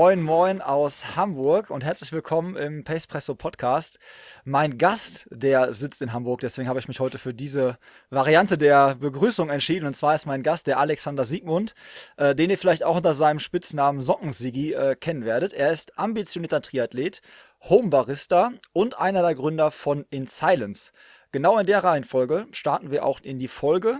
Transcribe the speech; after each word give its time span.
Moin, 0.00 0.22
moin 0.22 0.62
aus 0.62 1.14
Hamburg 1.14 1.68
und 1.68 1.84
herzlich 1.84 2.10
willkommen 2.10 2.56
im 2.56 2.84
Pacepresso 2.84 3.34
Podcast. 3.34 3.98
Mein 4.44 4.78
Gast, 4.78 5.28
der 5.30 5.74
sitzt 5.74 6.00
in 6.00 6.14
Hamburg, 6.14 6.40
deswegen 6.40 6.70
habe 6.70 6.78
ich 6.78 6.88
mich 6.88 7.00
heute 7.00 7.18
für 7.18 7.34
diese 7.34 7.76
Variante 8.08 8.56
der 8.56 8.94
Begrüßung 8.94 9.50
entschieden. 9.50 9.84
Und 9.84 9.92
zwar 9.92 10.14
ist 10.14 10.24
mein 10.24 10.42
Gast 10.42 10.66
der 10.68 10.78
Alexander 10.78 11.24
Siegmund, 11.24 11.74
äh, 12.16 12.34
den 12.34 12.48
ihr 12.48 12.56
vielleicht 12.56 12.82
auch 12.82 12.96
unter 12.96 13.12
seinem 13.12 13.40
Spitznamen 13.40 14.00
Sockensigi 14.00 14.72
äh, 14.72 14.96
kennen 14.96 15.26
werdet. 15.26 15.52
Er 15.52 15.70
ist 15.70 15.98
ambitionierter 15.98 16.62
Triathlet, 16.62 17.20
Homebarista 17.68 18.52
und 18.72 18.98
einer 18.98 19.20
der 19.20 19.34
Gründer 19.34 19.70
von 19.70 20.06
In 20.08 20.26
Silence. 20.28 20.92
Genau 21.30 21.58
in 21.58 21.66
der 21.66 21.84
Reihenfolge 21.84 22.46
starten 22.52 22.90
wir 22.90 23.04
auch 23.04 23.20
in 23.20 23.38
die 23.38 23.48
Folge. 23.48 23.98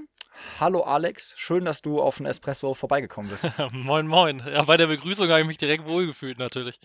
Hallo 0.58 0.82
Alex, 0.82 1.34
schön, 1.36 1.64
dass 1.64 1.82
du 1.82 2.00
auf 2.00 2.18
den 2.18 2.26
Espresso 2.26 2.74
vorbeigekommen 2.74 3.30
bist. 3.30 3.48
moin, 3.72 4.06
moin. 4.06 4.42
Ja, 4.46 4.62
bei 4.62 4.76
der 4.76 4.86
Begrüßung 4.86 5.28
habe 5.28 5.40
ich 5.40 5.46
mich 5.46 5.58
direkt 5.58 5.86
wohlgefühlt 5.86 6.38
natürlich. 6.38 6.76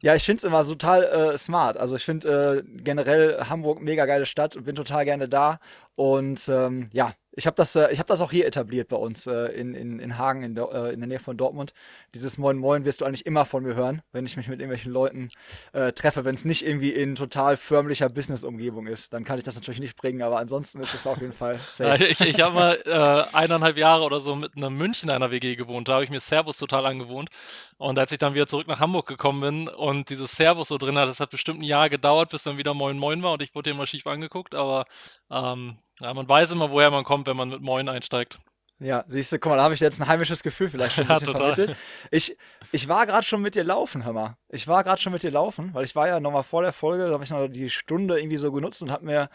Ja, 0.00 0.14
ich 0.14 0.24
finde 0.24 0.38
es 0.38 0.44
immer 0.44 0.62
total 0.62 1.04
äh, 1.04 1.38
smart. 1.38 1.76
Also 1.76 1.96
ich 1.96 2.04
finde 2.04 2.64
äh, 2.66 2.82
generell 2.82 3.44
Hamburg 3.48 3.80
mega 3.80 4.04
geile 4.04 4.26
Stadt 4.26 4.54
und 4.56 4.64
bin 4.64 4.74
total 4.74 5.04
gerne 5.04 5.28
da. 5.28 5.58
Und 5.94 6.48
ähm, 6.48 6.84
ja, 6.92 7.14
ich 7.36 7.46
habe 7.46 7.54
das, 7.54 7.76
äh, 7.76 7.94
hab 7.96 8.06
das 8.06 8.22
auch 8.22 8.30
hier 8.30 8.46
etabliert 8.46 8.88
bei 8.88 8.96
uns 8.96 9.26
äh, 9.26 9.48
in, 9.48 9.74
in, 9.74 10.00
in 10.00 10.16
Hagen, 10.16 10.42
in, 10.42 10.56
äh, 10.56 10.92
in 10.92 11.00
der 11.00 11.06
Nähe 11.06 11.18
von 11.18 11.36
Dortmund. 11.36 11.74
Dieses 12.14 12.38
Moin 12.38 12.56
Moin 12.56 12.84
wirst 12.86 13.02
du 13.02 13.04
eigentlich 13.04 13.26
immer 13.26 13.44
von 13.44 13.62
mir 13.62 13.74
hören, 13.74 14.00
wenn 14.12 14.24
ich 14.24 14.38
mich 14.38 14.48
mit 14.48 14.58
irgendwelchen 14.58 14.90
Leuten 14.90 15.28
äh, 15.72 15.92
treffe. 15.92 16.24
Wenn 16.24 16.34
es 16.34 16.46
nicht 16.46 16.66
irgendwie 16.66 16.90
in 16.90 17.14
total 17.14 17.58
förmlicher 17.58 18.08
Business-Umgebung 18.08 18.86
ist, 18.86 19.12
dann 19.12 19.24
kann 19.24 19.36
ich 19.36 19.44
das 19.44 19.54
natürlich 19.54 19.80
nicht 19.80 19.96
bringen, 19.96 20.22
aber 20.22 20.38
ansonsten 20.38 20.80
ist 20.80 20.94
es 20.94 21.06
auf 21.06 21.20
jeden 21.20 21.34
Fall 21.34 21.58
safe. 21.68 22.06
ich 22.06 22.20
ich 22.20 22.40
habe 22.40 22.54
mal 22.54 22.78
äh, 22.86 23.36
eineinhalb 23.36 23.76
Jahre 23.76 24.04
oder 24.04 24.20
so 24.20 24.34
mit 24.34 24.56
einem 24.56 24.76
München 24.76 25.10
einer 25.10 25.30
WG 25.30 25.56
gewohnt. 25.56 25.88
Da 25.88 25.94
habe 25.94 26.04
ich 26.04 26.10
mir 26.10 26.20
Servus 26.20 26.56
total 26.56 26.86
angewohnt. 26.86 27.28
Und 27.76 27.98
als 27.98 28.10
ich 28.10 28.18
dann 28.18 28.32
wieder 28.32 28.46
zurück 28.46 28.66
nach 28.66 28.80
Hamburg 28.80 29.06
gekommen 29.06 29.40
bin 29.40 29.68
und 29.68 30.08
dieses 30.08 30.32
Servus 30.32 30.68
so 30.68 30.78
drin 30.78 30.96
hat, 30.96 31.08
das 31.08 31.20
hat 31.20 31.30
bestimmt 31.30 31.60
ein 31.60 31.64
Jahr 31.64 31.90
gedauert, 31.90 32.30
bis 32.30 32.44
dann 32.44 32.56
wieder 32.56 32.72
Moin 32.72 32.98
Moin 32.98 33.22
war 33.22 33.32
und 33.32 33.42
ich 33.42 33.54
wurde 33.54 33.70
immer 33.70 33.86
schief 33.86 34.06
angeguckt, 34.06 34.54
aber 34.54 34.86
ähm, 35.30 35.76
ja, 36.00 36.14
man 36.14 36.28
weiß 36.28 36.50
immer, 36.52 36.70
woher 36.70 36.90
man 36.90 37.04
kommt, 37.04 37.26
wenn 37.26 37.36
man 37.36 37.48
mit 37.48 37.62
Moin 37.62 37.88
einsteigt. 37.88 38.38
Ja, 38.78 39.04
siehst 39.08 39.32
du, 39.32 39.38
guck 39.38 39.50
mal, 39.50 39.56
da 39.56 39.62
habe 39.62 39.72
ich 39.72 39.80
jetzt 39.80 40.02
ein 40.02 40.06
heimisches 40.06 40.42
Gefühl 40.42 40.68
vielleicht 40.68 40.96
schon 40.96 41.04
ein 41.04 41.08
bisschen 41.14 41.32
ja, 41.32 41.36
vermittelt. 41.36 41.76
Ich, 42.10 42.36
ich 42.72 42.88
war 42.88 43.06
gerade 43.06 43.22
schon 43.22 43.40
mit 43.40 43.54
dir 43.54 43.64
laufen, 43.64 44.04
hör 44.04 44.12
mal. 44.12 44.36
Ich 44.50 44.68
war 44.68 44.84
gerade 44.84 45.00
schon 45.00 45.14
mit 45.14 45.22
dir 45.22 45.30
laufen, 45.30 45.72
weil 45.72 45.84
ich 45.84 45.96
war 45.96 46.08
ja 46.08 46.20
nochmal 46.20 46.42
vor 46.42 46.60
der 46.60 46.72
Folge, 46.72 47.06
da 47.06 47.12
habe 47.14 47.24
ich 47.24 47.30
noch 47.30 47.48
die 47.48 47.70
Stunde 47.70 48.18
irgendwie 48.18 48.36
so 48.36 48.52
genutzt 48.52 48.82
und 48.82 48.90
habe 48.90 49.06
mir, 49.06 49.30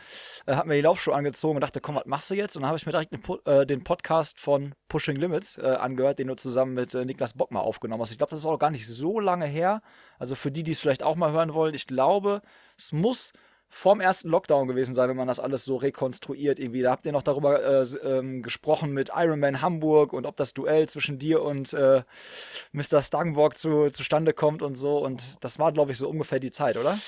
äh, 0.45 0.53
hab 0.53 0.67
mir 0.67 0.75
die 0.75 0.81
Laufschuhe 0.81 1.15
angezogen 1.15 1.55
und 1.55 1.61
dachte, 1.61 1.81
komm, 1.81 1.95
was 1.95 2.05
machst 2.05 2.29
du 2.29 2.35
jetzt? 2.35 2.55
Und 2.55 2.61
dann 2.61 2.67
habe 2.67 2.77
ich 2.77 2.85
mir 2.85 2.91
direkt 2.91 3.13
den, 3.13 3.23
äh, 3.45 3.65
den, 3.65 3.83
Podcast 3.83 4.39
von 4.39 4.75
Pushing 4.89 5.15
Limits 5.15 5.57
äh, 5.57 5.61
angehört, 5.79 6.19
den 6.19 6.27
du 6.27 6.35
zusammen 6.35 6.75
mit 6.75 6.93
äh, 6.93 7.03
Niklas 7.03 7.33
Bock 7.33 7.51
mal 7.51 7.61
aufgenommen 7.61 8.03
hast. 8.03 8.11
Ich 8.11 8.19
glaube, 8.19 8.29
das 8.29 8.41
ist 8.41 8.45
auch 8.45 8.59
gar 8.59 8.69
nicht 8.69 8.87
so 8.87 9.19
lange 9.19 9.47
her. 9.47 9.81
Also 10.19 10.35
für 10.35 10.51
die, 10.51 10.61
die 10.61 10.73
es 10.73 10.79
vielleicht 10.79 11.01
auch 11.01 11.15
mal 11.15 11.31
hören 11.31 11.55
wollen, 11.55 11.73
ich 11.73 11.87
glaube, 11.87 12.43
es 12.77 12.91
muss 12.91 13.33
vorm 13.73 14.01
ersten 14.01 14.29
Lockdown 14.29 14.67
gewesen 14.67 14.93
sein, 14.93 15.09
wenn 15.09 15.17
man 15.17 15.29
das 15.29 15.39
alles 15.39 15.63
so 15.63 15.77
rekonstruiert 15.77 16.59
irgendwie. 16.59 16.81
Da 16.81 16.91
habt 16.91 17.05
ihr 17.05 17.13
noch 17.13 17.23
darüber 17.23 17.63
äh, 17.63 17.81
ähm, 18.03 18.41
gesprochen 18.43 18.91
mit 18.91 19.11
Ironman 19.15 19.61
Hamburg 19.61 20.11
und 20.11 20.25
ob 20.25 20.35
das 20.35 20.53
Duell 20.53 20.87
zwischen 20.89 21.17
dir 21.17 21.41
und 21.41 21.73
äh, 21.73 22.03
Mr. 22.73 23.01
Stangenborg 23.01 23.57
zu, 23.57 23.89
zustande 23.89 24.33
kommt 24.33 24.61
und 24.61 24.75
so. 24.75 24.97
Und 24.99 25.43
das 25.43 25.57
war, 25.57 25.71
glaube 25.71 25.93
ich, 25.93 25.97
so 25.97 26.09
ungefähr 26.09 26.39
die 26.39 26.51
Zeit, 26.51 26.75
oder? 26.75 26.99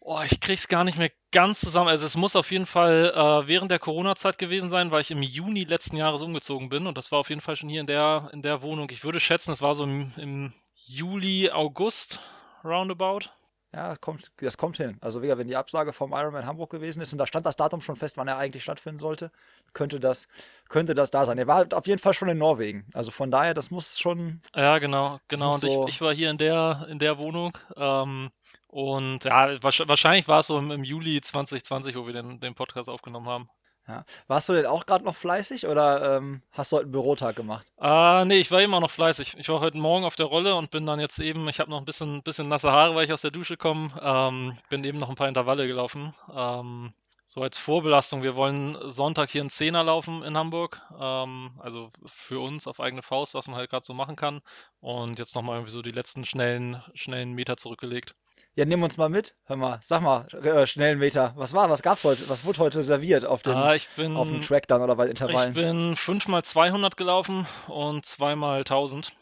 Oh, 0.00 0.20
ich 0.24 0.40
krieg's 0.40 0.66
gar 0.66 0.82
nicht 0.82 0.98
mehr 0.98 1.12
ganz 1.30 1.60
zusammen. 1.60 1.88
Also 1.88 2.04
es 2.04 2.16
muss 2.16 2.34
auf 2.34 2.50
jeden 2.50 2.66
Fall 2.66 3.12
äh, 3.14 3.46
während 3.46 3.70
der 3.70 3.78
Corona-Zeit 3.78 4.38
gewesen 4.38 4.70
sein, 4.70 4.90
weil 4.90 5.02
ich 5.02 5.12
im 5.12 5.22
Juni 5.22 5.64
letzten 5.64 5.96
Jahres 5.96 6.22
umgezogen 6.22 6.68
bin 6.68 6.86
und 6.88 6.98
das 6.98 7.12
war 7.12 7.20
auf 7.20 7.28
jeden 7.28 7.40
Fall 7.40 7.54
schon 7.54 7.68
hier 7.68 7.82
in 7.82 7.86
der, 7.86 8.28
in 8.32 8.42
der 8.42 8.62
Wohnung. 8.62 8.90
Ich 8.90 9.04
würde 9.04 9.20
schätzen, 9.20 9.52
es 9.52 9.62
war 9.62 9.74
so 9.76 9.84
im, 9.84 10.10
im 10.16 10.52
Juli, 10.74 11.50
August 11.50 12.18
roundabout. 12.64 13.30
Ja, 13.72 13.90
das 13.90 14.00
kommt, 14.00 14.32
das 14.38 14.56
kommt 14.56 14.78
hin. 14.78 14.98
Also 15.00 15.22
wenn 15.22 15.46
die 15.46 15.56
Absage 15.56 15.92
vom 15.92 16.12
Ironman 16.12 16.44
Hamburg 16.44 16.70
gewesen 16.70 17.00
ist 17.00 17.12
und 17.12 17.18
da 17.18 17.26
stand 17.26 17.46
das 17.46 17.54
Datum 17.54 17.80
schon 17.80 17.94
fest, 17.94 18.16
wann 18.16 18.26
er 18.26 18.36
eigentlich 18.36 18.64
stattfinden 18.64 18.98
sollte, 18.98 19.30
könnte 19.74 20.00
das, 20.00 20.26
könnte 20.68 20.94
das 20.94 21.12
da 21.12 21.24
sein. 21.24 21.38
Er 21.38 21.46
war 21.46 21.66
auf 21.72 21.86
jeden 21.86 22.00
Fall 22.00 22.12
schon 22.12 22.28
in 22.28 22.38
Norwegen. 22.38 22.84
Also 22.94 23.12
von 23.12 23.30
daher, 23.30 23.54
das 23.54 23.70
muss 23.70 23.98
schon. 23.98 24.40
Ja, 24.56 24.78
genau, 24.78 25.20
genau. 25.28 25.52
Und 25.52 25.60
so 25.60 25.86
ich, 25.86 25.94
ich, 25.94 26.00
war 26.00 26.12
hier 26.12 26.30
in 26.30 26.38
der, 26.38 26.86
in 26.90 26.98
der 26.98 27.16
Wohnung. 27.18 27.56
Ähm, 27.76 28.30
und 28.66 29.24
ja, 29.24 29.62
wahrscheinlich 29.62 30.26
war 30.26 30.40
es 30.40 30.48
so 30.48 30.58
im, 30.58 30.72
im, 30.72 30.82
Juli 30.82 31.20
2020, 31.20 31.94
wo 31.94 32.06
wir 32.06 32.12
den, 32.12 32.40
den 32.40 32.56
Podcast 32.56 32.88
aufgenommen 32.88 33.28
haben. 33.28 33.48
Ja. 33.90 34.04
Warst 34.28 34.48
du 34.48 34.52
denn 34.52 34.66
auch 34.66 34.86
gerade 34.86 35.04
noch 35.04 35.16
fleißig 35.16 35.66
oder 35.66 36.16
ähm, 36.16 36.42
hast 36.52 36.70
du 36.70 36.76
heute 36.76 36.84
einen 36.84 36.92
Bürotag 36.92 37.34
gemacht? 37.34 37.66
Ah, 37.76 38.24
nee, 38.24 38.38
ich 38.38 38.52
war 38.52 38.62
immer 38.62 38.78
noch 38.78 38.90
fleißig. 38.90 39.36
Ich 39.36 39.48
war 39.48 39.58
heute 39.58 39.78
Morgen 39.78 40.04
auf 40.04 40.14
der 40.14 40.26
Rolle 40.26 40.54
und 40.54 40.70
bin 40.70 40.86
dann 40.86 41.00
jetzt 41.00 41.18
eben, 41.18 41.48
ich 41.48 41.58
habe 41.58 41.70
noch 41.70 41.78
ein 41.78 41.84
bisschen, 41.84 42.22
bisschen 42.22 42.48
nasse 42.48 42.70
Haare, 42.70 42.94
weil 42.94 43.04
ich 43.04 43.12
aus 43.12 43.22
der 43.22 43.32
Dusche 43.32 43.56
komme. 43.56 43.90
Ähm, 44.00 44.56
bin 44.68 44.84
eben 44.84 45.00
noch 45.00 45.08
ein 45.08 45.16
paar 45.16 45.26
Intervalle 45.26 45.66
gelaufen. 45.66 46.14
Ähm, 46.32 46.92
so 47.26 47.42
als 47.42 47.58
Vorbelastung, 47.58 48.22
wir 48.22 48.36
wollen 48.36 48.78
Sonntag 48.88 49.30
hier 49.30 49.40
einen 49.40 49.50
Zehner 49.50 49.82
laufen 49.82 50.22
in 50.22 50.36
Hamburg. 50.36 50.80
Ähm, 50.96 51.50
also 51.58 51.90
für 52.06 52.38
uns 52.38 52.68
auf 52.68 52.78
eigene 52.78 53.02
Faust, 53.02 53.34
was 53.34 53.48
man 53.48 53.56
halt 53.56 53.70
gerade 53.70 53.84
so 53.84 53.92
machen 53.92 54.14
kann. 54.14 54.40
Und 54.80 55.18
jetzt 55.18 55.34
nochmal 55.34 55.56
irgendwie 55.56 55.72
so 55.72 55.82
die 55.82 55.90
letzten 55.90 56.24
schnellen, 56.24 56.80
schnellen 56.94 57.32
Meter 57.32 57.56
zurückgelegt. 57.56 58.14
Ja, 58.60 58.66
nimm 58.66 58.82
uns 58.82 58.98
mal 58.98 59.08
mit. 59.08 59.34
Hör 59.46 59.56
mal, 59.56 59.78
sag 59.80 60.02
mal, 60.02 60.26
äh, 60.34 60.66
schnell 60.66 60.96
Meter. 60.96 61.32
Was 61.34 61.54
war, 61.54 61.70
was 61.70 61.80
gab's 61.80 62.04
heute? 62.04 62.28
Was 62.28 62.44
wurde 62.44 62.58
heute 62.58 62.82
serviert 62.82 63.24
auf 63.24 63.42
dem, 63.42 63.54
ah, 63.54 63.74
bin, 63.96 64.14
auf 64.14 64.28
dem 64.28 64.42
Track 64.42 64.68
dann 64.68 64.82
oder 64.82 64.96
bei 64.96 65.06
Intervallen? 65.06 65.48
Ich 65.48 65.54
bin 65.54 65.96
5 65.96 66.28
mal 66.28 66.42
200 66.42 66.98
gelaufen 66.98 67.46
und 67.68 68.04
2 68.04 68.36
mal 68.36 68.58
1000. 68.58 69.12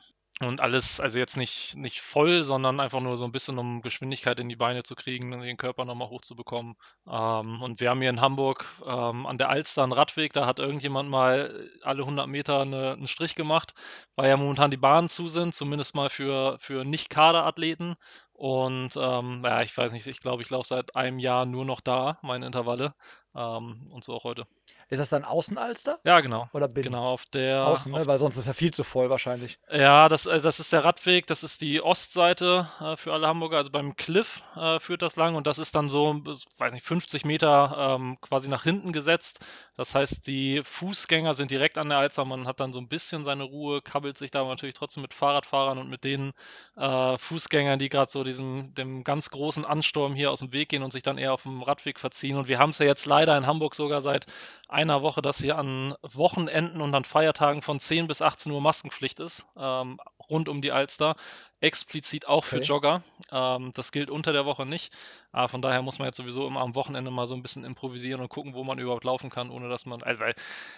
Und 0.40 0.60
alles, 0.60 1.00
also 1.00 1.18
jetzt 1.18 1.36
nicht, 1.36 1.76
nicht 1.76 2.00
voll, 2.00 2.44
sondern 2.44 2.78
einfach 2.78 3.00
nur 3.00 3.16
so 3.16 3.24
ein 3.24 3.32
bisschen, 3.32 3.58
um 3.58 3.82
Geschwindigkeit 3.82 4.38
in 4.38 4.48
die 4.48 4.56
Beine 4.56 4.84
zu 4.84 4.94
kriegen 4.94 5.32
und 5.32 5.42
den 5.42 5.56
Körper 5.56 5.84
nochmal 5.84 6.08
hochzubekommen. 6.08 6.74
Ähm, 7.08 7.62
und 7.62 7.80
wir 7.80 7.90
haben 7.90 8.00
hier 8.00 8.10
in 8.10 8.20
Hamburg 8.20 8.64
ähm, 8.86 9.26
an 9.26 9.38
der 9.38 9.50
Alster 9.50 9.82
einen 9.82 9.92
Radweg, 9.92 10.32
da 10.32 10.46
hat 10.46 10.60
irgendjemand 10.60 11.10
mal 11.10 11.68
alle 11.82 12.02
100 12.02 12.28
Meter 12.28 12.60
eine, 12.60 12.92
einen 12.92 13.08
Strich 13.08 13.34
gemacht, 13.34 13.74
weil 14.14 14.28
ja 14.28 14.36
momentan 14.36 14.70
die 14.70 14.76
Bahnen 14.76 15.08
zu 15.08 15.26
sind, 15.26 15.54
zumindest 15.56 15.96
mal 15.96 16.08
für, 16.08 16.56
für 16.60 16.84
Nicht-Kaderathleten. 16.84 17.96
Und 18.38 18.92
ähm, 18.96 19.42
ja, 19.44 19.62
ich 19.62 19.76
weiß 19.76 19.90
nicht, 19.92 20.06
ich 20.06 20.20
glaube, 20.20 20.42
ich 20.42 20.50
laufe 20.50 20.68
seit 20.68 20.94
einem 20.94 21.18
Jahr 21.18 21.44
nur 21.44 21.64
noch 21.64 21.80
da, 21.80 22.18
meine 22.22 22.46
Intervalle. 22.46 22.94
Ähm, 23.34 23.86
und 23.90 24.04
so 24.04 24.14
auch 24.14 24.24
heute. 24.24 24.46
Ist 24.88 25.00
das 25.00 25.10
dann 25.10 25.22
Außenalster? 25.22 26.00
Ja, 26.04 26.20
genau. 26.20 26.48
Oder 26.54 26.66
binnen? 26.66 26.86
Genau, 26.86 27.12
auf 27.12 27.26
der. 27.26 27.66
Außen, 27.66 27.92
ne? 27.92 28.06
Weil 28.06 28.16
sonst 28.16 28.38
ist 28.38 28.46
ja 28.46 28.54
viel 28.54 28.72
zu 28.72 28.84
voll 28.84 29.10
wahrscheinlich. 29.10 29.58
Ja, 29.70 30.08
das, 30.08 30.26
also 30.26 30.42
das 30.48 30.60
ist 30.60 30.72
der 30.72 30.82
Radweg, 30.82 31.26
das 31.26 31.42
ist 31.42 31.60
die 31.60 31.82
Ostseite 31.82 32.68
äh, 32.80 32.96
für 32.96 33.12
alle 33.12 33.26
Hamburger. 33.26 33.58
Also 33.58 33.70
beim 33.70 33.96
Cliff 33.96 34.42
äh, 34.56 34.78
führt 34.78 35.02
das 35.02 35.16
lang 35.16 35.34
und 35.34 35.46
das 35.46 35.58
ist 35.58 35.74
dann 35.74 35.88
so, 35.88 36.22
weiß 36.24 36.72
nicht, 36.72 36.84
50 36.84 37.26
Meter 37.26 37.96
ähm, 37.98 38.18
quasi 38.22 38.48
nach 38.48 38.62
hinten 38.62 38.92
gesetzt. 38.92 39.40
Das 39.76 39.94
heißt, 39.94 40.26
die 40.26 40.62
Fußgänger 40.64 41.34
sind 41.34 41.50
direkt 41.50 41.76
an 41.76 41.90
der 41.90 41.98
Alster. 41.98 42.24
Man 42.24 42.46
hat 42.46 42.58
dann 42.58 42.72
so 42.72 42.80
ein 42.80 42.88
bisschen 42.88 43.24
seine 43.24 43.44
Ruhe, 43.44 43.82
kabbelt 43.82 44.16
sich 44.16 44.30
da 44.30 44.42
natürlich 44.42 44.74
trotzdem 44.74 45.02
mit 45.02 45.12
Fahrradfahrern 45.12 45.78
und 45.78 45.90
mit 45.90 46.02
den 46.02 46.32
äh, 46.76 47.18
Fußgängern, 47.18 47.78
die 47.78 47.90
gerade 47.90 48.10
so 48.10 48.24
diesem, 48.24 48.74
dem 48.74 49.04
ganz 49.04 49.28
großen 49.28 49.66
Ansturm 49.66 50.14
hier 50.14 50.30
aus 50.32 50.40
dem 50.40 50.52
Weg 50.52 50.70
gehen 50.70 50.82
und 50.82 50.92
sich 50.92 51.02
dann 51.02 51.18
eher 51.18 51.34
auf 51.34 51.42
dem 51.42 51.62
Radweg 51.62 52.00
verziehen. 52.00 52.38
Und 52.38 52.48
wir 52.48 52.58
haben 52.58 52.70
es 52.70 52.78
ja 52.78 52.86
jetzt 52.86 53.04
leider 53.04 53.17
in 53.26 53.46
Hamburg 53.46 53.74
sogar 53.74 54.02
seit 54.02 54.26
einer 54.68 55.02
Woche, 55.02 55.22
dass 55.22 55.38
hier 55.38 55.56
an 55.58 55.94
Wochenenden 56.02 56.80
und 56.80 56.94
an 56.94 57.04
Feiertagen 57.04 57.62
von 57.62 57.80
10 57.80 58.06
bis 58.06 58.22
18 58.22 58.52
Uhr 58.52 58.60
Maskenpflicht 58.60 59.18
ist, 59.18 59.44
ähm, 59.56 59.98
rund 60.30 60.48
um 60.48 60.60
die 60.60 60.72
Alster. 60.72 61.16
Explizit 61.60 62.28
auch 62.28 62.44
für 62.44 62.60
Jogger. 62.60 63.02
Ähm, 63.32 63.72
das 63.74 63.90
gilt 63.90 64.10
unter 64.10 64.32
der 64.32 64.46
Woche 64.46 64.64
nicht. 64.64 64.92
Aber 65.32 65.48
von 65.48 65.60
daher 65.60 65.82
muss 65.82 65.98
man 65.98 66.06
jetzt 66.06 66.16
sowieso 66.16 66.46
immer 66.46 66.60
am 66.60 66.76
Wochenende 66.76 67.10
mal 67.10 67.26
so 67.26 67.34
ein 67.34 67.42
bisschen 67.42 67.64
improvisieren 67.64 68.20
und 68.20 68.28
gucken, 68.28 68.54
wo 68.54 68.62
man 68.62 68.78
überhaupt 68.78 69.04
laufen 69.04 69.28
kann, 69.28 69.50
ohne 69.50 69.68
dass 69.68 69.84
man. 69.84 70.02
Also, 70.02 70.24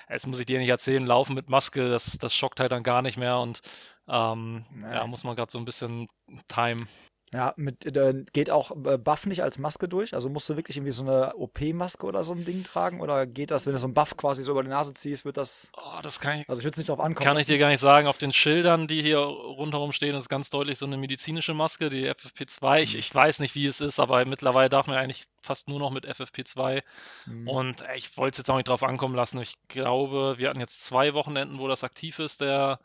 jetzt 0.09 0.27
muss 0.27 0.39
ich 0.39 0.47
dir 0.47 0.59
nicht 0.59 0.71
erzählen, 0.71 1.05
laufen 1.05 1.35
mit 1.35 1.51
Maske, 1.51 1.91
das, 1.91 2.17
das 2.19 2.35
schockt 2.35 2.61
halt 2.61 2.73
dann 2.73 2.83
gar 2.83 3.03
nicht 3.03 3.19
mehr 3.19 3.39
und 3.39 3.61
ähm, 4.09 4.65
ja, 4.83 5.07
muss 5.07 5.25
man 5.25 5.37
gerade 5.37 5.53
so 5.53 5.59
ein 5.59 5.65
bisschen 5.67 6.09
time. 6.49 6.87
Ja, 7.32 7.55
mit, 7.56 7.87
äh, 7.97 8.25
geht 8.32 8.50
auch 8.50 8.73
äh, 8.85 8.99
Buff 8.99 9.25
nicht 9.27 9.44
als 9.44 9.59
Maske 9.59 9.88
durch? 9.88 10.15
Also 10.15 10.29
musst 10.29 10.49
du 10.49 10.56
wirklich 10.56 10.77
irgendwie 10.77 10.93
so 10.93 11.05
eine 11.05 11.37
OP-Maske 11.37 12.05
oder 12.05 12.25
so 12.25 12.32
ein 12.32 12.44
Ding 12.44 12.65
tragen? 12.65 13.00
Oder 13.00 13.25
geht 13.25 13.53
das, 13.53 13.67
wenn 13.67 13.73
du 13.73 13.79
so 13.79 13.87
einen 13.87 13.94
Buff 13.94 14.17
quasi 14.17 14.43
so 14.43 14.50
über 14.50 14.65
die 14.65 14.69
Nase 14.69 14.94
ziehst, 14.94 15.25
wird 15.25 15.37
das. 15.37 15.71
Oh, 15.77 16.00
das 16.03 16.19
kann 16.19 16.41
ich. 16.41 16.49
Also 16.49 16.61
ich 16.61 16.65
würde 16.65 16.73
es 16.73 16.79
nicht 16.79 16.88
drauf 16.88 16.99
ankommen. 16.99 17.25
Kann 17.25 17.37
ich 17.37 17.47
dir 17.47 17.59
gar 17.59 17.69
nicht 17.69 17.79
sagen. 17.79 18.09
Auf 18.09 18.19
den 18.19 18.32
Schildern, 18.32 18.88
die 18.88 19.00
hier 19.00 19.19
rundherum 19.19 19.93
stehen, 19.93 20.17
ist 20.17 20.29
ganz 20.29 20.50
deutlich 20.50 20.79
so 20.79 20.87
eine 20.87 20.97
medizinische 20.97 21.55
Maske, 21.55 21.88
die 21.88 22.11
FFP2. 22.11 22.81
Ich, 22.81 22.94
mhm. 22.94 22.99
ich 22.99 23.15
weiß 23.15 23.38
nicht, 23.38 23.55
wie 23.55 23.67
es 23.67 23.81
ist, 23.81 24.00
aber 24.00 24.25
mittlerweile 24.25 24.69
darf 24.69 24.88
man 24.88 24.97
eigentlich 24.97 25.26
fast 25.41 25.69
nur 25.69 25.79
noch 25.79 25.93
mit 25.93 26.09
FFP2. 26.09 26.83
Mhm. 27.26 27.49
Und 27.49 27.83
äh, 27.83 27.97
ich 27.97 28.17
wollte 28.17 28.35
es 28.35 28.38
jetzt 28.38 28.50
auch 28.50 28.56
nicht 28.56 28.69
drauf 28.69 28.83
ankommen 28.83 29.15
lassen. 29.15 29.41
Ich 29.41 29.55
glaube, 29.69 30.35
wir 30.38 30.49
hatten 30.49 30.59
jetzt 30.59 30.85
zwei 30.85 31.15
Wochenenden, 31.15 31.61
wo 31.61 31.69
das 31.69 31.85
aktiv 31.85 32.19
ist, 32.19 32.41
der 32.41 32.81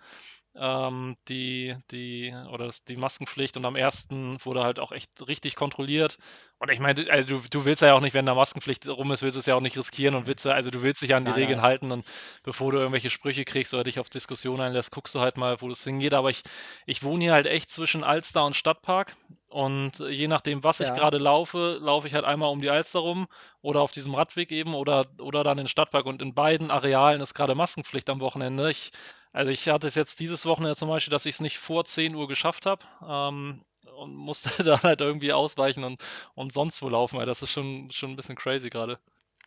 ähm, 0.57 1.17
die, 1.27 1.75
die, 1.91 2.33
oder 2.51 2.65
das, 2.65 2.83
die 2.83 2.95
Maskenpflicht 2.95 3.57
und 3.57 3.65
am 3.65 3.75
ersten 3.75 4.37
wurde 4.43 4.63
halt 4.63 4.79
auch 4.79 4.91
echt 4.91 5.27
richtig 5.27 5.55
kontrolliert. 5.55 6.17
Und 6.59 6.71
ich 6.71 6.79
meine, 6.79 7.09
also 7.11 7.37
du, 7.37 7.43
du 7.49 7.65
willst 7.65 7.81
ja 7.81 7.93
auch 7.93 8.01
nicht, 8.01 8.13
wenn 8.13 8.25
da 8.25 8.33
Maskenpflicht 8.33 8.87
rum 8.87 9.11
ist, 9.11 9.21
willst 9.21 9.35
du 9.35 9.39
es 9.39 9.45
ja 9.45 9.55
auch 9.55 9.61
nicht 9.61 9.77
riskieren 9.77 10.15
und 10.15 10.27
willst, 10.27 10.45
also 10.47 10.71
du 10.71 10.81
willst 10.81 11.01
dich 11.01 11.13
an 11.13 11.25
die 11.25 11.31
nein, 11.31 11.39
Regeln 11.39 11.57
nein. 11.57 11.67
halten 11.67 11.91
und 11.91 12.05
bevor 12.43 12.71
du 12.71 12.77
irgendwelche 12.77 13.09
Sprüche 13.09 13.43
kriegst 13.43 13.73
oder 13.73 13.83
dich 13.83 13.99
auf 13.99 14.09
Diskussionen 14.09 14.61
einlässt, 14.61 14.91
guckst 14.91 15.13
du 15.15 15.19
halt 15.19 15.37
mal, 15.37 15.61
wo 15.61 15.69
das 15.69 15.83
hingeht. 15.83 16.13
Aber 16.13 16.29
ich, 16.29 16.43
ich 16.85 17.03
wohne 17.03 17.25
hier 17.25 17.33
halt 17.33 17.47
echt 17.47 17.69
zwischen 17.69 18.03
Alster 18.03 18.45
und 18.45 18.55
Stadtpark 18.55 19.15
und 19.55 19.99
je 19.99 20.27
nachdem, 20.27 20.65
was 20.65 20.79
ja. 20.79 20.87
ich 20.87 20.93
gerade 20.93 21.17
laufe, 21.17 21.79
laufe 21.81 22.07
ich 22.07 22.13
halt 22.13 22.25
einmal 22.25 22.49
um 22.49 22.61
die 22.61 22.69
Alster 22.69 22.99
rum 22.99 23.27
oder 23.61 23.81
auf 23.81 23.91
diesem 23.91 24.13
Radweg 24.13 24.51
eben 24.51 24.75
oder, 24.75 25.05
oder 25.19 25.43
dann 25.45 25.57
in 25.57 25.63
den 25.63 25.69
Stadtpark 25.69 26.05
und 26.05 26.21
in 26.21 26.33
beiden 26.33 26.71
Arealen 26.71 27.21
ist 27.21 27.33
gerade 27.33 27.55
Maskenpflicht 27.55 28.09
am 28.09 28.19
Wochenende. 28.19 28.69
Ich 28.69 28.91
also 29.35 29.51
ich 29.51 29.67
hatte 29.67 29.87
es 29.87 29.95
jetzt 29.95 30.21
dieses 30.21 30.45
Wochenende 30.45 30.77
zum 30.77 30.87
Beispiel, 30.87 31.11
dass 31.11 31.25
ich 31.25 31.35
es 31.35 31.41
nicht 31.41 31.59
vor 31.59 31.83
10 31.83 32.15
Uhr 32.15 32.27
geschafft 32.27 32.65
habe 32.65 32.85
ähm, 33.05 33.61
und 33.97 34.15
musste 34.15 34.49
dann 34.63 34.81
halt 34.81 35.01
irgendwie 35.01 35.33
ausweichen 35.33 35.83
und, 35.83 36.01
und 36.35 36.53
sonst 36.53 36.81
wo 36.81 36.87
laufen, 36.87 37.19
weil 37.19 37.25
das 37.25 37.41
ist 37.41 37.51
schon, 37.51 37.91
schon 37.91 38.11
ein 38.11 38.15
bisschen 38.15 38.37
crazy 38.37 38.69
gerade. 38.69 38.97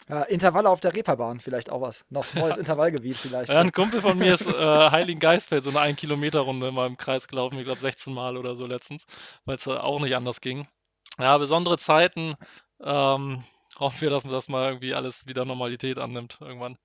Ja, 0.08 0.22
Intervalle 0.22 0.68
auf 0.68 0.80
der 0.80 0.94
Reeperbahn, 0.94 1.40
vielleicht 1.40 1.70
auch 1.70 1.80
was. 1.80 2.04
Noch 2.10 2.32
neues 2.34 2.56
Intervallgebiet 2.58 3.16
vielleicht. 3.16 3.50
Ja, 3.50 3.60
ein 3.60 3.72
Kumpel 3.72 4.02
von 4.02 4.18
mir 4.18 4.34
ist 4.34 4.46
äh, 4.46 4.90
Heiligen 4.90 5.20
Geistfeld, 5.20 5.64
so 5.64 5.70
eine 5.70 5.80
1-Kilometer-Runde 5.80 6.70
mal 6.70 6.86
im 6.86 6.98
Kreis 6.98 7.26
gelaufen, 7.26 7.58
ich 7.58 7.64
glaube 7.64 7.80
16 7.80 8.12
Mal 8.12 8.36
oder 8.36 8.56
so 8.56 8.66
letztens, 8.66 9.06
weil 9.46 9.56
es 9.56 9.66
äh, 9.66 9.70
auch 9.70 10.00
nicht 10.00 10.14
anders 10.14 10.42
ging. 10.42 10.68
Ja, 11.18 11.36
besondere 11.38 11.78
Zeiten. 11.78 12.34
Ähm, 12.80 13.42
hoffen 13.78 14.00
wir, 14.02 14.10
dass 14.10 14.24
das 14.24 14.48
mal 14.50 14.68
irgendwie 14.68 14.94
alles 14.94 15.26
wieder 15.26 15.46
Normalität 15.46 15.98
annimmt 15.98 16.38
irgendwann. 16.40 16.76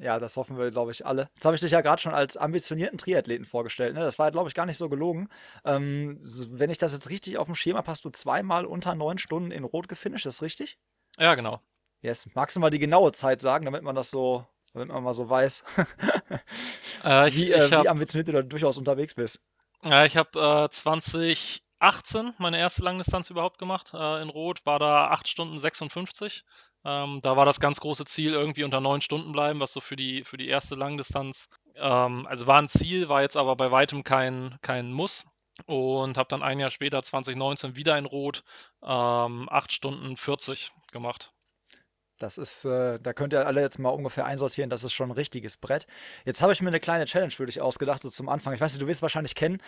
Ja, 0.00 0.18
das 0.18 0.36
hoffen 0.36 0.58
wir, 0.58 0.70
glaube 0.70 0.90
ich, 0.90 1.06
alle. 1.06 1.28
Jetzt 1.34 1.44
habe 1.44 1.54
ich 1.54 1.60
dich 1.60 1.72
ja 1.72 1.80
gerade 1.80 2.00
schon 2.00 2.14
als 2.14 2.36
ambitionierten 2.36 2.98
Triathleten 2.98 3.44
vorgestellt. 3.44 3.94
Ne? 3.94 4.00
Das 4.00 4.18
war, 4.18 4.30
glaube 4.30 4.48
ich, 4.48 4.54
gar 4.54 4.66
nicht 4.66 4.76
so 4.76 4.88
gelogen. 4.88 5.28
Ähm, 5.64 6.18
wenn 6.50 6.70
ich 6.70 6.78
das 6.78 6.92
jetzt 6.92 7.10
richtig 7.10 7.38
auf 7.38 7.46
dem 7.46 7.54
Schema 7.54 7.78
habe, 7.78 7.90
hast 7.90 8.04
du 8.04 8.10
zweimal 8.10 8.64
unter 8.66 8.94
neun 8.94 9.18
Stunden 9.18 9.50
in 9.50 9.64
Rot 9.64 9.88
gefinisht, 9.88 10.26
ist 10.26 10.38
das 10.38 10.42
richtig? 10.42 10.78
Ja, 11.18 11.34
genau. 11.34 11.60
Yes. 12.02 12.28
Magst 12.34 12.56
du 12.56 12.60
mal 12.60 12.70
die 12.70 12.78
genaue 12.78 13.12
Zeit 13.12 13.40
sagen, 13.40 13.64
damit 13.64 13.82
man 13.82 13.94
das 13.94 14.10
so, 14.10 14.46
damit 14.72 14.88
man 14.88 15.02
mal 15.04 15.12
so 15.12 15.28
weiß, 15.28 15.64
äh, 17.04 17.28
ich, 17.28 17.36
wie, 17.36 17.52
äh, 17.52 17.66
ich 17.66 17.72
hab, 17.72 17.84
wie 17.84 17.88
ambitioniert 17.88 18.28
du 18.28 18.32
da 18.32 18.42
durchaus 18.42 18.78
unterwegs 18.78 19.14
bist? 19.14 19.42
Ja, 19.82 20.04
ich 20.04 20.16
habe 20.16 20.66
äh, 20.66 20.70
2018 20.70 22.34
meine 22.38 22.58
erste 22.58 22.82
Langdistanz 22.82 23.30
überhaupt 23.30 23.58
gemacht 23.58 23.92
äh, 23.92 24.22
in 24.22 24.30
Rot, 24.30 24.64
war 24.64 24.78
da 24.78 25.08
8 25.08 25.28
Stunden 25.28 25.58
56. 25.58 26.44
Ähm, 26.84 27.20
da 27.22 27.36
war 27.36 27.44
das 27.44 27.60
ganz 27.60 27.80
große 27.80 28.04
Ziel, 28.06 28.32
irgendwie 28.32 28.64
unter 28.64 28.80
neun 28.80 29.00
Stunden 29.00 29.32
bleiben, 29.32 29.60
was 29.60 29.72
so 29.72 29.80
für 29.80 29.96
die, 29.96 30.24
für 30.24 30.36
die 30.36 30.48
erste 30.48 30.74
Langdistanz, 30.74 31.48
ähm, 31.76 32.26
also 32.26 32.46
war 32.46 32.60
ein 32.60 32.68
Ziel, 32.68 33.08
war 33.08 33.22
jetzt 33.22 33.36
aber 33.36 33.56
bei 33.56 33.70
weitem 33.70 34.04
kein, 34.04 34.56
kein 34.62 34.92
Muss. 34.92 35.26
Und 35.66 36.16
habe 36.16 36.28
dann 36.28 36.42
ein 36.42 36.58
Jahr 36.58 36.70
später, 36.70 37.02
2019, 37.02 37.76
wieder 37.76 37.98
in 37.98 38.06
Rot, 38.06 38.44
ähm, 38.82 39.46
8 39.50 39.72
Stunden 39.72 40.16
40 40.16 40.72
gemacht. 40.90 41.32
Das 42.20 42.36
ist, 42.38 42.66
äh, 42.66 42.98
da 43.00 43.12
könnt 43.14 43.32
ihr 43.32 43.46
alle 43.46 43.62
jetzt 43.62 43.78
mal 43.78 43.88
ungefähr 43.88 44.26
einsortieren, 44.26 44.68
das 44.68 44.84
ist 44.84 44.92
schon 44.92 45.08
ein 45.08 45.14
richtiges 45.14 45.56
Brett. 45.56 45.86
Jetzt 46.26 46.42
habe 46.42 46.52
ich 46.52 46.60
mir 46.60 46.68
eine 46.68 46.80
kleine 46.80 47.06
Challenge 47.06 47.30
für 47.30 47.46
dich 47.46 47.60
ausgedacht, 47.62 48.02
so 48.02 48.10
zum 48.10 48.28
Anfang. 48.28 48.52
Ich 48.52 48.60
weiß 48.60 48.72
nicht, 48.72 48.82
du 48.82 48.86
wirst 48.86 48.98
es 48.98 49.02
wahrscheinlich 49.02 49.34
kennen. 49.34 49.58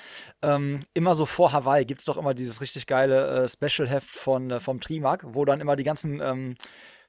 Ähm, 0.42 0.78
immer 0.92 1.14
so 1.14 1.24
vor 1.24 1.52
Hawaii 1.52 1.86
gibt 1.86 2.00
es 2.00 2.04
doch 2.06 2.18
immer 2.18 2.34
dieses 2.34 2.60
richtig 2.60 2.86
geile 2.86 3.44
äh, 3.44 3.48
Special-Heft 3.48 4.08
von, 4.08 4.50
äh, 4.50 4.60
vom 4.60 4.80
Trimark, 4.80 5.24
wo 5.26 5.46
dann 5.46 5.60
immer 5.62 5.76
die 5.76 5.84
ganzen 5.84 6.20
ähm, 6.20 6.54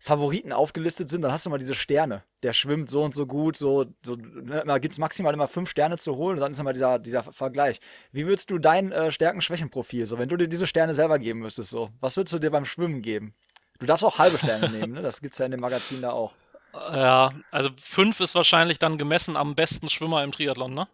Favoriten 0.03 0.51
aufgelistet 0.51 1.09
sind, 1.09 1.21
dann 1.21 1.31
hast 1.31 1.45
du 1.45 1.49
mal 1.49 1.59
diese 1.59 1.75
Sterne. 1.75 2.23
Der 2.43 2.51
schwimmt 2.51 2.89
so 2.89 3.03
und 3.03 3.15
so 3.15 3.25
gut, 3.25 3.55
so, 3.55 3.85
so 4.05 4.15
ne, 4.15 4.61
gibt 4.81 4.91
es 4.91 4.99
maximal 4.99 5.33
immer 5.33 5.47
fünf 5.47 5.69
Sterne 5.69 5.97
zu 5.97 6.17
holen 6.17 6.35
und 6.35 6.41
dann 6.41 6.51
ist 6.51 6.59
immer 6.59 6.73
dieser, 6.73 6.99
dieser 6.99 7.23
Vergleich. 7.23 7.79
Wie 8.11 8.25
würdest 8.25 8.51
du 8.51 8.57
dein 8.57 8.91
äh, 8.91 9.11
Stärken-Schwächen-Profil, 9.11 10.05
so 10.05 10.17
wenn 10.19 10.27
du 10.27 10.35
dir 10.35 10.49
diese 10.49 10.67
Sterne 10.67 10.93
selber 10.93 11.19
geben 11.19 11.39
müsstest, 11.39 11.69
so, 11.69 11.89
was 12.01 12.17
würdest 12.17 12.33
du 12.33 12.39
dir 12.39 12.51
beim 12.51 12.65
Schwimmen 12.65 13.01
geben? 13.01 13.33
Du 13.79 13.85
darfst 13.85 14.03
auch 14.03 14.19
halbe 14.19 14.37
Sterne 14.37 14.69
nehmen, 14.69 14.91
ne? 14.91 15.01
Das 15.01 15.21
gibt 15.21 15.35
es 15.35 15.39
ja 15.39 15.45
in 15.45 15.51
dem 15.51 15.61
Magazin 15.61 16.01
da 16.01 16.11
auch. 16.11 16.33
Ja, 16.73 17.29
also 17.51 17.69
fünf 17.81 18.19
ist 18.19 18.35
wahrscheinlich 18.35 18.79
dann 18.79 18.97
gemessen 18.97 19.37
am 19.37 19.55
besten 19.55 19.87
Schwimmer 19.87 20.21
im 20.25 20.33
Triathlon, 20.33 20.73
ne? 20.73 20.89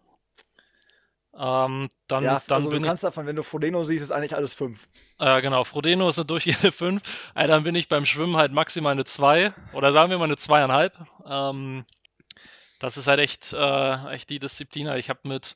Ähm, 1.39 1.88
dann, 2.07 2.24
ja, 2.25 2.41
dann 2.47 2.56
also 2.56 2.69
du 2.69 2.81
kannst 2.81 3.06
davon, 3.06 3.25
wenn 3.25 3.38
du 3.38 3.44
Frodeno 3.44 3.81
siehst, 3.83 4.03
ist 4.03 4.12
eigentlich 4.12 4.36
alles 4.36 4.53
5. 4.56 4.89
Äh, 5.19 5.41
genau, 5.41 5.63
Frodeno 5.63 6.09
ist 6.09 6.19
eine 6.19 6.25
durchgehende 6.25 6.74
5. 6.74 7.31
Äh, 7.33 7.47
dann 7.47 7.63
bin 7.63 7.75
ich 7.75 7.88
beim 7.88 8.06
Schwimmen 8.06 8.36
halt 8.36 8.51
maximal 8.51 8.91
eine 8.91 9.06
2 9.06 9.53
oder 9.71 9.94
sagen 9.94 10.12
wir 10.12 10.18
mal 10.18 10.25
eine 10.25 10.36
2,5. 10.36 10.91
Ähm, 11.25 11.86
das 12.80 12.97
ist 12.97 13.07
halt 13.07 13.19
echt, 13.19 13.53
äh, 13.53 14.13
echt 14.13 14.30
die 14.30 14.39
Disziplin. 14.39 14.89
Ich 14.97 15.09
habe 15.09 15.21
mit 15.24 15.56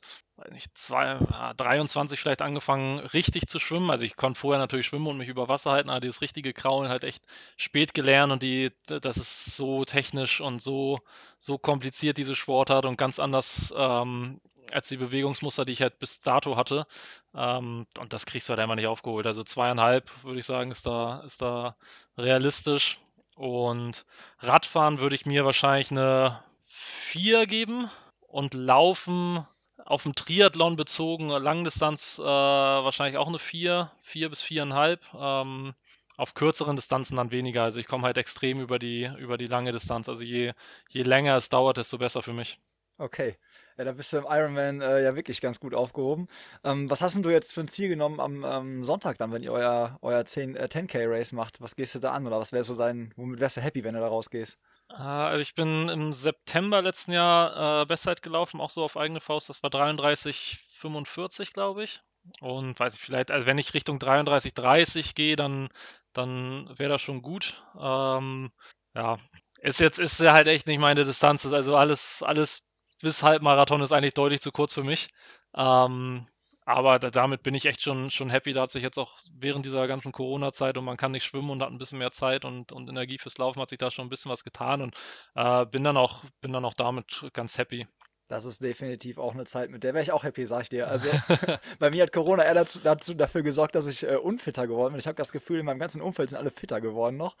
nicht, 0.50 0.76
zwei, 0.76 1.18
23 1.56 2.18
vielleicht 2.18 2.42
angefangen, 2.42 2.98
richtig 2.98 3.46
zu 3.46 3.58
schwimmen. 3.58 3.90
Also 3.90 4.04
ich 4.04 4.16
konnte 4.16 4.40
vorher 4.40 4.58
natürlich 4.58 4.86
schwimmen 4.86 5.06
und 5.06 5.18
mich 5.18 5.28
über 5.28 5.48
Wasser 5.48 5.70
halten, 5.70 5.90
aber 5.90 6.00
dieses 6.00 6.22
richtige 6.22 6.52
Kraulen 6.52 6.88
halt 6.88 7.04
echt 7.04 7.22
spät 7.56 7.94
gelernt 7.94 8.32
und 8.32 8.42
die, 8.42 8.72
das 8.86 9.16
ist 9.16 9.56
so 9.56 9.84
technisch 9.84 10.40
und 10.40 10.60
so, 10.60 10.98
so 11.38 11.56
kompliziert, 11.56 12.16
diese 12.16 12.34
Sportart 12.34 12.84
und 12.84 12.96
ganz 12.96 13.18
anders 13.18 13.72
ähm, 13.76 14.40
als 14.72 14.88
die 14.88 14.96
Bewegungsmuster, 14.96 15.64
die 15.64 15.72
ich 15.72 15.82
halt 15.82 15.98
bis 15.98 16.20
dato 16.20 16.56
hatte. 16.56 16.86
Ähm, 17.34 17.86
und 17.98 18.12
das 18.12 18.26
kriegst 18.26 18.48
du 18.48 18.50
halt 18.50 18.60
einfach 18.60 18.76
nicht 18.76 18.86
aufgeholt. 18.86 19.26
Also 19.26 19.44
zweieinhalb, 19.44 20.10
würde 20.24 20.40
ich 20.40 20.46
sagen, 20.46 20.70
ist 20.70 20.86
da, 20.86 21.20
ist 21.20 21.42
da 21.42 21.76
realistisch. 22.16 22.98
Und 23.36 24.06
Radfahren 24.40 25.00
würde 25.00 25.14
ich 25.16 25.26
mir 25.26 25.44
wahrscheinlich 25.44 25.90
eine 25.90 26.42
4 26.66 27.46
geben 27.46 27.90
und 28.28 28.54
Laufen 28.54 29.46
auf 29.84 30.04
dem 30.04 30.14
Triathlon 30.14 30.76
bezogen, 30.76 31.28
Langdistanz 31.28 32.18
äh, 32.18 32.22
wahrscheinlich 32.22 33.18
auch 33.18 33.28
eine 33.28 33.38
4, 33.38 33.90
4 34.02 34.28
bis 34.30 34.42
4,5. 34.42 34.98
Ähm, 35.18 35.74
auf 36.16 36.34
kürzeren 36.34 36.76
Distanzen 36.76 37.16
dann 37.16 37.30
weniger. 37.32 37.64
Also 37.64 37.80
ich 37.80 37.86
komme 37.86 38.04
halt 38.04 38.18
extrem 38.18 38.60
über 38.60 38.78
die, 38.78 39.10
über 39.18 39.36
die 39.36 39.46
lange 39.46 39.72
Distanz. 39.72 40.08
Also 40.08 40.22
je, 40.22 40.52
je 40.88 41.02
länger 41.02 41.36
es 41.36 41.48
dauert, 41.48 41.76
desto 41.76 41.98
besser 41.98 42.22
für 42.22 42.32
mich. 42.32 42.60
Okay, 42.96 43.36
ja, 43.76 43.84
da 43.84 43.92
bist 43.92 44.12
du 44.12 44.18
im 44.18 44.26
Ironman 44.28 44.80
äh, 44.80 45.02
ja 45.02 45.16
wirklich 45.16 45.40
ganz 45.40 45.58
gut 45.58 45.74
aufgehoben. 45.74 46.28
Ähm, 46.62 46.88
was 46.88 47.02
hast 47.02 47.16
denn 47.16 47.24
du 47.24 47.30
jetzt 47.30 47.52
für 47.52 47.60
ein 47.62 47.66
Ziel 47.68 47.88
genommen 47.88 48.20
am 48.20 48.44
ähm, 48.44 48.84
Sonntag 48.84 49.18
dann, 49.18 49.32
wenn 49.32 49.42
ihr 49.42 49.50
euer, 49.52 49.98
euer 50.00 50.24
10, 50.24 50.54
äh, 50.54 50.68
10K 50.68 51.04
Race 51.08 51.32
macht? 51.32 51.60
Was 51.60 51.74
gehst 51.74 51.96
du 51.96 51.98
da 51.98 52.12
an 52.12 52.24
oder 52.24 52.38
was 52.38 52.52
wäre 52.52 52.62
so 52.62 52.76
dein, 52.76 53.12
womit 53.16 53.40
wärst 53.40 53.56
du 53.56 53.60
happy, 53.62 53.82
wenn 53.82 53.94
du 53.94 54.00
da 54.00 54.06
rausgehst? 54.06 54.58
Äh, 54.90 54.94
also 54.94 55.40
ich 55.40 55.54
bin 55.56 55.88
im 55.88 56.12
September 56.12 56.82
letzten 56.82 57.10
Jahr 57.12 57.82
äh, 57.82 57.86
Bestzeit 57.86 58.22
gelaufen, 58.22 58.60
auch 58.60 58.70
so 58.70 58.84
auf 58.84 58.96
eigene 58.96 59.20
Faust. 59.20 59.48
Das 59.48 59.64
war 59.64 59.70
33,45, 59.70 61.52
glaube 61.52 61.82
ich. 61.84 62.00
Und 62.40 62.78
weiß 62.78 62.94
ich 62.94 63.00
vielleicht, 63.00 63.32
also 63.32 63.46
wenn 63.46 63.58
ich 63.58 63.74
Richtung 63.74 63.98
33,30 63.98 65.14
gehe, 65.14 65.34
dann, 65.36 65.68
dann 66.12 66.70
wäre 66.78 66.90
das 66.90 67.02
schon 67.02 67.22
gut. 67.22 67.60
Ähm, 67.78 68.52
ja, 68.94 69.18
ist 69.60 69.80
jetzt 69.80 69.98
ist 69.98 70.20
ja 70.20 70.32
halt 70.32 70.46
echt 70.46 70.66
nicht 70.66 70.78
meine 70.78 71.04
Distanz. 71.04 71.44
Also 71.46 71.76
alles, 71.76 72.22
alles 72.22 72.62
bis 73.04 73.22
Halbmarathon 73.22 73.82
ist 73.82 73.92
eigentlich 73.92 74.14
deutlich 74.14 74.40
zu 74.40 74.52
kurz 74.52 74.74
für 74.74 74.84
mich. 74.84 75.08
Ähm, 75.56 76.26
aber 76.66 76.98
da, 76.98 77.10
damit 77.10 77.42
bin 77.42 77.54
ich 77.54 77.66
echt 77.66 77.82
schon, 77.82 78.10
schon 78.10 78.30
happy. 78.30 78.52
Da 78.54 78.62
hat 78.62 78.70
sich 78.72 78.82
jetzt 78.82 78.98
auch 78.98 79.18
während 79.32 79.66
dieser 79.66 79.86
ganzen 79.86 80.12
Corona-Zeit 80.12 80.78
und 80.78 80.84
man 80.84 80.96
kann 80.96 81.12
nicht 81.12 81.24
schwimmen 81.24 81.50
und 81.50 81.62
hat 81.62 81.70
ein 81.70 81.78
bisschen 81.78 81.98
mehr 81.98 82.12
Zeit 82.12 82.44
und, 82.44 82.72
und 82.72 82.88
Energie 82.88 83.18
fürs 83.18 83.38
Laufen, 83.38 83.60
hat 83.60 83.68
sich 83.68 83.78
da 83.78 83.90
schon 83.90 84.06
ein 84.06 84.10
bisschen 84.10 84.30
was 84.32 84.44
getan 84.44 84.82
und 84.82 84.96
äh, 85.34 85.66
bin, 85.66 85.84
dann 85.84 85.96
auch, 85.98 86.24
bin 86.40 86.52
dann 86.52 86.64
auch 86.64 86.74
damit 86.74 87.26
ganz 87.34 87.58
happy. 87.58 87.86
Das 88.26 88.46
ist 88.46 88.62
definitiv 88.62 89.18
auch 89.18 89.34
eine 89.34 89.44
Zeit, 89.44 89.70
mit 89.70 89.84
der 89.84 89.92
wäre 89.92 90.02
ich 90.02 90.10
auch 90.10 90.24
happy, 90.24 90.46
sag 90.46 90.62
ich 90.62 90.68
dir. 90.70 90.88
Also 90.88 91.10
bei 91.78 91.90
mir 91.90 92.02
hat 92.02 92.12
Corona 92.12 92.42
eher 92.42 92.54
dazu, 92.54 92.80
dazu 92.80 93.12
dafür 93.12 93.42
gesorgt, 93.42 93.74
dass 93.74 93.86
ich 93.86 94.02
äh, 94.02 94.16
unfitter 94.16 94.66
geworden 94.66 94.92
bin. 94.94 94.98
Ich 94.98 95.06
habe 95.06 95.16
das 95.16 95.30
Gefühl, 95.30 95.60
in 95.60 95.66
meinem 95.66 95.78
ganzen 95.78 96.00
Umfeld 96.00 96.30
sind 96.30 96.38
alle 96.38 96.50
fitter 96.50 96.80
geworden 96.80 97.18
noch, 97.18 97.36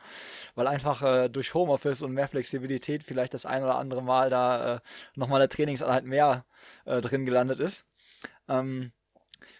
weil 0.54 0.66
einfach 0.66 1.02
äh, 1.02 1.28
durch 1.30 1.54
Homeoffice 1.54 2.02
und 2.02 2.12
mehr 2.12 2.28
Flexibilität 2.28 3.02
vielleicht 3.02 3.32
das 3.32 3.46
ein 3.46 3.62
oder 3.62 3.76
andere 3.76 4.02
Mal 4.02 4.28
da 4.28 4.76
äh, 4.76 4.80
nochmal 5.14 5.40
eine 5.40 5.48
Trainingseinheit 5.48 6.04
mehr 6.04 6.44
äh, 6.84 7.00
drin 7.00 7.24
gelandet 7.24 7.60
ist. 7.60 7.86
Ähm, 8.48 8.92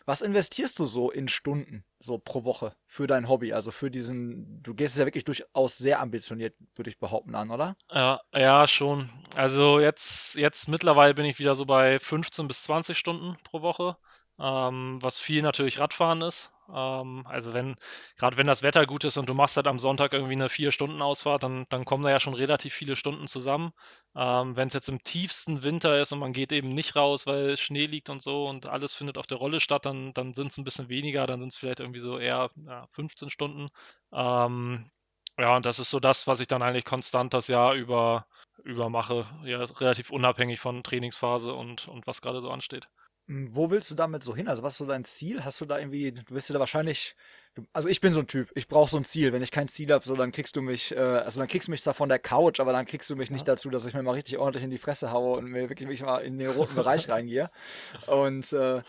was 0.04 0.20
investierst 0.20 0.78
du 0.78 0.84
so 0.84 1.10
in 1.10 1.28
Stunden, 1.28 1.84
so 2.04 2.18
pro 2.18 2.44
Woche 2.44 2.74
für 2.86 3.06
dein 3.06 3.28
Hobby? 3.28 3.52
Also 3.52 3.70
für 3.70 3.90
diesen, 3.90 4.62
du 4.62 4.74
gehst 4.74 4.94
es 4.94 5.00
ja 5.00 5.06
wirklich 5.06 5.24
durchaus 5.24 5.78
sehr 5.78 6.00
ambitioniert, 6.00 6.54
würde 6.76 6.90
ich 6.90 6.98
behaupten, 6.98 7.34
an, 7.34 7.50
oder? 7.50 7.76
Ja, 7.90 8.20
ja, 8.32 8.66
schon. 8.66 9.08
Also 9.36 9.80
jetzt, 9.80 10.36
jetzt 10.36 10.68
mittlerweile 10.68 11.14
bin 11.14 11.24
ich 11.24 11.38
wieder 11.38 11.54
so 11.54 11.64
bei 11.64 11.98
15 11.98 12.46
bis 12.48 12.62
20 12.64 12.96
Stunden 12.96 13.36
pro 13.44 13.62
Woche. 13.62 13.96
Ähm, 14.38 14.98
was 15.00 15.18
viel 15.18 15.42
natürlich 15.42 15.78
Radfahren 15.80 16.22
ist. 16.22 16.50
Ähm, 16.72 17.24
also 17.26 17.52
wenn, 17.54 17.76
gerade 18.16 18.36
wenn 18.36 18.46
das 18.46 18.62
Wetter 18.62 18.86
gut 18.86 19.04
ist 19.04 19.16
und 19.16 19.28
du 19.28 19.34
machst 19.34 19.56
halt 19.56 19.66
am 19.66 19.78
Sonntag 19.78 20.12
irgendwie 20.12 20.32
eine 20.34 20.48
Vier-Stunden-Ausfahrt, 20.48 21.42
dann, 21.42 21.66
dann 21.68 21.84
kommen 21.84 22.04
da 22.04 22.10
ja 22.10 22.20
schon 22.20 22.34
relativ 22.34 22.74
viele 22.74 22.96
Stunden 22.96 23.26
zusammen. 23.26 23.72
Ähm, 24.16 24.56
wenn 24.56 24.68
es 24.68 24.74
jetzt 24.74 24.88
im 24.88 25.02
tiefsten 25.02 25.62
Winter 25.62 26.00
ist 26.00 26.12
und 26.12 26.18
man 26.20 26.32
geht 26.32 26.52
eben 26.52 26.70
nicht 26.70 26.96
raus, 26.96 27.26
weil 27.26 27.56
Schnee 27.56 27.86
liegt 27.86 28.10
und 28.10 28.22
so 28.22 28.46
und 28.48 28.66
alles 28.66 28.94
findet 28.94 29.18
auf 29.18 29.26
der 29.26 29.38
Rolle 29.38 29.60
statt, 29.60 29.84
dann, 29.86 30.12
dann 30.14 30.32
sind 30.34 30.48
es 30.52 30.58
ein 30.58 30.64
bisschen 30.64 30.88
weniger, 30.88 31.26
dann 31.26 31.40
sind 31.40 31.48
es 31.52 31.56
vielleicht 31.56 31.80
irgendwie 31.80 32.00
so 32.00 32.18
eher 32.18 32.50
ja, 32.66 32.86
15 32.92 33.30
Stunden. 33.30 33.68
Ähm, 34.12 34.90
ja, 35.38 35.56
und 35.56 35.66
das 35.66 35.78
ist 35.78 35.90
so 35.90 36.00
das, 36.00 36.26
was 36.26 36.40
ich 36.40 36.46
dann 36.48 36.62
eigentlich 36.62 36.84
konstant 36.84 37.34
das 37.34 37.48
Jahr 37.48 37.74
über, 37.74 38.26
über 38.64 38.88
mache. 38.88 39.26
Ja, 39.44 39.62
relativ 39.64 40.10
unabhängig 40.10 40.60
von 40.60 40.82
Trainingsphase 40.84 41.52
und, 41.54 41.88
und 41.88 42.06
was 42.06 42.20
gerade 42.22 42.40
so 42.40 42.50
ansteht. 42.50 42.88
Hm, 43.26 43.54
wo 43.54 43.70
willst 43.70 43.90
du 43.90 43.94
damit 43.94 44.22
so 44.22 44.36
hin? 44.36 44.48
Also, 44.48 44.62
was 44.62 44.74
ist 44.74 44.78
so 44.78 44.86
dein 44.86 45.04
Ziel? 45.04 45.44
Hast 45.44 45.60
du 45.60 45.64
da 45.64 45.78
irgendwie, 45.78 46.12
du 46.12 46.22
wirst 46.34 46.50
dir 46.50 46.54
da 46.54 46.60
wahrscheinlich, 46.60 47.16
also 47.72 47.88
ich 47.88 48.00
bin 48.00 48.12
so 48.12 48.20
ein 48.20 48.26
Typ, 48.26 48.50
ich 48.54 48.68
brauche 48.68 48.90
so 48.90 48.98
ein 48.98 49.04
Ziel. 49.04 49.32
Wenn 49.32 49.42
ich 49.42 49.50
kein 49.50 49.68
Ziel 49.68 49.90
habe, 49.92 50.04
so 50.04 50.14
dann 50.14 50.32
kriegst 50.32 50.56
du 50.56 50.62
mich, 50.62 50.94
äh, 50.94 50.98
also 50.98 51.40
dann 51.40 51.48
kriegst 51.48 51.68
du 51.68 51.70
mich 51.70 51.82
zwar 51.82 51.94
von 51.94 52.08
der 52.08 52.18
Couch, 52.18 52.60
aber 52.60 52.72
dann 52.72 52.84
kriegst 52.84 53.08
du 53.08 53.16
mich 53.16 53.30
ja. 53.30 53.34
nicht 53.34 53.48
dazu, 53.48 53.70
dass 53.70 53.86
ich 53.86 53.94
mir 53.94 54.02
mal 54.02 54.12
richtig 54.12 54.38
ordentlich 54.38 54.64
in 54.64 54.70
die 54.70 54.78
Fresse 54.78 55.10
haue 55.10 55.38
und 55.38 55.46
mir 55.46 55.68
wirklich, 55.68 55.88
wirklich 55.88 56.02
mal 56.02 56.18
in 56.18 56.36
den 56.36 56.50
roten 56.50 56.74
Bereich 56.74 57.08
reingehe. 57.08 57.50
Und 58.06 58.52
äh, 58.52 58.82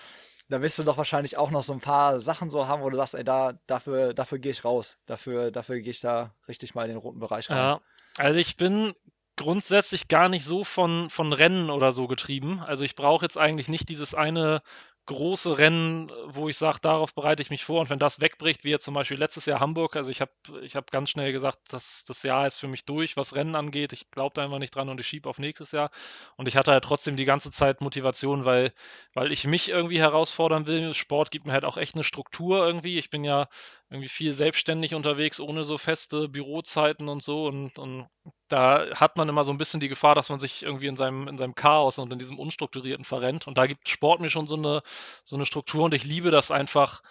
da 0.49 0.61
wirst 0.61 0.77
du 0.77 0.83
doch 0.83 0.97
wahrscheinlich 0.97 1.37
auch 1.37 1.49
noch 1.49 1.63
so 1.63 1.73
ein 1.73 1.79
paar 1.79 2.19
Sachen 2.19 2.49
so 2.49 2.67
haben, 2.67 2.83
wo 2.83 2.89
du 2.89 2.97
sagst, 2.97 3.15
ey, 3.15 3.23
da, 3.23 3.53
dafür, 3.67 4.13
dafür 4.13 4.39
gehe 4.39 4.51
ich 4.51 4.63
raus. 4.63 4.97
Dafür, 5.05 5.51
dafür 5.51 5.79
gehe 5.79 5.91
ich 5.91 6.01
da 6.01 6.35
richtig 6.47 6.75
mal 6.75 6.83
in 6.83 6.89
den 6.89 6.97
roten 6.97 7.19
Bereich 7.19 7.49
rein. 7.49 7.57
Ja, 7.57 7.81
also 8.17 8.39
ich 8.39 8.55
bin 8.57 8.93
grundsätzlich 9.35 10.07
gar 10.07 10.29
nicht 10.29 10.45
so 10.45 10.63
von, 10.63 11.09
von 11.09 11.33
Rennen 11.33 11.69
oder 11.69 11.91
so 11.91 12.07
getrieben. 12.07 12.61
Also 12.61 12.83
ich 12.83 12.95
brauche 12.95 13.25
jetzt 13.25 13.37
eigentlich 13.37 13.69
nicht 13.69 13.89
dieses 13.89 14.13
eine 14.15 14.61
große 15.05 15.59
Rennen, 15.59 16.11
wo 16.25 16.49
ich 16.49 16.57
sage, 16.57 16.79
darauf 16.81 17.13
bereite 17.13 17.41
ich 17.41 17.51
mich 17.51 17.63
vor. 17.63 17.81
Und 17.81 17.89
wenn 17.89 17.99
das 17.99 18.21
wegbricht, 18.21 18.63
wie 18.63 18.71
jetzt 18.71 18.85
zum 18.85 18.95
Beispiel 18.95 19.17
letztes 19.17 19.45
Jahr 19.45 19.59
Hamburg, 19.59 19.95
also 19.95 20.09
ich 20.09 20.19
habe 20.21 20.31
ich 20.61 20.75
hab 20.75 20.89
ganz 20.89 21.11
schnell 21.11 21.31
gesagt, 21.31 21.59
dass 21.69 22.03
das 22.07 22.23
Jahr 22.23 22.47
ist 22.47 22.57
für 22.57 22.67
mich 22.67 22.85
durch, 22.85 23.15
was 23.15 23.35
Rennen 23.35 23.55
angeht. 23.55 23.93
Ich 23.93 24.09
glaube 24.09 24.33
da 24.33 24.43
einfach 24.43 24.57
nicht 24.57 24.75
dran 24.75 24.89
und 24.89 24.99
ich 24.99 25.07
schiebe 25.07 25.29
auf 25.29 25.37
nächstes 25.37 25.71
Jahr. 25.71 25.91
Und 26.37 26.47
ich 26.47 26.57
hatte 26.57 26.71
halt 26.71 26.83
trotzdem 26.83 27.15
die 27.17 27.25
ganze 27.25 27.51
Zeit 27.51 27.81
Motivation, 27.81 28.45
weil, 28.45 28.73
weil 29.13 29.31
ich 29.31 29.45
mich 29.45 29.69
irgendwie 29.69 29.99
herausfordern 29.99 30.65
will. 30.65 30.93
Sport 30.93 31.29
gibt 31.31 31.45
mir 31.45 31.53
halt 31.53 31.65
auch 31.65 31.77
echt 31.77 31.95
eine 31.95 32.03
Struktur 32.03 32.65
irgendwie. 32.65 32.97
Ich 32.97 33.09
bin 33.11 33.23
ja 33.23 33.47
irgendwie 33.89 34.09
viel 34.09 34.33
selbstständig 34.33 34.95
unterwegs, 34.95 35.39
ohne 35.39 35.63
so 35.63 35.77
feste 35.77 36.27
Bürozeiten 36.27 37.07
und 37.07 37.21
so. 37.21 37.45
Und, 37.45 37.77
und 37.77 38.07
da 38.47 38.87
hat 38.95 39.17
man 39.17 39.29
immer 39.29 39.43
so 39.43 39.51
ein 39.51 39.57
bisschen 39.57 39.79
die 39.79 39.89
Gefahr, 39.89 40.15
dass 40.15 40.29
man 40.29 40.39
sich 40.39 40.63
irgendwie 40.63 40.87
in 40.87 40.95
seinem, 40.95 41.27
in 41.27 41.37
seinem 41.37 41.55
Chaos 41.55 41.99
und 41.99 42.11
in 42.11 42.19
diesem 42.19 42.39
Unstrukturierten 42.39 43.05
verrennt. 43.05 43.47
Und 43.47 43.57
da 43.57 43.67
gibt 43.67 43.87
Sport 43.87 44.21
mir 44.21 44.29
schon 44.29 44.47
so 44.47 44.55
eine, 44.55 44.81
so 45.23 45.35
eine 45.35 45.45
Struktur 45.45 45.83
und 45.85 45.93
ich 45.93 46.03
liebe 46.03 46.31
das 46.31 46.51
einfach, 46.51 47.01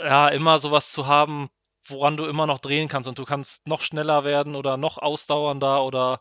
äh, 0.00 0.06
ja, 0.06 0.28
immer 0.28 0.58
sowas 0.58 0.92
zu 0.92 1.06
haben, 1.06 1.48
woran 1.86 2.16
du 2.16 2.26
immer 2.26 2.46
noch 2.46 2.60
drehen 2.60 2.88
kannst 2.88 3.08
und 3.08 3.18
du 3.18 3.24
kannst 3.24 3.66
noch 3.66 3.80
schneller 3.82 4.24
werden 4.24 4.54
oder 4.56 4.76
noch 4.76 4.98
ausdauernder 4.98 5.84
oder 5.84 6.20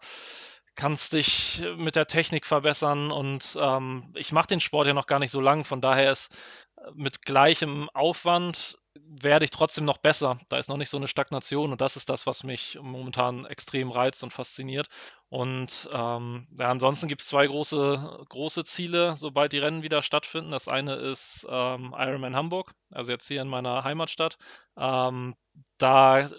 kannst 0.76 1.14
dich 1.14 1.64
mit 1.76 1.96
der 1.96 2.08
Technik 2.08 2.46
verbessern 2.46 3.12
und 3.12 3.58
ähm, 3.60 4.14
ich 4.16 4.32
mache 4.32 4.48
den 4.48 4.60
Sport 4.62 4.88
ja 4.88 4.94
noch 4.94 5.08
gar 5.08 5.20
nicht 5.20 5.32
so 5.32 5.42
lang, 5.42 5.66
von 5.66 5.82
daher 5.82 6.12
ist 6.12 6.32
äh, 6.78 6.92
mit 6.94 7.24
gleichem 7.24 7.90
Aufwand 7.94 8.78
werde 9.06 9.46
ich 9.46 9.52
trotzdem 9.52 9.86
noch 9.86 9.98
besser. 9.98 10.40
Da 10.50 10.58
ist 10.58 10.70
noch 10.70 10.78
nicht 10.78 10.90
so 10.90 10.98
eine 10.98 11.08
Stagnation 11.08 11.72
und 11.72 11.82
das 11.82 11.98
ist 11.98 12.10
das, 12.10 12.26
was 12.28 12.44
mich 12.44 12.78
momentan 12.82 13.46
extrem 13.46 13.92
reizt 13.92 14.24
und 14.24 14.34
fasziniert. 14.34 14.88
Und 15.30 15.90
ähm, 15.94 16.48
ja, 16.58 16.68
ansonsten 16.70 17.08
gibt 17.08 17.22
es 17.22 17.28
zwei 17.28 17.48
große, 17.48 18.26
große 18.30 18.64
Ziele, 18.64 19.16
sobald 19.16 19.52
die 19.54 19.60
Rennen 19.60 19.84
wieder 19.84 20.02
stattfinden. 20.02 20.52
Das 20.52 20.68
eine 20.68 20.96
ist 20.96 21.46
ähm, 21.50 21.94
Ironman 21.98 22.36
Hamburg, 22.36 22.74
also 22.94 23.12
jetzt 23.12 23.28
hier 23.28 23.42
in 23.42 23.48
meiner 23.48 23.84
Heimatstadt. 23.84 24.38
Ähm, 24.78 25.36
da 25.78 26.30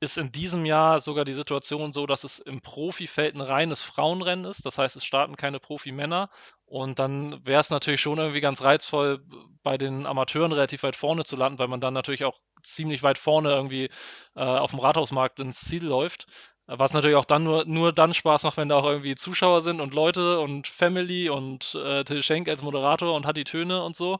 ist 0.00 0.18
in 0.18 0.30
diesem 0.30 0.66
Jahr 0.66 1.00
sogar 1.00 1.24
die 1.24 1.34
Situation 1.34 1.92
so, 1.92 2.06
dass 2.06 2.24
es 2.24 2.38
im 2.38 2.60
Profifeld 2.60 3.34
ein 3.34 3.40
reines 3.40 3.82
Frauenrennen 3.82 4.44
ist. 4.44 4.66
Das 4.66 4.76
heißt, 4.78 4.96
es 4.96 5.04
starten 5.04 5.36
keine 5.36 5.58
Profimänner. 5.58 6.28
Und 6.66 6.98
dann 6.98 7.44
wäre 7.46 7.60
es 7.60 7.70
natürlich 7.70 8.00
schon 8.00 8.18
irgendwie 8.18 8.40
ganz 8.40 8.62
reizvoll, 8.62 9.24
bei 9.62 9.78
den 9.78 10.06
Amateuren 10.06 10.52
relativ 10.52 10.82
weit 10.82 10.96
vorne 10.96 11.24
zu 11.24 11.36
landen, 11.36 11.58
weil 11.58 11.68
man 11.68 11.80
dann 11.80 11.94
natürlich 11.94 12.24
auch 12.24 12.38
ziemlich 12.62 13.02
weit 13.02 13.18
vorne 13.18 13.50
irgendwie 13.50 13.88
äh, 14.34 14.40
auf 14.40 14.72
dem 14.72 14.80
Rathausmarkt 14.80 15.40
ins 15.40 15.60
Ziel 15.60 15.84
läuft. 15.84 16.26
Was 16.68 16.92
natürlich 16.92 17.14
auch 17.16 17.24
dann 17.24 17.44
nur, 17.44 17.64
nur 17.64 17.92
dann 17.92 18.12
Spaß 18.12 18.42
macht, 18.42 18.56
wenn 18.56 18.68
da 18.68 18.74
auch 18.76 18.86
irgendwie 18.86 19.14
Zuschauer 19.14 19.62
sind 19.62 19.80
und 19.80 19.94
Leute 19.94 20.40
und 20.40 20.66
Family 20.66 21.28
und 21.30 21.76
äh, 21.76 22.02
Till 22.02 22.22
Schenk 22.24 22.48
als 22.48 22.62
Moderator 22.62 23.14
und 23.14 23.24
hat 23.24 23.36
die 23.36 23.44
Töne 23.44 23.84
und 23.84 23.94
so. 23.94 24.14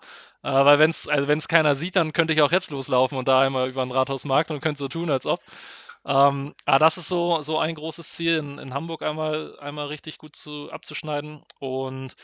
Äh, 0.44 0.52
weil 0.52 0.78
wenn 0.78 0.90
es 0.90 1.08
also 1.08 1.26
wenn's 1.26 1.48
keiner 1.48 1.74
sieht, 1.74 1.96
dann 1.96 2.12
könnte 2.12 2.32
ich 2.34 2.42
auch 2.42 2.52
jetzt 2.52 2.70
loslaufen 2.70 3.18
und 3.18 3.26
da 3.26 3.40
einmal 3.40 3.68
über 3.68 3.84
den 3.84 3.90
Rathausmarkt 3.90 4.52
und 4.52 4.60
könnte 4.60 4.78
so 4.78 4.86
tun, 4.88 5.10
als 5.10 5.26
ob. 5.26 5.40
Ähm, 6.04 6.54
aber 6.66 6.78
das 6.78 6.98
ist 6.98 7.08
so, 7.08 7.42
so 7.42 7.58
ein 7.58 7.74
großes 7.74 8.12
Ziel, 8.12 8.36
in, 8.38 8.58
in 8.58 8.74
Hamburg 8.74 9.02
einmal, 9.02 9.58
einmal 9.58 9.88
richtig 9.88 10.18
gut 10.18 10.36
zu, 10.36 10.70
abzuschneiden. 10.70 11.42
Und 11.58 12.14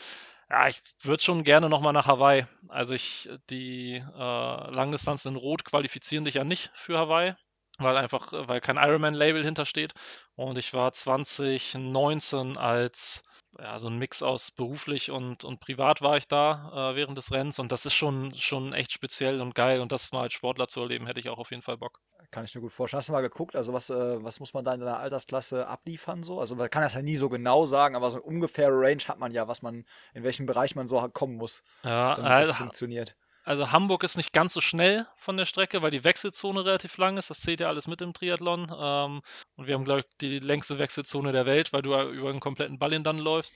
ja, 0.49 0.67
ich 0.69 0.81
würde 1.01 1.23
schon 1.23 1.43
gerne 1.43 1.69
nochmal 1.69 1.93
nach 1.93 2.07
Hawaii. 2.07 2.45
Also 2.69 2.93
ich, 2.93 3.29
die 3.49 3.95
äh, 3.95 4.71
Langdistanzen 4.71 5.33
in 5.33 5.37
Rot 5.37 5.65
qualifizieren 5.65 6.25
dich 6.25 6.35
ja 6.35 6.43
nicht 6.45 6.71
für 6.75 6.97
Hawaii 6.97 7.35
weil 7.77 7.97
einfach, 7.97 8.31
weil 8.31 8.61
kein 8.61 8.77
Ironman-Label 8.77 9.43
hintersteht. 9.43 9.93
Und 10.35 10.57
ich 10.57 10.73
war 10.73 10.91
2019 10.91 12.57
als 12.57 13.23
ja, 13.59 13.79
so 13.79 13.87
ein 13.87 13.97
Mix 13.97 14.23
aus 14.23 14.51
beruflich 14.51 15.11
und, 15.11 15.43
und 15.43 15.59
privat 15.59 16.01
war 16.01 16.17
ich 16.17 16.27
da 16.27 16.91
äh, 16.91 16.95
während 16.95 17.17
des 17.17 17.31
Rennens 17.31 17.59
und 17.59 17.71
das 17.71 17.85
ist 17.85 17.93
schon, 17.93 18.35
schon 18.35 18.73
echt 18.73 18.91
speziell 18.91 19.41
und 19.41 19.53
geil 19.53 19.79
und 19.79 19.91
das 19.91 20.11
mal 20.11 20.23
als 20.23 20.33
Sportler 20.33 20.67
zu 20.67 20.81
erleben, 20.81 21.05
hätte 21.05 21.19
ich 21.19 21.29
auch 21.29 21.37
auf 21.37 21.51
jeden 21.51 21.61
Fall 21.61 21.77
Bock. 21.77 21.99
Kann 22.31 22.45
ich 22.45 22.55
mir 22.55 22.61
gut 22.61 22.73
vorstellen. 22.73 22.97
Hast 22.97 23.09
du 23.09 23.13
mal 23.13 23.21
geguckt, 23.21 23.55
also 23.55 23.73
was, 23.73 23.91
äh, 23.91 24.23
was 24.23 24.39
muss 24.39 24.55
man 24.55 24.65
da 24.65 24.73
in 24.73 24.79
der 24.79 24.97
Altersklasse 24.97 25.67
abliefern 25.67 26.23
so? 26.23 26.39
Also 26.39 26.55
man 26.55 26.69
kann 26.69 26.81
das 26.81 26.95
ja 26.95 27.03
nie 27.03 27.15
so 27.15 27.29
genau 27.29 27.67
sagen, 27.67 27.95
aber 27.95 28.09
so 28.09 28.17
eine 28.17 28.25
ungefähre 28.25 28.73
Range 28.73 29.03
hat 29.07 29.19
man 29.19 29.31
ja, 29.31 29.47
was 29.47 29.61
man, 29.61 29.85
in 30.15 30.23
welchem 30.23 30.47
Bereich 30.47 30.75
man 30.75 30.87
so 30.87 30.97
kommen 31.09 31.35
muss, 31.35 31.63
ja, 31.83 32.15
damit 32.15 32.31
also, 32.31 32.49
das 32.49 32.57
funktioniert. 32.57 33.15
Also 33.45 33.71
Hamburg 33.71 34.03
ist 34.03 34.15
nicht 34.15 34.31
ganz 34.31 34.53
so 34.53 34.61
schnell 34.61 35.05
von 35.17 35.35
der 35.35 35.45
Strecke, 35.45 35.81
weil 35.81 35.91
die 35.91 36.03
Wechselzone 36.03 36.63
relativ 36.63 36.97
lang 36.97 37.17
ist. 37.17 37.29
Das 37.29 37.41
zählt 37.41 37.59
ja 37.59 37.67
alles 37.67 37.87
mit 37.87 38.01
im 38.01 38.13
Triathlon. 38.13 38.71
Ähm, 38.77 39.21
und 39.55 39.67
wir 39.67 39.73
haben, 39.75 39.83
glaube 39.85 40.01
ich, 40.01 40.05
die 40.21 40.39
längste 40.39 40.79
Wechselzone 40.79 41.31
der 41.33 41.45
Welt, 41.45 41.73
weil 41.73 41.81
du 41.81 41.93
über 41.93 42.29
einen 42.29 42.39
kompletten 42.39 42.79
Ball 42.79 42.97
dann 43.01 43.17
läufst. 43.17 43.55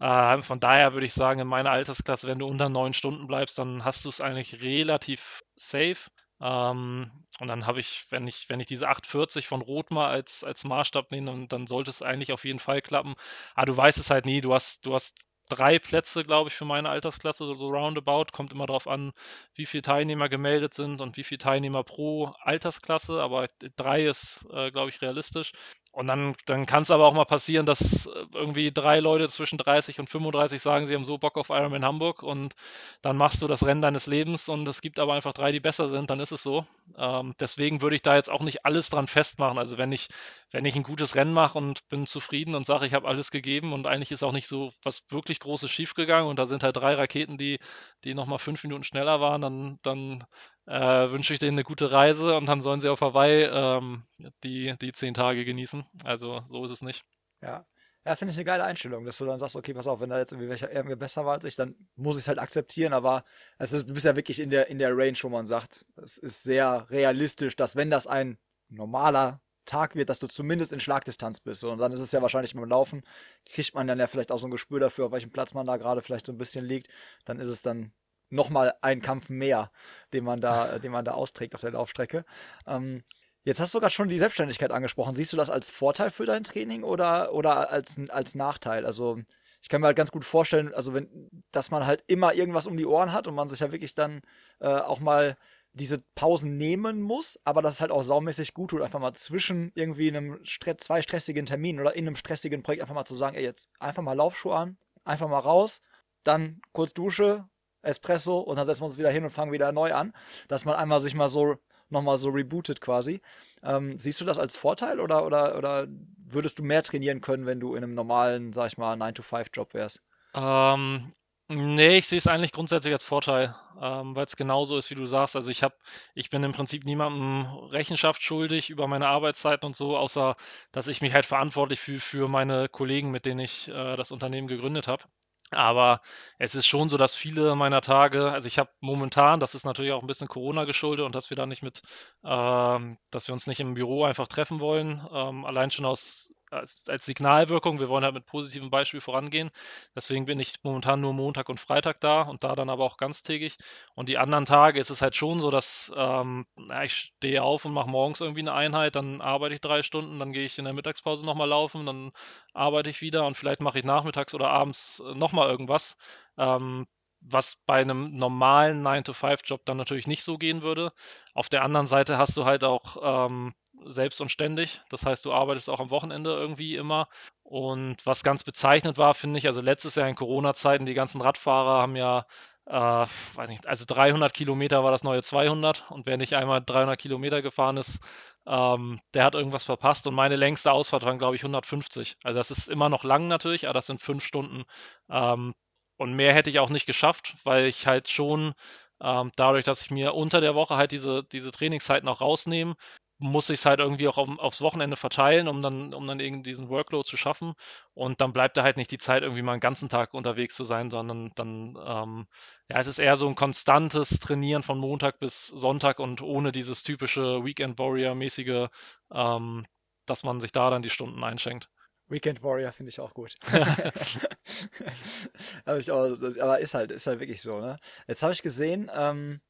Äh, 0.00 0.40
von 0.42 0.60
daher 0.60 0.92
würde 0.92 1.06
ich 1.06 1.14
sagen, 1.14 1.40
in 1.40 1.48
meiner 1.48 1.70
Altersklasse, 1.70 2.28
wenn 2.28 2.38
du 2.38 2.46
unter 2.46 2.68
neun 2.68 2.94
Stunden 2.94 3.26
bleibst, 3.26 3.58
dann 3.58 3.84
hast 3.84 4.04
du 4.04 4.08
es 4.08 4.20
eigentlich 4.20 4.60
relativ 4.62 5.42
safe. 5.56 6.10
Ähm, 6.40 7.10
und 7.40 7.48
dann 7.48 7.66
habe 7.66 7.80
ich, 7.80 8.06
wenn 8.10 8.26
ich, 8.28 8.48
wenn 8.48 8.60
ich 8.60 8.66
diese 8.68 8.88
840 8.88 9.48
von 9.48 9.62
Rothmar 9.62 10.08
als, 10.10 10.44
als 10.44 10.64
Maßstab 10.64 11.10
nehme, 11.10 11.26
dann, 11.26 11.48
dann 11.48 11.66
sollte 11.66 11.90
es 11.90 12.02
eigentlich 12.02 12.32
auf 12.32 12.44
jeden 12.44 12.60
Fall 12.60 12.82
klappen. 12.82 13.14
Aber 13.54 13.66
du 13.66 13.76
weißt 13.76 13.98
es 13.98 14.10
halt 14.10 14.26
nie, 14.26 14.40
du 14.40 14.54
hast, 14.54 14.86
du 14.86 14.94
hast 14.94 15.14
drei 15.48 15.78
Plätze, 15.78 16.24
glaube 16.24 16.48
ich, 16.50 16.54
für 16.54 16.64
meine 16.64 16.88
Altersklasse, 16.90 17.52
so 17.54 17.68
roundabout. 17.68 18.26
Kommt 18.32 18.52
immer 18.52 18.66
darauf 18.66 18.86
an, 18.88 19.12
wie 19.54 19.66
viele 19.66 19.82
Teilnehmer 19.82 20.28
gemeldet 20.28 20.74
sind 20.74 21.00
und 21.00 21.16
wie 21.16 21.24
viele 21.24 21.38
Teilnehmer 21.38 21.84
pro 21.84 22.26
Altersklasse. 22.40 23.20
Aber 23.22 23.48
drei 23.76 24.04
ist, 24.06 24.44
äh, 24.52 24.70
glaube 24.70 24.90
ich, 24.90 25.00
realistisch. 25.02 25.52
Und 25.94 26.08
dann, 26.08 26.34
dann 26.46 26.66
kann 26.66 26.82
es 26.82 26.90
aber 26.90 27.06
auch 27.06 27.14
mal 27.14 27.24
passieren, 27.24 27.66
dass 27.66 28.06
äh, 28.06 28.10
irgendwie 28.32 28.72
drei 28.72 28.98
Leute 28.98 29.28
zwischen 29.28 29.58
30 29.58 30.00
und 30.00 30.10
35 30.10 30.60
sagen, 30.60 30.86
sie 30.88 30.94
haben 30.94 31.04
so 31.04 31.18
Bock 31.18 31.36
auf 31.36 31.50
Ironman 31.50 31.84
Hamburg 31.84 32.22
und 32.24 32.54
dann 33.00 33.16
machst 33.16 33.40
du 33.42 33.46
das 33.46 33.64
Rennen 33.64 33.80
deines 33.82 34.06
Lebens 34.06 34.48
und 34.48 34.66
es 34.66 34.80
gibt 34.80 34.98
aber 34.98 35.14
einfach 35.14 35.32
drei, 35.32 35.52
die 35.52 35.60
besser 35.60 35.88
sind, 35.88 36.10
dann 36.10 36.18
ist 36.18 36.32
es 36.32 36.42
so. 36.42 36.66
Ähm, 36.98 37.34
deswegen 37.38 37.80
würde 37.80 37.94
ich 37.94 38.02
da 38.02 38.16
jetzt 38.16 38.28
auch 38.28 38.42
nicht 38.42 38.64
alles 38.66 38.90
dran 38.90 39.06
festmachen. 39.06 39.56
Also 39.56 39.78
wenn 39.78 39.92
ich, 39.92 40.08
wenn 40.50 40.64
ich 40.64 40.74
ein 40.74 40.82
gutes 40.82 41.14
Rennen 41.14 41.32
mache 41.32 41.58
und 41.58 41.88
bin 41.88 42.06
zufrieden 42.08 42.56
und 42.56 42.66
sage, 42.66 42.86
ich 42.86 42.94
habe 42.94 43.06
alles 43.06 43.30
gegeben 43.30 43.72
und 43.72 43.86
eigentlich 43.86 44.10
ist 44.10 44.24
auch 44.24 44.32
nicht 44.32 44.48
so 44.48 44.72
was 44.82 45.04
wirklich 45.10 45.38
Großes 45.40 45.70
schiefgegangen 45.70 46.28
und 46.28 46.38
da 46.40 46.46
sind 46.46 46.64
halt 46.64 46.76
drei 46.76 46.94
Raketen, 46.94 47.38
die, 47.38 47.60
die 48.04 48.14
nochmal 48.14 48.38
fünf 48.40 48.62
Minuten 48.64 48.84
schneller 48.84 49.20
waren, 49.20 49.40
dann, 49.40 49.78
dann 49.82 50.24
äh, 50.66 51.10
wünsche 51.10 51.32
ich 51.32 51.38
denen 51.38 51.56
eine 51.56 51.64
gute 51.64 51.92
Reise 51.92 52.36
und 52.36 52.46
dann 52.46 52.62
sollen 52.62 52.80
sie 52.80 52.88
auf 52.88 53.00
Hawaii 53.00 53.44
ähm, 53.44 54.04
die, 54.42 54.74
die 54.80 54.92
zehn 54.92 55.14
Tage 55.14 55.44
genießen. 55.44 55.84
Also 56.04 56.40
so 56.48 56.64
ist 56.64 56.70
es 56.70 56.82
nicht. 56.82 57.04
Ja. 57.42 57.66
Ja, 58.06 58.16
finde 58.16 58.32
ich 58.32 58.38
eine 58.38 58.44
geile 58.44 58.64
Einstellung, 58.64 59.06
dass 59.06 59.16
du 59.16 59.24
dann 59.24 59.38
sagst, 59.38 59.56
okay, 59.56 59.72
pass 59.72 59.86
auf, 59.86 60.00
wenn 60.00 60.10
da 60.10 60.18
jetzt 60.18 60.32
irgendwie 60.32 60.50
welcher 60.50 60.70
irgendwie 60.70 60.96
besser 60.96 61.24
war 61.24 61.32
als 61.32 61.44
ich, 61.44 61.56
dann 61.56 61.74
muss 61.96 62.16
ich 62.16 62.22
es 62.22 62.28
halt 62.28 62.38
akzeptieren, 62.38 62.92
aber 62.92 63.24
ist, 63.58 63.72
du 63.72 63.94
bist 63.94 64.04
ja 64.04 64.14
wirklich 64.14 64.40
in 64.40 64.50
der, 64.50 64.68
in 64.68 64.78
der 64.78 64.94
Range, 64.94 65.16
wo 65.22 65.30
man 65.30 65.46
sagt, 65.46 65.86
es 65.96 66.18
ist 66.18 66.42
sehr 66.42 66.84
realistisch, 66.90 67.56
dass 67.56 67.76
wenn 67.76 67.88
das 67.88 68.06
ein 68.06 68.36
normaler 68.68 69.40
Tag 69.64 69.94
wird, 69.94 70.10
dass 70.10 70.18
du 70.18 70.26
zumindest 70.26 70.72
in 70.72 70.80
Schlagdistanz 70.80 71.40
bist. 71.40 71.64
Und 71.64 71.78
dann 71.78 71.92
ist 71.92 72.00
es 72.00 72.12
ja 72.12 72.20
wahrscheinlich 72.20 72.54
beim 72.54 72.68
Laufen, 72.68 73.02
kriegt 73.46 73.74
man 73.74 73.86
dann 73.86 73.98
ja 73.98 74.06
vielleicht 74.06 74.32
auch 74.32 74.38
so 74.38 74.46
ein 74.46 74.50
Gespür 74.50 74.80
dafür, 74.80 75.06
auf 75.06 75.12
welchem 75.12 75.30
Platz 75.30 75.54
man 75.54 75.64
da 75.64 75.78
gerade 75.78 76.02
vielleicht 76.02 76.26
so 76.26 76.32
ein 76.32 76.38
bisschen 76.38 76.64
liegt. 76.64 76.88
Dann 77.24 77.40
ist 77.40 77.48
es 77.48 77.62
dann 77.62 77.92
nochmal 78.34 78.74
ein 78.82 79.00
Kampf 79.00 79.28
mehr, 79.28 79.70
den 80.12 80.24
man 80.24 80.40
da, 80.40 80.78
den 80.78 80.92
man 80.92 81.04
da 81.04 81.12
austrägt 81.12 81.54
auf 81.54 81.60
der 81.60 81.72
Laufstrecke. 81.72 82.24
Ähm, 82.66 83.02
jetzt 83.44 83.60
hast 83.60 83.74
du 83.74 83.80
gerade 83.80 83.92
schon 83.92 84.08
die 84.08 84.18
Selbstständigkeit 84.18 84.72
angesprochen. 84.72 85.14
Siehst 85.14 85.32
du 85.32 85.36
das 85.36 85.50
als 85.50 85.70
Vorteil 85.70 86.10
für 86.10 86.26
dein 86.26 86.44
Training 86.44 86.82
oder, 86.82 87.32
oder 87.32 87.70
als, 87.70 87.98
als 88.08 88.34
Nachteil? 88.34 88.84
Also 88.84 89.20
ich 89.62 89.68
kann 89.68 89.80
mir 89.80 89.86
halt 89.86 89.96
ganz 89.96 90.10
gut 90.10 90.24
vorstellen, 90.24 90.74
also 90.74 90.92
wenn, 90.92 91.30
dass 91.50 91.70
man 91.70 91.86
halt 91.86 92.04
immer 92.06 92.34
irgendwas 92.34 92.66
um 92.66 92.76
die 92.76 92.86
Ohren 92.86 93.12
hat 93.12 93.28
und 93.28 93.34
man 93.34 93.48
sich 93.48 93.60
ja 93.60 93.72
wirklich 93.72 93.94
dann 93.94 94.20
äh, 94.60 94.68
auch 94.68 95.00
mal 95.00 95.36
diese 95.72 96.04
Pausen 96.14 96.56
nehmen 96.56 97.00
muss, 97.00 97.40
aber 97.44 97.62
dass 97.62 97.74
es 97.74 97.80
halt 97.80 97.90
auch 97.90 98.02
saumäßig 98.02 98.54
gut 98.54 98.70
tut, 98.70 98.82
einfach 98.82 99.00
mal 99.00 99.14
zwischen 99.14 99.72
irgendwie 99.74 100.08
einem 100.08 100.38
Stre 100.44 100.76
zwei 100.76 101.02
stressigen 101.02 101.46
Terminen 101.46 101.80
oder 101.80 101.96
in 101.96 102.06
einem 102.06 102.14
stressigen 102.14 102.62
Projekt 102.62 102.82
einfach 102.82 102.94
mal 102.94 103.04
zu 103.04 103.14
sagen, 103.14 103.36
ey, 103.36 103.42
jetzt 103.42 103.68
einfach 103.80 104.02
mal 104.02 104.12
Laufschuhe 104.12 104.54
an, 104.54 104.76
einfach 105.04 105.28
mal 105.28 105.38
raus, 105.38 105.80
dann 106.24 106.60
kurz 106.72 106.92
Dusche, 106.92 107.48
Espresso 107.84 108.38
und 108.38 108.56
dann 108.56 108.64
setzen 108.66 108.82
wir 108.82 108.86
uns 108.86 108.98
wieder 108.98 109.10
hin 109.10 109.24
und 109.24 109.30
fangen 109.30 109.52
wieder 109.52 109.72
neu 109.72 109.92
an, 109.94 110.12
dass 110.48 110.64
man 110.64 110.74
einmal 110.74 111.00
sich 111.00 111.14
mal 111.14 111.28
so 111.28 111.56
nochmal 111.90 112.16
so 112.16 112.30
rebootet 112.30 112.80
quasi. 112.80 113.20
Ähm, 113.62 113.98
siehst 113.98 114.20
du 114.20 114.24
das 114.24 114.38
als 114.38 114.56
Vorteil 114.56 115.00
oder, 115.00 115.24
oder, 115.26 115.56
oder 115.56 115.86
würdest 116.26 116.58
du 116.58 116.62
mehr 116.62 116.82
trainieren 116.82 117.20
können, 117.20 117.46
wenn 117.46 117.60
du 117.60 117.74
in 117.74 117.84
einem 117.84 117.94
normalen, 117.94 118.52
sag 118.52 118.68
ich 118.68 118.78
mal, 118.78 118.96
9-to-5-Job 118.96 119.74
wärst? 119.74 120.02
Ähm, 120.34 121.12
Nee, 121.48 121.98
ich 121.98 122.06
sehe 122.06 122.16
es 122.16 122.26
eigentlich 122.26 122.52
grundsätzlich 122.52 122.92
als 122.94 123.04
Vorteil, 123.04 123.54
ähm, 123.78 124.16
weil 124.16 124.24
es 124.24 124.34
genauso 124.36 124.78
ist, 124.78 124.88
wie 124.90 124.94
du 124.94 125.04
sagst. 125.04 125.36
Also 125.36 125.50
ich 125.50 125.62
habe, 125.62 125.74
ich 126.14 126.30
bin 126.30 126.42
im 126.42 126.52
Prinzip 126.52 126.84
niemandem 126.86 127.44
Rechenschaft 127.68 128.22
schuldig 128.22 128.70
über 128.70 128.88
meine 128.88 129.08
Arbeitszeiten 129.08 129.66
und 129.66 129.76
so, 129.76 129.94
außer 129.98 130.36
dass 130.72 130.86
ich 130.88 131.02
mich 131.02 131.12
halt 131.12 131.26
verantwortlich 131.26 131.80
fühle 131.80 132.00
für 132.00 132.28
meine 132.28 132.70
Kollegen, 132.70 133.10
mit 133.10 133.26
denen 133.26 133.40
ich 133.40 133.68
äh, 133.68 133.96
das 133.96 134.10
Unternehmen 134.10 134.48
gegründet 134.48 134.88
habe. 134.88 135.04
Aber 135.50 136.00
es 136.38 136.54
ist 136.54 136.66
schon 136.66 136.88
so, 136.88 136.96
dass 136.96 137.14
viele 137.14 137.54
meiner 137.54 137.80
Tage, 137.80 138.32
also 138.32 138.46
ich 138.48 138.58
habe 138.58 138.70
momentan, 138.80 139.40
das 139.40 139.54
ist 139.54 139.64
natürlich 139.64 139.92
auch 139.92 140.02
ein 140.02 140.06
bisschen 140.08 140.28
Corona 140.28 140.64
geschuldet 140.64 141.04
und 141.06 141.14
dass 141.14 141.30
wir 141.30 141.36
da 141.36 141.46
nicht 141.46 141.62
mit, 141.62 141.82
ähm, 142.24 142.98
dass 143.10 143.28
wir 143.28 143.34
uns 143.34 143.46
nicht 143.46 143.60
im 143.60 143.74
Büro 143.74 144.04
einfach 144.04 144.26
treffen 144.28 144.60
wollen, 144.60 145.06
ähm, 145.12 145.44
allein 145.44 145.70
schon 145.70 145.84
aus 145.84 146.33
als, 146.54 146.88
als 146.88 147.04
Signalwirkung. 147.04 147.80
Wir 147.80 147.88
wollen 147.88 148.04
halt 148.04 148.14
mit 148.14 148.26
positivem 148.26 148.70
Beispiel 148.70 149.00
vorangehen. 149.00 149.50
Deswegen 149.94 150.26
bin 150.26 150.40
ich 150.40 150.54
momentan 150.62 151.00
nur 151.00 151.12
Montag 151.12 151.48
und 151.48 151.60
Freitag 151.60 152.00
da 152.00 152.22
und 152.22 152.44
da 152.44 152.54
dann 152.54 152.70
aber 152.70 152.84
auch 152.84 152.96
ganztägig. 152.96 153.56
Und 153.94 154.08
die 154.08 154.18
anderen 154.18 154.44
Tage 154.46 154.80
ist 154.80 154.90
es 154.90 155.02
halt 155.02 155.16
schon 155.16 155.40
so, 155.40 155.50
dass 155.50 155.92
ähm, 155.96 156.44
ich 156.84 156.92
stehe 156.92 157.42
auf 157.42 157.64
und 157.64 157.72
mache 157.72 157.90
morgens 157.90 158.20
irgendwie 158.20 158.40
eine 158.40 158.54
Einheit, 158.54 158.96
dann 158.96 159.20
arbeite 159.20 159.54
ich 159.54 159.60
drei 159.60 159.82
Stunden, 159.82 160.18
dann 160.18 160.32
gehe 160.32 160.44
ich 160.44 160.58
in 160.58 160.64
der 160.64 160.72
Mittagspause 160.72 161.24
nochmal 161.24 161.48
laufen, 161.48 161.86
dann 161.86 162.12
arbeite 162.52 162.90
ich 162.90 163.00
wieder 163.00 163.26
und 163.26 163.36
vielleicht 163.36 163.60
mache 163.60 163.78
ich 163.78 163.84
nachmittags 163.84 164.34
oder 164.34 164.50
abends 164.50 165.00
äh, 165.04 165.14
nochmal 165.14 165.50
irgendwas. 165.50 165.96
Ähm, 166.38 166.86
was 167.26 167.56
bei 167.66 167.80
einem 167.80 168.16
normalen 168.16 168.82
9-to-5-Job 168.82 169.64
dann 169.64 169.78
natürlich 169.78 170.06
nicht 170.06 170.24
so 170.24 170.36
gehen 170.38 170.62
würde. 170.62 170.92
Auf 171.32 171.48
der 171.48 171.62
anderen 171.64 171.86
Seite 171.86 172.18
hast 172.18 172.36
du 172.36 172.44
halt 172.44 172.64
auch 172.64 173.26
ähm, 173.26 173.54
selbst 173.84 174.20
und 174.20 174.30
ständig. 174.30 174.80
Das 174.90 175.04
heißt, 175.04 175.24
du 175.24 175.32
arbeitest 175.32 175.70
auch 175.70 175.80
am 175.80 175.90
Wochenende 175.90 176.30
irgendwie 176.30 176.76
immer. 176.76 177.08
Und 177.42 178.04
was 178.06 178.22
ganz 178.22 178.44
bezeichnend 178.44 178.98
war, 178.98 179.14
finde 179.14 179.38
ich, 179.38 179.46
also 179.46 179.60
letztes 179.60 179.94
Jahr 179.96 180.08
in 180.08 180.14
Corona-Zeiten, 180.16 180.86
die 180.86 180.94
ganzen 180.94 181.20
Radfahrer 181.20 181.82
haben 181.82 181.96
ja, 181.96 182.26
äh, 182.66 182.72
weiß 182.72 183.48
nicht, 183.48 183.66
also 183.66 183.84
300 183.86 184.32
Kilometer 184.32 184.82
war 184.84 184.90
das 184.90 185.04
neue 185.04 185.22
200 185.22 185.90
und 185.90 186.06
wer 186.06 186.16
nicht 186.16 186.34
einmal 186.34 186.62
300 186.64 186.98
Kilometer 186.98 187.42
gefahren 187.42 187.76
ist, 187.76 188.00
ähm, 188.46 188.98
der 189.14 189.24
hat 189.24 189.34
irgendwas 189.34 189.64
verpasst 189.64 190.06
und 190.06 190.14
meine 190.14 190.36
längste 190.36 190.72
Ausfahrt 190.72 191.04
waren, 191.04 191.18
glaube 191.18 191.36
ich, 191.36 191.42
150. 191.42 192.16
Also 192.22 192.38
das 192.38 192.50
ist 192.50 192.68
immer 192.68 192.88
noch 192.88 193.04
lang 193.04 193.28
natürlich, 193.28 193.66
aber 193.66 193.74
das 193.74 193.86
sind 193.86 194.00
fünf 194.00 194.24
Stunden. 194.24 194.64
Ähm, 195.10 195.54
und 195.96 196.14
mehr 196.14 196.34
hätte 196.34 196.50
ich 196.50 196.58
auch 196.58 196.70
nicht 196.70 196.86
geschafft, 196.86 197.34
weil 197.44 197.66
ich 197.66 197.86
halt 197.86 198.08
schon 198.08 198.54
ähm, 199.00 199.32
dadurch, 199.36 199.64
dass 199.64 199.82
ich 199.82 199.90
mir 199.90 200.14
unter 200.14 200.40
der 200.40 200.54
Woche 200.54 200.76
halt 200.76 200.92
diese, 200.92 201.24
diese 201.24 201.50
Trainingszeiten 201.50 202.08
auch 202.08 202.20
rausnehme, 202.20 202.74
muss 203.18 203.50
ich 203.50 203.60
es 203.60 203.66
halt 203.66 203.80
irgendwie 203.80 204.08
auch 204.08 204.18
auf, 204.18 204.28
aufs 204.38 204.60
Wochenende 204.60 204.96
verteilen, 204.96 205.48
um 205.48 205.62
dann, 205.62 205.94
um 205.94 206.06
dann 206.06 206.20
irgendwie 206.20 206.50
diesen 206.50 206.68
Workload 206.68 207.08
zu 207.08 207.16
schaffen. 207.16 207.54
Und 207.94 208.20
dann 208.20 208.32
bleibt 208.32 208.56
da 208.56 208.62
halt 208.62 208.76
nicht 208.76 208.90
die 208.90 208.98
Zeit, 208.98 209.22
irgendwie 209.22 209.42
mal 209.42 209.52
einen 209.52 209.60
ganzen 209.60 209.88
Tag 209.88 210.14
unterwegs 210.14 210.54
zu 210.56 210.64
sein, 210.64 210.90
sondern 210.90 211.30
dann, 211.36 211.76
ähm, 211.84 212.26
ja, 212.68 212.80
es 212.80 212.86
ist 212.86 212.98
eher 212.98 213.16
so 213.16 213.28
ein 213.28 213.34
konstantes 213.36 214.18
Trainieren 214.20 214.62
von 214.62 214.78
Montag 214.78 215.18
bis 215.20 215.46
Sonntag 215.46 216.00
und 216.00 216.22
ohne 216.22 216.52
dieses 216.52 216.82
typische 216.82 217.44
Weekend 217.44 217.78
Warrior-mäßige, 217.78 218.68
ähm, 219.12 219.66
dass 220.06 220.24
man 220.24 220.40
sich 220.40 220.52
da 220.52 220.70
dann 220.70 220.82
die 220.82 220.90
Stunden 220.90 221.22
einschenkt. 221.22 221.70
Weekend 222.08 222.42
Warrior 222.42 222.72
finde 222.72 222.90
ich 222.90 223.00
auch 223.00 223.14
gut. 223.14 223.34
aber, 225.64 225.78
ich 225.78 225.90
auch, 225.90 226.14
aber 226.40 226.58
ist 226.58 226.74
halt, 226.74 226.90
ist 226.90 227.06
halt 227.06 227.20
wirklich 227.20 227.40
so, 227.40 227.60
ne? 227.60 227.78
Jetzt 228.06 228.22
habe 228.22 228.32
ich 228.32 228.42
gesehen, 228.42 228.90
ähm, 228.94 229.40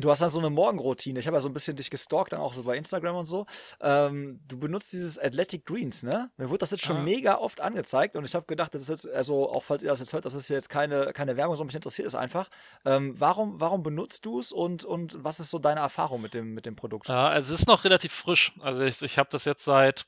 Du 0.00 0.10
hast 0.10 0.20
dann 0.20 0.28
so 0.28 0.40
eine 0.40 0.50
Morgenroutine. 0.50 1.20
Ich 1.20 1.26
habe 1.26 1.36
ja 1.36 1.40
so 1.40 1.48
ein 1.48 1.54
bisschen 1.54 1.76
dich 1.76 1.90
gestalkt, 1.90 2.32
dann 2.32 2.40
auch 2.40 2.52
so 2.52 2.64
bei 2.64 2.76
Instagram 2.76 3.16
und 3.16 3.26
so. 3.26 3.46
Ähm, 3.80 4.40
du 4.48 4.58
benutzt 4.58 4.92
dieses 4.92 5.18
Athletic 5.18 5.64
Greens, 5.64 6.02
ne? 6.02 6.30
Mir 6.36 6.48
wurde 6.48 6.58
das 6.58 6.72
jetzt 6.72 6.84
schon 6.84 6.96
ah. 6.96 7.02
mega 7.02 7.36
oft 7.36 7.60
angezeigt 7.60 8.16
und 8.16 8.24
ich 8.24 8.34
habe 8.34 8.46
gedacht, 8.46 8.74
das 8.74 8.82
ist 8.82 8.88
jetzt, 8.88 9.08
also 9.08 9.48
auch 9.48 9.62
falls 9.62 9.82
ihr 9.82 9.90
das 9.90 10.00
jetzt 10.00 10.12
hört, 10.12 10.24
das 10.24 10.34
ist 10.34 10.48
jetzt 10.48 10.68
keine, 10.68 11.12
keine 11.12 11.36
Werbung, 11.36 11.54
sondern 11.54 11.68
mich 11.68 11.76
interessiert 11.76 12.08
es 12.08 12.14
einfach. 12.14 12.48
Ähm, 12.84 13.14
warum, 13.18 13.60
warum 13.60 13.82
benutzt 13.82 14.26
du 14.26 14.40
es 14.40 14.50
und, 14.52 14.84
und 14.84 15.22
was 15.22 15.38
ist 15.38 15.50
so 15.50 15.58
deine 15.58 15.80
Erfahrung 15.80 16.20
mit 16.20 16.34
dem, 16.34 16.54
mit 16.54 16.66
dem 16.66 16.74
Produkt? 16.74 17.08
Ja, 17.08 17.36
es 17.36 17.50
ist 17.50 17.66
noch 17.66 17.84
relativ 17.84 18.12
frisch. 18.12 18.52
Also 18.60 18.82
ich, 18.82 19.00
ich 19.02 19.18
habe 19.18 19.28
das 19.30 19.44
jetzt 19.44 19.64
seit 19.64 20.06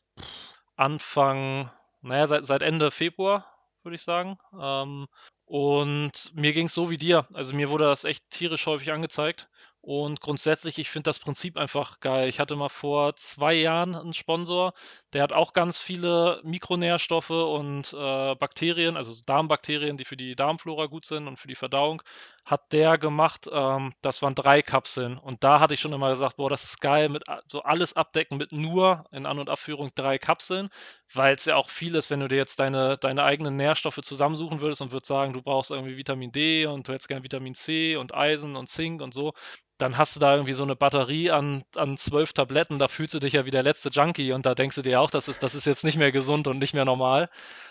Anfang, 0.75 1.71
naja, 2.03 2.27
seit, 2.27 2.45
seit 2.45 2.63
Ende 2.63 2.91
Februar, 2.91 3.47
würde 3.83 3.95
ich 3.95 4.03
sagen. 4.03 4.37
Ähm, 4.61 5.07
und 5.45 6.35
mir 6.35 6.53
ging 6.53 6.67
es 6.67 6.75
so 6.75 6.91
wie 6.91 6.99
dir. 6.99 7.27
Also 7.33 7.55
mir 7.55 7.71
wurde 7.71 7.85
das 7.85 8.05
echt 8.05 8.29
tierisch 8.31 8.67
häufig 8.67 8.93
angezeigt. 8.93 9.49
Und 9.87 10.21
grundsätzlich, 10.21 10.79
ich 10.81 10.91
finde 10.91 11.05
das 11.11 11.21
Prinzip 11.21 11.57
einfach 11.57 12.01
geil. 12.01 12.29
Ich 12.29 12.41
hatte 12.41 12.57
mal 12.57 12.69
vor 12.69 13.15
zwei 13.15 13.55
Jahren 13.55 13.95
einen 13.95 14.13
Sponsor, 14.15 14.73
der 15.17 15.23
hat 15.23 15.33
auch 15.33 15.55
ganz 15.55 15.79
viele 15.79 16.43
Mikronährstoffe 16.45 17.31
und 17.31 17.91
äh, 17.95 18.35
Bakterien, 18.35 18.99
also 18.99 19.15
Darmbakterien, 19.25 19.97
die 19.97 20.05
für 20.05 20.19
die 20.19 20.37
Darmflora 20.37 20.87
gut 20.87 21.07
sind 21.07 21.27
und 21.27 21.39
für 21.39 21.49
die 21.49 21.55
Verdauung, 21.55 22.03
hat 22.45 22.71
der 22.71 22.99
gemacht. 22.99 23.49
Ähm, 23.51 23.95
das 24.03 24.21
waren 24.21 24.35
drei 24.35 24.61
Kapseln. 24.61 25.17
Und 25.17 25.43
da 25.43 25.59
hatte 25.59 25.73
ich 25.73 25.81
schon 25.81 25.95
immer 25.95 26.11
gesagt, 26.11 26.37
boah, 26.37 26.51
das 26.51 26.65
ist 26.65 26.83
geil, 26.83 27.09
mit 27.09 27.25
so 27.49 27.63
alles 27.63 27.97
abdecken 27.97 28.37
mit 28.37 28.53
nur 28.53 29.07
in 29.11 29.25
An- 29.25 29.39
und 29.39 29.49
Abführung 29.49 29.89
drei 29.95 30.19
Kapseln, 30.19 30.69
weil 31.15 31.35
es 31.35 31.47
ja 31.47 31.57
auch 31.57 31.71
viel 31.71 31.95
ist, 31.95 32.11
wenn 32.11 32.21
du 32.21 32.29
dir 32.29 32.37
jetzt 32.37 32.61
deine, 32.61 32.99
deine 32.99 33.23
eigenen 33.25 33.57
Nährstoffe 33.57 34.03
zusammensuchen 34.03 34.61
würdest 34.61 34.83
und 34.83 34.93
würdest 34.93 35.09
sagen, 35.09 35.33
du 35.33 35.41
brauchst 35.41 35.71
irgendwie 35.71 35.97
Vitamin 35.97 36.31
D 36.31 36.67
und 36.67 36.87
du 36.87 36.93
hättest 36.93 37.09
gerne 37.09 37.25
Vitamin 37.25 37.55
C 37.55 37.97
und 37.97 38.15
Eisen 38.15 38.55
und 38.55 38.69
Zink 38.69 39.01
und 39.01 39.15
so 39.15 39.33
dann 39.79 39.99
hast 39.99 40.17
du 40.17 40.21
da 40.21 40.35
irgendwie 40.35 40.55
so 40.55 40.63
eine 40.63 40.77
Batterie 40.77 41.31
an, 41.31 41.63
an 41.75 41.97
zwölf 41.99 42.33
Tabletten, 42.33 42.79
da 42.79 42.89
fühlst 42.89 43.15
du 43.15 43.19
dich 43.19 43.35
ja 43.35 43.45
wie 43.45 43.51
der 43.51 43.63
letzte 43.63 43.91
Junkie 43.91 44.33
und 44.33 44.47
da 44.47 44.55
denkst 44.55 44.77
du 44.77 44.83
dir 44.83 45.01
auch, 45.01 45.06
das 45.11 45.29
ist, 45.29 45.43
das 45.43 45.55
ist 45.55 45.65
jetzt 45.67 45.85
nicht 45.85 45.99
mehr 45.99 46.13
gesund 46.13 46.49
und 46.49 46.59
nicht 46.59 46.75
mehr 46.75 46.85
normal. 46.85 47.29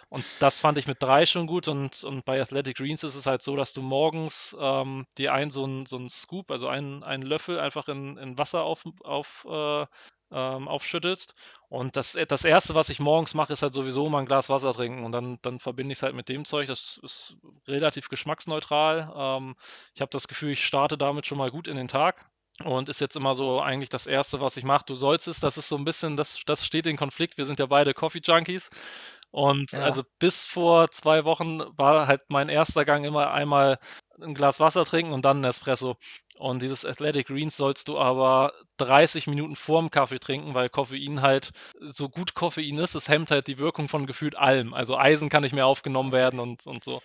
Und 0.09 0.25
das 0.39 0.59
fand 0.59 0.77
ich 0.77 0.87
mit 0.87 1.01
drei 1.01 1.25
schon 1.25 1.47
gut 1.47 1.67
und, 1.67 2.03
und 2.03 2.25
bei 2.25 2.41
Athletic 2.41 2.77
Greens 2.77 3.03
ist 3.03 3.15
es 3.15 3.25
halt 3.25 3.41
so, 3.41 3.55
dass 3.55 3.73
du 3.73 3.81
morgens 3.81 4.55
ähm, 4.59 5.05
dir 5.17 5.33
ein 5.33 5.49
so 5.49 5.65
ein, 5.65 5.85
so 5.85 6.07
Scoop, 6.09 6.51
also 6.51 6.67
einen, 6.67 7.03
einen 7.03 7.23
Löffel 7.23 7.59
einfach 7.59 7.87
in, 7.87 8.17
in 8.17 8.37
Wasser 8.37 8.63
auf, 8.63 8.83
auf 9.03 9.45
äh, 9.49 9.85
ähm, 10.31 10.67
aufschüttelst. 10.67 11.33
Und 11.69 11.95
das, 11.97 12.17
das 12.27 12.43
Erste, 12.45 12.75
was 12.75 12.89
ich 12.89 12.99
morgens 12.99 13.33
mache, 13.33 13.53
ist 13.53 13.61
halt 13.61 13.73
sowieso 13.73 14.09
mal 14.09 14.19
ein 14.19 14.25
Glas 14.25 14.49
Wasser 14.49 14.73
trinken. 14.73 15.03
Und 15.05 15.11
dann, 15.11 15.39
dann 15.41 15.59
verbinde 15.59 15.93
ich 15.93 15.99
es 15.99 16.03
halt 16.03 16.15
mit 16.15 16.29
dem 16.29 16.45
Zeug. 16.45 16.67
Das 16.67 16.99
ist 17.03 17.37
relativ 17.67 18.09
geschmacksneutral. 18.09 19.11
Ähm, 19.15 19.55
ich 19.93 20.01
habe 20.01 20.09
das 20.11 20.27
Gefühl, 20.27 20.51
ich 20.51 20.63
starte 20.65 20.97
damit 20.97 21.25
schon 21.25 21.37
mal 21.37 21.51
gut 21.51 21.67
in 21.67 21.77
den 21.77 21.87
Tag. 21.87 22.25
Und 22.63 22.87
ist 22.87 23.01
jetzt 23.01 23.17
immer 23.17 23.35
so 23.35 23.59
eigentlich 23.59 23.89
das 23.89 24.07
Erste, 24.07 24.39
was 24.39 24.55
ich 24.55 24.63
mache. 24.63 24.85
Du 24.87 24.95
sollst 24.95 25.27
es, 25.27 25.41
das 25.41 25.57
ist 25.57 25.67
so 25.67 25.75
ein 25.75 25.83
bisschen, 25.83 26.15
das, 26.15 26.39
das 26.45 26.65
steht 26.65 26.85
in 26.85 26.95
Konflikt. 26.95 27.37
Wir 27.37 27.45
sind 27.45 27.59
ja 27.59 27.65
beide 27.65 27.93
Coffee-Junkies. 27.93 28.69
Und 29.31 29.73
ja. 29.73 29.79
also 29.79 30.03
bis 30.19 30.45
vor 30.45 30.89
zwei 30.91 31.25
Wochen 31.25 31.59
war 31.75 32.07
halt 32.07 32.21
mein 32.29 32.47
erster 32.47 32.85
Gang 32.85 33.03
immer 33.03 33.31
einmal 33.31 33.79
ein 34.21 34.33
Glas 34.33 34.61
Wasser 34.61 34.85
trinken 34.85 35.11
und 35.11 35.25
dann 35.25 35.41
ein 35.41 35.43
Espresso. 35.43 35.97
Und 36.37 36.61
dieses 36.61 36.85
Athletic 36.85 37.27
Greens 37.27 37.57
sollst 37.57 37.89
du 37.89 37.97
aber 37.97 38.53
30 38.77 39.27
Minuten 39.27 39.55
vorm 39.55 39.89
Kaffee 39.89 40.19
trinken, 40.19 40.53
weil 40.53 40.69
Koffein 40.69 41.21
halt, 41.21 41.51
so 41.81 42.07
gut 42.07 42.33
Koffein 42.33 42.77
ist, 42.77 42.95
es 42.95 43.09
hemmt 43.09 43.31
halt 43.31 43.47
die 43.47 43.57
Wirkung 43.57 43.89
von 43.89 44.05
gefühlt 44.05 44.37
allem. 44.37 44.73
Also 44.73 44.97
Eisen 44.97 45.29
kann 45.29 45.43
nicht 45.43 45.55
mehr 45.55 45.67
aufgenommen 45.67 46.11
werden 46.13 46.39
und, 46.39 46.65
und 46.65 46.83
so. 46.83 47.01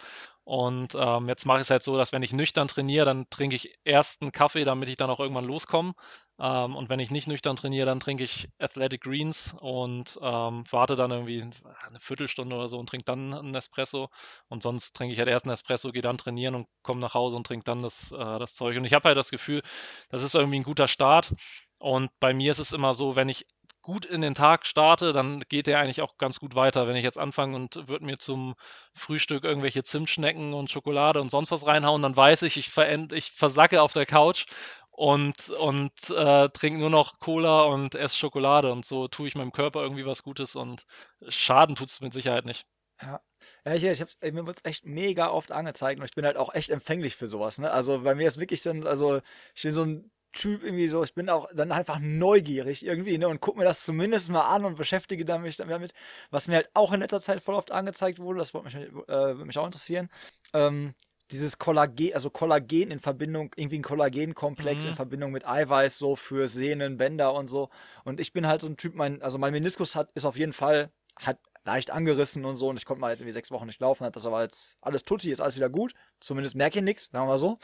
Und 0.51 0.97
ähm, 0.97 1.29
jetzt 1.29 1.47
mache 1.47 1.59
ich 1.59 1.63
es 1.63 1.71
halt 1.71 1.85
so, 1.85 1.95
dass 1.95 2.11
wenn 2.11 2.25
ich 2.25 2.33
nüchtern 2.33 2.67
trainiere, 2.67 3.05
dann 3.07 3.31
trinke 3.31 3.55
ich 3.55 3.73
erst 3.85 4.21
einen 4.21 4.33
Kaffee, 4.33 4.65
damit 4.65 4.89
ich 4.89 4.97
dann 4.97 5.09
auch 5.09 5.21
irgendwann 5.21 5.45
loskomme. 5.45 5.93
Ähm, 6.41 6.75
und 6.75 6.89
wenn 6.89 6.99
ich 6.99 7.13
nicht 7.13 7.29
nüchtern 7.29 7.55
trainiere, 7.55 7.87
dann 7.87 8.01
trinke 8.01 8.25
ich 8.25 8.49
Athletic 8.59 9.03
Greens 9.03 9.55
und 9.61 10.19
ähm, 10.21 10.65
warte 10.69 10.97
dann 10.97 11.13
irgendwie 11.13 11.43
eine 11.43 12.01
Viertelstunde 12.01 12.57
oder 12.57 12.69
so 12.69 12.79
und 12.79 12.89
trinke 12.89 13.05
dann 13.05 13.33
einen 13.33 13.55
Espresso. 13.55 14.09
Und 14.49 14.65
sonst 14.65 14.97
trinke 14.97 15.13
ich 15.13 15.21
halt 15.21 15.29
erst 15.29 15.47
einen 15.47 15.55
Espresso, 15.55 15.93
gehe 15.93 16.03
dann 16.03 16.19
trainieren 16.19 16.57
und 16.57 16.67
komme 16.83 17.01
nach 17.01 17.15
Hause 17.15 17.37
und 17.37 17.47
trinke 17.47 17.63
dann 17.63 17.83
das, 17.83 18.11
äh, 18.11 18.17
das 18.17 18.57
Zeug. 18.57 18.77
Und 18.77 18.85
ich 18.85 18.93
habe 18.93 19.05
halt 19.05 19.17
das 19.17 19.31
Gefühl, 19.31 19.63
das 20.09 20.25
ist 20.25 20.35
irgendwie 20.35 20.59
ein 20.59 20.65
guter 20.65 20.89
Start. 20.89 21.33
Und 21.79 22.11
bei 22.19 22.35
mir 22.35 22.51
ist 22.51 22.59
es 22.59 22.73
immer 22.73 22.93
so, 22.93 23.15
wenn 23.15 23.29
ich 23.29 23.47
gut 23.91 24.05
in 24.07 24.21
den 24.21 24.37
Tag 24.37 24.67
starte, 24.67 25.13
dann 25.13 25.41
geht 25.49 25.67
der 25.67 25.81
eigentlich 25.81 26.01
auch 26.01 26.17
ganz 26.17 26.39
gut 26.39 26.55
weiter. 26.55 26.87
Wenn 26.87 26.95
ich 26.95 27.03
jetzt 27.03 27.19
anfange 27.19 27.57
und 27.57 27.89
würde 27.89 28.05
mir 28.05 28.19
zum 28.19 28.55
Frühstück 28.95 29.43
irgendwelche 29.43 29.83
Zimtschnecken 29.83 30.55
und 30.55 30.71
Schokolade 30.71 31.21
und 31.21 31.29
sonst 31.31 31.51
was 31.51 31.67
reinhauen, 31.67 32.01
dann 32.03 32.17
weiß 32.17 32.43
ich, 32.43 32.57
ich, 32.57 32.71
ich 33.13 33.33
versacke 33.33 33.83
auf 33.83 33.93
der 33.93 34.07
Couch 34.07 34.47
und, 34.93 35.51
und 35.51 35.91
äh, 36.11 36.49
trinke 36.51 36.79
nur 36.79 36.91
noch 36.91 37.19
Cola 37.19 37.63
und 37.63 37.97
esse 37.97 38.17
Schokolade 38.17 38.71
und 38.71 38.85
so 38.85 39.09
tue 39.09 39.27
ich 39.27 39.35
meinem 39.35 39.51
Körper 39.51 39.83
irgendwie 39.83 40.07
was 40.07 40.23
Gutes 40.23 40.55
und 40.55 40.85
Schaden 41.29 41.75
tut 41.75 41.89
es 41.89 42.01
mit 42.01 42.13
Sicherheit 42.13 42.45
nicht. 42.45 42.67
Ja. 43.03 43.21
Ja, 43.65 43.75
ich, 43.75 43.83
ich 43.85 44.01
hab's, 44.03 44.19
mir 44.21 44.47
wird's 44.47 44.61
echt 44.65 44.85
mega 44.85 45.31
oft 45.31 45.51
angezeigt 45.53 45.99
und 45.99 46.05
ich 46.07 46.15
bin 46.15 46.27
halt 46.27 46.37
auch 46.37 46.55
echt 46.55 46.69
empfänglich 46.71 47.17
für 47.17 47.27
sowas, 47.27 47.59
ne? 47.59 47.71
Also 47.71 48.03
bei 48.03 48.15
mir 48.15 48.27
ist 48.29 48.39
wirklich 48.39 48.63
dann, 48.63 48.87
also 48.87 49.21
ich 49.55 49.63
bin 49.63 49.73
so 49.73 49.83
ein 49.85 50.11
Typ 50.33 50.63
irgendwie 50.63 50.89
so, 50.89 51.03
ich 51.03 51.15
bin 51.15 51.29
auch 51.29 51.49
dann 51.53 51.73
einfach 51.73 51.99
neugierig 52.01 52.85
irgendwie, 52.85 53.19
ne? 53.19 53.29
Und 53.29 53.41
guck 53.41 53.57
mir 53.57 53.65
das 53.65 53.85
zumindest 53.85 54.31
mal 54.31 54.49
an 54.55 54.65
und 54.65 54.77
beschäftige 54.77 55.25
mich 55.39 55.57
damit. 55.57 55.93
Was 56.31 56.49
mir 56.49 56.55
halt 56.55 56.71
auch 56.75 56.93
in 56.93 57.01
letzter 57.01 57.21
Zeit 57.21 57.41
voll 57.41 57.55
oft 57.55 57.73
angezeigt 57.73 58.19
wurde, 58.19 58.39
das 58.39 58.55
würde 58.55 58.67
mich, 58.67 58.77
äh, 58.77 59.09
würde 59.09 59.45
mich 59.45 59.59
auch 59.59 59.67
interessieren. 59.67 60.09
Ähm, 60.53 60.95
dieses 61.31 61.59
Kollagen, 61.59 62.13
also 62.15 62.31
Kollagen 62.31 62.91
in 62.91 62.99
Verbindung, 62.99 63.53
irgendwie 63.57 63.79
ein 63.79 63.83
Kollagenkomplex 63.83 64.85
mhm. 64.85 64.91
in 64.91 64.97
Verbindung 64.97 65.33
mit 65.33 65.47
Eiweiß, 65.47 65.99
so 65.99 66.17
für 66.17 66.49
Sehnen, 66.49 66.97
Bänder 66.97 67.35
und 67.35 67.47
so. 67.47 67.71
Und 68.05 68.21
ich 68.21 68.33
bin 68.33 68.47
halt 68.47 68.61
so 68.61 68.69
ein 68.69 68.77
Typ, 68.77 68.95
mein, 68.95 69.23
also 69.23 69.39
mein 69.39 69.53
Meniskus 69.53 69.97
hat, 69.97 70.13
ist 70.13 70.25
auf 70.25 70.37
jeden 70.37 70.53
Fall, 70.53 70.91
hat 71.17 71.39
leicht 71.65 71.91
angerissen 71.91 72.45
und 72.45 72.57
so. 72.57 72.69
Und 72.69 72.79
ich 72.79 72.85
konnte 72.85 73.01
mal 73.01 73.11
jetzt 73.11 73.21
irgendwie 73.21 73.33
sechs 73.33 73.51
Wochen 73.51 73.67
nicht 73.67 73.81
laufen, 73.81 74.05
hat 74.05 74.17
das 74.17 74.27
aber 74.27 74.43
jetzt 74.43 74.77
alles 74.81 75.05
tutti, 75.05 75.31
ist 75.31 75.41
alles 75.41 75.57
wieder 75.57 75.69
gut. 75.69 75.93
Zumindest 76.21 76.55
merke 76.55 76.79
ich 76.79 76.85
nichts, 76.85 77.07
sagen 77.13 77.27
wir 77.27 77.33
mal 77.33 77.39
so. 77.39 77.59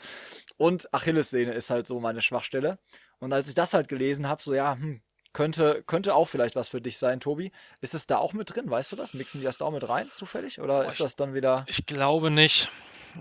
Und 0.56 0.92
Achillessehne 0.92 1.52
ist 1.52 1.70
halt 1.70 1.87
so 1.87 2.00
meine 2.00 2.22
Schwachstelle. 2.22 2.78
Und 3.18 3.32
als 3.32 3.48
ich 3.48 3.54
das 3.54 3.74
halt 3.74 3.88
gelesen 3.88 4.28
habe, 4.28 4.42
so 4.42 4.54
ja, 4.54 4.74
hm, 4.74 5.00
könnte, 5.32 5.82
könnte 5.87 6.14
auch 6.14 6.28
vielleicht 6.28 6.56
was 6.56 6.70
für 6.70 6.80
dich 6.80 6.98
sein, 6.98 7.20
Tobi. 7.20 7.52
Ist 7.82 7.94
es 7.94 8.06
da 8.06 8.16
auch 8.16 8.32
mit 8.32 8.54
drin? 8.54 8.70
Weißt 8.70 8.90
du 8.92 8.96
das? 8.96 9.12
Mixen 9.12 9.40
die 9.40 9.44
das 9.44 9.59
da 9.59 9.66
auch 9.66 9.70
mit 9.70 9.87
rein, 9.87 10.09
zufällig? 10.12 10.61
Oder 10.61 10.80
Boah, 10.80 10.87
ist 10.87 10.98
das 10.98 11.14
dann 11.14 11.35
wieder. 11.35 11.64
Ich 11.68 11.85
glaube 11.85 12.30
nicht. 12.30 12.68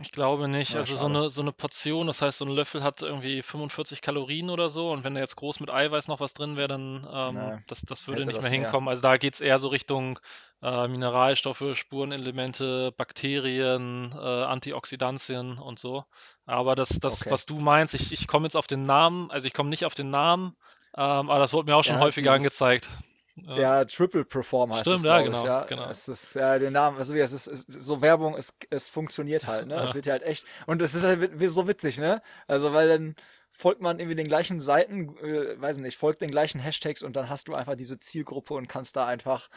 Ich 0.01 0.11
glaube 0.11 0.47
nicht. 0.47 0.73
Ja, 0.73 0.79
also 0.79 0.95
so 0.95 1.05
eine, 1.05 1.29
so 1.29 1.41
eine 1.41 1.51
Portion, 1.51 2.07
das 2.07 2.21
heißt, 2.21 2.37
so 2.37 2.45
ein 2.45 2.51
Löffel 2.51 2.83
hat 2.83 3.01
irgendwie 3.01 3.41
45 3.41 4.01
Kalorien 4.01 4.49
oder 4.49 4.69
so. 4.69 4.91
Und 4.91 5.03
wenn 5.03 5.13
da 5.13 5.21
jetzt 5.21 5.35
groß 5.35 5.59
mit 5.59 5.69
Eiweiß 5.69 6.07
noch 6.07 6.19
was 6.19 6.33
drin 6.33 6.55
wäre, 6.55 6.67
dann 6.67 7.07
ähm, 7.11 7.33
nee, 7.33 7.63
das, 7.67 7.81
das 7.81 8.07
würde 8.07 8.25
nicht 8.25 8.41
mehr 8.41 8.51
hinkommen. 8.51 8.85
Mehr. 8.85 8.91
Also 8.91 9.01
da 9.01 9.17
geht 9.17 9.35
es 9.35 9.41
eher 9.41 9.59
so 9.59 9.67
Richtung 9.67 10.19
äh, 10.65 10.87
Mineralstoffe, 10.87 11.63
Spurenelemente, 11.73 12.91
Bakterien, 12.97 14.11
äh, 14.13 14.17
Antioxidantien 14.17 15.59
und 15.59 15.77
so. 15.77 16.05
Aber 16.47 16.75
das, 16.75 16.89
das 16.99 17.21
okay. 17.21 17.31
was 17.31 17.45
du 17.45 17.59
meinst, 17.59 17.93
ich, 17.93 18.11
ich 18.11 18.27
komme 18.27 18.47
jetzt 18.47 18.55
auf 18.55 18.65
den 18.65 18.83
Namen, 18.83 19.29
also 19.29 19.45
ich 19.45 19.53
komme 19.53 19.69
nicht 19.69 19.85
auf 19.85 19.93
den 19.93 20.09
Namen, 20.09 20.55
ähm, 20.97 21.29
aber 21.29 21.37
das 21.37 21.53
wurde 21.53 21.69
mir 21.69 21.75
auch 21.75 21.83
schon 21.83 21.97
ja, 21.97 22.01
häufiger 22.01 22.31
dieses, 22.31 22.61
angezeigt. 22.61 22.89
Ja, 23.35 23.83
Triple 23.83 24.25
Perform 24.25 24.73
heißt 24.73 24.83
Stimmt, 24.85 24.99
es, 24.99 25.03
ja, 25.03 25.21
genau, 25.21 25.37
ich, 25.39 25.43
ja. 25.43 25.63
genau. 25.65 25.89
Es 25.89 26.07
ist, 26.07 26.35
ja, 26.35 26.57
den 26.57 26.73
Namen, 26.73 26.97
also 26.97 27.13
es 27.13 27.31
ist, 27.31 27.47
es 27.47 27.65
ist 27.65 27.81
so 27.81 28.01
Werbung, 28.01 28.35
es, 28.35 28.57
es 28.69 28.89
funktioniert 28.89 29.45
halt, 29.45 29.67
ne? 29.67 29.75
Es 29.83 29.93
wird 29.93 30.07
ja 30.07 30.13
halt 30.13 30.23
echt, 30.23 30.45
und 30.65 30.81
es 30.81 30.95
ist 30.95 31.03
halt 31.03 31.31
so 31.51 31.67
witzig, 31.67 31.99
ne? 31.99 32.21
Also, 32.47 32.73
weil 32.73 32.87
dann 32.87 33.15
folgt 33.55 33.81
man 33.81 33.99
irgendwie 33.99 34.15
den 34.15 34.27
gleichen 34.27 34.59
Seiten, 34.59 35.17
äh, 35.19 35.59
weiß 35.59 35.77
nicht, 35.77 35.97
folgt 35.97 36.21
den 36.21 36.29
gleichen 36.29 36.59
Hashtags 36.59 37.01
und 37.01 37.15
dann 37.15 37.29
hast 37.29 37.47
du 37.47 37.55
einfach 37.55 37.75
diese 37.75 37.97
Zielgruppe 37.97 38.53
und 38.53 38.67
kannst 38.67 38.97
da 38.97 39.05
einfach 39.05 39.49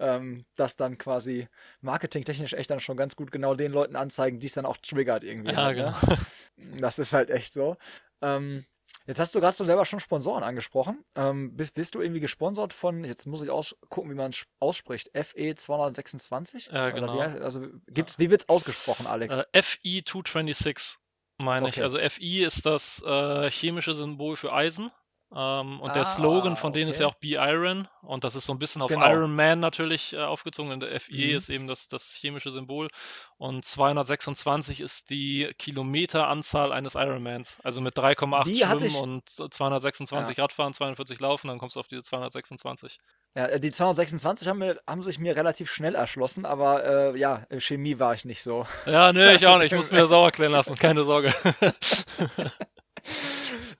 ähm, 0.00 0.42
das 0.56 0.76
dann 0.76 0.98
quasi 0.98 1.48
marketingtechnisch 1.80 2.52
echt 2.54 2.70
dann 2.70 2.80
schon 2.80 2.96
ganz 2.96 3.14
gut 3.14 3.30
genau 3.30 3.54
den 3.54 3.70
Leuten 3.70 3.94
anzeigen, 3.94 4.40
die 4.40 4.48
es 4.48 4.54
dann 4.54 4.66
auch 4.66 4.76
triggert 4.76 5.22
irgendwie. 5.22 5.52
Ja, 5.52 5.64
halt, 5.64 5.76
ne? 5.76 5.94
genau. 6.00 6.14
Ne? 6.14 6.18
Das 6.80 6.98
ist 6.98 7.12
halt 7.12 7.30
echt 7.30 7.52
so. 7.52 7.76
Ähm, 8.22 8.64
Jetzt 9.06 9.20
hast 9.20 9.34
du 9.34 9.40
gerade 9.40 9.54
so 9.54 9.64
selber 9.64 9.84
schon 9.84 10.00
Sponsoren 10.00 10.42
angesprochen. 10.42 11.04
Ähm, 11.14 11.54
bist, 11.56 11.74
bist 11.74 11.94
du 11.94 12.00
irgendwie 12.00 12.20
gesponsert 12.20 12.72
von, 12.72 13.04
jetzt 13.04 13.26
muss 13.26 13.42
ich 13.42 13.50
aus, 13.50 13.76
gucken, 13.90 14.10
wie 14.10 14.14
man 14.14 14.30
es 14.30 14.46
ausspricht, 14.60 15.10
FE 15.14 15.54
226? 15.54 16.70
Ja, 16.72 16.88
genau. 16.88 17.14
Wie, 17.14 17.20
also 17.20 17.66
gibt's, 17.88 18.18
wie 18.18 18.30
wird 18.30 18.42
es 18.42 18.48
ausgesprochen, 18.48 19.06
Alex? 19.06 19.40
Äh, 19.52 19.62
FE 19.62 20.04
226 20.04 20.96
meine 21.38 21.66
okay. 21.66 21.76
ich. 21.76 21.82
Also 21.82 21.98
FI 21.98 22.44
ist 22.44 22.66
das 22.66 23.02
äh, 23.04 23.50
chemische 23.50 23.94
Symbol 23.94 24.36
für 24.36 24.52
Eisen. 24.52 24.90
Ähm, 25.36 25.80
und 25.80 25.90
ah, 25.90 25.94
der 25.94 26.04
Slogan 26.04 26.56
von 26.56 26.72
denen 26.72 26.86
okay. 26.86 26.94
ist 26.94 27.00
ja 27.00 27.06
auch 27.06 27.14
Be 27.14 27.34
Iron. 27.34 27.88
Und 28.02 28.24
das 28.24 28.34
ist 28.36 28.46
so 28.46 28.52
ein 28.52 28.58
bisschen 28.58 28.82
auf 28.82 28.90
genau. 28.90 29.10
Iron 29.10 29.34
Man 29.34 29.60
natürlich 29.60 30.12
äh, 30.12 30.18
aufgezogen. 30.18 30.72
Und 30.72 30.80
der 30.80 31.00
FE 31.00 31.12
mhm. 31.12 31.36
ist 31.36 31.48
eben 31.48 31.66
das, 31.66 31.88
das 31.88 32.14
chemische 32.14 32.52
Symbol. 32.52 32.88
Und 33.36 33.64
226 33.64 34.80
ist 34.80 35.10
die 35.10 35.52
Kilometeranzahl 35.58 36.72
eines 36.72 36.94
Ironmans. 36.94 37.58
Also 37.64 37.80
mit 37.80 37.96
3,8 37.96 38.44
Schwimmen 38.44 39.02
und 39.02 39.28
226 39.28 40.36
ja. 40.36 40.44
Radfahren, 40.44 40.72
42 40.72 41.18
Laufen, 41.20 41.48
dann 41.48 41.58
kommst 41.58 41.76
du 41.76 41.80
auf 41.80 41.88
diese 41.88 42.02
226. 42.02 42.98
Ja, 43.34 43.46
äh, 43.46 43.58
die 43.58 43.72
226 43.72 44.48
haben, 44.48 44.58
mir, 44.58 44.80
haben 44.86 45.02
sich 45.02 45.18
mir 45.18 45.34
relativ 45.34 45.70
schnell 45.70 45.96
erschlossen, 45.96 46.46
aber 46.46 46.84
äh, 47.14 47.18
ja, 47.18 47.46
Chemie 47.58 47.98
war 47.98 48.14
ich 48.14 48.24
nicht 48.24 48.42
so. 48.42 48.66
Ja, 48.86 49.12
nö, 49.12 49.32
ich 49.32 49.46
auch 49.46 49.56
nicht. 49.56 49.66
Ich 49.66 49.74
muss 49.74 49.90
mir 49.90 50.06
sauer 50.06 50.30
klären 50.32 50.52
lassen, 50.52 50.76
keine 50.76 51.04
Sorge. 51.04 51.34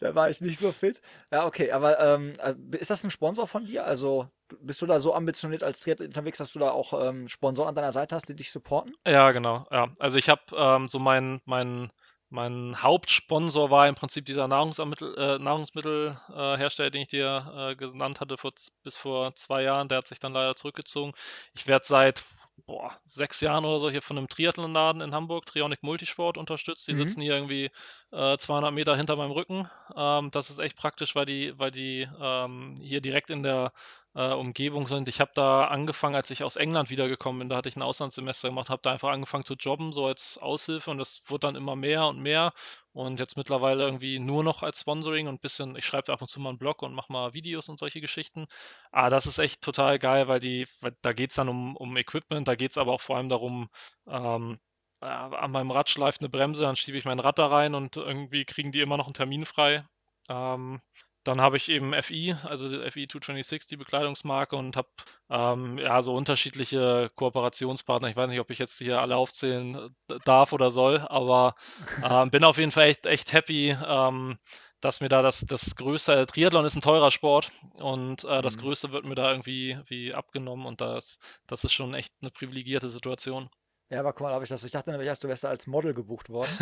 da 0.05 0.15
war 0.15 0.29
ich 0.29 0.43
nicht 0.43 0.59
so 0.59 0.71
fit. 0.71 1.01
Ja, 1.33 1.47
okay, 1.47 1.73
aber 1.73 1.99
ähm, 1.99 2.35
äh, 2.39 2.55
ist 2.77 2.91
das 2.91 3.03
ein 3.05 3.11
Sponsor 3.11 3.47
von 3.47 3.65
dir? 3.65 3.87
Also 3.87 4.29
bist 4.61 4.83
du 4.83 4.87
da 4.87 5.01
so 5.01 5.15
ambitioniert 5.15 5.65
als 5.65 5.81
Triathlet 5.81 6.09
unterwegs, 6.09 6.37
dass 6.37 6.53
du 6.53 6.59
da 6.59 6.71
auch 6.71 7.09
ähm, 7.09 7.27
Sponsoren 7.27 7.71
an 7.71 7.75
deiner 7.75 7.91
Seite 7.91 8.15
hast, 8.15 8.29
die 8.29 8.37
dich 8.37 8.53
supporten? 8.53 8.95
Ja, 9.07 9.33
genau. 9.33 9.67
Ja. 9.71 9.89
Also 9.99 10.19
ich 10.19 10.29
habe 10.29 10.43
ähm, 10.55 10.89
so 10.89 10.99
meinen 10.99 11.41
mein, 11.47 11.91
mein 12.29 12.83
Hauptsponsor 12.83 13.71
war 13.71 13.89
im 13.89 13.95
Prinzip 13.95 14.27
dieser 14.27 14.47
Nahrungsmittel, 14.47 15.17
äh, 15.17 15.39
Nahrungsmittelhersteller, 15.39 16.89
äh, 16.89 16.91
den 16.91 17.03
ich 17.03 17.09
dir 17.09 17.71
äh, 17.73 17.77
genannt 17.77 18.21
hatte 18.21 18.37
vor, 18.37 18.53
bis 18.83 18.97
vor 18.97 19.35
zwei 19.37 19.63
Jahren. 19.63 19.89
Der 19.89 19.99
hat 19.99 20.07
sich 20.07 20.21
dann 20.21 20.35
leider 20.35 20.55
zurückgezogen. 20.55 21.13
Ich 21.55 21.67
werde 21.67 21.87
seit 21.87 22.23
boah, 22.67 22.99
sechs 23.05 23.41
Jahren 23.41 23.65
oder 23.65 23.81
so 23.81 23.91
hier 23.91 24.03
von 24.03 24.19
einem 24.19 24.29
Triathlonladen 24.29 25.01
in 25.01 25.15
Hamburg, 25.15 25.47
Trionic 25.47 25.83
Multisport, 25.83 26.39
unterstützt. 26.39 26.89
Die 26.89 26.95
mhm. 26.95 26.99
sitzen 26.99 27.21
hier 27.21 27.35
irgendwie 27.35 27.71
äh, 28.13 28.37
200 28.39 28.73
Meter 28.73 28.97
hinter 28.97 29.17
meinem 29.17 29.33
Rücken. 29.33 29.69
Ähm, 29.97 30.31
das 30.31 30.51
ist 30.51 30.59
echt 30.59 30.77
praktisch, 30.77 31.15
weil 31.15 31.27
die, 31.27 31.59
weil 31.59 31.71
die 31.71 32.09
ähm, 32.21 32.77
hier 32.81 33.01
direkt 33.01 33.31
in 33.31 33.43
der 33.43 33.73
äh, 34.15 34.33
Umgebung 34.33 34.87
sind. 34.87 35.09
Ich 35.09 35.21
habe 35.21 35.33
da 35.35 35.67
angefangen, 35.67 36.15
als 36.15 36.31
ich 36.31 36.45
aus 36.45 36.57
England 36.57 36.91
wiedergekommen 36.91 37.41
bin, 37.41 37.49
da 37.49 37.57
hatte 37.57 37.69
ich 37.69 37.77
ein 37.77 37.83
Auslandssemester 37.83 38.49
gemacht, 38.49 38.71
habe 38.71 38.83
da 38.83 38.93
einfach 38.93 39.11
angefangen 39.11 39.45
zu 39.45 39.55
jobben, 39.55 39.93
so 39.93 40.07
als 40.07 40.39
Aushilfe 40.39 40.91
und 40.91 40.99
das 40.99 41.23
wurde 41.27 41.41
dann 41.41 41.57
immer 41.57 41.77
mehr 41.77 42.07
und 42.07 42.21
mehr 42.21 42.53
und 42.95 43.19
jetzt 43.21 43.37
mittlerweile 43.37 43.85
irgendwie 43.85 44.19
nur 44.19 44.45
noch 44.45 44.63
als 44.63 44.81
Sponsoring 44.81 45.29
und 45.29 45.35
ein 45.37 45.41
bisschen, 45.41 45.77
ich 45.77 45.85
schreibe 45.85 46.13
ab 46.13 46.23
und 46.23 46.29
zu 46.29 46.41
mal 46.41 46.51
einen 46.51 46.59
Blog 46.59 46.83
und 46.83 46.95
mache 46.95 47.13
mal 47.13 47.35
Videos 47.35 47.69
und 47.69 47.79
solche 47.79 48.01
Geschichten. 48.01 48.47
Aber 48.93 49.11
das 49.11 49.27
ist 49.27 49.39
echt 49.39 49.63
total 49.63 49.99
geil, 49.99 50.29
weil 50.29 50.41
die, 50.41 50.67
weil 50.81 50.97
da 51.03 51.13
geht 51.13 51.31
es 51.31 51.37
dann 51.37 51.49
um, 51.49 51.77
um 51.77 51.97
Equipment, 51.97 52.49
da 52.49 52.55
geht 52.55 52.71
es 52.71 52.79
aber 52.79 52.93
auch 52.93 53.01
vor 53.01 53.17
allem 53.17 53.29
darum, 53.29 53.69
ähm, 54.09 54.59
äh, 55.01 55.07
an 55.07 55.51
meinem 55.51 55.71
Rad 55.73 55.91
schleift 55.91 56.21
eine 56.21 56.29
Bremse, 56.31 56.63
dann 56.63 56.77
schiebe 56.77 56.97
ich 56.99 57.05
mein 57.05 57.21
Rad 57.21 57.39
da 57.39 57.49
rein 57.49 57.75
und 57.75 57.97
irgendwie 57.97 58.45
kriegen 58.45 58.73
die 58.73 58.81
immer 58.81 58.97
noch 58.97 59.07
einen 59.07 59.15
Termin 59.15 59.45
frei. 59.47 59.85
Ähm, 60.29 60.81
dann 61.25 61.41
habe 61.41 61.57
ich 61.57 61.69
eben 61.71 61.95
FI, 62.03 62.37
also 62.45 62.69
FI 62.69 63.09
226, 63.09 63.67
die 63.67 63.77
Bekleidungsmarke 63.77 64.57
und 64.57 64.77
habe 64.77 64.89
ähm, 65.31 65.79
ja 65.79 66.03
so 66.03 66.15
unterschiedliche 66.15 67.11
Kooperationspartner. 67.15 68.09
Ich 68.09 68.17
weiß 68.17 68.29
nicht, 68.29 68.41
ob 68.41 68.51
ich 68.51 68.59
jetzt 68.59 68.79
hier 68.79 69.01
alle 69.01 69.17
aufzählen 69.17 69.91
äh, 70.11 70.19
darf 70.25 70.53
oder 70.53 70.71
soll, 70.71 71.01
aber 71.01 71.55
äh, 72.03 72.27
bin 72.27 72.45
auf 72.45 72.59
jeden 72.59 72.73
Fall 72.73 72.89
echt, 72.89 73.07
echt 73.07 73.33
happy, 73.33 73.77
ähm, 73.87 74.39
dass 74.81 75.01
mir 75.01 75.09
da 75.09 75.23
das, 75.23 75.41
das 75.41 75.77
größte, 75.77 76.27
Triathlon 76.27 76.67
ist 76.67 76.77
ein 76.77 76.83
teurer 76.83 77.11
Sport 77.11 77.51
und 77.75 78.25
äh, 78.25 78.43
das 78.43 78.57
mhm. 78.57 78.61
Größte 78.61 78.93
wird 78.93 79.07
mir 79.07 79.15
da 79.15 79.31
irgendwie 79.31 79.79
wie 79.87 80.15
abgenommen 80.15 80.67
und 80.67 80.83
das, 80.83 81.19
das 81.47 81.65
ist 81.65 81.73
schon 81.73 81.95
echt 81.95 82.13
eine 82.21 82.31
privilegierte 82.31 82.91
Situation. 82.91 83.49
Ja, 83.95 84.01
aber 84.01 84.13
guck 84.13 84.23
mal, 84.23 84.33
habe 84.35 84.43
ich 84.43 84.51
das. 84.51 84.65
Ich 84.65 84.73
dachte 84.73 84.91
nämlich 84.91 85.07
erst, 85.07 85.23
du 85.23 85.29
wärst 85.29 85.45
als 85.45 85.69
Model 85.69 85.95
gebucht 85.95 86.29
worden. 86.29 86.51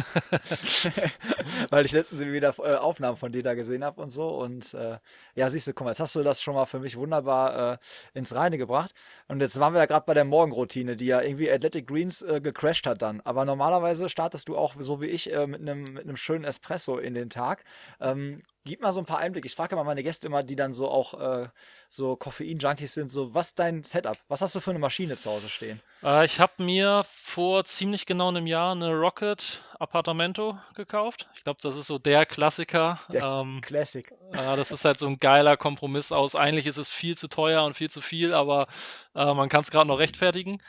Weil 1.71 1.87
ich 1.87 1.93
letztens 1.93 2.21
wieder 2.21 2.55
äh, 2.59 2.75
Aufnahmen 2.75 3.17
von 3.17 3.33
dir 3.33 3.43
da 3.43 3.55
gesehen 3.55 3.85
habe 3.85 4.03
und 4.03 4.11
so. 4.11 4.29
Und 4.29 4.75
äh, 4.75 4.99
ja, 5.35 5.49
siehst 5.49 5.67
du, 5.67 5.73
guck 5.73 5.87
mal, 5.87 5.93
jetzt 5.93 6.01
hast 6.01 6.15
du 6.15 6.23
das 6.23 6.43
schon 6.43 6.55
mal 6.55 6.67
für 6.67 6.79
mich 6.79 6.95
wunderbar 6.99 7.73
äh, 7.73 7.79
ins 8.13 8.35
Reine 8.35 8.59
gebracht. 8.59 8.93
Und 9.29 9.41
jetzt 9.41 9.59
waren 9.59 9.73
wir 9.73 9.81
ja 9.81 9.87
gerade 9.87 10.05
bei 10.05 10.13
der 10.13 10.27
Morgenroutine, 10.27 10.95
die 10.95 11.07
ja 11.07 11.23
irgendwie 11.23 11.51
Athletic 11.51 11.87
Greens 11.87 12.21
äh, 12.21 12.43
gecrashed 12.43 12.87
hat 12.87 13.01
dann. 13.01 13.23
Aber 13.23 13.47
normalerweise 13.47 14.11
startest 14.11 14.51
du 14.51 14.59
auch, 14.59 14.75
so 14.79 15.01
wie 15.01 15.07
ich, 15.07 15.33
äh, 15.33 15.47
mit 15.47 15.63
einem 15.63 15.85
mit 15.85 16.19
schönen 16.19 16.45
Espresso 16.45 16.99
in 16.99 17.15
den 17.15 17.31
Tag. 17.31 17.65
Ähm, 17.99 18.37
Gib 18.65 18.81
mal 18.81 18.93
so 18.93 19.01
ein 19.01 19.07
paar 19.07 19.19
Einblicke. 19.19 19.47
Ich 19.47 19.57
frage 19.57 19.75
mal 19.75 19.85
meine 19.85 20.03
Gäste 20.03 20.29
immer, 20.29 20.43
die 20.43 20.55
dann 20.55 20.73
so 20.73 20.89
auch 20.89 21.21
äh, 21.21 21.49
so 21.89 22.15
Koffein-Junkies 22.17 22.95
sind, 22.95 23.09
so 23.09 23.35
was 23.35 23.55
dein 23.55 23.83
Setup? 23.83 24.17
Was 24.29 24.41
hast 24.41 24.55
du 24.55 24.61
für 24.61 24.71
eine 24.71 24.79
Maschine 24.79 25.17
zu 25.17 25.31
Hause 25.31 25.49
stehen? 25.49 25.81
Äh, 26.03 26.27
ich 26.27 26.39
habe 26.39 26.63
mir 26.63 27.05
vor 27.05 27.65
ziemlich 27.65 28.07
genau 28.07 28.29
einem 28.29 28.47
Jahr 28.47 28.73
eine 28.73 28.95
Rocket 28.95 29.63
Appartamento 29.79 30.59
gekauft. 30.75 31.29
Ich 31.35 31.43
glaube, 31.43 31.59
das 31.61 31.77
ist 31.77 31.89
so 31.89 31.99
der 31.99 32.25
Klassiker. 32.25 33.01
Der 33.13 33.25
ähm, 33.25 33.61
Classic. 33.63 34.13
Äh, 34.33 34.57
das 34.57 34.71
ist 34.71 34.85
halt 34.85 34.99
so 34.99 35.09
ein 35.09 35.19
geiler 35.19 35.57
Kompromiss 35.57 36.13
aus. 36.13 36.37
Eigentlich 36.37 36.67
ist 36.67 36.77
es 36.77 36.89
viel 36.89 37.17
zu 37.17 37.29
teuer 37.29 37.65
und 37.65 37.75
viel 37.75 37.91
zu 37.91 38.01
viel, 38.01 38.33
aber 38.33 38.69
äh, 39.15 39.35
man 39.35 39.49
kann 39.49 39.63
es 39.63 39.71
gerade 39.73 39.89
noch 39.89 39.99
rechtfertigen. 39.99 40.63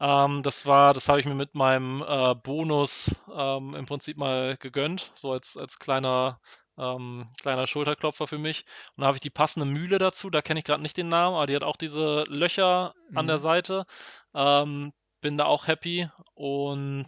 Ähm, 0.00 0.42
das 0.42 0.66
war, 0.66 0.94
das 0.94 1.08
habe 1.08 1.20
ich 1.20 1.26
mir 1.26 1.34
mit 1.34 1.54
meinem 1.54 2.02
äh, 2.06 2.34
Bonus 2.34 3.14
ähm, 3.34 3.74
im 3.74 3.86
Prinzip 3.86 4.16
mal 4.16 4.56
gegönnt, 4.56 5.10
so 5.14 5.32
als, 5.32 5.56
als 5.56 5.78
kleiner 5.78 6.40
ähm, 6.78 7.28
kleiner 7.40 7.66
Schulterklopfer 7.66 8.26
für 8.26 8.38
mich. 8.38 8.64
Und 8.96 9.02
da 9.02 9.06
habe 9.08 9.16
ich 9.16 9.22
die 9.22 9.30
passende 9.30 9.66
Mühle 9.66 9.98
dazu. 9.98 10.30
Da 10.30 10.42
kenne 10.42 10.60
ich 10.60 10.64
gerade 10.64 10.82
nicht 10.82 10.96
den 10.96 11.08
Namen, 11.08 11.36
aber 11.36 11.46
die 11.46 11.56
hat 11.56 11.64
auch 11.64 11.76
diese 11.76 12.24
Löcher 12.28 12.94
mhm. 13.10 13.18
an 13.18 13.26
der 13.26 13.36
mhm. 13.36 13.42
Seite. 13.42 13.86
Ähm, 14.34 14.92
bin 15.20 15.38
da 15.38 15.46
auch 15.46 15.66
happy 15.66 16.08
und 16.34 17.06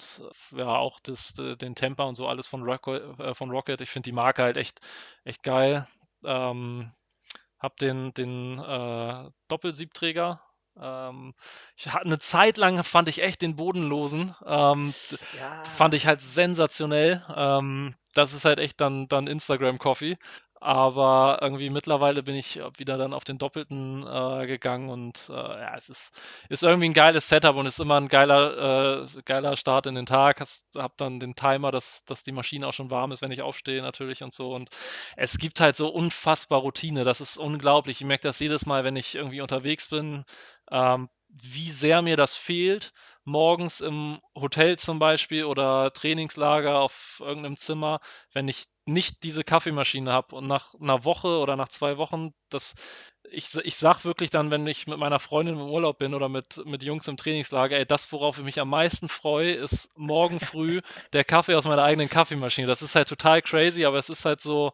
ja, 0.57 0.67
auch 0.67 0.99
das, 1.01 1.35
den 1.35 1.75
Temper 1.75 2.07
und 2.07 2.17
so 2.17 2.27
alles 2.27 2.47
von, 2.47 2.63
Rock, 2.63 2.89
äh, 2.89 3.35
von 3.35 3.51
Rocket. 3.51 3.81
Ich 3.81 3.91
finde 3.91 4.09
die 4.09 4.15
Marke 4.15 4.43
halt 4.43 4.57
echt, 4.57 4.81
echt 5.25 5.43
geil. 5.43 5.87
Ähm, 6.25 6.93
hab 7.59 7.77
den, 7.77 8.13
den 8.15 8.59
äh, 8.59 9.31
Doppelsiebträger 9.49 10.41
Ähm, 10.81 11.35
ich, 11.77 11.93
eine 11.93 12.19
Zeit 12.19 12.57
lang 12.57 12.83
fand 12.85 13.09
ich 13.09 13.23
echt 13.23 13.43
den 13.43 13.57
Bodenlosen. 13.57 14.35
Ähm, 14.47 14.95
ja. 15.39 15.65
Fand 15.65 15.95
ich 15.95 16.07
halt 16.07 16.21
sensationell. 16.21 17.25
Ähm, 17.35 17.95
das 18.19 18.33
ist 18.33 18.45
halt 18.45 18.59
echt 18.59 18.81
dann, 18.81 19.09
dann 19.09 19.27
Instagram-Coffee. 19.27 20.17
Aber 20.61 21.39
irgendwie 21.41 21.71
mittlerweile 21.71 22.25
bin 22.25 22.35
ich 22.35 22.61
wieder 22.79 22.99
dann 22.99 23.15
auf 23.15 23.23
den 23.23 23.39
Doppelten 23.39 24.05
äh, 24.05 24.45
gegangen 24.49 24.91
und 24.91 25.29
äh, 25.29 25.33
ja, 25.33 25.77
es 25.77 25.89
ist, 25.89 26.13
ist 26.49 26.65
irgendwie 26.65 26.89
ein 26.89 26.95
geiles 26.95 27.29
Setup 27.29 27.55
und 27.55 27.67
ist 27.67 27.79
immer 27.79 27.97
ein 27.97 28.09
geiler, 28.09 29.05
äh, 29.05 29.23
geiler 29.25 29.55
Start 29.57 29.87
in 29.87 29.95
den 29.95 30.07
Tag. 30.07 30.41
Hast, 30.41 30.67
hab 30.77 30.97
dann 30.97 31.21
den 31.21 31.37
Timer, 31.37 31.71
dass, 31.71 32.05
dass 32.07 32.25
die 32.25 32.33
Maschine 32.33 32.67
auch 32.67 32.73
schon 32.73 32.91
warm 32.91 33.13
ist, 33.13 33.23
wenn 33.23 33.31
ich 33.31 33.43
aufstehe 33.43 33.83
natürlich 33.83 34.25
und 34.25 34.35
so. 34.35 34.53
Und 34.53 34.71
es 35.17 35.39
gibt 35.39 35.61
halt 35.61 35.77
so 35.77 35.89
unfassbar 35.91 36.61
Routine. 36.61 37.05
Das 37.05 37.21
ist 37.21 37.37
unglaublich. 37.37 38.01
Ich 38.01 38.07
merke 38.07 38.27
das 38.27 38.41
jedes 38.41 38.67
Mal, 38.67 38.83
wenn 38.83 38.97
ich 38.97 39.15
irgendwie 39.15 39.41
unterwegs 39.41 39.89
bin, 39.89 40.25
ähm, 40.73 41.09
wie 41.29 41.71
sehr 41.71 42.03
mir 42.03 42.17
das 42.17 42.35
fehlt 42.35 42.93
morgens 43.29 43.81
im 43.81 44.21
Hotel 44.35 44.79
zum 44.79 44.99
Beispiel 44.99 45.45
oder 45.45 45.93
Trainingslager 45.93 46.81
auf 46.81 47.23
irgendeinem 47.25 47.57
Zimmer, 47.57 48.01
wenn 48.33 48.49
ich 48.49 48.65
nicht 48.87 49.23
diese 49.23 49.45
Kaffeemaschine 49.45 50.13
habe 50.13 50.35
und 50.35 50.47
nach 50.47 50.75
einer 50.75 51.05
Woche 51.05 51.29
oder 51.39 51.57
nach 51.57 51.69
zwei 51.69 51.99
Wochen, 51.99 52.31
das, 52.49 52.75
ich, 53.31 53.55
ich 53.57 53.77
sag 53.77 54.05
wirklich 54.05 54.31
dann, 54.31 54.51
wenn 54.51 54.67
ich 54.67 54.87
mit 54.87 54.99
meiner 54.99 55.19
Freundin 55.19 55.57
im 55.57 55.69
Urlaub 55.71 55.99
bin 55.99 56.15
oder 56.15 56.29
mit, 56.29 56.65
mit 56.65 56.83
Jungs 56.83 57.07
im 57.09 57.17
Trainingslager, 57.19 57.77
ey, 57.77 57.87
das, 57.87 58.11
worauf 58.13 58.39
ich 58.39 58.45
mich 58.45 58.61
am 58.61 58.71
meisten 58.71 59.09
freue, 59.09 59.53
ist 59.53 59.91
morgen 59.97 60.41
früh 60.41 60.81
der 61.13 61.25
Kaffee 61.25 61.55
aus 61.55 61.67
meiner 61.67 61.85
eigenen 61.85 62.09
Kaffeemaschine. 62.09 62.67
Das 62.67 62.83
ist 62.83 62.95
halt 62.95 63.09
total 63.09 63.43
crazy, 63.43 63.85
aber 63.85 63.99
es 63.99 64.09
ist 64.09 64.25
halt 64.25 64.41
so, 64.41 64.73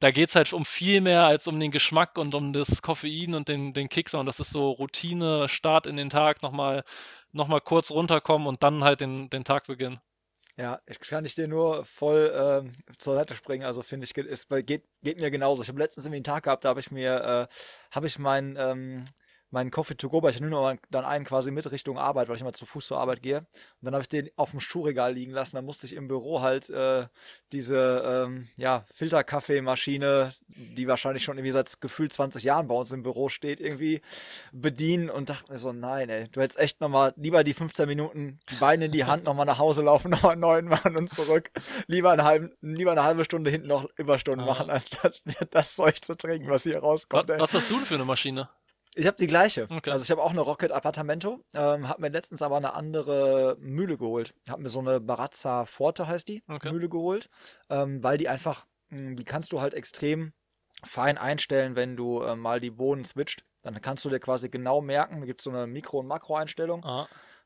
da 0.00 0.10
geht 0.10 0.28
es 0.28 0.36
halt 0.36 0.52
um 0.52 0.64
viel 0.64 1.00
mehr 1.00 1.24
als 1.24 1.46
um 1.46 1.58
den 1.58 1.70
Geschmack 1.70 2.18
und 2.18 2.34
um 2.34 2.52
das 2.52 2.82
Koffein 2.82 3.34
und 3.34 3.48
den, 3.48 3.72
den 3.72 3.88
Kick, 3.88 4.08
sondern 4.08 4.26
das 4.26 4.40
ist 4.40 4.50
so 4.50 4.70
Routine, 4.70 5.48
Start 5.48 5.86
in 5.86 5.96
den 5.96 6.10
Tag, 6.10 6.42
nochmal 6.42 6.84
noch 7.32 7.48
mal 7.48 7.60
kurz 7.60 7.90
runterkommen 7.90 8.46
und 8.46 8.62
dann 8.62 8.84
halt 8.84 9.00
den, 9.00 9.28
den 9.30 9.44
Tag 9.44 9.66
beginnen. 9.66 10.00
Ja, 10.56 10.80
ich 10.86 10.98
kann 10.98 11.24
ich 11.24 11.36
dir 11.36 11.46
nur 11.46 11.84
voll 11.84 12.32
ähm, 12.34 12.72
zur 12.98 13.14
Seite 13.14 13.36
springen. 13.36 13.64
Also 13.64 13.82
finde 13.82 14.04
ich, 14.04 14.16
ist, 14.16 14.48
geht, 14.66 14.84
geht 15.02 15.20
mir 15.20 15.30
genauso. 15.30 15.62
Ich 15.62 15.68
habe 15.68 15.78
letztens 15.78 16.06
irgendwie 16.06 16.16
einen 16.16 16.24
Tag 16.24 16.44
gehabt, 16.44 16.64
da 16.64 16.70
habe 16.70 16.80
ich 16.80 16.90
mir, 16.90 17.48
äh, 17.48 17.54
habe 17.94 18.06
ich 18.08 18.18
mein, 18.18 18.56
ähm, 18.58 19.04
meinen 19.50 19.70
Coffee 19.70 19.96
to 19.96 20.08
go, 20.08 20.22
weil 20.22 20.30
ich 20.30 20.40
nehme 20.40 20.78
dann 20.90 21.04
einen 21.04 21.24
quasi 21.24 21.50
mit 21.50 21.70
Richtung 21.70 21.98
Arbeit, 21.98 22.28
weil 22.28 22.36
ich 22.36 22.42
immer 22.42 22.52
zu 22.52 22.66
Fuß 22.66 22.86
zur 22.86 22.98
Arbeit 22.98 23.22
gehe. 23.22 23.38
Und 23.38 23.46
dann 23.82 23.94
habe 23.94 24.02
ich 24.02 24.08
den 24.08 24.30
auf 24.36 24.50
dem 24.50 24.60
Schuhregal 24.60 25.14
liegen 25.14 25.32
lassen. 25.32 25.56
Dann 25.56 25.64
musste 25.64 25.86
ich 25.86 25.94
im 25.94 26.08
Büro 26.08 26.40
halt 26.42 26.68
äh, 26.70 27.06
diese 27.52 28.26
ähm, 28.26 28.48
ja, 28.56 28.84
Filterkaffeemaschine, 28.94 30.30
die 30.48 30.86
wahrscheinlich 30.86 31.24
schon 31.24 31.38
irgendwie 31.38 31.52
seit 31.52 31.80
gefühlt 31.80 32.12
20 32.12 32.42
Jahren 32.42 32.68
bei 32.68 32.74
uns 32.74 32.92
im 32.92 33.02
Büro 33.02 33.28
steht, 33.28 33.60
irgendwie 33.60 34.02
bedienen 34.52 35.08
und 35.10 35.30
dachte 35.30 35.50
mir 35.50 35.58
so, 35.58 35.72
nein, 35.72 36.08
ey, 36.10 36.28
du 36.28 36.40
hättest 36.40 36.58
echt 36.58 36.80
nochmal 36.80 37.14
lieber 37.16 37.44
die 37.44 37.54
15 37.54 37.88
Minuten, 37.88 38.38
die 38.50 38.56
Beine 38.56 38.86
in 38.86 38.92
die 38.92 39.04
Hand, 39.04 39.24
nochmal 39.24 39.46
nach 39.46 39.58
Hause 39.58 39.82
laufen, 39.82 40.10
nochmal 40.10 40.36
neun 40.36 40.66
machen 40.66 40.96
und 40.96 41.08
zurück. 41.08 41.50
Lieber, 41.86 42.10
eine 42.10 42.24
halbe, 42.24 42.56
lieber 42.60 42.92
eine 42.92 43.04
halbe 43.04 43.24
Stunde 43.24 43.50
hinten 43.50 43.68
noch 43.68 43.88
Überstunden 43.96 44.46
ah. 44.46 44.50
machen, 44.50 44.70
anstatt 44.70 45.22
das 45.50 45.74
Zeug 45.74 46.02
zu 46.04 46.16
trinken, 46.16 46.48
was 46.48 46.64
hier 46.64 46.78
rauskommt. 46.78 47.28
Was, 47.28 47.40
was 47.40 47.54
hast 47.54 47.70
du 47.70 47.76
denn 47.76 47.84
für 47.84 47.94
eine 47.94 48.04
Maschine? 48.04 48.48
Ich 48.98 49.06
habe 49.06 49.16
die 49.16 49.28
gleiche. 49.28 49.68
Okay. 49.70 49.92
Also 49.92 50.02
ich 50.02 50.10
habe 50.10 50.20
auch 50.20 50.32
eine 50.32 50.40
Rocket 50.40 50.72
Appartamento, 50.72 51.38
ähm, 51.54 51.88
habe 51.88 52.02
mir 52.02 52.08
letztens 52.08 52.42
aber 52.42 52.56
eine 52.56 52.74
andere 52.74 53.56
Mühle 53.60 53.96
geholt. 53.96 54.34
Habe 54.48 54.62
mir 54.62 54.68
so 54.68 54.80
eine 54.80 55.00
Barazza 55.00 55.66
Forte 55.66 56.08
heißt 56.08 56.26
die 56.26 56.42
okay. 56.48 56.72
Mühle 56.72 56.88
geholt, 56.88 57.30
ähm, 57.70 58.02
weil 58.02 58.18
die 58.18 58.28
einfach, 58.28 58.66
mh, 58.90 58.98
hm, 58.98 59.16
die 59.16 59.24
kannst 59.24 59.52
du 59.52 59.60
halt 59.60 59.72
extrem 59.72 60.32
fein 60.82 61.16
einstellen, 61.16 61.76
wenn 61.76 61.96
du 61.96 62.22
äh, 62.22 62.34
mal 62.34 62.58
die 62.58 62.72
Bohnen 62.72 63.04
switcht. 63.04 63.44
Dann 63.62 63.80
kannst 63.80 64.04
du 64.04 64.10
dir 64.10 64.18
quasi 64.18 64.48
genau 64.48 64.80
merken, 64.80 65.20
da 65.20 65.26
gibt 65.26 65.42
es 65.42 65.44
so 65.44 65.50
eine 65.50 65.68
Mikro- 65.68 66.00
und 66.00 66.08
Makro-Einstellung. 66.08 66.82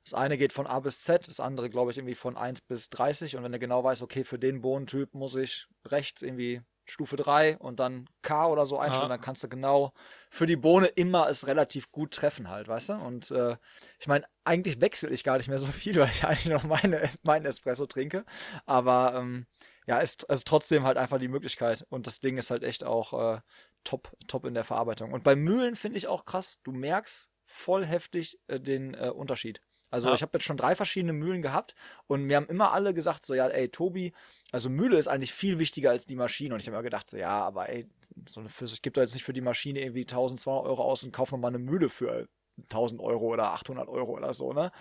Das 0.05 0.15
eine 0.15 0.39
geht 0.39 0.55
von 0.55 0.67
A 0.67 0.81
bis 0.81 1.01
Z, 1.01 1.29
das 1.29 1.39
andere, 1.39 1.69
glaube 1.69 1.91
ich, 1.91 1.99
irgendwie 1.99 2.15
von 2.15 2.37
1 2.37 2.63
bis 2.63 2.89
30. 2.91 3.37
Und 3.37 3.45
wenn 3.45 3.53
du 3.53 3.59
genau 3.59 3.85
weißt, 3.85 4.03
okay, 4.03 4.25
für 4.25 4.39
den 4.39 4.63
Bohnentyp 4.63 5.15
muss 5.15 5.37
ich 5.37 5.67
rechts 5.87 6.23
irgendwie 6.23 6.63
Stufe 6.93 7.17
3 7.17 7.57
und 7.57 7.81
dann 7.81 8.07
K 8.21 8.47
oder 8.49 8.67
so 8.67 8.79
einstellen, 8.79 9.11
ja. 9.11 9.17
dann 9.17 9.21
kannst 9.21 9.43
du 9.43 9.49
genau 9.49 9.95
für 10.29 10.45
die 10.47 10.57
Bohne 10.57 10.89
immer 10.89 11.29
es 11.29 11.47
relativ 11.47 11.91
gut 11.91 12.13
treffen 12.13 12.51
halt, 12.51 12.69
weißt 12.69 12.91
du? 12.91 12.93
Und 12.95 13.31
äh, 13.31 13.57
ich 13.99 14.09
meine, 14.09 14.27
eigentlich 14.45 14.81
wechsle 14.83 15.09
ich 15.09 15.25
gar 15.25 15.39
nicht 15.39 15.49
mehr 15.49 15.59
so 15.59 15.69
viel, 15.69 15.97
weil 16.01 16.11
ich 16.11 16.25
eigentlich 16.25 16.53
noch 16.53 16.65
meine, 16.65 17.09
meinen 17.23 17.47
Espresso 17.47 17.87
trinke. 17.87 18.25
Aber 18.67 19.15
ähm, 19.17 19.47
ja, 19.87 19.99
ist, 19.99 20.25
ist 20.25 20.47
trotzdem 20.47 20.85
halt 20.85 20.99
einfach 20.99 21.19
die 21.19 21.29
Möglichkeit. 21.29 21.87
Und 21.89 22.07
das 22.07 22.21
Ding 22.21 22.37
ist 22.37 22.51
halt 22.51 22.63
echt 22.63 22.85
auch 22.85 23.37
äh, 23.37 23.41
top, 23.85 24.15
top 24.29 24.45
in 24.45 24.53
der 24.53 24.65
Verarbeitung. 24.65 25.13
Und 25.13 25.25
bei 25.25 25.35
Mühlen 25.35 25.77
finde 25.77 25.97
ich 25.97 26.09
auch 26.09 26.27
krass, 26.27 26.61
du 26.63 26.73
merkst 26.73 27.31
voll 27.47 27.87
heftig 27.87 28.39
äh, 28.49 28.61
den 28.61 28.93
äh, 28.93 29.09
Unterschied. 29.09 29.63
Also 29.93 30.09
ja. 30.09 30.15
ich 30.15 30.23
habe 30.23 30.33
jetzt 30.33 30.45
schon 30.45 30.57
drei 30.57 30.75
verschiedene 30.75 31.13
Mühlen 31.13 31.43
gehabt 31.43 31.75
und 32.07 32.25
mir 32.25 32.37
haben 32.37 32.47
immer 32.47 32.73
alle 32.73 32.95
gesagt, 32.95 33.25
so 33.25 33.35
ja, 33.35 33.47
ey, 33.47 33.69
Tobi, 33.69 34.13
also 34.51 34.71
Mühle 34.71 34.99
ist 34.99 35.07
eigentlich 35.07 35.35
viel 35.35 35.59
wichtiger 35.59 35.91
als 35.91 36.07
die 36.07 36.17
Maschine. 36.17 36.55
Und 36.55 36.61
ich 36.61 36.67
habe 36.67 36.79
mir 36.79 36.83
gedacht, 36.83 37.11
so 37.11 37.19
ja, 37.19 37.43
aber 37.43 37.69
ey, 37.69 37.87
so 38.27 38.41
eine, 38.41 38.49
ich 38.49 38.83
gebe 38.83 38.95
da 38.95 39.03
jetzt 39.03 39.15
nicht 39.15 39.25
für 39.25 39.35
die 39.35 39.43
Maschine 39.43 39.81
irgendwie 39.81 40.01
1200 40.01 40.65
Euro 40.65 40.83
aus 40.83 41.05
und 41.05 41.13
kaufe 41.13 41.37
mal 41.37 41.49
eine 41.49 41.59
Mühle 41.59 41.91
für 41.91 42.27
1000 42.65 43.01
Euro 43.01 43.27
oder 43.27 43.53
800 43.53 43.89
Euro 43.89 44.13
oder 44.13 44.33
so, 44.33 44.53
ne? 44.53 44.73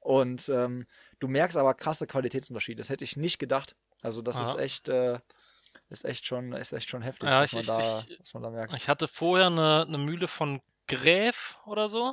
Und 0.00 0.48
ähm, 0.48 0.86
du 1.18 1.28
merkst 1.28 1.56
aber 1.56 1.74
krasse 1.74 2.06
Qualitätsunterschiede. 2.06 2.78
Das 2.78 2.90
hätte 2.90 3.04
ich 3.04 3.16
nicht 3.16 3.38
gedacht. 3.38 3.74
Also 4.02 4.22
das 4.22 4.36
Aha. 4.36 4.50
ist 4.50 4.58
echt, 4.58 4.88
äh, 4.88 5.18
ist 5.90 6.04
echt 6.04 6.26
schon, 6.26 6.52
ist 6.52 6.72
echt 6.72 6.90
schon 6.90 7.02
heftig, 7.02 7.28
ja, 7.28 7.40
was, 7.40 7.52
ich, 7.52 7.66
man 7.66 7.66
da, 7.66 8.04
ich, 8.08 8.20
was 8.20 8.34
man 8.34 8.42
da 8.42 8.50
merkt. 8.50 8.76
Ich 8.76 8.88
hatte 8.88 9.08
vorher 9.08 9.46
eine, 9.46 9.84
eine 9.86 9.98
Mühle 9.98 10.28
von 10.28 10.60
Gräf 10.86 11.58
oder 11.66 11.88
so. 11.88 12.12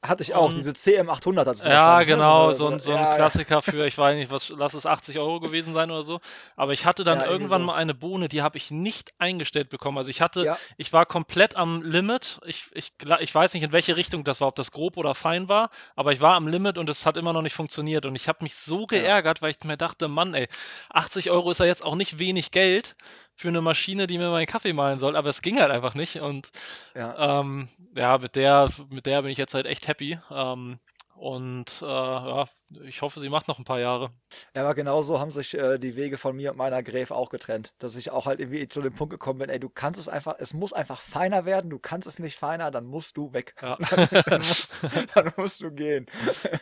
Hatte 0.00 0.22
ich 0.22 0.32
auch, 0.32 0.50
um, 0.50 0.54
diese 0.54 0.70
CM800 0.70 1.38
hat 1.40 1.48
es 1.48 1.64
Ja, 1.64 1.98
ne? 1.98 2.06
genau, 2.06 2.52
so, 2.52 2.68
ein, 2.68 2.78
so 2.78 2.92
ein 2.92 2.98
ja, 2.98 3.16
Klassiker 3.16 3.62
für, 3.62 3.84
ich 3.84 3.98
weiß 3.98 4.14
nicht, 4.14 4.30
was, 4.30 4.48
lass 4.48 4.74
es 4.74 4.86
80 4.86 5.18
Euro 5.18 5.40
gewesen 5.40 5.74
sein 5.74 5.90
oder 5.90 6.04
so. 6.04 6.20
Aber 6.54 6.72
ich 6.72 6.86
hatte 6.86 7.02
dann 7.02 7.18
ja, 7.18 7.26
irgendwann 7.26 7.62
so. 7.62 7.66
mal 7.66 7.74
eine 7.74 7.94
Bohne, 7.94 8.28
die 8.28 8.40
habe 8.40 8.56
ich 8.58 8.70
nicht 8.70 9.12
eingestellt 9.18 9.70
bekommen. 9.70 9.98
Also 9.98 10.10
ich 10.10 10.20
hatte, 10.20 10.44
ja. 10.44 10.58
ich 10.76 10.92
war 10.92 11.04
komplett 11.04 11.56
am 11.56 11.82
Limit. 11.82 12.38
Ich, 12.46 12.66
ich, 12.74 12.92
ich 13.18 13.34
weiß 13.34 13.54
nicht, 13.54 13.64
in 13.64 13.72
welche 13.72 13.96
Richtung 13.96 14.22
das 14.22 14.40
war, 14.40 14.46
ob 14.46 14.54
das 14.54 14.70
grob 14.70 14.98
oder 14.98 15.16
fein 15.16 15.48
war, 15.48 15.68
aber 15.96 16.12
ich 16.12 16.20
war 16.20 16.36
am 16.36 16.46
Limit 16.46 16.78
und 16.78 16.88
es 16.88 17.04
hat 17.04 17.16
immer 17.16 17.32
noch 17.32 17.42
nicht 17.42 17.54
funktioniert. 17.54 18.06
Und 18.06 18.14
ich 18.14 18.28
habe 18.28 18.44
mich 18.44 18.54
so 18.54 18.86
geärgert, 18.86 19.42
weil 19.42 19.50
ich 19.50 19.64
mir 19.64 19.76
dachte, 19.76 20.06
Mann, 20.06 20.32
ey, 20.32 20.46
80 20.90 21.32
Euro 21.32 21.50
ist 21.50 21.58
ja 21.58 21.66
jetzt 21.66 21.82
auch 21.84 21.96
nicht 21.96 22.20
wenig 22.20 22.52
Geld 22.52 22.94
für 23.38 23.48
eine 23.48 23.60
Maschine, 23.60 24.08
die 24.08 24.18
mir 24.18 24.30
meinen 24.30 24.46
Kaffee 24.46 24.72
malen 24.72 24.98
soll, 24.98 25.14
aber 25.14 25.28
es 25.28 25.42
ging 25.42 25.60
halt 25.60 25.70
einfach 25.70 25.94
nicht. 25.94 26.16
Und 26.16 26.50
ja, 26.96 27.40
ähm, 27.40 27.68
ja 27.94 28.18
mit 28.18 28.34
der, 28.34 28.68
mit 28.90 29.06
der 29.06 29.22
bin 29.22 29.30
ich 29.30 29.38
jetzt 29.38 29.54
halt 29.54 29.66
echt 29.66 29.86
happy. 29.86 30.18
Ähm, 30.30 30.80
und 31.14 31.82
äh, 31.82 31.86
ja, 31.86 32.48
ich 32.82 33.02
hoffe, 33.02 33.20
sie 33.20 33.28
macht 33.28 33.46
noch 33.46 33.58
ein 33.58 33.64
paar 33.64 33.78
Jahre. 33.78 34.10
Ja, 34.54 34.62
aber 34.62 34.74
genauso 34.74 35.20
haben 35.20 35.30
sich 35.30 35.56
äh, 35.56 35.78
die 35.78 35.94
Wege 35.94 36.18
von 36.18 36.34
mir 36.34 36.50
und 36.50 36.56
meiner 36.56 36.82
Gräf 36.82 37.12
auch 37.12 37.30
getrennt. 37.30 37.74
Dass 37.78 37.94
ich 37.94 38.10
auch 38.10 38.26
halt 38.26 38.40
irgendwie 38.40 38.68
zu 38.68 38.80
dem 38.80 38.94
Punkt 38.94 39.12
gekommen 39.12 39.38
bin, 39.38 39.50
ey, 39.50 39.60
du 39.60 39.68
kannst 39.68 40.00
es 40.00 40.08
einfach, 40.08 40.34
es 40.38 40.52
muss 40.52 40.72
einfach 40.72 41.00
feiner 41.00 41.44
werden, 41.44 41.70
du 41.70 41.78
kannst 41.78 42.08
es 42.08 42.18
nicht 42.18 42.36
feiner, 42.36 42.72
dann 42.72 42.86
musst 42.86 43.16
du 43.16 43.32
weg. 43.32 43.54
Ja. 43.62 43.76
dann, 43.90 44.08
dann, 44.24 44.38
musst, 44.38 44.74
dann, 45.14 45.32
musst, 45.36 45.60
du 45.60 45.70
gehen. 45.70 46.06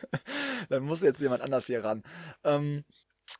dann 0.68 0.82
muss 0.82 1.00
jetzt 1.00 1.20
jemand 1.20 1.42
anders 1.42 1.66
hier 1.66 1.82
ran. 1.84 2.02
Ähm, 2.44 2.84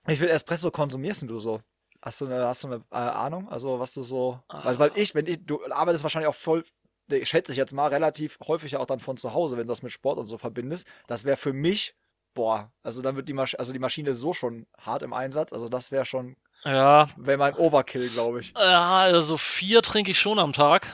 wie 0.07 0.17
viel 0.17 0.29
Espresso 0.29 0.71
konsumierst 0.71 1.23
du 1.29 1.39
so? 1.39 1.61
Hast 2.07 2.21
du 2.21 2.27
eine, 2.27 2.47
hast 2.47 2.63
du 2.63 2.69
eine 2.69 2.77
äh, 2.93 2.95
Ahnung? 2.95 3.49
Also, 3.49 3.81
was 3.81 3.93
du 3.93 4.03
so. 4.03 4.39
Ah. 4.47 4.61
Also, 4.61 4.79
weil 4.79 4.93
ich, 4.95 5.17
wenn 5.17 5.27
ich, 5.27 5.45
du 5.45 5.61
arbeitest 5.69 6.05
wahrscheinlich 6.05 6.29
auch 6.29 6.37
voll, 6.37 6.65
ich 7.11 7.29
schätze 7.29 7.51
ich 7.51 7.59
jetzt 7.59 7.73
mal, 7.73 7.89
relativ 7.89 8.39
häufig 8.47 8.77
auch 8.77 8.87
dann 8.87 9.01
von 9.01 9.17
zu 9.17 9.35
Hause, 9.35 9.57
wenn 9.57 9.67
du 9.67 9.73
das 9.73 9.83
mit 9.83 9.91
Sport 9.91 10.17
und 10.17 10.27
so 10.27 10.39
verbindest. 10.39 10.87
Das 11.09 11.25
wäre 11.25 11.37
für 11.37 11.53
mich, 11.53 11.97
boah, 12.33 12.71
also 12.85 13.03
dann 13.03 13.17
wird 13.17 13.29
die 13.29 13.33
Maschine, 13.33 13.59
also 13.59 13.73
die 13.73 13.81
Maschine 13.81 14.11
ist 14.11 14.21
so 14.21 14.33
schon 14.33 14.69
hart 14.79 15.03
im 15.03 15.13
Einsatz. 15.13 15.53
Also, 15.53 15.69
das 15.69 15.91
wäre 15.91 16.05
schon. 16.05 16.37
Ja. 16.63 17.09
Wäre 17.17 17.39
mein 17.39 17.55
Overkill, 17.55 18.09
glaube 18.11 18.39
ich. 18.39 18.55
Ja, 18.57 18.99
also 19.01 19.37
vier 19.37 19.83
trinke 19.83 20.13
ich 20.13 20.21
schon 20.21 20.39
am 20.39 20.53
Tag. 20.53 20.87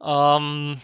Ähm, 0.00 0.80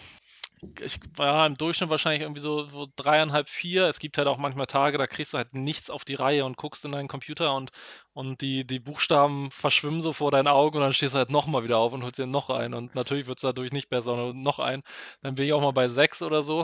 ich 0.79 0.99
war 1.15 1.45
im 1.45 1.55
Durchschnitt 1.55 1.89
wahrscheinlich 1.89 2.21
irgendwie 2.21 2.41
so, 2.41 2.65
so 2.65 2.87
dreieinhalb, 2.95 3.47
vier. 3.47 3.85
Es 3.87 3.99
gibt 3.99 4.17
halt 4.17 4.27
auch 4.27 4.37
manchmal 4.37 4.65
Tage, 4.65 4.97
da 4.97 5.05
kriegst 5.05 5.33
du 5.33 5.37
halt 5.37 5.53
nichts 5.53 5.89
auf 5.89 6.03
die 6.03 6.15
Reihe 6.15 6.45
und 6.45 6.57
guckst 6.57 6.83
in 6.83 6.91
deinen 6.93 7.07
Computer 7.07 7.53
und, 7.55 7.71
und 8.13 8.41
die, 8.41 8.65
die 8.65 8.79
Buchstaben 8.79 9.51
verschwimmen 9.51 10.01
so 10.01 10.13
vor 10.13 10.31
deinen 10.31 10.47
Augen 10.47 10.77
und 10.77 10.83
dann 10.83 10.93
stehst 10.93 11.13
du 11.13 11.19
halt 11.19 11.29
nochmal 11.29 11.63
wieder 11.63 11.77
auf 11.77 11.93
und 11.93 12.03
holst 12.03 12.17
dir 12.17 12.25
noch 12.25 12.49
ein. 12.49 12.73
Und 12.73 12.95
natürlich 12.95 13.27
wird 13.27 13.37
es 13.37 13.43
dadurch 13.43 13.71
nicht 13.71 13.89
besser, 13.89 14.15
sondern 14.15 14.41
noch 14.41 14.59
ein. 14.59 14.81
Dann 15.21 15.35
bin 15.35 15.45
ich 15.45 15.53
auch 15.53 15.61
mal 15.61 15.71
bei 15.71 15.89
sechs 15.89 16.21
oder 16.23 16.41
so. 16.43 16.61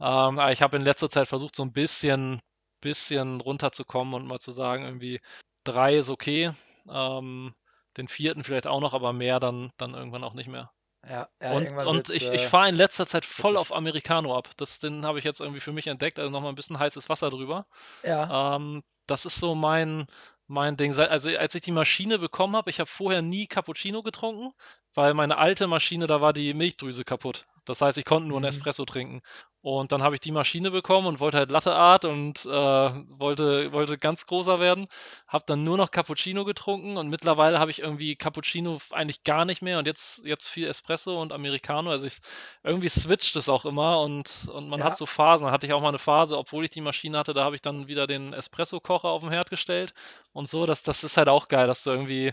Ähm, 0.00 0.38
aber 0.38 0.52
ich 0.52 0.62
habe 0.62 0.76
in 0.76 0.82
letzter 0.82 1.10
Zeit 1.10 1.28
versucht, 1.28 1.54
so 1.56 1.62
ein 1.62 1.72
bisschen, 1.72 2.40
bisschen 2.80 3.40
runterzukommen 3.40 4.14
und 4.14 4.26
mal 4.26 4.40
zu 4.40 4.52
sagen, 4.52 4.84
irgendwie 4.84 5.20
drei 5.64 5.96
ist 5.96 6.10
okay. 6.10 6.52
Ähm, 6.90 7.54
den 7.96 8.08
vierten 8.08 8.44
vielleicht 8.44 8.66
auch 8.66 8.80
noch, 8.80 8.94
aber 8.94 9.12
mehr 9.12 9.40
dann, 9.40 9.72
dann 9.78 9.94
irgendwann 9.94 10.24
auch 10.24 10.34
nicht 10.34 10.48
mehr. 10.48 10.72
Ja, 11.06 11.28
ja 11.40 11.52
und, 11.52 11.68
und 11.68 12.08
ich, 12.08 12.28
ich 12.28 12.42
äh, 12.42 12.48
fahre 12.48 12.68
in 12.68 12.74
letzter 12.74 13.06
Zeit 13.06 13.24
voll 13.24 13.56
auf 13.56 13.72
Americano 13.72 14.36
ab. 14.36 14.50
Das, 14.56 14.78
den 14.78 15.04
habe 15.04 15.18
ich 15.18 15.24
jetzt 15.24 15.40
irgendwie 15.40 15.60
für 15.60 15.72
mich 15.72 15.86
entdeckt, 15.86 16.18
also 16.18 16.30
nochmal 16.30 16.52
ein 16.52 16.56
bisschen 16.56 16.78
heißes 16.78 17.08
Wasser 17.08 17.30
drüber. 17.30 17.66
Ja. 18.02 18.56
Ähm, 18.56 18.82
das 19.06 19.24
ist 19.24 19.36
so 19.36 19.54
mein, 19.54 20.06
mein 20.46 20.76
Ding. 20.76 20.96
Also 20.96 21.30
als 21.30 21.54
ich 21.54 21.62
die 21.62 21.72
Maschine 21.72 22.18
bekommen 22.18 22.56
habe, 22.56 22.70
ich 22.70 22.80
habe 22.80 22.90
vorher 22.90 23.22
nie 23.22 23.46
Cappuccino 23.46 24.02
getrunken, 24.02 24.52
weil 24.98 25.14
meine 25.14 25.38
alte 25.38 25.68
Maschine, 25.68 26.08
da 26.08 26.20
war 26.20 26.32
die 26.32 26.54
Milchdrüse 26.54 27.04
kaputt. 27.04 27.46
Das 27.64 27.80
heißt, 27.80 27.98
ich 27.98 28.04
konnte 28.04 28.26
nur 28.26 28.38
einen 28.38 28.46
mhm. 28.46 28.48
Espresso 28.48 28.84
trinken. 28.84 29.22
Und 29.60 29.92
dann 29.92 30.02
habe 30.02 30.16
ich 30.16 30.20
die 30.20 30.32
Maschine 30.32 30.72
bekommen 30.72 31.06
und 31.06 31.20
wollte 31.20 31.36
halt 31.36 31.52
Latte 31.52 31.72
Art 31.72 32.04
und 32.04 32.44
äh, 32.46 32.48
wollte, 32.48 33.70
wollte 33.72 33.96
ganz 33.96 34.26
großer 34.26 34.58
werden. 34.58 34.88
Habe 35.28 35.44
dann 35.46 35.62
nur 35.62 35.76
noch 35.76 35.92
Cappuccino 35.92 36.44
getrunken 36.44 36.96
und 36.96 37.10
mittlerweile 37.10 37.60
habe 37.60 37.70
ich 37.70 37.78
irgendwie 37.78 38.16
Cappuccino 38.16 38.78
eigentlich 38.90 39.22
gar 39.22 39.44
nicht 39.44 39.62
mehr 39.62 39.78
und 39.78 39.86
jetzt, 39.86 40.24
jetzt 40.24 40.48
viel 40.48 40.66
Espresso 40.66 41.22
und 41.22 41.32
Americano. 41.32 41.90
Also 41.90 42.06
ich, 42.06 42.18
irgendwie 42.64 42.88
switcht 42.88 43.36
es 43.36 43.48
auch 43.48 43.66
immer 43.66 44.00
und, 44.00 44.48
und 44.52 44.68
man 44.68 44.80
ja. 44.80 44.86
hat 44.86 44.96
so 44.98 45.06
Phasen. 45.06 45.46
Da 45.46 45.52
hatte 45.52 45.66
ich 45.66 45.74
auch 45.74 45.82
mal 45.82 45.90
eine 45.90 46.00
Phase, 46.00 46.36
obwohl 46.36 46.64
ich 46.64 46.70
die 46.70 46.80
Maschine 46.80 47.18
hatte, 47.18 47.34
da 47.34 47.44
habe 47.44 47.54
ich 47.54 47.62
dann 47.62 47.86
wieder 47.86 48.08
den 48.08 48.32
Espresso-Kocher 48.32 49.08
auf 49.08 49.20
den 49.20 49.30
Herd 49.30 49.48
gestellt 49.48 49.94
und 50.32 50.48
so. 50.48 50.66
Das, 50.66 50.82
das 50.82 51.04
ist 51.04 51.16
halt 51.16 51.28
auch 51.28 51.46
geil, 51.46 51.68
dass 51.68 51.84
du 51.84 51.90
irgendwie 51.90 52.32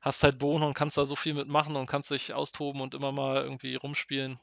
hast 0.00 0.22
halt 0.22 0.38
Bohnen 0.38 0.64
und 0.64 0.74
kannst 0.74 0.96
da 0.98 1.04
so 1.04 1.16
viel 1.16 1.34
mitmachen 1.34 1.76
und 1.76 1.86
kannst 1.86 2.10
dich 2.10 2.32
austoben 2.32 2.80
und 2.80 2.94
immer 2.94 3.12
mal 3.12 3.42
irgendwie 3.42 3.74
rumspielen. 3.74 4.38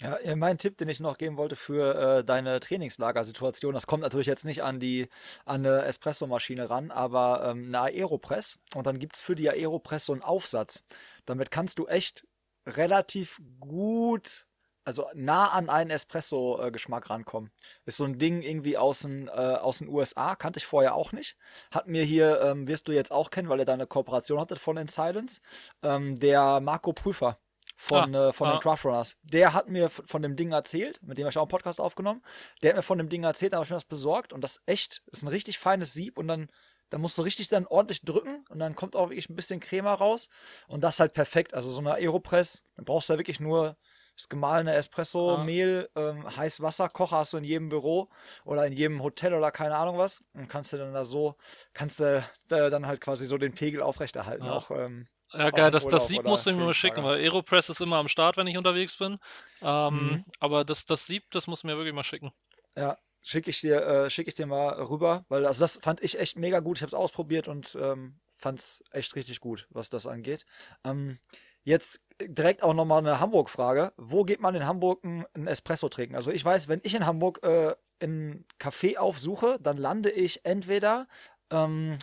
Ja, 0.00 0.16
mein 0.34 0.56
Tipp, 0.56 0.78
den 0.78 0.88
ich 0.88 1.00
noch 1.00 1.18
geben 1.18 1.36
wollte 1.36 1.56
für 1.56 1.94
äh, 1.94 2.24
deine 2.24 2.58
Trainingslagersituation, 2.58 3.74
das 3.74 3.86
kommt 3.86 4.02
natürlich 4.02 4.28
jetzt 4.28 4.46
nicht 4.46 4.62
an 4.62 4.80
die 4.80 5.08
an 5.44 5.66
eine 5.66 5.84
Espressomaschine 5.84 6.70
ran, 6.70 6.90
aber 6.90 7.50
ähm, 7.50 7.66
eine 7.66 7.80
Aeropress. 7.82 8.60
Und 8.74 8.86
dann 8.86 8.98
gibt 8.98 9.16
es 9.16 9.20
für 9.20 9.34
die 9.34 9.50
Aeropress 9.50 10.06
so 10.06 10.14
einen 10.14 10.22
Aufsatz. 10.22 10.84
Damit 11.26 11.50
kannst 11.50 11.78
du 11.78 11.86
echt 11.86 12.26
relativ 12.66 13.40
gut, 13.58 14.46
also 14.84 15.06
nah 15.14 15.48
an 15.48 15.68
einen 15.68 15.90
Espresso-Geschmack 15.90 17.10
rankommen. 17.10 17.50
Ist 17.84 17.98
so 17.98 18.04
ein 18.04 18.18
Ding 18.18 18.42
irgendwie 18.42 18.78
aus 18.78 19.00
den, 19.00 19.28
äh, 19.28 19.30
aus 19.30 19.78
den 19.78 19.88
USA, 19.88 20.34
kannte 20.36 20.58
ich 20.58 20.66
vorher 20.66 20.94
auch 20.94 21.12
nicht. 21.12 21.36
Hat 21.70 21.86
mir 21.86 22.02
hier, 22.02 22.40
ähm, 22.42 22.66
wirst 22.66 22.88
du 22.88 22.92
jetzt 22.92 23.12
auch 23.12 23.30
kennen, 23.30 23.48
weil 23.48 23.60
er 23.60 23.66
da 23.66 23.74
eine 23.74 23.86
Kooperation 23.86 24.40
hatte 24.40 24.56
von 24.56 24.76
den 24.76 24.88
Silence, 24.88 25.40
ähm, 25.82 26.16
der 26.16 26.60
Marco 26.60 26.92
Prüfer 26.92 27.38
von, 27.80 28.14
ah, 28.14 28.28
äh, 28.28 28.32
von 28.32 28.48
ah. 28.48 28.52
den 28.52 28.60
Craftrunners. 28.60 29.16
Der 29.22 29.54
hat 29.54 29.68
mir 29.68 29.88
von 29.90 30.20
dem 30.20 30.36
Ding 30.36 30.52
erzählt, 30.52 31.02
mit 31.02 31.16
dem 31.16 31.24
habe 31.24 31.30
ich 31.30 31.38
auch 31.38 31.42
einen 31.42 31.48
Podcast 31.48 31.80
aufgenommen. 31.80 32.22
Der 32.62 32.70
hat 32.70 32.76
mir 32.76 32.82
von 32.82 32.98
dem 32.98 33.08
Ding 33.08 33.24
erzählt, 33.24 33.54
da 33.54 33.56
habe 33.56 33.64
ich 33.64 33.70
mir 33.70 33.76
das 33.76 33.86
besorgt 33.86 34.32
und 34.32 34.42
das 34.42 34.58
ist 34.58 34.62
echt, 34.66 35.02
ist 35.06 35.22
ein 35.22 35.28
richtig 35.28 35.58
feines 35.58 35.94
Sieb 35.94 36.18
und 36.18 36.28
dann, 36.28 36.50
dann 36.90 37.00
musst 37.00 37.16
du 37.16 37.22
richtig 37.22 37.48
dann 37.48 37.66
ordentlich 37.66 38.02
drücken 38.02 38.44
und 38.50 38.58
dann 38.58 38.74
kommt 38.74 38.96
auch 38.96 39.08
wirklich 39.08 39.30
ein 39.30 39.36
bisschen 39.36 39.60
Creme 39.60 39.86
raus 39.86 40.28
und 40.68 40.84
das 40.84 40.96
ist 40.96 41.00
halt 41.00 41.14
perfekt. 41.14 41.54
Also 41.54 41.70
so 41.70 41.80
eine 41.80 41.94
Aeropress, 41.94 42.64
dann 42.76 42.84
brauchst 42.84 43.08
du 43.08 43.14
ja 43.14 43.18
wirklich 43.18 43.40
nur 43.40 43.78
das 44.20 44.28
gemahlene 44.28 44.74
Espresso, 44.74 45.36
ah. 45.36 45.44
Mehl, 45.44 45.88
ähm, 45.96 46.36
heiß 46.36 46.60
Wasser, 46.60 46.88
Kocher 46.88 47.18
hast 47.18 47.32
du 47.32 47.38
in 47.38 47.44
jedem 47.44 47.68
Büro 47.68 48.08
oder 48.44 48.66
in 48.66 48.72
jedem 48.72 49.02
Hotel 49.02 49.34
oder 49.34 49.50
keine 49.50 49.76
Ahnung 49.76 49.98
was 49.98 50.22
und 50.34 50.48
kannst 50.48 50.72
du 50.72 50.76
dann 50.76 50.92
da 50.92 51.04
so, 51.04 51.36
kannst 51.72 52.00
du 52.00 52.24
da 52.48 52.70
dann 52.70 52.86
halt 52.86 53.00
quasi 53.00 53.26
so 53.26 53.38
den 53.38 53.54
Pegel 53.54 53.82
aufrechterhalten, 53.82 54.44
ah. 54.44 54.56
auch 54.56 54.70
ähm, 54.70 55.08
ja, 55.32 55.50
geil, 55.50 55.70
das, 55.70 55.86
das 55.86 56.08
Sieb 56.08 56.24
musst 56.24 56.46
du 56.46 56.52
mir 56.52 56.64
mal 56.64 56.74
schicken, 56.74 57.04
weil 57.04 57.20
Aeropress 57.20 57.68
ist 57.68 57.80
immer 57.80 57.96
am 57.96 58.08
Start, 58.08 58.36
wenn 58.36 58.48
ich 58.48 58.58
unterwegs 58.58 58.96
bin. 58.96 59.18
Ähm, 59.62 59.94
mhm. 59.94 60.24
Aber 60.40 60.64
das, 60.64 60.86
das 60.86 61.06
Sieb, 61.06 61.30
das 61.30 61.46
musst 61.46 61.62
du 61.62 61.68
mir 61.68 61.76
wirklich 61.76 61.94
mal 61.94 62.02
schicken. 62.02 62.32
Ja, 62.76 62.98
schicke 63.22 63.50
ich 63.50 63.60
dir, 63.60 63.80
äh, 63.80 64.10
schicke 64.10 64.28
ich 64.28 64.34
dir 64.34 64.46
mal 64.46 64.70
rüber, 64.82 65.24
weil 65.28 65.46
also 65.46 65.60
das 65.60 65.78
fand 65.80 66.00
ich 66.02 66.18
echt 66.18 66.36
mega 66.36 66.58
gut. 66.58 66.78
Ich 66.78 66.82
habe 66.82 66.88
es 66.88 66.94
ausprobiert 66.94 67.46
und 67.46 67.78
ähm, 67.80 68.18
fand 68.38 68.58
es 68.58 68.82
echt 68.90 69.14
richtig 69.14 69.38
gut, 69.38 69.68
was 69.70 69.88
das 69.88 70.08
angeht. 70.08 70.46
Ähm, 70.84 71.18
jetzt 71.62 72.00
direkt 72.26 72.62
auch 72.62 72.74
nochmal 72.74 72.98
eine 72.98 73.20
Hamburg-Frage. 73.20 73.92
Wo 73.96 74.24
geht 74.24 74.40
man 74.40 74.54
in 74.54 74.66
Hamburg 74.66 75.02
ein 75.04 75.46
Espresso 75.46 75.88
trinken? 75.88 76.16
Also 76.16 76.30
ich 76.30 76.44
weiß, 76.44 76.68
wenn 76.68 76.80
ich 76.82 76.94
in 76.94 77.06
Hamburg 77.06 77.40
äh, 77.42 77.74
einen 78.00 78.44
Café 78.60 78.96
aufsuche, 78.98 79.58
dann 79.60 79.76
lande 79.76 80.10
ich 80.10 80.44
entweder 80.44 81.06
ähm, 81.50 81.96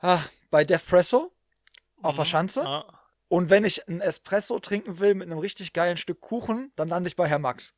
ah, 0.00 0.20
bei 0.50 0.64
Defpresso 0.64 1.32
auf 2.02 2.16
der 2.16 2.24
mhm. 2.24 2.28
Schanze. 2.28 2.62
Ja. 2.62 2.84
Und 3.28 3.48
wenn 3.48 3.64
ich 3.64 3.88
einen 3.88 4.00
Espresso 4.00 4.58
trinken 4.58 5.00
will 5.00 5.14
mit 5.14 5.26
einem 5.26 5.38
richtig 5.38 5.72
geilen 5.72 5.96
Stück 5.96 6.20
Kuchen, 6.20 6.70
dann 6.76 6.88
lande 6.88 7.08
ich 7.08 7.16
bei 7.16 7.26
Herr 7.26 7.38
Max. 7.38 7.74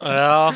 Ja. 0.00 0.52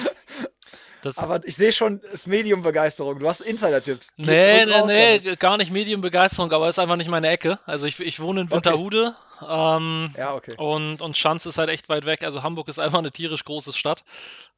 Aber 1.16 1.44
ich 1.44 1.56
sehe 1.56 1.72
schon, 1.72 2.00
es 2.04 2.12
ist 2.12 2.26
Medium-Begeisterung. 2.28 3.18
Du 3.18 3.28
hast 3.28 3.40
Insider-Tipps. 3.40 4.12
Nee, 4.16 4.64
nee, 4.64 4.82
nee, 4.86 5.18
damit. 5.18 5.40
gar 5.40 5.56
nicht 5.56 5.72
Medium-Begeisterung, 5.72 6.52
aber 6.52 6.68
es 6.68 6.76
ist 6.76 6.78
einfach 6.78 6.96
nicht 6.96 7.10
meine 7.10 7.28
Ecke. 7.28 7.58
Also 7.66 7.86
ich, 7.86 7.98
ich 7.98 8.20
wohne 8.20 8.42
in 8.42 8.50
Winterhude. 8.50 9.08
Okay. 9.08 9.16
Ähm, 9.48 10.14
ja, 10.16 10.34
okay. 10.34 10.54
Und, 10.56 11.00
und 11.00 11.16
Schanz 11.16 11.46
ist 11.46 11.58
halt 11.58 11.68
echt 11.68 11.88
weit 11.88 12.04
weg. 12.06 12.22
Also 12.22 12.42
Hamburg 12.42 12.68
ist 12.68 12.78
einfach 12.78 12.98
eine 12.98 13.10
tierisch 13.10 13.44
große 13.44 13.72
Stadt. 13.72 14.04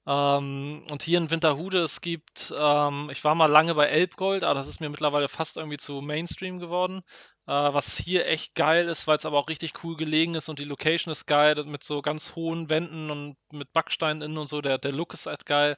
Ähm, 0.06 0.82
und 0.90 1.02
hier 1.02 1.18
in 1.18 1.30
Winterhude, 1.30 1.82
es 1.82 2.00
gibt, 2.00 2.52
ähm, 2.56 3.08
ich 3.10 3.24
war 3.24 3.34
mal 3.34 3.50
lange 3.50 3.74
bei 3.74 3.86
Elbgold, 3.86 4.44
aber 4.44 4.54
das 4.58 4.68
ist 4.68 4.80
mir 4.80 4.90
mittlerweile 4.90 5.28
fast 5.28 5.56
irgendwie 5.56 5.78
zu 5.78 6.00
Mainstream 6.02 6.58
geworden. 6.58 7.02
Äh, 7.46 7.52
was 7.52 7.96
hier 7.96 8.26
echt 8.26 8.54
geil 8.54 8.88
ist, 8.88 9.06
weil 9.06 9.16
es 9.16 9.26
aber 9.26 9.38
auch 9.38 9.48
richtig 9.48 9.72
cool 9.82 9.96
gelegen 9.96 10.34
ist 10.34 10.48
und 10.48 10.58
die 10.58 10.64
Location 10.64 11.12
ist 11.12 11.26
geil, 11.26 11.62
mit 11.64 11.84
so 11.84 12.02
ganz 12.02 12.34
hohen 12.34 12.68
Wänden 12.68 13.10
und 13.10 13.36
mit 13.50 13.72
Backsteinen 13.72 14.22
innen 14.22 14.38
und 14.38 14.48
so. 14.48 14.60
Der, 14.60 14.78
der 14.78 14.92
Look 14.92 15.14
ist 15.14 15.26
halt 15.26 15.46
geil. 15.46 15.76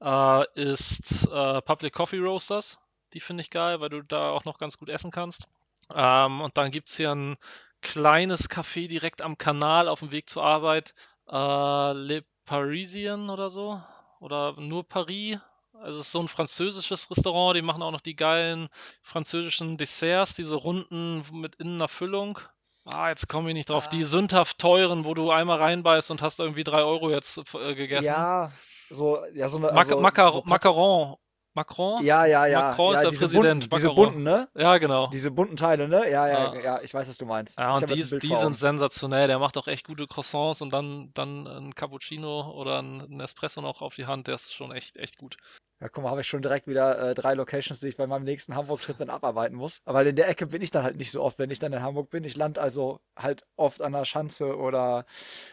Äh, 0.00 0.44
ist 0.54 1.26
äh, 1.32 1.62
Public 1.62 1.94
Coffee 1.94 2.18
Roasters. 2.18 2.78
Die 3.12 3.20
finde 3.20 3.42
ich 3.42 3.50
geil, 3.50 3.80
weil 3.80 3.90
du 3.90 4.02
da 4.02 4.30
auch 4.30 4.44
noch 4.44 4.58
ganz 4.58 4.76
gut 4.78 4.88
essen 4.88 5.10
kannst. 5.10 5.46
Ähm, 5.94 6.40
und 6.40 6.56
dann 6.56 6.70
gibt 6.70 6.88
es 6.88 6.96
hier 6.96 7.12
ein 7.12 7.36
kleines 7.84 8.50
Café 8.50 8.88
direkt 8.88 9.22
am 9.22 9.38
Kanal 9.38 9.86
auf 9.86 10.00
dem 10.00 10.10
Weg 10.10 10.28
zur 10.28 10.42
Arbeit. 10.42 10.94
Äh, 11.30 11.92
Le 11.92 12.24
Parisien 12.44 13.30
oder 13.30 13.50
so. 13.50 13.80
Oder 14.18 14.54
nur 14.58 14.88
Paris. 14.88 15.38
Also 15.74 16.00
es 16.00 16.06
ist 16.06 16.12
so 16.12 16.20
ein 16.20 16.28
französisches 16.28 17.10
Restaurant, 17.10 17.56
die 17.56 17.62
machen 17.62 17.82
auch 17.82 17.90
noch 17.90 18.00
die 18.00 18.16
geilen 18.16 18.68
französischen 19.02 19.76
Desserts, 19.76 20.34
diese 20.34 20.54
runden 20.54 21.22
mit 21.32 21.56
innen 21.56 21.76
einer 21.76 21.88
Füllung. 21.88 22.38
Ah, 22.86 23.08
jetzt 23.08 23.28
komme 23.28 23.50
ich 23.50 23.54
nicht 23.54 23.70
drauf. 23.70 23.86
Ah. 23.86 23.90
Die 23.90 24.04
sündhaft 24.04 24.58
teuren, 24.58 25.04
wo 25.04 25.14
du 25.14 25.30
einmal 25.30 25.58
reinbeißt 25.58 26.10
und 26.10 26.22
hast 26.22 26.38
irgendwie 26.38 26.64
drei 26.64 26.82
Euro 26.82 27.10
jetzt 27.10 27.38
äh, 27.54 27.74
gegessen. 27.74 28.06
Ja, 28.06 28.52
so, 28.88 29.24
ja, 29.34 29.48
so 29.48 29.58
eine. 29.58 29.68
Mac 29.68 29.76
also, 29.76 30.00
Macar 30.00 30.30
so 30.30 30.42
Macaron 30.44 31.16
Macron? 31.54 32.04
Ja, 32.04 32.26
ja, 32.26 32.46
ja. 32.46 32.70
Macron 32.70 32.94
ja, 32.94 32.98
ist 32.98 33.02
der 33.02 33.10
diese 33.10 33.26
Präsident. 33.26 33.70
Bunten, 33.70 33.76
diese 33.76 33.94
bunten, 33.94 34.22
ne? 34.24 34.48
Ja, 34.56 34.78
genau. 34.78 35.06
Diese 35.08 35.30
bunten 35.30 35.56
Teile, 35.56 35.88
ne? 35.88 36.10
Ja, 36.10 36.26
ja, 36.26 36.54
ja, 36.54 36.60
ja 36.60 36.80
ich 36.82 36.92
weiß, 36.92 37.08
was 37.08 37.16
du 37.16 37.26
meinst. 37.26 37.58
Ja, 37.58 37.74
und 37.74 37.88
die, 37.88 38.18
die 38.18 38.34
sind 38.34 38.58
sensationell. 38.58 39.28
Der 39.28 39.38
macht 39.38 39.56
auch 39.56 39.68
echt 39.68 39.86
gute 39.86 40.06
Croissants 40.06 40.62
und 40.62 40.72
dann, 40.72 41.10
dann 41.14 41.46
ein 41.46 41.74
Cappuccino 41.74 42.52
oder 42.52 42.80
ein 42.82 43.20
Espresso 43.20 43.60
noch 43.60 43.82
auf 43.82 43.94
die 43.94 44.06
Hand. 44.06 44.26
Der 44.26 44.34
ist 44.34 44.52
schon 44.52 44.72
echt, 44.72 44.96
echt 44.96 45.16
gut. 45.16 45.36
Ja, 45.84 45.90
guck 45.90 46.02
mal, 46.02 46.10
habe 46.10 46.22
ich 46.22 46.26
schon 46.26 46.40
direkt 46.40 46.66
wieder 46.66 47.10
äh, 47.10 47.14
drei 47.14 47.34
Locations, 47.34 47.78
die 47.78 47.88
ich 47.88 47.98
bei 47.98 48.06
meinem 48.06 48.24
nächsten 48.24 48.54
Hamburg-Trip 48.54 48.96
dann 48.96 49.10
abarbeiten 49.10 49.54
muss. 49.54 49.82
Aber 49.84 50.02
in 50.02 50.16
der 50.16 50.30
Ecke 50.30 50.46
bin 50.46 50.62
ich 50.62 50.70
dann 50.70 50.82
halt 50.82 50.96
nicht 50.96 51.10
so 51.10 51.22
oft, 51.22 51.38
wenn 51.38 51.50
ich 51.50 51.58
dann 51.58 51.74
in 51.74 51.82
Hamburg 51.82 52.08
bin. 52.08 52.24
Ich 52.24 52.36
lande 52.36 52.62
also 52.62 53.00
halt 53.18 53.44
oft 53.56 53.82
an 53.82 53.92
der 53.92 54.06
Schanze 54.06 54.56
oder 54.56 55.04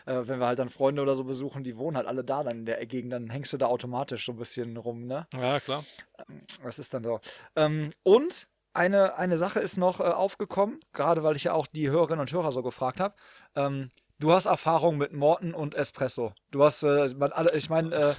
äh, 0.05 0.21
wenn 0.23 0.39
wir 0.39 0.47
halt 0.47 0.59
dann 0.59 0.69
Freunde 0.69 1.01
oder 1.01 1.15
so 1.15 1.25
besuchen, 1.25 1.65
die 1.65 1.75
wohnen 1.75 1.97
halt 1.97 2.07
alle 2.07 2.23
da 2.23 2.45
dann 2.45 2.59
in 2.59 2.65
der 2.65 2.85
Gegend, 2.85 3.11
dann 3.11 3.29
hängst 3.29 3.51
du 3.51 3.57
da 3.57 3.65
automatisch 3.65 4.25
so 4.25 4.31
ein 4.31 4.37
bisschen 4.37 4.77
rum, 4.77 5.05
ne? 5.05 5.27
Ja, 5.33 5.59
klar. 5.59 5.83
Das 6.63 6.79
ist 6.79 6.93
dann 6.93 7.03
so. 7.03 7.19
Ähm, 7.57 7.89
und 8.03 8.47
eine, 8.71 9.17
eine 9.17 9.37
Sache 9.37 9.59
ist 9.59 9.75
noch 9.75 9.99
äh, 9.99 10.03
aufgekommen, 10.03 10.79
gerade 10.93 11.23
weil 11.23 11.35
ich 11.35 11.43
ja 11.43 11.51
auch 11.51 11.67
die 11.67 11.89
Hörerinnen 11.89 12.21
und 12.21 12.31
Hörer 12.31 12.53
so 12.53 12.63
gefragt 12.63 13.01
habe. 13.01 13.15
Ähm, 13.57 13.89
du 14.17 14.31
hast 14.31 14.45
Erfahrung 14.45 14.97
mit 14.97 15.11
Morten 15.11 15.53
und 15.53 15.75
Espresso. 15.75 16.31
Du 16.51 16.63
hast, 16.63 16.83
äh, 16.83 17.03
ich 17.53 17.69
meine, 17.69 17.93
äh, 17.93 18.15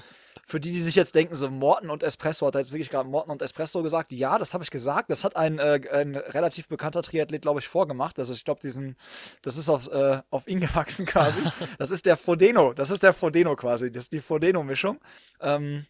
für 0.47 0.61
die, 0.61 0.73
die 0.73 0.83
sich 0.83 0.95
jetzt 0.95 1.15
denken, 1.15 1.35
so 1.35 1.49
Morten 1.49 1.91
und 1.91 2.03
Espresso, 2.03 2.47
hat 2.47 2.57
er 2.57 2.61
jetzt 2.61 2.73
wirklich 2.73 2.91
gerade 2.91 3.09
Morten 3.09 3.31
und 3.31 3.43
Espresso 3.43 3.83
gesagt? 3.83 4.13
Ja, 4.13 4.39
das 4.39 4.55
habe 4.55 4.65
ich 4.65 4.71
gesagt. 4.71 5.11
Das 5.11 5.25
hat 5.25 5.37
ein, 5.37 5.59
äh, 5.59 5.81
ein 5.91 6.17
relativ 6.17 6.69
bekannter 6.69 7.03
Triathlet, 7.03 7.43
glaube 7.43 7.61
ich, 7.61 7.69
vorgemacht. 7.69 8.19
Also 8.19 8.33
ich 8.33 8.45
glaube, 8.45 8.61
diesen, 8.61 8.97
das 9.43 9.57
ist 9.57 9.69
auf, 9.69 9.89
äh, 9.89 10.21
auf 10.31 10.49
ihn 10.49 10.61
gewachsen 10.61 11.07
quasi. 11.07 11.41
Das 11.79 11.91
ist 11.91 12.07
der 12.07 12.17
Frodeno. 12.17 12.73
Das 12.73 12.91
ist 12.91 13.03
der 13.03 13.13
Frodeno 13.13 13.57
quasi. 13.57 13.91
Das 13.91 14.05
ist 14.05 14.13
die 14.13 14.21
Frodeno-Mischung. 14.21 14.99
Ähm, 15.41 15.87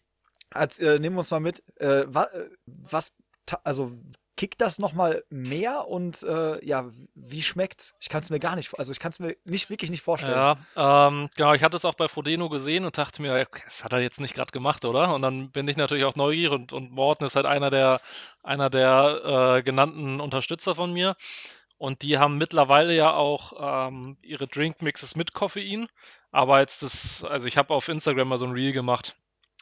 als, 0.51 0.79
äh, 0.79 0.99
nehmen 0.99 1.15
wir 1.15 1.19
uns 1.19 1.31
mal 1.31 1.39
mit, 1.39 1.63
äh, 1.79 2.03
wa, 2.07 2.27
was, 2.65 3.11
also 3.63 3.91
kickt 4.35 4.61
das 4.61 4.79
nochmal 4.79 5.23
mehr 5.29 5.87
und 5.87 6.23
äh, 6.23 6.63
ja, 6.65 6.89
wie 7.13 7.43
schmeckt's? 7.43 7.95
Ich 7.99 8.09
kann 8.09 8.21
es 8.21 8.29
mir 8.29 8.39
gar 8.39 8.55
nicht, 8.55 8.77
also 8.77 8.91
ich 8.91 8.99
kann 8.99 9.11
es 9.11 9.19
mir 9.19 9.35
nicht 9.43 9.69
wirklich 9.69 9.91
nicht 9.91 10.01
vorstellen. 10.01 10.33
Ja, 10.75 11.07
ähm, 11.07 11.29
genau, 11.35 11.53
ich 11.53 11.63
hatte 11.63 11.77
es 11.77 11.85
auch 11.85 11.93
bei 11.93 12.07
Frodeno 12.07 12.49
gesehen 12.49 12.85
und 12.85 12.97
dachte 12.97 13.21
mir, 13.21 13.33
okay, 13.33 13.61
das 13.65 13.83
hat 13.83 13.93
er 13.93 13.99
jetzt 13.99 14.19
nicht 14.19 14.33
gerade 14.33 14.51
gemacht, 14.51 14.85
oder? 14.85 15.13
Und 15.13 15.21
dann 15.21 15.51
bin 15.51 15.67
ich 15.67 15.77
natürlich 15.77 16.05
auch 16.05 16.15
neugierig 16.15 16.53
und, 16.53 16.73
und 16.73 16.91
Morten 16.91 17.25
ist 17.25 17.35
halt 17.35 17.45
einer 17.45 17.69
der, 17.69 18.01
einer 18.41 18.69
der 18.69 19.57
äh, 19.57 19.63
genannten 19.63 20.19
Unterstützer 20.19 20.75
von 20.75 20.91
mir. 20.93 21.15
Und 21.77 22.01
die 22.01 22.17
haben 22.17 22.37
mittlerweile 22.37 22.95
ja 22.95 23.13
auch 23.13 23.89
ähm, 23.89 24.17
ihre 24.21 24.47
Drinkmixes 24.47 25.15
mit 25.15 25.33
Koffein. 25.33 25.87
Aber 26.31 26.59
jetzt 26.59 26.81
das, 26.81 27.23
also 27.23 27.45
ich 27.45 27.57
habe 27.57 27.73
auf 27.73 27.89
Instagram 27.89 28.29
mal 28.29 28.37
so 28.37 28.45
ein 28.45 28.53
Reel 28.53 28.71
gemacht 28.71 29.15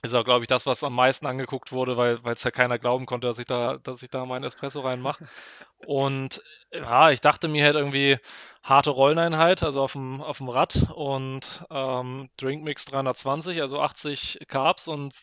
ist 0.04 0.14
auch, 0.16 0.24
glaube 0.26 0.43
ich, 0.43 0.47
das, 0.47 0.66
was 0.66 0.84
am 0.84 0.95
meisten 0.95 1.28
angeguckt 1.28 1.72
wurde, 1.72 1.95
weil 1.97 2.20
es 2.26 2.43
ja 2.43 2.52
keiner 2.52 2.80
glauben 2.80 3.06
konnte, 3.06 3.28
dass 3.28 3.39
ich 3.39 3.45
da, 3.45 3.78
dass 3.78 4.02
ich 4.04 4.10
da 4.10 4.26
meinen 4.26 4.43
Espresso 4.45 4.82
reinmache. 4.82 5.28
Und 5.86 6.41
ja, 6.72 7.12
ich 7.12 7.22
dachte 7.22 7.47
mir 7.47 7.66
halt 7.66 7.76
irgendwie 7.76 8.18
harte 8.64 8.91
Rolleneinheit, 8.91 9.64
also 9.64 9.82
auf 9.82 9.93
dem, 9.93 10.22
auf 10.22 10.38
dem 10.38 10.49
Rad 10.49 10.88
und 10.95 11.66
ähm, 11.70 12.30
Drinkmix 12.38 12.86
320, 12.86 13.62
also 13.62 13.82
80 13.82 14.39
Carbs 14.47 14.88
und 14.88 15.14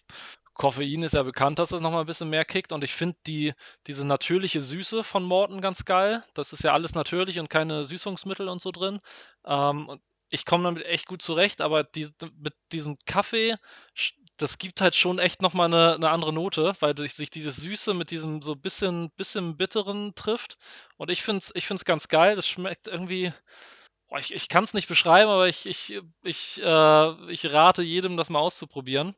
Koffein 0.55 1.05
ist 1.05 1.15
ja 1.15 1.23
bekannt, 1.23 1.59
dass 1.61 1.71
es 1.73 1.81
nochmal 1.81 2.01
ein 2.01 2.07
bisschen 2.07 2.29
mehr 2.31 2.45
kickt 2.45 2.73
und 2.73 2.83
ich 2.83 2.93
finde 2.93 3.17
die, 3.27 3.55
diese 3.87 4.05
natürliche 4.05 4.61
Süße 4.61 5.05
von 5.05 5.23
Morten 5.23 5.61
ganz 5.61 5.85
geil. 5.85 6.25
Das 6.35 6.53
ist 6.53 6.65
ja 6.65 6.73
alles 6.73 6.95
natürlich 6.95 7.39
und 7.39 7.49
keine 7.49 7.85
Süßungsmittel 7.85 8.49
und 8.49 8.61
so 8.61 8.73
drin. 8.73 8.99
Ähm, 9.47 9.99
ich 10.31 10.45
komme 10.45 10.65
damit 10.65 10.85
echt 10.85 11.07
gut 11.07 11.23
zurecht, 11.23 11.61
aber 11.61 11.85
die, 11.85 12.09
mit 12.37 12.55
diesem 12.73 12.99
Kaffee, 13.07 13.57
das 14.39 14.59
gibt 14.59 14.81
halt 14.81 14.95
schon 14.97 15.19
echt 15.19 15.43
nochmal 15.43 15.67
eine, 15.67 15.95
eine 15.95 16.11
andere 16.11 16.33
Note, 16.33 16.75
weil 16.81 16.97
sich 17.09 17.31
dieses 17.31 17.57
Süße 17.57 17.95
mit 17.95 18.11
diesem 18.11 18.43
so 18.43 18.57
bisschen, 18.57 19.11
bisschen 19.13 19.57
Bitteren 19.57 20.15
trifft. 20.15 20.57
Und 20.97 21.11
ich 21.11 21.23
finde 21.23 21.39
es 21.41 21.53
ich 21.55 21.67
find's 21.67 21.85
ganz 21.85 22.09
geil. 22.09 22.37
Das 22.37 22.47
schmeckt 22.49 22.89
irgendwie. 22.89 23.33
Boah, 24.09 24.19
ich 24.21 24.35
ich 24.35 24.49
kann 24.49 24.65
es 24.65 24.75
nicht 24.75 24.89
beschreiben, 24.89 25.31
aber 25.31 25.49
ich, 25.49 25.67
ich, 25.67 26.01
ich, 26.25 26.61
äh, 26.63 27.33
ich 27.33 27.53
rate 27.53 27.83
jedem, 27.83 28.17
das 28.17 28.31
mal 28.31 28.41
auszuprobieren. 28.41 29.15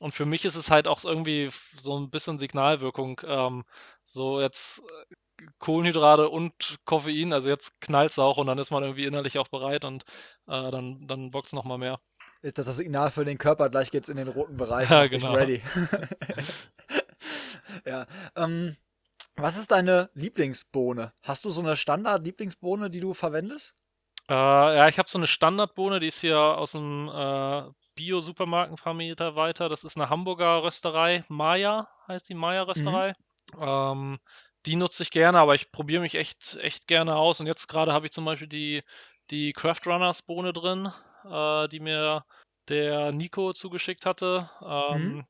Und 0.00 0.12
für 0.14 0.26
mich 0.26 0.44
ist 0.44 0.56
es 0.56 0.70
halt 0.70 0.88
auch 0.88 1.04
irgendwie 1.04 1.50
so 1.76 1.98
ein 1.98 2.10
bisschen 2.10 2.38
Signalwirkung. 2.38 3.20
Ähm, 3.26 3.64
so 4.04 4.40
jetzt 4.40 4.80
äh, 4.80 5.14
Kohlenhydrate 5.58 6.28
und 6.28 6.78
Koffein, 6.84 7.32
also 7.32 7.48
jetzt 7.48 7.80
knallt 7.80 8.12
es 8.12 8.18
auch 8.18 8.36
und 8.38 8.46
dann 8.46 8.58
ist 8.58 8.70
man 8.70 8.82
irgendwie 8.82 9.04
innerlich 9.06 9.38
auch 9.38 9.48
bereit 9.48 9.84
und 9.84 10.04
äh, 10.46 10.70
dann, 10.70 11.06
dann 11.06 11.30
bockt 11.30 11.46
es 11.48 11.52
nochmal 11.52 11.78
mehr. 11.78 11.98
Ist 12.44 12.58
das 12.58 12.66
das 12.66 12.76
Signal 12.76 13.10
für 13.10 13.24
den 13.24 13.38
Körper, 13.38 13.70
gleich 13.70 13.90
geht's 13.90 14.10
in 14.10 14.18
den 14.18 14.28
roten 14.28 14.56
Bereich. 14.56 14.90
Ja, 14.90 15.06
genau. 15.06 15.32
ready. 15.32 15.62
ja. 17.86 18.06
Ähm, 18.36 18.76
was 19.34 19.56
ist 19.56 19.70
deine 19.70 20.10
Lieblingsbohne? 20.12 21.14
Hast 21.22 21.46
du 21.46 21.48
so 21.48 21.62
eine 21.62 21.74
Standard-Lieblingsbohne, 21.74 22.90
die 22.90 23.00
du 23.00 23.14
verwendest? 23.14 23.74
Äh, 24.28 24.34
ja, 24.34 24.88
ich 24.88 24.98
habe 24.98 25.08
so 25.08 25.16
eine 25.16 25.26
Standardbohne, 25.26 26.00
die 26.00 26.08
ist 26.08 26.20
hier 26.20 26.38
aus 26.38 26.72
dem 26.72 27.08
äh, 27.08 27.62
Meter 28.92 29.36
weiter. 29.36 29.70
Das 29.70 29.82
ist 29.82 29.96
eine 29.96 30.10
Hamburger 30.10 30.62
Rösterei. 30.64 31.24
Maya 31.28 31.88
heißt 32.08 32.28
die 32.28 32.34
Maya-Rösterei. 32.34 33.14
Mhm. 33.54 33.62
Ähm, 33.62 34.18
die 34.66 34.76
nutze 34.76 35.02
ich 35.02 35.10
gerne, 35.10 35.38
aber 35.38 35.54
ich 35.54 35.72
probiere 35.72 36.02
mich 36.02 36.14
echt, 36.14 36.58
echt 36.60 36.88
gerne 36.88 37.16
aus. 37.16 37.40
Und 37.40 37.46
jetzt 37.46 37.68
gerade 37.68 37.94
habe 37.94 38.04
ich 38.04 38.12
zum 38.12 38.26
Beispiel 38.26 38.48
die, 38.48 38.82
die 39.30 39.54
Craft 39.54 39.86
Runners 39.86 40.20
Bohne 40.20 40.52
drin, 40.52 40.92
äh, 41.24 41.68
die 41.68 41.80
mir 41.80 42.24
der 42.68 43.12
Nico 43.12 43.52
zugeschickt 43.52 44.06
hatte. 44.06 44.50
Ähm, 44.62 45.14
mhm. 45.16 45.26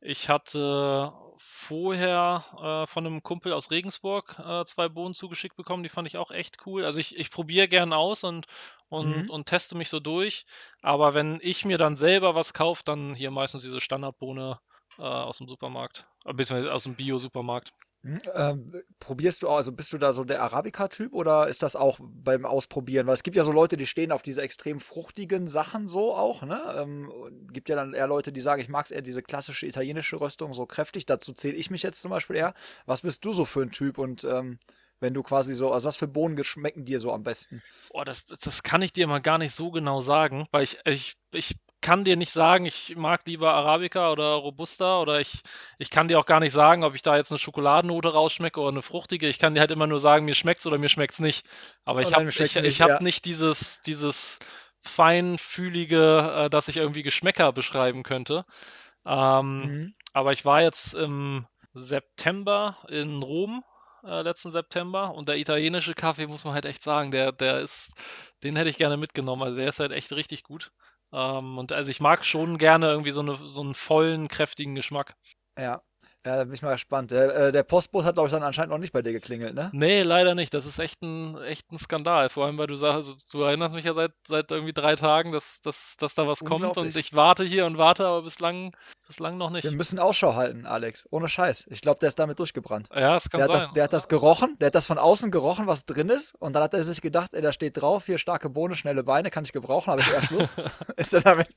Ich 0.00 0.28
hatte 0.28 1.12
vorher 1.36 2.44
äh, 2.62 2.86
von 2.86 3.06
einem 3.06 3.22
Kumpel 3.22 3.52
aus 3.52 3.70
Regensburg 3.70 4.38
äh, 4.38 4.64
zwei 4.66 4.88
Bohnen 4.88 5.14
zugeschickt 5.14 5.56
bekommen, 5.56 5.82
die 5.82 5.88
fand 5.88 6.06
ich 6.06 6.18
auch 6.18 6.30
echt 6.30 6.58
cool. 6.66 6.84
Also 6.84 6.98
ich, 6.98 7.16
ich 7.16 7.30
probiere 7.30 7.68
gern 7.68 7.92
aus 7.92 8.22
und, 8.22 8.46
und, 8.88 9.24
mhm. 9.24 9.30
und 9.30 9.46
teste 9.46 9.74
mich 9.76 9.88
so 9.88 10.00
durch. 10.00 10.44
Aber 10.82 11.14
wenn 11.14 11.38
ich 11.42 11.64
mir 11.64 11.78
dann 11.78 11.96
selber 11.96 12.34
was 12.34 12.52
kaufe, 12.52 12.82
dann 12.84 13.14
hier 13.14 13.30
meistens 13.30 13.62
diese 13.62 13.80
Standardbohne 13.80 14.60
äh, 14.98 15.02
aus 15.02 15.38
dem 15.38 15.48
Supermarkt, 15.48 16.06
äh, 16.24 16.34
beziehungsweise 16.34 16.74
aus 16.74 16.84
dem 16.84 16.96
Bio-Supermarkt. 16.96 17.72
Mhm, 18.04 18.20
ähm, 18.34 18.82
probierst 18.98 19.42
du, 19.42 19.48
also 19.48 19.72
bist 19.72 19.90
du 19.94 19.96
da 19.96 20.12
so 20.12 20.24
der 20.24 20.42
Arabica-Typ 20.42 21.14
oder 21.14 21.48
ist 21.48 21.62
das 21.62 21.74
auch 21.74 21.98
beim 22.02 22.44
Ausprobieren? 22.44 23.06
Weil 23.06 23.14
es 23.14 23.22
gibt 23.22 23.34
ja 23.34 23.44
so 23.44 23.50
Leute, 23.50 23.78
die 23.78 23.86
stehen 23.86 24.12
auf 24.12 24.20
diese 24.20 24.42
extrem 24.42 24.78
fruchtigen 24.78 25.46
Sachen 25.46 25.88
so 25.88 26.14
auch, 26.14 26.42
ne? 26.42 26.60
Ähm, 26.76 27.10
gibt 27.50 27.70
ja 27.70 27.76
dann 27.76 27.94
eher 27.94 28.06
Leute, 28.06 28.30
die 28.30 28.40
sagen, 28.40 28.60
ich 28.60 28.68
mag 28.68 28.84
es 28.84 28.90
eher 28.90 29.00
diese 29.00 29.22
klassische 29.22 29.66
italienische 29.66 30.20
Röstung 30.20 30.52
so 30.52 30.66
kräftig. 30.66 31.06
Dazu 31.06 31.32
zähle 31.32 31.56
ich 31.56 31.70
mich 31.70 31.82
jetzt 31.82 32.02
zum 32.02 32.10
Beispiel 32.10 32.36
eher. 32.36 32.52
Was 32.84 33.00
bist 33.00 33.24
du 33.24 33.32
so 33.32 33.46
für 33.46 33.62
ein 33.62 33.70
Typ 33.70 33.96
und 33.96 34.22
ähm, 34.24 34.58
wenn 35.00 35.14
du 35.14 35.22
quasi 35.22 35.54
so, 35.54 35.72
also 35.72 35.88
was 35.88 35.96
für 35.96 36.06
Bohnen 36.06 36.44
schmecken 36.44 36.84
dir 36.84 37.00
so 37.00 37.10
am 37.10 37.22
besten? 37.22 37.62
Boah, 37.90 38.04
das, 38.04 38.26
das 38.26 38.62
kann 38.62 38.82
ich 38.82 38.92
dir 38.92 39.06
mal 39.06 39.20
gar 39.20 39.38
nicht 39.38 39.54
so 39.54 39.70
genau 39.70 40.02
sagen, 40.02 40.46
weil 40.50 40.64
ich, 40.64 40.78
ich, 40.84 41.14
ich 41.32 41.56
kann 41.84 42.02
dir 42.02 42.16
nicht 42.16 42.32
sagen, 42.32 42.64
ich 42.64 42.96
mag 42.96 43.20
lieber 43.26 43.52
Arabica 43.52 44.10
oder 44.10 44.32
Robusta 44.36 45.02
oder 45.02 45.20
ich, 45.20 45.42
ich 45.76 45.90
kann 45.90 46.08
dir 46.08 46.18
auch 46.18 46.24
gar 46.24 46.40
nicht 46.40 46.54
sagen, 46.54 46.82
ob 46.82 46.94
ich 46.94 47.02
da 47.02 47.14
jetzt 47.14 47.30
eine 47.30 47.38
Schokoladennote 47.38 48.08
rausschmecke 48.08 48.58
oder 48.58 48.70
eine 48.70 48.80
fruchtige. 48.80 49.28
Ich 49.28 49.38
kann 49.38 49.54
dir 49.54 49.60
halt 49.60 49.70
immer 49.70 49.86
nur 49.86 50.00
sagen, 50.00 50.24
mir 50.24 50.34
schmeckt's 50.34 50.66
oder 50.66 50.78
mir 50.78 50.88
schmeckt's 50.88 51.20
nicht. 51.20 51.46
Aber 51.84 52.00
ich 52.00 52.14
habe 52.14 52.26
ich, 52.26 52.40
ich 52.40 52.80
hab 52.80 52.88
ja. 52.88 53.02
nicht 53.02 53.26
dieses, 53.26 53.82
dieses 53.82 54.38
feinfühlige, 54.80 56.32
äh, 56.34 56.50
dass 56.50 56.68
ich 56.68 56.78
irgendwie 56.78 57.02
Geschmäcker 57.02 57.52
beschreiben 57.52 58.02
könnte. 58.02 58.46
Ähm, 59.04 59.60
mhm. 59.60 59.94
Aber 60.14 60.32
ich 60.32 60.46
war 60.46 60.62
jetzt 60.62 60.94
im 60.94 61.46
September 61.74 62.78
in 62.88 63.22
Rom, 63.22 63.62
äh, 64.04 64.22
letzten 64.22 64.52
September, 64.52 65.14
und 65.14 65.28
der 65.28 65.36
italienische 65.36 65.92
Kaffee, 65.92 66.26
muss 66.26 66.44
man 66.44 66.54
halt 66.54 66.64
echt 66.64 66.82
sagen, 66.82 67.10
der, 67.10 67.30
der 67.30 67.60
ist, 67.60 67.92
den 68.42 68.56
hätte 68.56 68.70
ich 68.70 68.78
gerne 68.78 68.96
mitgenommen. 68.96 69.42
Also 69.42 69.56
der 69.56 69.68
ist 69.68 69.80
halt 69.80 69.92
echt 69.92 70.12
richtig 70.12 70.44
gut. 70.44 70.72
Ähm, 71.14 71.58
und 71.58 71.72
also 71.72 71.90
ich 71.90 72.00
mag 72.00 72.24
schon 72.24 72.58
gerne 72.58 72.90
irgendwie 72.90 73.12
so, 73.12 73.20
eine, 73.20 73.36
so 73.36 73.60
einen 73.60 73.74
vollen, 73.74 74.28
kräftigen 74.28 74.74
Geschmack. 74.74 75.14
Ja. 75.58 75.80
Ja, 76.26 76.36
da 76.36 76.44
bin 76.44 76.54
ich 76.54 76.62
mal 76.62 76.72
gespannt. 76.72 77.10
Der, 77.10 77.34
äh, 77.36 77.52
der 77.52 77.64
Postbote 77.64 78.06
hat, 78.06 78.14
glaube 78.14 78.28
ich, 78.28 78.32
dann 78.32 78.42
anscheinend 78.42 78.70
noch 78.70 78.78
nicht 78.78 78.94
bei 78.94 79.02
dir 79.02 79.12
geklingelt, 79.12 79.54
ne? 79.54 79.70
Nee, 79.74 80.02
leider 80.02 80.34
nicht. 80.34 80.54
Das 80.54 80.64
ist 80.64 80.78
echt 80.78 81.02
ein, 81.02 81.36
echt 81.42 81.70
ein 81.70 81.78
Skandal. 81.78 82.30
Vor 82.30 82.46
allem, 82.46 82.56
weil 82.56 82.66
du 82.66 82.76
sagst, 82.76 82.94
also, 82.94 83.14
du 83.30 83.42
erinnerst 83.42 83.74
mich 83.74 83.84
ja 83.84 83.92
seit, 83.92 84.12
seit 84.26 84.50
irgendwie 84.50 84.72
drei 84.72 84.94
Tagen, 84.94 85.32
dass, 85.32 85.60
dass, 85.60 85.96
dass 85.98 86.14
da 86.14 86.26
was 86.26 86.40
kommt 86.40 86.78
und 86.78 86.96
ich 86.96 87.12
warte 87.12 87.44
hier 87.44 87.66
und 87.66 87.76
warte, 87.76 88.06
aber 88.06 88.22
bislang, 88.22 88.74
bislang 89.06 89.36
noch 89.36 89.50
nicht. 89.50 89.64
Wir 89.64 89.72
müssen 89.72 89.98
Ausschau 89.98 90.34
halten, 90.34 90.66
Alex. 90.66 91.06
Ohne 91.10 91.28
Scheiß. 91.28 91.66
Ich 91.70 91.80
glaube, 91.80 91.98
der 91.98 92.08
ist 92.08 92.18
damit 92.18 92.38
durchgebrannt. 92.38 92.88
Ja, 92.94 93.14
das 93.14 93.30
kann 93.30 93.38
der 93.38 93.46
sein. 93.46 93.56
Hat 93.56 93.62
das, 93.66 93.72
der 93.72 93.84
hat 93.84 93.92
das 93.92 94.08
gerochen, 94.08 94.56
der 94.60 94.66
hat 94.66 94.74
das 94.74 94.86
von 94.86 94.98
außen 94.98 95.30
gerochen, 95.30 95.66
was 95.66 95.84
drin 95.84 96.08
ist. 96.08 96.34
Und 96.36 96.54
dann 96.54 96.62
hat 96.62 96.74
er 96.74 96.82
sich 96.82 97.00
gedacht, 97.00 97.34
ey, 97.34 97.42
da 97.42 97.52
steht 97.52 97.80
drauf, 97.80 98.06
hier 98.06 98.18
starke 98.18 98.48
Bohne, 98.48 98.74
schnelle 98.74 99.04
Beine, 99.04 99.30
kann 99.30 99.44
ich 99.44 99.52
gebrauchen, 99.52 99.90
habe 99.90 100.00
ich 100.00 100.10
eher 100.10 100.22
Schluss. 100.22 100.54
ist, 100.96 101.14
er 101.14 101.20
damit, 101.20 101.48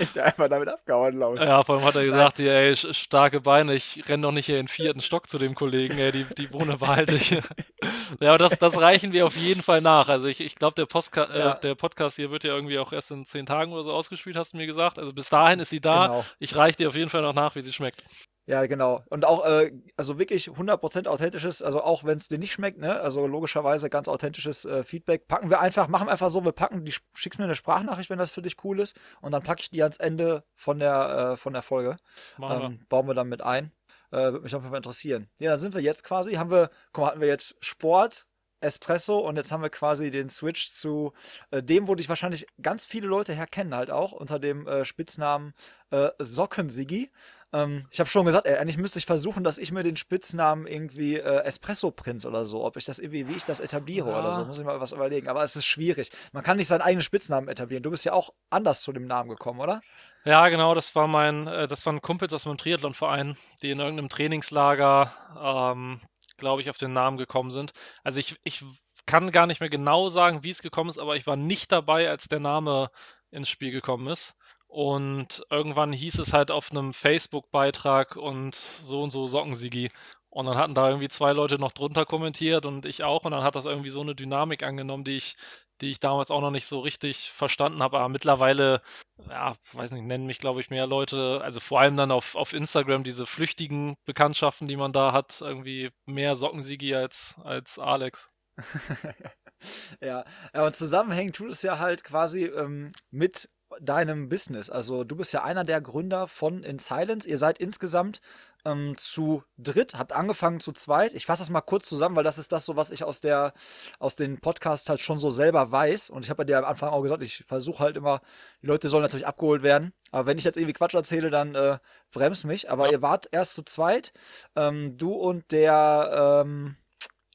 ist 0.00 0.16
er 0.16 0.26
einfach 0.26 0.48
damit 0.48 0.68
abgehauen, 0.68 1.16
glaube 1.16 1.36
ich. 1.36 1.42
Ja, 1.42 1.62
vor 1.62 1.76
allem 1.76 1.84
hat 1.84 1.96
er 1.96 2.04
gesagt, 2.04 2.36
hier, 2.38 2.52
ey, 2.52 2.76
starke 2.76 3.40
Beine, 3.40 3.74
ich 3.74 4.02
renne 4.08 4.22
doch 4.22 4.32
nicht 4.32 4.46
hier 4.46 4.60
in 4.60 4.68
vierten 4.68 5.00
Stock 5.00 5.28
zu 5.28 5.38
dem 5.38 5.54
Kollegen, 5.54 5.98
ey, 5.98 6.12
die, 6.12 6.24
die 6.24 6.46
Bohne 6.46 6.78
behalte 6.78 7.16
ich. 7.16 7.30
ja, 8.20 8.30
aber 8.30 8.38
das, 8.38 8.58
das 8.58 8.80
reichen 8.80 9.12
wir 9.12 9.26
auf 9.26 9.36
jeden 9.36 9.62
Fall 9.62 9.80
nach. 9.80 10.08
Also 10.08 10.26
ich, 10.26 10.40
ich 10.40 10.54
glaube, 10.54 10.74
der, 10.74 10.86
äh, 11.30 11.38
ja. 11.38 11.54
der 11.54 11.74
Podcast 11.74 12.16
hier 12.16 12.30
wird 12.30 12.44
ja 12.44 12.54
irgendwie 12.54 12.78
auch 12.78 12.92
erst 12.92 13.10
in 13.10 13.24
zehn 13.24 13.46
Tagen 13.46 13.72
oder 13.72 13.82
so 13.82 13.92
ausgespielt, 13.92 14.36
hast 14.36 14.52
du 14.52 14.56
mir 14.56 14.66
gesagt. 14.66 14.98
Also 14.98 15.12
bis 15.12 15.28
dahin 15.28 15.60
ist 15.60 15.70
sie 15.70 15.80
da. 15.80 16.06
Genau. 16.06 16.24
Ich 16.38 16.56
reiche 16.56 16.75
dir 16.76 16.88
auf 16.88 16.94
jeden 16.94 17.10
Fall 17.10 17.22
noch 17.22 17.34
nach, 17.34 17.54
wie 17.54 17.60
sie 17.60 17.72
schmeckt. 17.72 18.04
Ja, 18.48 18.64
genau. 18.66 19.02
Und 19.10 19.24
auch, 19.24 19.44
äh, 19.44 19.72
also 19.96 20.20
wirklich 20.20 20.48
100% 20.48 21.08
authentisches, 21.08 21.62
also 21.62 21.82
auch 21.82 22.04
wenn 22.04 22.16
es 22.16 22.28
dir 22.28 22.38
nicht 22.38 22.52
schmeckt, 22.52 22.78
ne, 22.78 23.00
also 23.00 23.26
logischerweise 23.26 23.90
ganz 23.90 24.06
authentisches 24.06 24.64
äh, 24.64 24.84
Feedback, 24.84 25.26
packen 25.26 25.50
wir 25.50 25.60
einfach, 25.60 25.88
machen 25.88 26.06
wir 26.06 26.12
einfach 26.12 26.30
so, 26.30 26.44
wir 26.44 26.52
packen, 26.52 26.84
die 26.84 26.94
schickst 27.14 27.40
mir 27.40 27.46
eine 27.46 27.56
Sprachnachricht, 27.56 28.08
wenn 28.08 28.20
das 28.20 28.30
für 28.30 28.42
dich 28.42 28.62
cool 28.62 28.78
ist, 28.78 28.96
und 29.20 29.32
dann 29.32 29.42
packe 29.42 29.62
ich 29.62 29.70
die 29.70 29.82
ans 29.82 29.96
Ende 29.96 30.44
von 30.54 30.78
der, 30.78 31.32
äh, 31.32 31.36
von 31.36 31.54
der 31.54 31.62
Folge. 31.62 31.96
Ähm, 32.40 32.86
bauen 32.88 33.08
wir 33.08 33.14
dann 33.14 33.28
mit 33.28 33.42
ein. 33.42 33.72
Äh, 34.12 34.18
würde 34.18 34.40
mich 34.42 34.54
auf 34.54 34.62
jeden 34.62 34.70
Fall 34.70 34.78
interessieren. 34.78 35.28
Ja, 35.38 35.50
da 35.50 35.56
sind 35.56 35.74
wir 35.74 35.82
jetzt 35.82 36.04
quasi. 36.04 36.34
Haben 36.34 36.52
wir, 36.52 36.70
guck 36.92 37.02
mal, 37.02 37.10
hatten 37.10 37.20
wir 37.20 37.28
jetzt 37.28 37.56
Sport, 37.60 38.28
Espresso 38.60 39.18
und 39.18 39.36
jetzt 39.36 39.52
haben 39.52 39.62
wir 39.62 39.70
quasi 39.70 40.10
den 40.10 40.28
Switch 40.28 40.68
zu 40.68 41.12
äh, 41.50 41.62
dem, 41.62 41.88
wo 41.88 41.94
dich 41.94 42.08
wahrscheinlich 42.08 42.46
ganz 42.60 42.84
viele 42.84 43.06
Leute 43.06 43.34
herkennen, 43.34 43.74
halt 43.74 43.90
auch 43.90 44.12
unter 44.12 44.38
dem 44.38 44.66
äh, 44.66 44.84
Spitznamen 44.84 45.54
äh, 45.90 46.10
Sockensigi. 46.18 47.10
Ähm, 47.52 47.86
ich 47.90 48.00
habe 48.00 48.10
schon 48.10 48.26
gesagt, 48.26 48.46
ey, 48.46 48.56
eigentlich 48.56 48.78
müsste 48.78 48.98
ich 48.98 49.06
versuchen, 49.06 49.44
dass 49.44 49.58
ich 49.58 49.72
mir 49.72 49.82
den 49.82 49.96
Spitznamen 49.96 50.66
irgendwie 50.66 51.16
äh, 51.16 51.44
Espresso 51.44 51.90
Prinz 51.90 52.24
oder 52.26 52.44
so, 52.44 52.64
ob 52.64 52.76
ich 52.76 52.84
das 52.84 52.98
irgendwie, 52.98 53.28
wie 53.28 53.34
ich 53.34 53.44
das 53.44 53.60
etabliere 53.60 54.10
ja. 54.10 54.18
oder 54.18 54.32
so, 54.32 54.44
muss 54.44 54.58
ich 54.58 54.64
mal 54.64 54.80
was 54.80 54.92
überlegen. 54.92 55.28
Aber 55.28 55.44
es 55.44 55.56
ist 55.56 55.66
schwierig. 55.66 56.10
Man 56.32 56.42
kann 56.42 56.56
nicht 56.56 56.68
seinen 56.68 56.82
eigenen 56.82 57.02
Spitznamen 57.02 57.48
etablieren. 57.48 57.82
Du 57.82 57.90
bist 57.90 58.04
ja 58.04 58.12
auch 58.12 58.30
anders 58.50 58.82
zu 58.82 58.92
dem 58.92 59.06
Namen 59.06 59.30
gekommen, 59.30 59.60
oder? 59.60 59.80
Ja, 60.24 60.48
genau, 60.48 60.74
das 60.74 60.94
war 60.96 61.06
mein, 61.06 61.46
äh, 61.46 61.68
das 61.68 61.86
waren 61.86 62.02
Kumpels 62.02 62.32
aus 62.32 62.46
meinem 62.46 62.58
Triathlonverein, 62.58 63.36
die 63.62 63.70
in 63.70 63.78
irgendeinem 63.78 64.08
Trainingslager, 64.08 65.12
ähm, 65.40 66.00
glaube 66.36 66.62
ich, 66.62 66.70
auf 66.70 66.78
den 66.78 66.92
Namen 66.92 67.16
gekommen 67.18 67.50
sind. 67.50 67.72
Also 68.04 68.20
ich, 68.20 68.36
ich 68.44 68.64
kann 69.06 69.30
gar 69.30 69.46
nicht 69.46 69.60
mehr 69.60 69.70
genau 69.70 70.08
sagen, 70.08 70.42
wie 70.42 70.50
es 70.50 70.62
gekommen 70.62 70.90
ist, 70.90 70.98
aber 70.98 71.16
ich 71.16 71.26
war 71.26 71.36
nicht 71.36 71.72
dabei, 71.72 72.08
als 72.10 72.28
der 72.28 72.40
Name 72.40 72.90
ins 73.30 73.48
Spiel 73.48 73.70
gekommen 73.70 74.08
ist. 74.08 74.34
Und 74.68 75.44
irgendwann 75.50 75.92
hieß 75.92 76.18
es 76.18 76.32
halt 76.32 76.50
auf 76.50 76.70
einem 76.70 76.92
Facebook-Beitrag 76.92 78.16
und 78.16 78.54
so 78.54 79.02
und 79.02 79.10
so 79.10 79.26
Sockensigi. 79.26 79.90
Und 80.36 80.44
dann 80.44 80.58
hatten 80.58 80.74
da 80.74 80.88
irgendwie 80.88 81.08
zwei 81.08 81.32
Leute 81.32 81.58
noch 81.58 81.72
drunter 81.72 82.04
kommentiert 82.04 82.66
und 82.66 82.84
ich 82.84 83.02
auch. 83.02 83.24
Und 83.24 83.32
dann 83.32 83.42
hat 83.42 83.56
das 83.56 83.64
irgendwie 83.64 83.88
so 83.88 84.02
eine 84.02 84.14
Dynamik 84.14 84.66
angenommen, 84.66 85.02
die 85.02 85.16
ich 85.16 85.36
die 85.80 85.90
ich 85.90 86.00
damals 86.00 86.30
auch 86.30 86.40
noch 86.40 86.50
nicht 86.50 86.66
so 86.66 86.80
richtig 86.80 87.30
verstanden 87.32 87.82
habe. 87.82 87.98
Aber 87.98 88.08
mittlerweile, 88.08 88.82
ja, 89.28 89.54
weiß 89.72 89.92
nicht, 89.92 90.04
nennen 90.04 90.26
mich, 90.26 90.38
glaube 90.38 90.60
ich, 90.60 90.70
mehr 90.70 90.86
Leute, 90.86 91.40
also 91.42 91.60
vor 91.60 91.80
allem 91.80 91.96
dann 91.96 92.10
auf, 92.10 92.34
auf 92.34 92.52
Instagram 92.52 93.02
diese 93.04 93.26
flüchtigen 93.26 93.94
Bekanntschaften, 94.04 94.68
die 94.68 94.76
man 94.76 94.92
da 94.92 95.12
hat, 95.12 95.40
irgendwie 95.40 95.90
mehr 96.06 96.36
Sockensigi 96.36 96.94
als, 96.94 97.36
als 97.42 97.78
Alex. 97.78 98.30
ja. 100.00 100.24
und 100.54 100.76
zusammenhängen 100.76 101.32
tut 101.32 101.50
es 101.50 101.62
ja 101.62 101.78
halt 101.78 102.04
quasi 102.04 102.44
ähm, 102.44 102.92
mit 103.10 103.48
deinem 103.80 104.28
Business. 104.28 104.70
Also 104.70 105.04
du 105.04 105.16
bist 105.16 105.32
ja 105.32 105.42
einer 105.42 105.64
der 105.64 105.80
Gründer 105.80 106.28
von 106.28 106.62
In 106.62 106.78
Silence. 106.78 107.28
Ihr 107.28 107.38
seid 107.38 107.58
insgesamt 107.58 108.20
ähm, 108.64 108.94
zu 108.96 109.42
dritt, 109.58 109.94
habt 109.94 110.12
angefangen 110.12 110.60
zu 110.60 110.72
zweit. 110.72 111.12
Ich 111.14 111.26
fasse 111.26 111.42
das 111.42 111.50
mal 111.50 111.60
kurz 111.60 111.86
zusammen, 111.86 112.16
weil 112.16 112.24
das 112.24 112.38
ist 112.38 112.52
das 112.52 112.64
so, 112.64 112.76
was 112.76 112.90
ich 112.90 113.04
aus 113.04 113.20
der 113.20 113.52
aus 113.98 114.16
den 114.16 114.40
Podcasts 114.40 114.88
halt 114.88 115.00
schon 115.00 115.18
so 115.18 115.30
selber 115.30 115.70
weiß. 115.72 116.10
Und 116.10 116.24
ich 116.24 116.30
habe 116.30 116.42
ja 116.42 116.44
dir 116.44 116.58
am 116.58 116.64
Anfang 116.64 116.90
auch 116.90 117.02
gesagt, 117.02 117.22
ich 117.22 117.44
versuche 117.46 117.80
halt 117.80 117.96
immer, 117.96 118.20
die 118.62 118.66
Leute 118.66 118.88
sollen 118.88 119.02
natürlich 119.02 119.26
abgeholt 119.26 119.62
werden. 119.62 119.92
Aber 120.10 120.26
wenn 120.26 120.38
ich 120.38 120.44
jetzt 120.44 120.56
irgendwie 120.56 120.74
Quatsch 120.74 120.94
erzähle, 120.94 121.30
dann 121.30 121.54
äh, 121.54 121.78
bremst 122.12 122.44
mich. 122.44 122.70
Aber 122.70 122.86
ja. 122.86 122.92
ihr 122.92 123.02
wart 123.02 123.28
erst 123.32 123.54
zu 123.54 123.62
zweit. 123.62 124.12
Ähm, 124.54 124.96
du 124.96 125.12
und 125.12 125.52
der 125.52 126.44
ähm, 126.44 126.76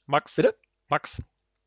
Max. 0.05 0.35
Bitte? 0.35 0.55
Max. 0.89 1.21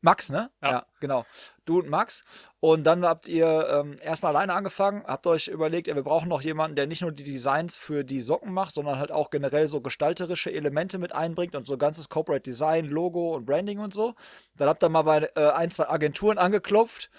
Max, 0.05 0.29
ne? 0.29 0.51
Ja. 0.61 0.71
ja. 0.71 0.85
genau. 0.99 1.25
Du 1.65 1.79
und 1.79 1.89
Max. 1.89 2.23
Und 2.59 2.83
dann 2.83 3.05
habt 3.05 3.27
ihr 3.27 3.67
ähm, 3.69 3.97
erstmal 4.01 4.35
alleine 4.35 4.53
angefangen, 4.53 5.03
habt 5.05 5.27
euch 5.27 5.47
überlegt, 5.47 5.87
ja, 5.87 5.95
wir 5.95 6.03
brauchen 6.03 6.29
noch 6.29 6.41
jemanden, 6.41 6.75
der 6.75 6.87
nicht 6.87 7.01
nur 7.01 7.11
die 7.11 7.23
Designs 7.23 7.75
für 7.75 8.03
die 8.03 8.21
Socken 8.21 8.53
macht, 8.53 8.73
sondern 8.73 8.97
halt 8.97 9.11
auch 9.11 9.29
generell 9.29 9.67
so 9.67 9.81
gestalterische 9.81 10.51
Elemente 10.51 10.97
mit 10.97 11.13
einbringt 11.13 11.55
und 11.55 11.67
so 11.67 11.77
ganzes 11.77 12.07
Corporate 12.07 12.43
Design, 12.43 12.85
Logo 12.85 13.35
und 13.35 13.45
Branding 13.45 13.79
und 13.79 13.93
so. 13.93 14.13
Dann 14.57 14.67
habt 14.67 14.83
ihr 14.83 14.89
mal 14.89 15.03
bei 15.03 15.29
äh, 15.35 15.51
ein, 15.51 15.69
zwei 15.69 15.89
Agenturen 15.89 16.37
angeklopft 16.37 17.09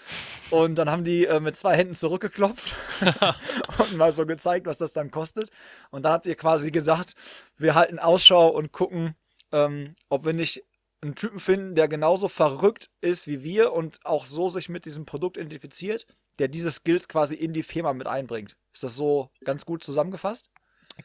und 0.49 0.75
dann 0.75 0.89
haben 0.89 1.03
die 1.03 1.25
äh, 1.25 1.39
mit 1.39 1.55
zwei 1.55 1.75
Händen 1.75 1.95
zurückgeklopft 1.95 2.73
und 3.79 3.97
mal 3.97 4.11
so 4.11 4.25
gezeigt, 4.25 4.65
was 4.65 4.77
das 4.77 4.93
dann 4.93 5.11
kostet. 5.11 5.49
Und 5.91 6.03
da 6.03 6.11
habt 6.11 6.25
ihr 6.25 6.35
quasi 6.35 6.71
gesagt, 6.71 7.15
wir 7.57 7.75
halten 7.75 7.99
Ausschau 7.99 8.47
und 8.49 8.71
gucken, 8.71 9.15
ähm, 9.51 9.95
ob 10.09 10.25
wir 10.25 10.33
nicht 10.33 10.63
einen 11.01 11.15
Typen 11.15 11.39
finden, 11.39 11.75
der 11.75 11.87
genauso 11.87 12.27
verrückt 12.27 12.89
ist 13.01 13.27
wie 13.27 13.43
wir 13.43 13.73
und 13.73 13.99
auch 14.05 14.25
so 14.25 14.49
sich 14.49 14.69
mit 14.69 14.85
diesem 14.85 15.05
Produkt 15.05 15.37
identifiziert, 15.37 16.07
der 16.39 16.47
diese 16.47 16.71
Skills 16.71 17.07
quasi 17.07 17.35
in 17.35 17.53
die 17.53 17.63
Firma 17.63 17.93
mit 17.93 18.07
einbringt. 18.07 18.57
Ist 18.73 18.83
das 18.83 18.95
so 18.95 19.29
ganz 19.43 19.65
gut 19.65 19.83
zusammengefasst? 19.83 20.49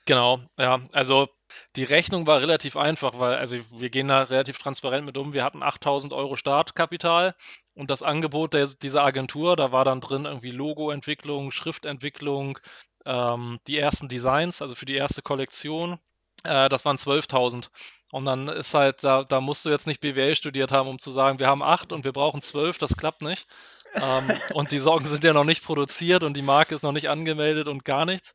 Genau, 0.06 0.40
ja. 0.58 0.80
Also 0.92 1.28
die 1.76 1.84
Rechnung 1.84 2.26
war 2.26 2.40
relativ 2.40 2.76
einfach, 2.76 3.18
weil 3.18 3.34
also 3.36 3.58
wir 3.78 3.90
gehen 3.90 4.08
da 4.08 4.22
relativ 4.22 4.58
transparent 4.58 5.04
mit 5.04 5.18
um. 5.18 5.34
Wir 5.34 5.44
hatten 5.44 5.62
8000 5.62 6.12
Euro 6.14 6.36
Startkapital 6.36 7.34
und 7.74 7.90
das 7.90 8.02
Angebot 8.02 8.54
der, 8.54 8.68
dieser 8.68 9.04
Agentur, 9.04 9.56
da 9.56 9.70
war 9.70 9.84
dann 9.84 10.00
drin 10.00 10.24
irgendwie 10.24 10.50
Logoentwicklung, 10.50 11.50
Schriftentwicklung, 11.50 12.58
ähm, 13.04 13.58
die 13.66 13.78
ersten 13.78 14.08
Designs, 14.08 14.62
also 14.62 14.74
für 14.74 14.86
die 14.86 14.96
erste 14.96 15.22
Kollektion. 15.22 15.98
Äh, 16.44 16.68
das 16.68 16.84
waren 16.84 16.98
12.000. 16.98 17.70
Und 18.10 18.24
dann 18.26 18.48
ist 18.48 18.74
halt, 18.74 19.02
da, 19.04 19.24
da 19.24 19.40
musst 19.40 19.64
du 19.64 19.70
jetzt 19.70 19.86
nicht 19.86 20.00
BWL 20.00 20.36
studiert 20.36 20.70
haben, 20.72 20.88
um 20.88 20.98
zu 20.98 21.10
sagen, 21.10 21.38
wir 21.38 21.46
haben 21.46 21.62
acht 21.62 21.92
und 21.92 22.04
wir 22.04 22.12
brauchen 22.12 22.42
zwölf, 22.42 22.78
das 22.78 22.96
klappt 22.96 23.22
nicht. 23.22 23.46
ähm, 23.94 24.30
und 24.54 24.70
die 24.72 24.80
Sorgen 24.80 25.06
sind 25.06 25.24
ja 25.24 25.32
noch 25.32 25.44
nicht 25.44 25.64
produziert 25.64 26.22
und 26.22 26.34
die 26.36 26.42
Marke 26.42 26.74
ist 26.74 26.82
noch 26.82 26.92
nicht 26.92 27.08
angemeldet 27.08 27.68
und 27.68 27.84
gar 27.84 28.04
nichts. 28.04 28.34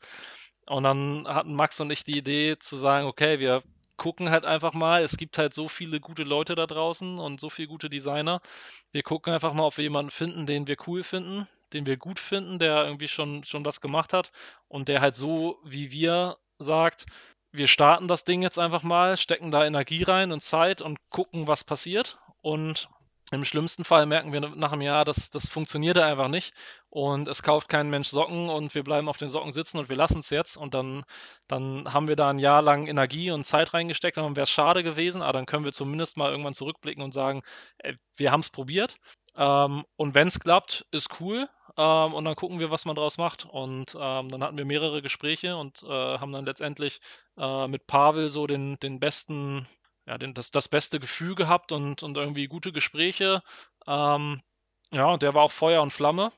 Und 0.68 0.84
dann 0.84 1.28
hatten 1.28 1.54
Max 1.56 1.80
und 1.80 1.92
ich 1.92 2.04
die 2.04 2.18
Idee 2.18 2.58
zu 2.60 2.78
sagen, 2.78 3.08
okay, 3.08 3.40
wir 3.40 3.64
gucken 3.98 4.30
halt 4.30 4.46
einfach 4.46 4.74
mal. 4.74 5.04
Es 5.04 5.18
gibt 5.18 5.38
halt 5.38 5.54
so 5.54 5.68
viele 5.68 6.00
gute 6.00 6.24
Leute 6.24 6.56
da 6.56 6.68
draußen 6.68 7.20
und 7.20 7.40
so 7.40 7.50
viele 7.50 7.68
gute 7.68 7.90
Designer. 7.90 8.42
Wir 8.92 9.04
gucken 9.04 9.34
einfach 9.34 9.54
mal, 9.54 9.66
ob 9.66 9.78
wir 9.78 9.84
jemanden 9.84 10.12
finden, 10.12 10.46
den 10.46 10.68
wir 10.68 10.78
cool 10.88 11.04
finden, 11.04 11.48
den 11.74 11.86
wir 11.86 11.98
gut 11.98 12.20
finden, 12.20 12.60
der 12.60 12.86
irgendwie 12.86 13.08
schon, 13.08 13.44
schon 13.44 13.66
was 13.66 13.82
gemacht 13.82 14.14
hat 14.14 14.32
und 14.68 14.88
der 14.88 15.02
halt 15.02 15.16
so 15.16 15.60
wie 15.66 15.92
wir 15.92 16.38
sagt, 16.60 17.06
wir 17.52 17.68
starten 17.68 18.08
das 18.08 18.24
Ding 18.24 18.42
jetzt 18.42 18.60
einfach 18.60 18.84
mal, 18.84 19.18
stecken 19.18 19.52
da 19.52 19.66
Energie 19.66 20.04
rein 20.04 20.32
und 20.32 20.42
Zeit 20.42 20.82
und 20.82 20.98
gucken, 21.10 21.48
was 21.48 21.64
passiert. 21.64 22.20
Und 22.42 22.90
im 23.32 23.44
schlimmsten 23.44 23.84
Fall 23.84 24.06
merken 24.06 24.32
wir 24.32 24.40
nach 24.40 24.72
einem 24.72 24.84
Jahr, 24.84 25.04
dass 25.04 25.30
das 25.30 25.50
funktioniert 25.50 25.98
einfach 25.98 26.30
nicht 26.30 26.54
und 26.90 27.28
es 27.28 27.44
kauft 27.44 27.68
kein 27.68 27.90
Mensch 27.90 28.08
Socken 28.08 28.50
und 28.50 28.74
wir 28.74 28.84
bleiben 28.86 29.10
auf 29.10 29.18
den 29.18 29.28
Socken 29.28 29.52
sitzen 29.52 29.80
und 29.80 29.90
wir 29.90 29.98
lassen 29.98 30.20
es 30.20 30.30
jetzt 30.30 30.56
und 30.56 30.74
dann, 30.74 31.04
dann 31.50 31.94
haben 31.94 32.08
wir 32.08 32.16
da 32.16 32.30
ein 32.30 32.40
Jahr 32.40 32.62
lang 32.62 32.88
Energie 32.88 33.32
und 33.32 33.44
Zeit 33.44 33.74
reingesteckt 33.74 34.18
und 34.18 34.24
dann 34.24 34.36
wäre 34.38 34.46
es 34.46 34.50
schade 34.50 34.82
gewesen, 34.82 35.22
aber 35.22 35.34
dann 35.34 35.46
können 35.46 35.66
wir 35.66 35.74
zumindest 35.74 36.16
mal 36.16 36.32
irgendwann 36.32 36.54
zurückblicken 36.54 37.04
und 37.04 37.14
sagen, 37.14 37.42
ey, 37.80 37.98
wir 38.16 38.32
haben 38.32 38.40
es 38.40 38.50
probiert 38.50 38.96
ähm, 39.36 39.84
und 39.98 40.16
wenn 40.16 40.30
es 40.30 40.40
klappt, 40.40 40.86
ist 40.92 41.20
cool. 41.20 41.50
Ähm, 41.78 42.14
und 42.14 42.26
dann 42.26 42.36
gucken 42.36 42.60
wir, 42.60 42.72
was 42.72 42.86
man 42.86 42.96
draus 42.96 43.18
macht. 43.18 43.46
Und 43.46 43.96
ähm, 44.00 44.30
dann 44.30 44.44
hatten 44.44 44.58
wir 44.58 44.66
mehrere 44.66 45.02
Gespräche 45.02 45.56
und 45.58 45.84
äh, 45.84 45.88
haben 45.88 46.32
dann 46.32 46.46
letztendlich 46.46 47.00
äh, 47.38 47.68
mit 47.68 47.88
Pavel 47.88 48.30
so 48.30 48.48
den, 48.48 48.80
den 48.80 49.00
besten, 49.00 49.68
ja, 50.06 50.18
den, 50.18 50.34
das, 50.34 50.52
das 50.52 50.68
beste 50.68 51.00
Gefühl 51.00 51.36
gehabt 51.36 51.72
und, 51.72 52.04
und 52.04 52.18
irgendwie 52.18 52.48
gute 52.48 52.72
Gespräche. 52.72 53.44
Ähm, 53.88 54.42
ja, 54.92 55.18
der 55.18 55.34
war 55.34 55.44
auch 55.44 55.52
Feuer 55.52 55.82
und 55.82 55.94
Flamme. 55.94 56.32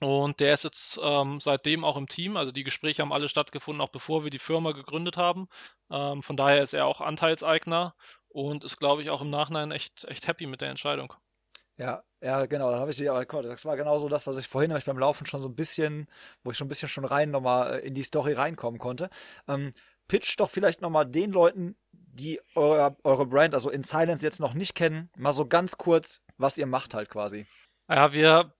Und 0.00 0.40
der 0.40 0.54
ist 0.54 0.64
jetzt 0.64 0.98
ähm, 1.02 1.40
seitdem 1.40 1.84
auch 1.84 1.96
im 1.96 2.08
Team. 2.08 2.36
Also 2.36 2.52
die 2.52 2.64
Gespräche 2.64 3.02
haben 3.02 3.12
alle 3.12 3.28
stattgefunden, 3.28 3.80
auch 3.80 3.90
bevor 3.90 4.24
wir 4.24 4.30
die 4.30 4.38
Firma 4.38 4.72
gegründet 4.72 5.16
haben. 5.16 5.48
Ähm, 5.90 6.22
von 6.22 6.36
daher 6.36 6.62
ist 6.62 6.74
er 6.74 6.86
auch 6.86 7.00
Anteilseigner 7.00 7.94
und 8.28 8.64
ist, 8.64 8.78
glaube 8.78 9.02
ich, 9.02 9.10
auch 9.10 9.22
im 9.22 9.30
Nachhinein 9.30 9.70
echt, 9.72 10.04
echt 10.04 10.26
happy 10.26 10.46
mit 10.46 10.60
der 10.60 10.70
Entscheidung. 10.70 11.14
Ja, 11.76 12.04
ja, 12.20 12.46
genau, 12.46 12.70
dann 12.70 12.80
habe 12.80 12.90
ich 12.90 12.96
die, 12.96 13.08
aber 13.08 13.24
das 13.24 13.64
war 13.64 13.76
genauso 13.76 14.08
das, 14.08 14.26
was 14.26 14.38
ich 14.38 14.48
vorhin 14.48 14.68
nämlich 14.68 14.84
beim 14.84 14.98
Laufen 14.98 15.26
schon 15.26 15.42
so 15.42 15.48
ein 15.48 15.56
bisschen, 15.56 16.08
wo 16.42 16.50
ich 16.50 16.56
schon 16.56 16.66
ein 16.66 16.68
bisschen 16.68 16.88
schon 16.88 17.04
rein 17.04 17.30
nochmal 17.30 17.80
äh, 17.80 17.86
in 17.86 17.94
die 17.94 18.02
Story 18.04 18.32
reinkommen 18.32 18.78
konnte. 18.78 19.10
Ähm, 19.48 19.72
pitch 20.08 20.38
doch 20.38 20.50
vielleicht 20.50 20.80
nochmal 20.80 21.04
den 21.04 21.32
Leuten, 21.32 21.76
die 21.92 22.40
eure, 22.54 22.96
eure 23.02 23.26
Brand, 23.26 23.54
also 23.54 23.70
in 23.70 23.82
Silence 23.82 24.24
jetzt 24.24 24.40
noch 24.40 24.54
nicht 24.54 24.74
kennen, 24.74 25.10
mal 25.16 25.32
so 25.32 25.46
ganz 25.46 25.76
kurz, 25.76 26.22
was 26.38 26.56
ihr 26.58 26.66
macht 26.66 26.94
halt 26.94 27.10
quasi. 27.10 27.46
Ja, 27.88 28.12
wir 28.12 28.54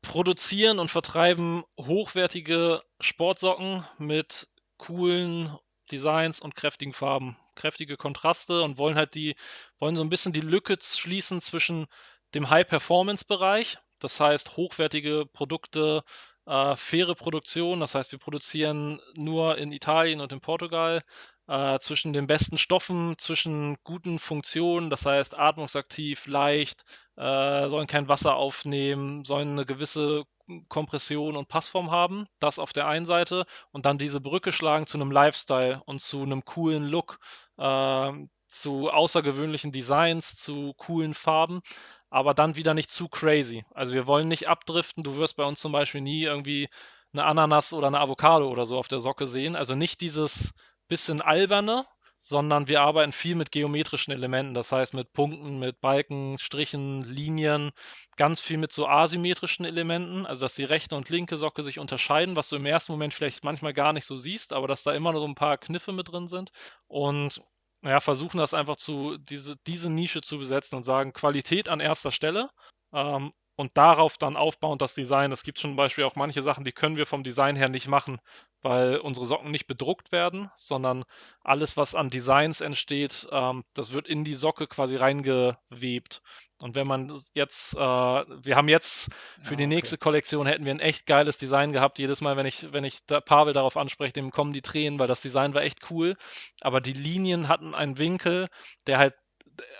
produzieren 0.00 0.78
und 0.78 0.90
vertreiben 0.90 1.64
hochwertige 1.78 2.82
Sportsocken 3.00 3.84
mit 3.98 4.48
coolen 4.78 5.56
Designs 5.90 6.40
und 6.40 6.56
kräftigen 6.56 6.92
Farben, 6.92 7.36
kräftige 7.54 7.96
Kontraste 7.96 8.62
und 8.62 8.78
wollen 8.78 8.96
halt 8.96 9.14
die, 9.14 9.36
wollen 9.78 9.96
so 9.96 10.02
ein 10.02 10.10
bisschen 10.10 10.32
die 10.32 10.40
Lücke 10.40 10.76
schließen 10.80 11.40
zwischen 11.40 11.86
dem 12.34 12.50
High-Performance-Bereich, 12.50 13.78
das 13.98 14.20
heißt 14.20 14.56
hochwertige 14.56 15.26
Produkte, 15.32 16.02
äh, 16.46 16.76
faire 16.76 17.14
Produktion, 17.14 17.80
das 17.80 17.94
heißt 17.94 18.12
wir 18.12 18.18
produzieren 18.18 19.00
nur 19.16 19.58
in 19.58 19.72
Italien 19.72 20.20
und 20.20 20.32
in 20.32 20.40
Portugal, 20.40 21.02
äh, 21.48 21.78
zwischen 21.78 22.12
den 22.12 22.26
besten 22.26 22.58
Stoffen, 22.58 23.16
zwischen 23.18 23.76
guten 23.84 24.18
Funktionen, 24.18 24.90
das 24.90 25.06
heißt 25.06 25.36
atmungsaktiv, 25.38 26.26
leicht, 26.26 26.84
äh, 27.16 27.68
sollen 27.68 27.86
kein 27.86 28.08
Wasser 28.08 28.36
aufnehmen, 28.36 29.24
sollen 29.24 29.50
eine 29.50 29.66
gewisse 29.66 30.24
Kompression 30.68 31.36
und 31.36 31.48
Passform 31.48 31.90
haben, 31.90 32.26
das 32.38 32.58
auf 32.58 32.72
der 32.72 32.86
einen 32.86 33.06
Seite. 33.06 33.46
Und 33.72 33.86
dann 33.86 33.98
diese 33.98 34.20
Brücke 34.20 34.52
schlagen 34.52 34.86
zu 34.86 34.98
einem 34.98 35.10
Lifestyle 35.10 35.82
und 35.86 36.00
zu 36.00 36.22
einem 36.22 36.44
coolen 36.44 36.84
Look, 36.84 37.18
äh, 37.58 38.12
zu 38.48 38.90
außergewöhnlichen 38.90 39.72
Designs, 39.72 40.36
zu 40.36 40.72
coolen 40.74 41.14
Farben 41.14 41.62
aber 42.10 42.34
dann 42.34 42.56
wieder 42.56 42.74
nicht 42.74 42.90
zu 42.90 43.08
crazy. 43.08 43.64
Also 43.74 43.94
wir 43.94 44.06
wollen 44.06 44.28
nicht 44.28 44.48
abdriften. 44.48 45.02
Du 45.02 45.16
wirst 45.16 45.36
bei 45.36 45.44
uns 45.44 45.60
zum 45.60 45.72
Beispiel 45.72 46.00
nie 46.00 46.22
irgendwie 46.22 46.68
eine 47.12 47.24
Ananas 47.24 47.72
oder 47.72 47.88
eine 47.88 48.00
Avocado 48.00 48.48
oder 48.48 48.66
so 48.66 48.78
auf 48.78 48.88
der 48.88 49.00
Socke 49.00 49.26
sehen. 49.26 49.56
Also 49.56 49.74
nicht 49.74 50.00
dieses 50.00 50.52
bisschen 50.88 51.20
alberne, 51.20 51.84
sondern 52.18 52.68
wir 52.68 52.80
arbeiten 52.80 53.12
viel 53.12 53.34
mit 53.34 53.52
geometrischen 53.52 54.12
Elementen. 54.12 54.54
Das 54.54 54.72
heißt 54.72 54.94
mit 54.94 55.12
Punkten, 55.12 55.58
mit 55.58 55.80
Balken, 55.80 56.38
Strichen, 56.38 57.04
Linien, 57.04 57.72
ganz 58.16 58.40
viel 58.40 58.58
mit 58.58 58.72
so 58.72 58.86
asymmetrischen 58.86 59.64
Elementen. 59.64 60.26
Also 60.26 60.42
dass 60.42 60.54
die 60.54 60.64
rechte 60.64 60.96
und 60.96 61.08
linke 61.08 61.36
Socke 61.36 61.62
sich 61.62 61.78
unterscheiden, 61.78 62.36
was 62.36 62.48
du 62.48 62.56
im 62.56 62.66
ersten 62.66 62.92
Moment 62.92 63.14
vielleicht 63.14 63.44
manchmal 63.44 63.74
gar 63.74 63.92
nicht 63.92 64.06
so 64.06 64.16
siehst, 64.16 64.52
aber 64.52 64.68
dass 64.68 64.82
da 64.82 64.92
immer 64.92 65.12
nur 65.12 65.20
so 65.20 65.26
ein 65.26 65.34
paar 65.34 65.58
Kniffe 65.58 65.92
mit 65.92 66.10
drin 66.10 66.28
sind. 66.28 66.50
Und 66.88 67.42
ja, 67.86 68.00
versuchen 68.00 68.38
das 68.38 68.54
einfach 68.54 68.76
zu, 68.76 69.18
diese, 69.18 69.56
diese 69.66 69.90
Nische 69.90 70.20
zu 70.22 70.38
besetzen 70.38 70.76
und 70.76 70.84
sagen, 70.84 71.12
Qualität 71.12 71.68
an 71.68 71.80
erster 71.80 72.10
Stelle 72.10 72.50
ähm, 72.92 73.32
und 73.56 73.76
darauf 73.76 74.18
dann 74.18 74.36
aufbauend 74.36 74.82
das 74.82 74.94
Design. 74.94 75.32
Es 75.32 75.42
gibt 75.42 75.58
zum 75.58 75.76
Beispiel 75.76 76.04
auch 76.04 76.14
manche 76.14 76.42
Sachen, 76.42 76.64
die 76.64 76.72
können 76.72 76.96
wir 76.96 77.06
vom 77.06 77.24
Design 77.24 77.56
her 77.56 77.70
nicht 77.70 77.88
machen, 77.88 78.20
weil 78.62 78.98
unsere 78.98 79.26
Socken 79.26 79.50
nicht 79.50 79.66
bedruckt 79.66 80.12
werden, 80.12 80.50
sondern 80.54 81.04
alles, 81.42 81.76
was 81.76 81.94
an 81.94 82.10
Designs 82.10 82.60
entsteht, 82.60 83.26
ähm, 83.32 83.64
das 83.74 83.92
wird 83.92 84.06
in 84.06 84.24
die 84.24 84.34
Socke 84.34 84.66
quasi 84.66 84.96
reingewebt. 84.96 86.22
Und 86.58 86.74
wenn 86.74 86.86
man 86.86 87.18
jetzt, 87.34 87.74
äh, 87.74 87.78
wir 87.78 88.56
haben 88.56 88.68
jetzt 88.68 89.10
für 89.42 89.52
ja, 89.52 89.56
die 89.56 89.66
nächste 89.66 89.98
Kollektion 89.98 90.46
hätten 90.46 90.64
wir 90.64 90.72
ein 90.72 90.80
echt 90.80 91.06
geiles 91.06 91.38
Design 91.38 91.72
gehabt. 91.72 91.98
Jedes 91.98 92.20
Mal, 92.20 92.36
wenn 92.36 92.46
ich, 92.46 92.72
wenn 92.72 92.84
ich 92.84 93.04
da 93.06 93.20
Pavel 93.20 93.52
darauf 93.52 93.76
anspreche, 93.76 94.12
dem 94.12 94.30
kommen 94.30 94.52
die 94.52 94.62
Tränen, 94.62 94.98
weil 94.98 95.08
das 95.08 95.20
Design 95.22 95.54
war 95.54 95.62
echt 95.62 95.90
cool. 95.90 96.16
Aber 96.60 96.80
die 96.80 96.92
Linien 96.94 97.48
hatten 97.48 97.74
einen 97.74 97.98
Winkel, 97.98 98.48
der 98.86 98.98
halt 98.98 99.14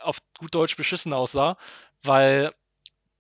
auf 0.02 0.18
gut 0.38 0.54
Deutsch 0.54 0.76
beschissen 0.76 1.12
aussah, 1.12 1.56
weil 2.02 2.52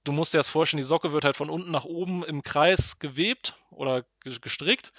du 0.06 0.12
musst 0.12 0.34
dir 0.34 0.38
das 0.38 0.48
vorstellen, 0.48 0.78
die 0.78 0.84
Socke 0.84 1.12
wird 1.12 1.24
halt 1.24 1.36
von 1.36 1.50
unten 1.50 1.70
nach 1.70 1.84
oben 1.84 2.24
im 2.24 2.42
Kreis 2.42 2.98
gewebt 2.98 3.54
oder 3.70 4.04
gestrickt. 4.22 4.92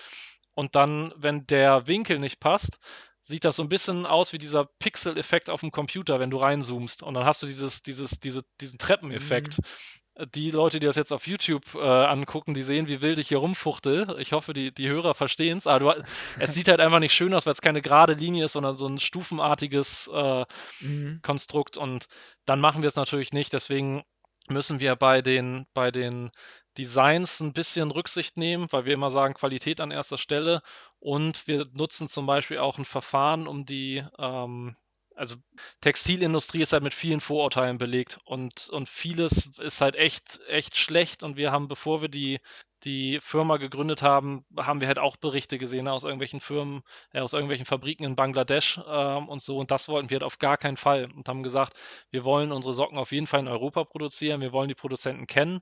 Und 0.53 0.75
dann, 0.75 1.13
wenn 1.15 1.45
der 1.45 1.87
Winkel 1.87 2.19
nicht 2.19 2.39
passt, 2.39 2.79
sieht 3.21 3.45
das 3.45 3.57
so 3.57 3.63
ein 3.63 3.69
bisschen 3.69 4.05
aus 4.05 4.33
wie 4.33 4.37
dieser 4.37 4.65
Pixel-Effekt 4.65 5.49
auf 5.49 5.59
dem 5.59 5.71
Computer, 5.71 6.19
wenn 6.19 6.29
du 6.29 6.37
reinzoomst. 6.37 7.03
Und 7.03 7.13
dann 7.13 7.25
hast 7.25 7.43
du 7.43 7.47
dieses, 7.47 7.83
dieses, 7.83 8.19
diese, 8.19 8.43
diesen 8.61 8.79
Treppeneffekt. 8.79 9.59
Mhm. 9.59 10.31
Die 10.33 10.49
Leute, 10.49 10.79
die 10.79 10.87
das 10.87 10.95
jetzt 10.95 11.13
auf 11.13 11.27
YouTube 11.27 11.75
äh, 11.75 11.79
angucken, 11.79 12.55
die 12.55 12.63
sehen, 12.63 12.87
wie 12.87 13.01
wild 13.01 13.19
ich 13.19 13.27
hier 13.27 13.37
rumfuchtel. 13.37 14.15
Ich 14.17 14.31
hoffe, 14.31 14.53
die, 14.53 14.73
die 14.73 14.89
Hörer 14.89 15.13
verstehen 15.13 15.59
es. 15.59 15.67
Aber 15.67 15.79
du, 15.79 16.03
es 16.39 16.55
sieht 16.55 16.69
halt 16.69 16.79
einfach 16.79 16.99
nicht 16.99 17.13
schön 17.13 17.35
aus, 17.35 17.45
weil 17.45 17.53
es 17.53 17.61
keine 17.61 17.83
gerade 17.83 18.13
Linie 18.13 18.45
ist, 18.45 18.53
sondern 18.53 18.77
so 18.77 18.87
ein 18.87 18.99
stufenartiges 18.99 20.09
äh, 20.11 20.45
mhm. 20.79 21.19
Konstrukt. 21.21 21.77
Und 21.77 22.07
dann 22.45 22.59
machen 22.59 22.81
wir 22.81 22.87
es 22.87 22.95
natürlich 22.95 23.31
nicht. 23.31 23.53
Deswegen 23.53 24.03
müssen 24.49 24.79
wir 24.79 24.95
bei 24.95 25.21
den, 25.21 25.65
bei 25.73 25.91
den 25.91 26.31
Designs 26.77 27.39
ein 27.39 27.53
bisschen 27.53 27.91
Rücksicht 27.91 28.37
nehmen, 28.37 28.67
weil 28.71 28.85
wir 28.85 28.93
immer 28.93 29.11
sagen, 29.11 29.33
Qualität 29.33 29.81
an 29.81 29.91
erster 29.91 30.17
Stelle. 30.17 30.61
Und 30.99 31.47
wir 31.47 31.65
nutzen 31.73 32.07
zum 32.07 32.25
Beispiel 32.25 32.59
auch 32.59 32.77
ein 32.77 32.85
Verfahren, 32.85 33.47
um 33.47 33.65
die, 33.65 34.03
ähm, 34.19 34.75
also 35.15 35.35
Textilindustrie 35.81 36.61
ist 36.61 36.73
halt 36.73 36.83
mit 36.83 36.93
vielen 36.93 37.21
Vorurteilen 37.21 37.77
belegt 37.79 38.19
und, 38.23 38.69
und 38.69 38.87
vieles 38.87 39.47
ist 39.59 39.81
halt 39.81 39.95
echt, 39.95 40.39
echt 40.47 40.77
schlecht 40.77 41.23
und 41.23 41.37
wir 41.37 41.51
haben, 41.51 41.67
bevor 41.67 42.01
wir 42.01 42.09
die, 42.09 42.39
die 42.83 43.19
Firma 43.21 43.57
gegründet 43.57 44.01
haben, 44.01 44.45
haben 44.57 44.81
wir 44.81 44.87
halt 44.87 44.99
auch 44.99 45.17
Berichte 45.17 45.57
gesehen 45.57 45.87
aus 45.87 46.03
irgendwelchen 46.03 46.39
Firmen, 46.39 46.83
äh, 47.13 47.19
aus 47.19 47.33
irgendwelchen 47.33 47.65
Fabriken 47.65 48.03
in 48.03 48.15
Bangladesch 48.15 48.79
ähm, 48.87 49.27
und 49.29 49.41
so 49.41 49.57
und 49.57 49.71
das 49.71 49.89
wollten 49.89 50.09
wir 50.09 50.15
halt 50.15 50.23
auf 50.23 50.39
gar 50.39 50.57
keinen 50.57 50.77
Fall 50.77 51.09
und 51.15 51.27
haben 51.29 51.43
gesagt, 51.43 51.73
wir 52.11 52.23
wollen 52.23 52.51
unsere 52.51 52.73
Socken 52.73 52.97
auf 52.97 53.11
jeden 53.11 53.27
Fall 53.27 53.41
in 53.41 53.47
Europa 53.47 53.83
produzieren, 53.83 54.41
wir 54.41 54.51
wollen 54.53 54.69
die 54.69 54.75
Produzenten 54.75 55.27
kennen 55.27 55.61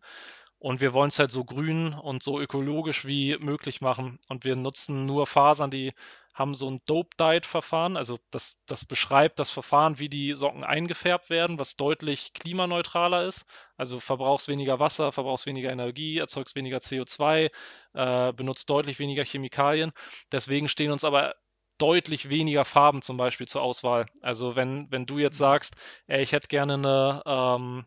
und 0.60 0.82
wir 0.82 0.94
wollen 0.94 1.10
es 1.10 1.20
halt 1.20 1.32
so 1.32 1.46
grün 1.46 1.94
und 1.94 2.24
so 2.24 2.40
ökologisch 2.40 3.06
wie 3.06 3.38
möglich 3.38 3.82
machen. 3.82 4.20
Und 4.30 4.46
wir 4.46 4.56
nutzen 4.56 5.06
nur 5.06 5.28
Fasern, 5.28 5.70
die 5.70 5.94
haben 6.36 6.54
so 6.54 6.70
ein 6.70 6.82
Dope-Dyed-Verfahren. 6.86 7.96
Also 7.96 8.20
das, 8.30 8.58
das 8.68 8.86
beschreibt 8.86 9.40
das 9.40 9.50
Verfahren, 9.50 10.00
wie 10.00 10.10
die 10.10 10.34
Socken 10.34 10.66
eingefärbt 10.66 11.30
werden, 11.30 11.58
was 11.58 11.78
deutlich 11.78 12.34
klimaneutraler 12.34 13.26
ist. 13.26 13.46
Also 13.78 14.02
verbrauchst 14.02 14.50
weniger 14.50 14.80
Wasser, 14.80 15.14
verbrauchst 15.14 15.46
weniger 15.46 15.72
Energie, 15.72 16.18
erzeugst 16.18 16.56
weniger 16.56 16.80
CO2, 16.80 17.50
äh, 17.94 18.34
benutzt 18.34 18.70
deutlich 18.70 19.00
weniger 19.00 19.24
Chemikalien. 19.24 19.94
Deswegen 20.32 20.68
stehen 20.68 20.92
uns 20.92 21.06
aber 21.06 21.36
deutlich 21.78 22.30
weniger 22.30 22.66
Farben 22.66 23.02
zum 23.02 23.16
Beispiel 23.16 23.48
zur 23.48 23.62
Auswahl. 23.62 24.06
Also 24.22 24.58
wenn, 24.58 24.92
wenn 24.92 25.06
du 25.06 25.18
jetzt 25.20 25.40
mhm. 25.40 25.46
sagst, 25.46 25.76
ey, 26.08 26.22
ich 26.22 26.34
hätte 26.34 26.50
gerne 26.50 26.74
eine, 26.74 27.24
ähm, 27.26 27.86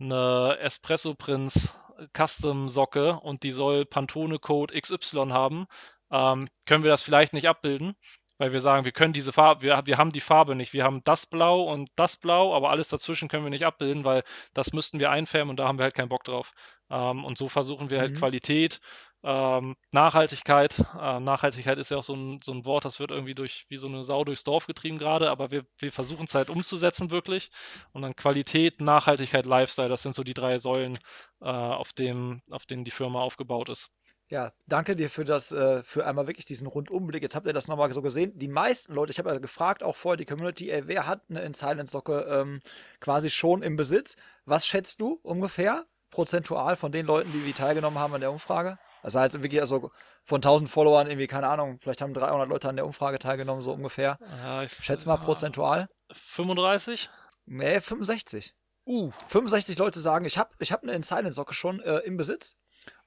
eine 0.00 0.58
Espresso 0.60 1.14
Prince 1.14 1.70
Custom-Socke 2.14 3.20
und 3.20 3.42
die 3.42 3.50
soll 3.50 3.86
Pantone-Code 3.86 4.78
XY 4.78 5.28
haben, 5.30 5.66
ähm, 6.10 6.48
können 6.66 6.84
wir 6.84 6.90
das 6.90 7.02
vielleicht 7.02 7.32
nicht 7.32 7.48
abbilden, 7.48 7.94
weil 8.38 8.52
wir 8.52 8.60
sagen, 8.60 8.84
wir 8.84 8.92
können 8.92 9.12
diese 9.12 9.32
Farbe, 9.32 9.62
wir, 9.62 9.82
wir 9.86 9.98
haben 9.98 10.12
die 10.12 10.20
Farbe 10.20 10.54
nicht. 10.54 10.72
Wir 10.72 10.84
haben 10.84 11.02
das 11.04 11.26
Blau 11.26 11.62
und 11.72 11.88
das 11.96 12.16
Blau, 12.16 12.54
aber 12.54 12.70
alles 12.70 12.88
dazwischen 12.88 13.28
können 13.28 13.44
wir 13.44 13.50
nicht 13.50 13.66
abbilden, 13.66 14.04
weil 14.04 14.22
das 14.54 14.72
müssten 14.72 14.98
wir 14.98 15.10
einfärben 15.10 15.50
und 15.50 15.56
da 15.56 15.66
haben 15.68 15.78
wir 15.78 15.84
halt 15.84 15.94
keinen 15.94 16.08
Bock 16.08 16.24
drauf. 16.24 16.52
Ähm, 16.90 17.24
und 17.24 17.38
so 17.38 17.48
versuchen 17.48 17.90
wir 17.90 18.00
halt 18.00 18.12
mhm. 18.12 18.16
Qualität 18.16 18.80
ähm, 19.26 19.76
Nachhaltigkeit. 19.90 20.78
Äh, 20.78 21.18
Nachhaltigkeit 21.20 21.78
ist 21.78 21.90
ja 21.90 21.96
auch 21.96 22.04
so 22.04 22.14
ein, 22.14 22.40
so 22.42 22.52
ein 22.52 22.64
Wort, 22.64 22.84
das 22.84 23.00
wird 23.00 23.10
irgendwie 23.10 23.34
durch 23.34 23.66
wie 23.68 23.76
so 23.76 23.88
eine 23.88 24.04
Sau 24.04 24.24
durchs 24.24 24.44
Dorf 24.44 24.66
getrieben 24.66 24.98
gerade, 24.98 25.30
aber 25.30 25.50
wir, 25.50 25.66
wir 25.78 25.90
versuchen 25.90 26.26
es 26.26 26.34
halt 26.34 26.48
umzusetzen 26.48 27.10
wirklich. 27.10 27.50
Und 27.92 28.02
dann 28.02 28.14
Qualität, 28.14 28.80
Nachhaltigkeit, 28.80 29.44
Lifestyle, 29.44 29.88
das 29.88 30.02
sind 30.02 30.14
so 30.14 30.22
die 30.22 30.34
drei 30.34 30.58
Säulen, 30.60 30.98
äh, 31.40 31.46
auf, 31.46 31.92
dem, 31.92 32.40
auf 32.50 32.66
denen 32.66 32.84
die 32.84 32.92
Firma 32.92 33.20
aufgebaut 33.20 33.68
ist. 33.68 33.90
Ja, 34.28 34.52
danke 34.66 34.96
dir 34.96 35.08
für 35.08 35.24
das, 35.24 35.52
äh, 35.52 35.82
für 35.84 36.04
einmal 36.04 36.26
wirklich 36.26 36.46
diesen 36.46 36.66
Rundumblick. 36.66 37.22
Jetzt 37.22 37.36
habt 37.36 37.46
ihr 37.46 37.52
das 37.52 37.68
nochmal 37.68 37.92
so 37.92 38.02
gesehen. 38.02 38.36
Die 38.36 38.48
meisten 38.48 38.92
Leute, 38.92 39.12
ich 39.12 39.18
habe 39.18 39.30
ja 39.30 39.38
gefragt, 39.38 39.84
auch 39.84 39.94
vorher 39.94 40.16
die 40.16 40.24
Community, 40.24 40.70
ey, 40.70 40.88
wer 40.88 41.06
hat 41.06 41.22
eine 41.30 41.42
In 41.42 41.54
Silence 41.54 41.92
Socke 41.92 42.26
ähm, 42.28 42.60
quasi 43.00 43.30
schon 43.30 43.62
im 43.62 43.76
Besitz? 43.76 44.16
Was 44.44 44.66
schätzt 44.66 45.00
du 45.00 45.20
ungefähr 45.22 45.84
prozentual 46.10 46.74
von 46.74 46.90
den 46.90 47.06
Leuten, 47.06 47.30
die, 47.32 47.38
die 47.38 47.52
teilgenommen 47.52 48.00
haben 48.00 48.14
an 48.14 48.20
der 48.20 48.32
Umfrage? 48.32 48.78
Das 49.04 49.14
heißt 49.14 49.40
wirklich 49.40 49.60
also 49.60 49.92
von 50.24 50.38
1000 50.38 50.68
Followern 50.68 51.06
irgendwie, 51.06 51.28
keine 51.28 51.46
Ahnung, 51.46 51.78
vielleicht 51.80 52.02
haben 52.02 52.12
300 52.12 52.48
Leute 52.48 52.68
an 52.68 52.74
der 52.74 52.86
Umfrage 52.86 53.20
teilgenommen, 53.20 53.62
so 53.62 53.72
ungefähr. 53.72 54.18
Ja, 54.44 54.64
ich 54.64 54.72
schätze 54.72 55.06
mal 55.06 55.18
prozentual. 55.18 55.86
35? 56.10 57.08
Nee, 57.44 57.80
65. 57.80 58.56
Uh. 58.86 59.10
65 59.28 59.78
Leute 59.78 59.98
sagen, 59.98 60.24
ich 60.24 60.38
habe 60.38 60.50
ich 60.60 60.70
hab 60.72 60.82
eine 60.82 60.92
In-Silent-Socke 60.92 61.54
schon 61.54 61.80
äh, 61.80 61.98
im 61.98 62.16
Besitz. 62.16 62.56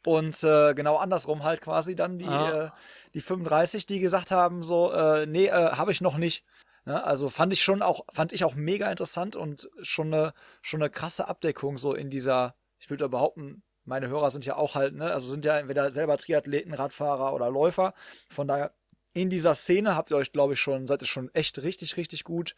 Und 0.05 0.43
äh, 0.43 0.73
genau 0.73 0.97
andersrum 0.97 1.43
halt 1.43 1.61
quasi 1.61 1.95
dann 1.95 2.17
die, 2.17 2.25
ah. 2.25 2.65
äh, 2.65 2.69
die 3.13 3.21
35, 3.21 3.85
die 3.85 3.99
gesagt 3.99 4.31
haben, 4.31 4.61
so, 4.63 4.91
äh, 4.91 5.25
nee, 5.25 5.47
äh, 5.47 5.51
habe 5.51 5.91
ich 5.91 6.01
noch 6.01 6.17
nicht. 6.17 6.45
Ja, 6.85 6.93
ne, 6.93 7.03
also 7.03 7.29
fand 7.29 7.53
ich 7.53 7.63
schon 7.63 7.81
auch, 7.81 8.05
fand 8.11 8.33
ich 8.33 8.43
auch 8.43 8.55
mega 8.55 8.89
interessant 8.89 9.35
und 9.35 9.69
schon 9.81 10.13
eine, 10.13 10.33
schon 10.61 10.81
eine 10.81 10.89
krasse 10.89 11.27
Abdeckung 11.27 11.77
so 11.77 11.93
in 11.93 12.09
dieser, 12.09 12.55
ich 12.77 12.89
würde 12.89 13.09
behaupten, 13.09 13.63
meine 13.83 14.07
Hörer 14.07 14.29
sind 14.29 14.45
ja 14.45 14.55
auch 14.55 14.75
halt, 14.75 14.95
ne, 14.95 15.11
also 15.11 15.27
sind 15.29 15.45
ja 15.45 15.57
entweder 15.57 15.91
selber 15.91 16.17
Triathleten, 16.17 16.73
Radfahrer 16.73 17.33
oder 17.33 17.49
Läufer. 17.49 17.93
Von 18.29 18.47
daher, 18.47 18.73
in 19.13 19.29
dieser 19.29 19.55
Szene 19.55 19.95
habt 19.95 20.11
ihr 20.11 20.17
euch, 20.17 20.31
glaube 20.31 20.53
ich, 20.53 20.61
schon, 20.61 20.87
seid 20.87 21.01
ihr 21.01 21.07
schon 21.07 21.33
echt 21.33 21.61
richtig, 21.61 21.97
richtig 21.97 22.23
gut 22.23 22.55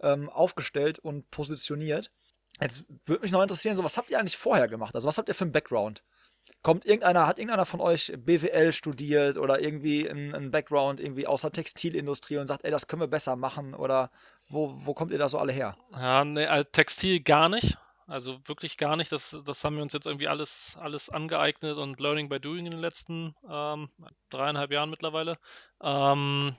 ähm, 0.00 0.30
aufgestellt 0.30 0.98
und 0.98 1.30
positioniert. 1.30 2.10
Jetzt 2.60 2.86
würde 3.04 3.22
mich 3.22 3.30
noch 3.30 3.42
interessieren, 3.42 3.76
so 3.76 3.84
was 3.84 3.96
habt 3.96 4.10
ihr 4.10 4.18
eigentlich 4.18 4.36
vorher 4.36 4.68
gemacht? 4.68 4.94
Also 4.94 5.06
was 5.06 5.18
habt 5.18 5.28
ihr 5.28 5.34
für 5.34 5.44
einen 5.44 5.52
Background? 5.52 6.02
Kommt 6.62 6.86
irgendeiner, 6.86 7.26
hat 7.26 7.38
irgendeiner 7.38 7.66
von 7.66 7.80
euch 7.80 8.12
BWL 8.16 8.72
studiert 8.72 9.38
oder 9.38 9.60
irgendwie 9.60 10.10
einen 10.10 10.50
Background 10.50 10.98
irgendwie 10.98 11.26
außer 11.26 11.52
Textilindustrie 11.52 12.38
und 12.38 12.48
sagt, 12.48 12.64
ey, 12.64 12.70
das 12.70 12.86
können 12.86 13.02
wir 13.02 13.06
besser 13.06 13.36
machen? 13.36 13.74
Oder 13.74 14.10
wo, 14.48 14.72
wo 14.84 14.94
kommt 14.94 15.12
ihr 15.12 15.18
da 15.18 15.28
so 15.28 15.38
alle 15.38 15.52
her? 15.52 15.76
Ja, 15.92 16.24
ne, 16.24 16.50
also 16.50 16.68
Textil 16.72 17.20
gar 17.20 17.48
nicht. 17.48 17.76
Also 18.08 18.38
wirklich 18.46 18.78
gar 18.78 18.96
nicht. 18.96 19.12
Das, 19.12 19.36
das 19.44 19.62
haben 19.62 19.76
wir 19.76 19.82
uns 19.82 19.92
jetzt 19.92 20.06
irgendwie 20.06 20.28
alles, 20.28 20.76
alles 20.80 21.10
angeeignet 21.10 21.76
und 21.76 22.00
Learning 22.00 22.30
by 22.30 22.40
Doing 22.40 22.64
in 22.64 22.72
den 22.72 22.80
letzten 22.80 23.36
ähm, 23.48 23.90
dreieinhalb 24.30 24.72
Jahren 24.72 24.88
mittlerweile. 24.88 25.38
Ähm, 25.82 26.56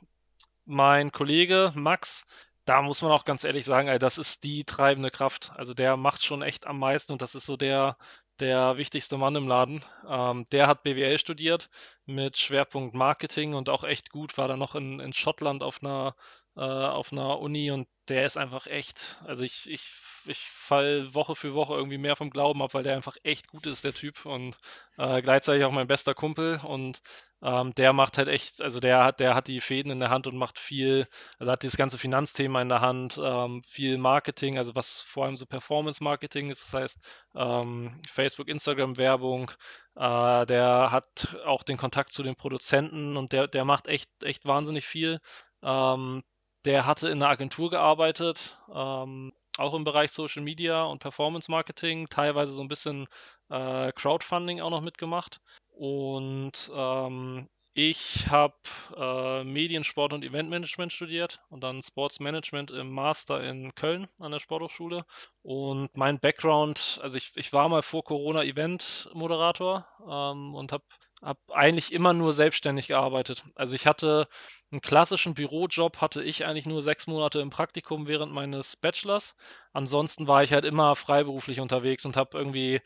mein 0.65 1.11
Kollege 1.11 1.73
Max, 1.75 2.27
da 2.69 2.83
muss 2.83 3.01
man 3.01 3.11
auch 3.11 3.25
ganz 3.25 3.43
ehrlich 3.43 3.65
sagen, 3.65 3.97
das 3.99 4.19
ist 4.19 4.43
die 4.43 4.63
treibende 4.63 5.09
Kraft. 5.09 5.51
Also 5.55 5.73
der 5.73 5.97
macht 5.97 6.23
schon 6.23 6.43
echt 6.43 6.67
am 6.67 6.77
meisten 6.77 7.11
und 7.11 7.21
das 7.23 7.33
ist 7.33 7.47
so 7.47 7.57
der, 7.57 7.97
der 8.39 8.77
wichtigste 8.77 9.17
Mann 9.17 9.35
im 9.35 9.47
Laden. 9.47 9.83
Ähm, 10.07 10.45
der 10.51 10.67
hat 10.67 10.83
BWL 10.83 11.17
studiert 11.17 11.69
mit 12.05 12.37
Schwerpunkt 12.37 12.93
Marketing 12.93 13.55
und 13.55 13.69
auch 13.69 13.83
echt 13.83 14.11
gut, 14.11 14.37
war 14.37 14.47
da 14.47 14.55
noch 14.55 14.75
in, 14.75 14.99
in 14.99 15.13
Schottland 15.13 15.63
auf 15.63 15.81
einer, 15.81 16.15
äh, 16.59 16.61
auf 16.61 17.13
einer 17.13 17.39
Uni 17.39 17.71
und 17.71 17.87
der 18.09 18.25
ist 18.25 18.37
einfach 18.37 18.67
echt, 18.67 19.17
also 19.25 19.43
ich, 19.43 19.69
ich, 19.69 19.89
ich 20.25 20.39
fall 20.51 21.13
Woche 21.13 21.35
für 21.35 21.53
Woche 21.53 21.75
irgendwie 21.75 21.97
mehr 21.97 22.17
vom 22.17 22.29
Glauben 22.31 22.61
ab, 22.61 22.73
weil 22.73 22.83
der 22.83 22.95
einfach 22.97 23.15
echt 23.23 23.47
gut 23.47 23.65
ist, 23.65 23.83
der 23.85 23.93
Typ 23.93 24.25
und 24.25 24.57
äh, 24.97 25.21
gleichzeitig 25.21 25.63
auch 25.63 25.71
mein 25.71 25.87
bester 25.87 26.13
Kumpel 26.13 26.59
und 26.63 27.01
ähm, 27.41 27.73
der 27.75 27.93
macht 27.93 28.17
halt 28.17 28.27
echt, 28.27 28.61
also 28.61 28.81
der 28.81 29.05
hat, 29.05 29.21
der 29.21 29.35
hat 29.35 29.47
die 29.47 29.61
Fäden 29.61 29.91
in 29.91 30.01
der 30.01 30.09
Hand 30.09 30.27
und 30.27 30.35
macht 30.37 30.59
viel, 30.59 31.07
also 31.37 31.51
hat 31.51 31.63
dieses 31.63 31.77
ganze 31.77 31.97
Finanzthema 31.97 32.61
in 32.61 32.69
der 32.69 32.81
Hand, 32.81 33.17
ähm, 33.23 33.63
viel 33.63 33.97
Marketing, 33.97 34.57
also 34.57 34.75
was 34.75 35.01
vor 35.01 35.25
allem 35.25 35.37
so 35.37 35.45
Performance-Marketing 35.45 36.49
ist, 36.49 36.61
das 36.65 36.73
heißt 36.81 36.99
ähm, 37.35 38.01
Facebook, 38.09 38.49
Instagram-Werbung, 38.49 39.51
äh, 39.95 40.45
der 40.45 40.89
hat 40.91 41.37
auch 41.45 41.63
den 41.63 41.77
Kontakt 41.77 42.11
zu 42.11 42.23
den 42.23 42.35
Produzenten 42.35 43.15
und 43.15 43.31
der, 43.31 43.47
der 43.47 43.63
macht 43.65 43.87
echt, 43.87 44.09
echt 44.23 44.45
wahnsinnig 44.45 44.85
viel. 44.85 45.19
Ähm, 45.63 46.23
der 46.65 46.85
hatte 46.85 47.09
in 47.09 47.21
einer 47.21 47.31
Agentur 47.31 47.69
gearbeitet, 47.69 48.57
ähm, 48.73 49.33
auch 49.57 49.73
im 49.73 49.83
Bereich 49.83 50.11
Social 50.11 50.43
Media 50.43 50.83
und 50.83 50.99
Performance 50.99 51.49
Marketing, 51.51 52.07
teilweise 52.09 52.53
so 52.53 52.61
ein 52.61 52.67
bisschen 52.67 53.07
äh, 53.49 53.91
Crowdfunding 53.93 54.61
auch 54.61 54.69
noch 54.69 54.81
mitgemacht. 54.81 55.41
Und 55.69 56.71
ähm, 56.73 57.49
ich 57.73 58.27
habe 58.27 58.55
äh, 58.97 59.43
Mediensport 59.43 60.11
und 60.11 60.23
Eventmanagement 60.23 60.91
studiert 60.91 61.39
und 61.49 61.61
dann 61.61 61.81
Sportsmanagement 61.81 62.71
im 62.71 62.89
Master 62.91 63.41
in 63.43 63.73
Köln 63.75 64.07
an 64.19 64.31
der 64.31 64.39
Sporthochschule. 64.39 65.05
Und 65.43 65.95
mein 65.95 66.19
Background, 66.19 66.99
also 67.01 67.17
ich, 67.17 67.31
ich 67.35 67.53
war 67.53 67.69
mal 67.69 67.81
vor 67.81 68.03
Corona 68.03 68.43
Event-Moderator 68.43 69.87
ähm, 70.09 70.55
und 70.55 70.71
habe 70.71 70.83
habe 71.21 71.39
eigentlich 71.53 71.91
immer 71.93 72.13
nur 72.13 72.33
selbstständig 72.33 72.87
gearbeitet. 72.87 73.43
Also 73.55 73.75
ich 73.75 73.85
hatte 73.87 74.27
einen 74.71 74.81
klassischen 74.81 75.33
Bürojob, 75.33 75.99
hatte 76.01 76.23
ich 76.23 76.45
eigentlich 76.45 76.65
nur 76.65 76.81
sechs 76.81 77.07
Monate 77.07 77.39
im 77.41 77.49
Praktikum 77.49 78.07
während 78.07 78.31
meines 78.31 78.75
Bachelors. 78.77 79.35
Ansonsten 79.73 80.27
war 80.27 80.43
ich 80.43 80.53
halt 80.53 80.65
immer 80.65 80.95
freiberuflich 80.95 81.59
unterwegs 81.59 82.05
und 82.05 82.17
habe 82.17 82.37
irgendwie 82.37 82.81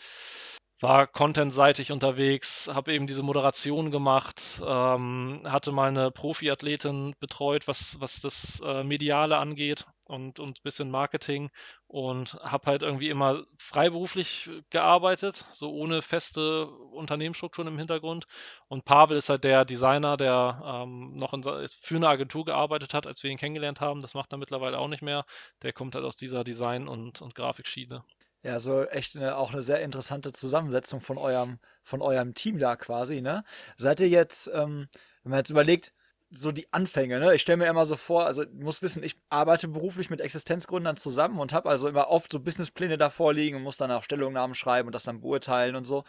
war 0.81 1.07
contentseitig 1.07 1.91
unterwegs, 1.93 2.69
habe 2.73 2.93
eben 2.93 3.07
diese 3.07 3.23
Moderation 3.23 3.89
gemacht, 3.89 4.61
ähm, 4.65 5.41
hatte 5.45 5.71
meine 5.71 6.11
Profiathletin 6.11 7.15
betreut, 7.19 7.67
was, 7.67 7.99
was 8.01 8.19
das 8.19 8.59
äh, 8.65 8.83
Mediale 8.83 9.37
angeht 9.37 9.85
und, 10.05 10.39
und 10.39 10.59
ein 10.59 10.63
bisschen 10.63 10.91
Marketing 10.91 11.49
und 11.87 12.33
habe 12.35 12.67
halt 12.67 12.81
irgendwie 12.81 13.09
immer 13.09 13.43
freiberuflich 13.57 14.49
gearbeitet, 14.69 15.45
so 15.53 15.71
ohne 15.71 16.01
feste 16.01 16.67
Unternehmensstrukturen 16.67 17.67
im 17.67 17.77
Hintergrund. 17.77 18.25
Und 18.67 18.85
Pavel 18.85 19.17
ist 19.17 19.29
halt 19.29 19.43
der 19.43 19.65
Designer, 19.65 20.17
der 20.17 20.61
ähm, 20.65 21.15
noch 21.15 21.33
in, 21.33 21.43
für 21.43 21.95
eine 21.95 22.07
Agentur 22.07 22.45
gearbeitet 22.45 22.93
hat, 22.93 23.07
als 23.07 23.23
wir 23.23 23.31
ihn 23.31 23.37
kennengelernt 23.37 23.81
haben. 23.81 24.01
Das 24.01 24.13
macht 24.13 24.33
er 24.33 24.37
mittlerweile 24.37 24.79
auch 24.79 24.87
nicht 24.89 25.01
mehr. 25.01 25.25
Der 25.61 25.73
kommt 25.73 25.95
halt 25.95 26.05
aus 26.05 26.15
dieser 26.15 26.43
Design- 26.43 26.87
und, 26.87 27.21
und 27.21 27.35
Grafikschiene. 27.35 28.03
Ja, 28.43 28.59
so 28.59 28.83
echt 28.83 29.15
eine, 29.15 29.37
auch 29.37 29.53
eine 29.53 29.61
sehr 29.61 29.81
interessante 29.81 30.33
Zusammensetzung 30.33 30.99
von 30.99 31.17
eurem, 31.17 31.59
von 31.81 32.01
eurem 32.01 32.33
Team 32.33 32.59
da 32.59 32.75
quasi, 32.75 33.21
ne? 33.21 33.45
Seid 33.77 34.01
ihr 34.01 34.09
jetzt, 34.09 34.47
ähm, 34.53 34.89
wenn 35.23 35.29
man 35.29 35.39
jetzt 35.39 35.49
überlegt, 35.49 35.93
so 36.33 36.51
die 36.51 36.71
Anfänge, 36.73 37.19
ne? 37.19 37.35
Ich 37.35 37.41
stelle 37.41 37.57
mir 37.57 37.67
immer 37.67 37.85
so 37.85 37.95
vor, 37.95 38.25
also 38.25 38.43
du 38.43 38.63
musst 38.63 38.81
wissen, 38.81 39.03
ich 39.03 39.15
arbeite 39.29 39.67
beruflich 39.67 40.09
mit 40.09 40.19
Existenzgründern 40.19 40.95
zusammen 40.95 41.39
und 41.39 41.53
habe 41.53 41.69
also 41.69 41.87
immer 41.87 42.09
oft 42.09 42.31
so 42.31 42.39
Businesspläne 42.39 42.97
davor 42.97 43.33
liegen 43.33 43.57
und 43.57 43.63
muss 43.63 43.77
dann 43.77 43.91
auch 43.91 44.03
Stellungnahmen 44.03 44.55
schreiben 44.55 44.87
und 44.87 44.93
das 44.93 45.03
dann 45.03 45.21
beurteilen 45.21 45.75
und 45.75 45.83
so. 45.83 46.03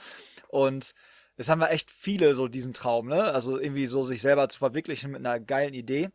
Und 0.48 0.94
es 1.36 1.48
haben 1.48 1.60
wir 1.60 1.70
echt 1.70 1.90
viele 1.90 2.34
so 2.34 2.48
diesen 2.48 2.72
Traum, 2.72 3.08
ne? 3.08 3.24
Also 3.24 3.58
irgendwie 3.58 3.86
so 3.86 4.02
sich 4.02 4.22
selber 4.22 4.48
zu 4.48 4.58
verwirklichen 4.58 5.10
mit 5.10 5.20
einer 5.20 5.40
geilen 5.40 5.74
Idee. 5.74 6.08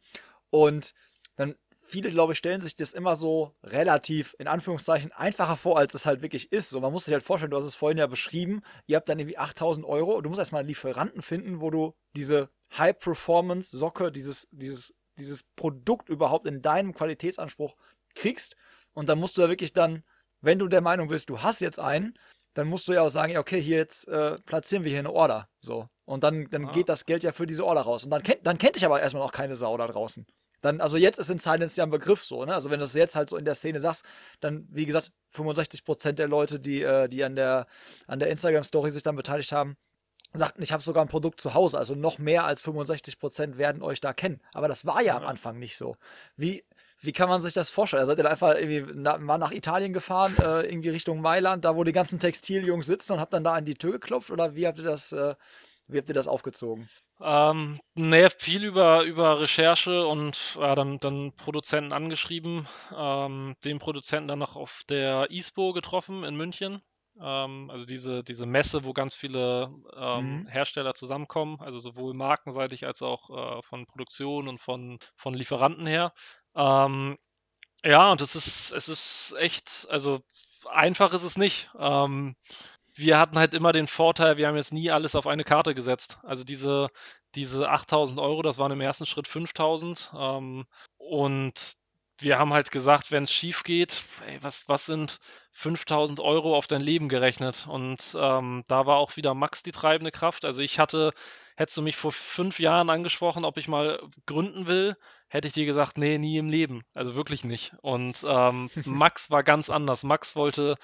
Und 0.49 0.93
dann 1.35 1.55
viele, 1.89 2.11
glaube 2.11 2.33
ich, 2.33 2.37
stellen 2.37 2.61
sich 2.61 2.75
das 2.75 2.93
immer 2.93 3.15
so 3.15 3.55
relativ, 3.63 4.35
in 4.39 4.47
Anführungszeichen, 4.47 5.11
einfacher 5.11 5.57
vor, 5.57 5.77
als 5.77 5.93
es 5.93 6.05
halt 6.05 6.21
wirklich 6.21 6.51
ist. 6.51 6.69
So, 6.69 6.79
man 6.79 6.91
muss 6.91 7.05
sich 7.05 7.13
halt 7.13 7.23
vorstellen, 7.23 7.51
du 7.51 7.57
hast 7.57 7.65
es 7.65 7.75
vorhin 7.75 7.97
ja 7.97 8.07
beschrieben, 8.07 8.61
ihr 8.85 8.95
habt 8.95 9.09
dann 9.09 9.19
irgendwie 9.19 9.37
8000 9.37 9.85
Euro 9.85 10.13
und 10.15 10.23
du 10.23 10.29
musst 10.29 10.39
erstmal 10.39 10.59
einen 10.59 10.69
Lieferanten 10.69 11.21
finden, 11.21 11.61
wo 11.61 11.69
du 11.69 11.93
diese 12.15 12.49
High-Performance-Socke, 12.77 14.11
dieses, 14.11 14.47
dieses, 14.51 14.93
dieses 15.17 15.43
Produkt 15.55 16.09
überhaupt 16.09 16.47
in 16.47 16.61
deinem 16.61 16.93
Qualitätsanspruch 16.93 17.75
kriegst. 18.15 18.55
Und 18.93 19.09
dann 19.09 19.19
musst 19.19 19.37
du 19.37 19.41
ja 19.41 19.49
wirklich 19.49 19.73
dann, 19.73 20.03
wenn 20.41 20.59
du 20.59 20.67
der 20.67 20.81
Meinung 20.81 21.07
bist, 21.07 21.29
du 21.29 21.41
hast 21.41 21.61
jetzt 21.61 21.79
einen, 21.79 22.17
dann 22.53 22.67
musst 22.67 22.87
du 22.87 22.93
ja 22.93 23.01
auch 23.01 23.09
sagen, 23.09 23.33
ja, 23.33 23.39
okay, 23.39 23.61
hier 23.61 23.77
jetzt 23.77 24.07
äh, 24.07 24.37
platzieren 24.41 24.83
wir 24.83 24.91
hier 24.91 24.99
eine 24.99 25.11
Order. 25.11 25.47
So. 25.59 25.87
Und 26.05 26.23
dann, 26.23 26.49
dann 26.49 26.65
ah. 26.65 26.71
geht 26.71 26.89
das 26.89 27.05
Geld 27.05 27.23
ja 27.23 27.31
für 27.31 27.45
diese 27.45 27.65
Order 27.65 27.81
raus. 27.81 28.03
Und 28.03 28.11
dann 28.11 28.23
kennt, 28.23 28.45
dann 28.45 28.57
kennt 28.57 28.75
dich 28.75 28.85
aber 28.85 28.99
erstmal 29.01 29.23
noch 29.23 29.31
keine 29.31 29.55
Sau 29.55 29.77
da 29.77 29.87
draußen. 29.87 30.25
Dann, 30.61 30.81
also 30.81 30.97
jetzt 30.97 31.19
ist 31.19 31.29
in 31.29 31.39
Silence 31.39 31.77
ja 31.77 31.85
ein 31.85 31.89
Begriff 31.89 32.25
so, 32.25 32.43
ne? 32.43 32.53
Also 32.53 32.69
wenn 32.69 32.79
du 32.79 32.83
das 32.83 32.93
jetzt 32.93 33.15
halt 33.15 33.29
so 33.29 33.37
in 33.37 33.45
der 33.45 33.55
Szene 33.55 33.79
sagst, 33.79 34.03
dann, 34.41 34.67
wie 34.69 34.85
gesagt, 34.85 35.11
65% 35.33 36.13
der 36.13 36.27
Leute, 36.27 36.59
die, 36.59 36.81
äh, 36.81 37.07
die 37.07 37.23
an 37.23 37.35
der, 37.35 37.65
an 38.07 38.19
der 38.19 38.29
Instagram-Story 38.29 38.91
sich 38.91 39.03
dann 39.03 39.15
beteiligt 39.15 39.51
haben, 39.51 39.77
sagten, 40.33 40.61
ich 40.61 40.71
habe 40.71 40.83
sogar 40.83 41.03
ein 41.03 41.09
Produkt 41.09 41.41
zu 41.41 41.53
Hause. 41.53 41.77
Also 41.77 41.95
noch 41.95 42.19
mehr 42.19 42.45
als 42.45 42.63
65% 42.63 43.57
werden 43.57 43.81
euch 43.81 43.99
da 43.99 44.13
kennen. 44.13 44.41
Aber 44.53 44.67
das 44.67 44.85
war 44.85 45.01
ja 45.01 45.17
am 45.17 45.25
Anfang 45.25 45.57
nicht 45.57 45.77
so. 45.77 45.95
Wie, 46.37 46.63
wie 47.01 47.13
kann 47.13 47.29
man 47.29 47.41
sich 47.41 47.53
das 47.53 47.69
vorstellen? 47.69 48.05
Seid 48.05 48.17
ihr 48.17 48.23
da 48.23 48.29
einfach 48.29 48.55
irgendwie 48.55 48.85
na, 48.93 49.17
mal 49.17 49.37
nach 49.37 49.51
Italien 49.51 49.93
gefahren, 49.93 50.35
äh, 50.39 50.67
irgendwie 50.67 50.89
Richtung 50.89 51.21
Mailand, 51.21 51.65
da 51.65 51.75
wo 51.75 51.83
die 51.83 51.93
ganzen 51.93 52.19
Textiljungs 52.19 52.85
sitzen 52.85 53.13
und 53.13 53.19
habt 53.19 53.33
dann 53.33 53.43
da 53.43 53.53
an 53.53 53.65
die 53.65 53.75
Tür 53.75 53.93
geklopft? 53.93 54.31
Oder 54.31 54.55
wie 54.55 54.67
habt 54.67 54.77
ihr 54.77 54.83
das, 54.83 55.11
äh, 55.11 55.35
wie 55.87 55.97
habt 55.97 56.09
ihr 56.09 56.15
das 56.15 56.27
aufgezogen? 56.27 56.89
Ähm, 57.21 57.79
ne, 57.95 58.29
viel 58.29 58.63
über, 58.63 59.03
über 59.03 59.39
Recherche 59.39 60.05
und 60.05 60.55
ja, 60.55 60.75
dann, 60.75 60.99
dann 60.99 61.33
Produzenten 61.35 61.91
angeschrieben, 61.91 62.67
ähm, 62.95 63.55
den 63.65 63.79
Produzenten 63.79 64.27
dann 64.27 64.39
noch 64.39 64.55
auf 64.55 64.83
der 64.87 65.29
ISPO 65.31 65.73
getroffen 65.73 66.23
in 66.23 66.35
München. 66.35 66.81
Ähm, 67.21 67.69
also 67.69 67.85
diese, 67.85 68.23
diese 68.23 68.45
Messe, 68.45 68.83
wo 68.83 68.93
ganz 68.93 69.15
viele 69.15 69.71
ähm, 69.95 70.41
mhm. 70.41 70.47
Hersteller 70.47 70.93
zusammenkommen, 70.93 71.59
also 71.59 71.79
sowohl 71.79 72.13
markenseitig 72.13 72.85
als 72.85 73.01
auch 73.01 73.29
äh, 73.29 73.61
von 73.63 73.85
Produktion 73.85 74.47
und 74.47 74.59
von, 74.59 74.99
von 75.15 75.33
Lieferanten 75.33 75.85
her. 75.87 76.13
Ähm, 76.55 77.17
ja, 77.83 78.11
und 78.11 78.21
es 78.21 78.35
ist, 78.35 78.71
es 78.71 78.89
ist 78.89 79.35
echt, 79.39 79.87
also 79.89 80.21
einfach 80.69 81.13
ist 81.13 81.23
es 81.23 81.37
nicht. 81.37 81.69
Ähm, 81.77 82.35
wir 82.95 83.17
hatten 83.17 83.37
halt 83.39 83.53
immer 83.53 83.71
den 83.71 83.87
Vorteil, 83.87 84.37
wir 84.37 84.47
haben 84.47 84.57
jetzt 84.57 84.73
nie 84.73 84.91
alles 84.91 85.15
auf 85.15 85.27
eine 85.27 85.43
Karte 85.43 85.73
gesetzt. 85.73 86.19
Also 86.23 86.43
diese, 86.43 86.89
diese 87.35 87.69
8000 87.69 88.19
Euro, 88.19 88.41
das 88.41 88.57
waren 88.57 88.71
im 88.71 88.81
ersten 88.81 89.05
Schritt 89.05 89.27
5000. 89.27 90.11
Ähm, 90.17 90.65
und 90.97 91.73
wir 92.21 92.39
haben 92.39 92.53
halt 92.53 92.71
gesagt, 92.71 93.11
wenn 93.11 93.23
es 93.23 93.31
schief 93.31 93.63
geht, 93.63 94.03
ey, 94.27 94.37
was, 94.41 94.67
was 94.67 94.85
sind 94.85 95.19
5000 95.51 96.19
Euro 96.19 96.55
auf 96.55 96.67
dein 96.67 96.81
Leben 96.81 97.09
gerechnet? 97.09 97.67
Und 97.67 98.15
ähm, 98.19 98.63
da 98.67 98.85
war 98.85 98.97
auch 98.97 99.15
wieder 99.17 99.33
Max 99.33 99.63
die 99.63 99.71
treibende 99.71 100.11
Kraft. 100.11 100.45
Also 100.45 100.61
ich 100.61 100.79
hatte, 100.79 101.11
hättest 101.55 101.77
du 101.77 101.81
mich 101.81 101.95
vor 101.95 102.11
fünf 102.11 102.59
Jahren 102.59 102.89
angesprochen, 102.89 103.45
ob 103.45 103.57
ich 103.57 103.67
mal 103.67 104.01
gründen 104.25 104.67
will, 104.67 104.95
hätte 105.29 105.47
ich 105.47 105.53
dir 105.53 105.65
gesagt, 105.65 105.97
nee, 105.97 106.17
nie 106.17 106.37
im 106.37 106.49
Leben. 106.49 106.83
Also 106.95 107.15
wirklich 107.15 107.43
nicht. 107.43 107.73
Und 107.81 108.17
ähm, 108.27 108.69
Max 108.85 109.31
war 109.31 109.43
ganz 109.43 109.69
anders. 109.69 110.03
Max 110.03 110.35
wollte 110.35 110.75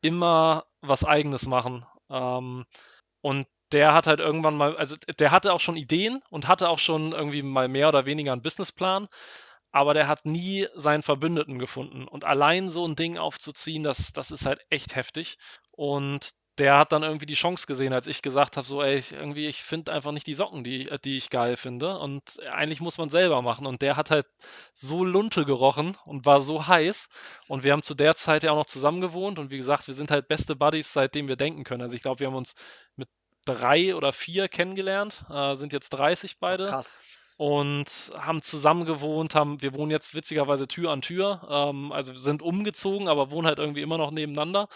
immer 0.00 0.66
was 0.80 1.04
Eigenes 1.04 1.46
machen. 1.46 1.86
Ähm, 2.10 2.64
und 3.22 3.46
der 3.72 3.92
hat 3.94 4.06
halt 4.06 4.20
irgendwann 4.20 4.56
mal, 4.56 4.76
also 4.76 4.96
der 5.18 5.30
hatte 5.30 5.52
auch 5.52 5.60
schon 5.60 5.76
Ideen 5.76 6.22
und 6.30 6.46
hatte 6.46 6.68
auch 6.68 6.78
schon 6.78 7.12
irgendwie 7.12 7.42
mal 7.42 7.68
mehr 7.68 7.88
oder 7.88 8.06
weniger 8.06 8.32
einen 8.32 8.42
Businessplan, 8.42 9.08
aber 9.74 9.92
der 9.92 10.06
hat 10.06 10.24
nie 10.24 10.68
seinen 10.76 11.02
Verbündeten 11.02 11.58
gefunden. 11.58 12.06
Und 12.06 12.22
allein 12.22 12.70
so 12.70 12.86
ein 12.86 12.94
Ding 12.94 13.18
aufzuziehen, 13.18 13.82
das, 13.82 14.12
das 14.12 14.30
ist 14.30 14.46
halt 14.46 14.60
echt 14.70 14.94
heftig. 14.94 15.36
Und 15.72 16.30
der 16.58 16.78
hat 16.78 16.92
dann 16.92 17.02
irgendwie 17.02 17.26
die 17.26 17.34
Chance 17.34 17.66
gesehen, 17.66 17.92
als 17.92 18.06
ich 18.06 18.22
gesagt 18.22 18.56
habe, 18.56 18.64
so, 18.64 18.80
ey, 18.84 18.98
ich, 18.98 19.10
irgendwie, 19.10 19.48
ich 19.48 19.64
finde 19.64 19.92
einfach 19.92 20.12
nicht 20.12 20.28
die 20.28 20.34
Socken, 20.34 20.62
die, 20.62 20.88
äh, 20.88 21.00
die 21.00 21.16
ich 21.16 21.28
geil 21.28 21.56
finde. 21.56 21.98
Und 21.98 22.40
eigentlich 22.52 22.80
muss 22.80 22.98
man 22.98 23.08
selber 23.08 23.42
machen. 23.42 23.66
Und 23.66 23.82
der 23.82 23.96
hat 23.96 24.12
halt 24.12 24.26
so 24.72 25.04
Lunte 25.04 25.44
gerochen 25.44 25.96
und 26.04 26.24
war 26.24 26.40
so 26.40 26.68
heiß. 26.68 27.08
Und 27.48 27.64
wir 27.64 27.72
haben 27.72 27.82
zu 27.82 27.96
der 27.96 28.14
Zeit 28.14 28.44
ja 28.44 28.52
auch 28.52 28.56
noch 28.56 28.66
zusammen 28.66 29.00
gewohnt. 29.00 29.40
Und 29.40 29.50
wie 29.50 29.56
gesagt, 29.56 29.88
wir 29.88 29.94
sind 29.94 30.12
halt 30.12 30.28
beste 30.28 30.54
Buddies, 30.54 30.92
seitdem 30.92 31.26
wir 31.26 31.34
denken 31.34 31.64
können. 31.64 31.82
Also 31.82 31.96
ich 31.96 32.02
glaube, 32.02 32.20
wir 32.20 32.28
haben 32.28 32.36
uns 32.36 32.54
mit 32.94 33.08
drei 33.44 33.96
oder 33.96 34.12
vier 34.12 34.46
kennengelernt, 34.46 35.24
äh, 35.28 35.56
sind 35.56 35.72
jetzt 35.72 35.90
30 35.90 36.38
beide. 36.38 36.66
Krass 36.66 37.00
und 37.36 37.86
haben 38.16 38.42
zusammen 38.42 38.84
gewohnt, 38.84 39.34
haben, 39.34 39.60
wir 39.62 39.74
wohnen 39.74 39.90
jetzt 39.90 40.14
witzigerweise 40.14 40.68
Tür 40.68 40.90
an 40.90 41.02
Tür, 41.02 41.46
ähm, 41.50 41.92
also 41.92 42.14
sind 42.14 42.42
umgezogen, 42.42 43.08
aber 43.08 43.30
wohnen 43.30 43.46
halt 43.46 43.58
irgendwie 43.58 43.82
immer 43.82 43.98
noch 43.98 44.10
nebeneinander. 44.12 44.68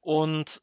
Und 0.00 0.62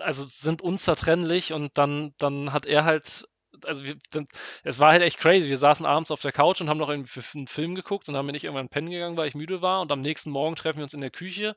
also 0.00 0.22
sind 0.24 0.62
unzertrennlich 0.62 1.52
und 1.52 1.78
dann, 1.78 2.14
dann 2.18 2.52
hat 2.52 2.66
er 2.66 2.84
halt, 2.84 3.26
also 3.64 3.84
wir, 3.84 3.96
dann, 4.12 4.26
es 4.64 4.78
war 4.78 4.92
halt 4.92 5.02
echt 5.02 5.18
crazy. 5.18 5.48
Wir 5.48 5.58
saßen 5.58 5.86
abends 5.86 6.10
auf 6.10 6.20
der 6.20 6.32
Couch 6.32 6.60
und 6.60 6.68
haben 6.68 6.78
noch 6.78 6.90
irgendwie 6.90 7.20
einen 7.34 7.46
Film 7.46 7.74
geguckt 7.74 8.08
und 8.08 8.14
dann 8.14 8.26
bin 8.26 8.34
ich 8.34 8.44
irgendwann 8.44 8.68
pennen 8.68 8.90
gegangen, 8.90 9.16
weil 9.16 9.28
ich 9.28 9.34
müde 9.34 9.62
war 9.62 9.80
und 9.80 9.90
am 9.92 10.00
nächsten 10.02 10.30
Morgen 10.30 10.56
treffen 10.56 10.78
wir 10.78 10.84
uns 10.84 10.94
in 10.94 11.00
der 11.00 11.10
Küche 11.10 11.54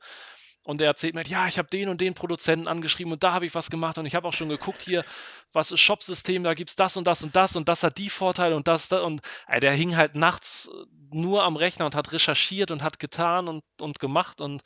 und 0.64 0.80
er 0.80 0.88
erzählt 0.88 1.14
mir, 1.14 1.24
ja, 1.24 1.48
ich 1.48 1.58
habe 1.58 1.68
den 1.68 1.88
und 1.88 2.00
den 2.00 2.14
Produzenten 2.14 2.68
angeschrieben 2.68 3.12
und 3.12 3.24
da 3.24 3.32
habe 3.32 3.46
ich 3.46 3.54
was 3.54 3.70
gemacht 3.70 3.98
und 3.98 4.06
ich 4.06 4.14
habe 4.14 4.28
auch 4.28 4.32
schon 4.32 4.48
geguckt 4.48 4.82
hier, 4.82 5.04
was 5.52 5.72
ist 5.72 5.80
Shopsystem, 5.80 6.44
da 6.44 6.54
gibt 6.54 6.70
es 6.70 6.76
das 6.76 6.96
und 6.96 7.06
das 7.06 7.22
und 7.22 7.34
das 7.34 7.56
und 7.56 7.68
das 7.68 7.82
hat 7.82 7.98
die 7.98 8.10
Vorteile 8.10 8.56
und 8.56 8.68
das, 8.68 8.88
das 8.88 9.02
und 9.02 9.22
ey, 9.46 9.60
der 9.60 9.72
hing 9.72 9.96
halt 9.96 10.14
nachts 10.14 10.70
nur 11.12 11.42
am 11.42 11.56
Rechner 11.56 11.86
und 11.86 11.94
hat 11.94 12.12
recherchiert 12.12 12.70
und 12.70 12.82
hat 12.82 12.98
getan 12.98 13.48
und, 13.48 13.64
und 13.80 13.98
gemacht 13.98 14.40
und 14.40 14.62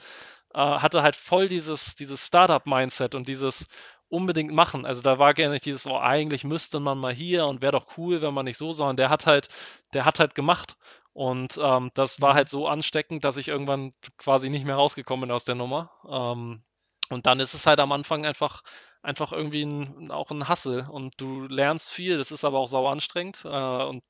äh, 0.54 0.58
hatte 0.58 1.02
halt 1.02 1.16
voll 1.16 1.48
dieses, 1.48 1.94
dieses 1.94 2.26
Startup-Mindset 2.26 3.14
und 3.14 3.28
dieses 3.28 3.66
unbedingt 4.08 4.52
machen. 4.52 4.86
Also 4.86 5.02
da 5.02 5.18
war 5.18 5.34
gerne 5.34 5.54
nicht 5.54 5.64
dieses, 5.64 5.86
oh, 5.86 5.98
eigentlich 5.98 6.44
müsste 6.44 6.80
man 6.80 6.98
mal 6.98 7.14
hier 7.14 7.46
und 7.46 7.62
wäre 7.62 7.72
doch 7.72 7.98
cool, 7.98 8.22
wenn 8.22 8.34
man 8.34 8.44
nicht 8.44 8.58
so, 8.58 8.72
sondern 8.72 8.96
der 8.96 9.10
hat 9.10 9.26
halt, 9.26 9.48
der 9.92 10.04
hat 10.04 10.20
halt 10.20 10.34
gemacht. 10.34 10.76
Und 11.14 11.58
ähm, 11.62 11.90
das 11.94 12.20
war 12.20 12.32
mhm. 12.32 12.36
halt 12.36 12.48
so 12.50 12.68
ansteckend, 12.68 13.24
dass 13.24 13.36
ich 13.38 13.48
irgendwann 13.48 13.94
quasi 14.18 14.50
nicht 14.50 14.66
mehr 14.66 14.74
rausgekommen 14.76 15.28
bin 15.28 15.34
aus 15.34 15.44
der 15.44 15.54
Nummer. 15.54 15.90
Ähm, 16.08 16.64
und 17.10 17.26
dann 17.26 17.40
ist 17.40 17.54
es 17.54 17.66
halt 17.66 17.80
am 17.80 17.92
Anfang 17.92 18.26
einfach, 18.26 18.62
einfach 19.02 19.32
irgendwie 19.32 19.62
ein, 19.62 20.10
auch 20.10 20.30
ein 20.30 20.48
Hassel 20.48 20.86
und 20.90 21.14
du 21.20 21.46
lernst 21.48 21.90
viel, 21.92 22.18
das 22.18 22.32
ist 22.32 22.44
aber 22.44 22.58
auch 22.58 22.66
sau 22.66 22.88
anstrengend. 22.88 23.44
Äh, 23.44 23.48
und 23.48 24.02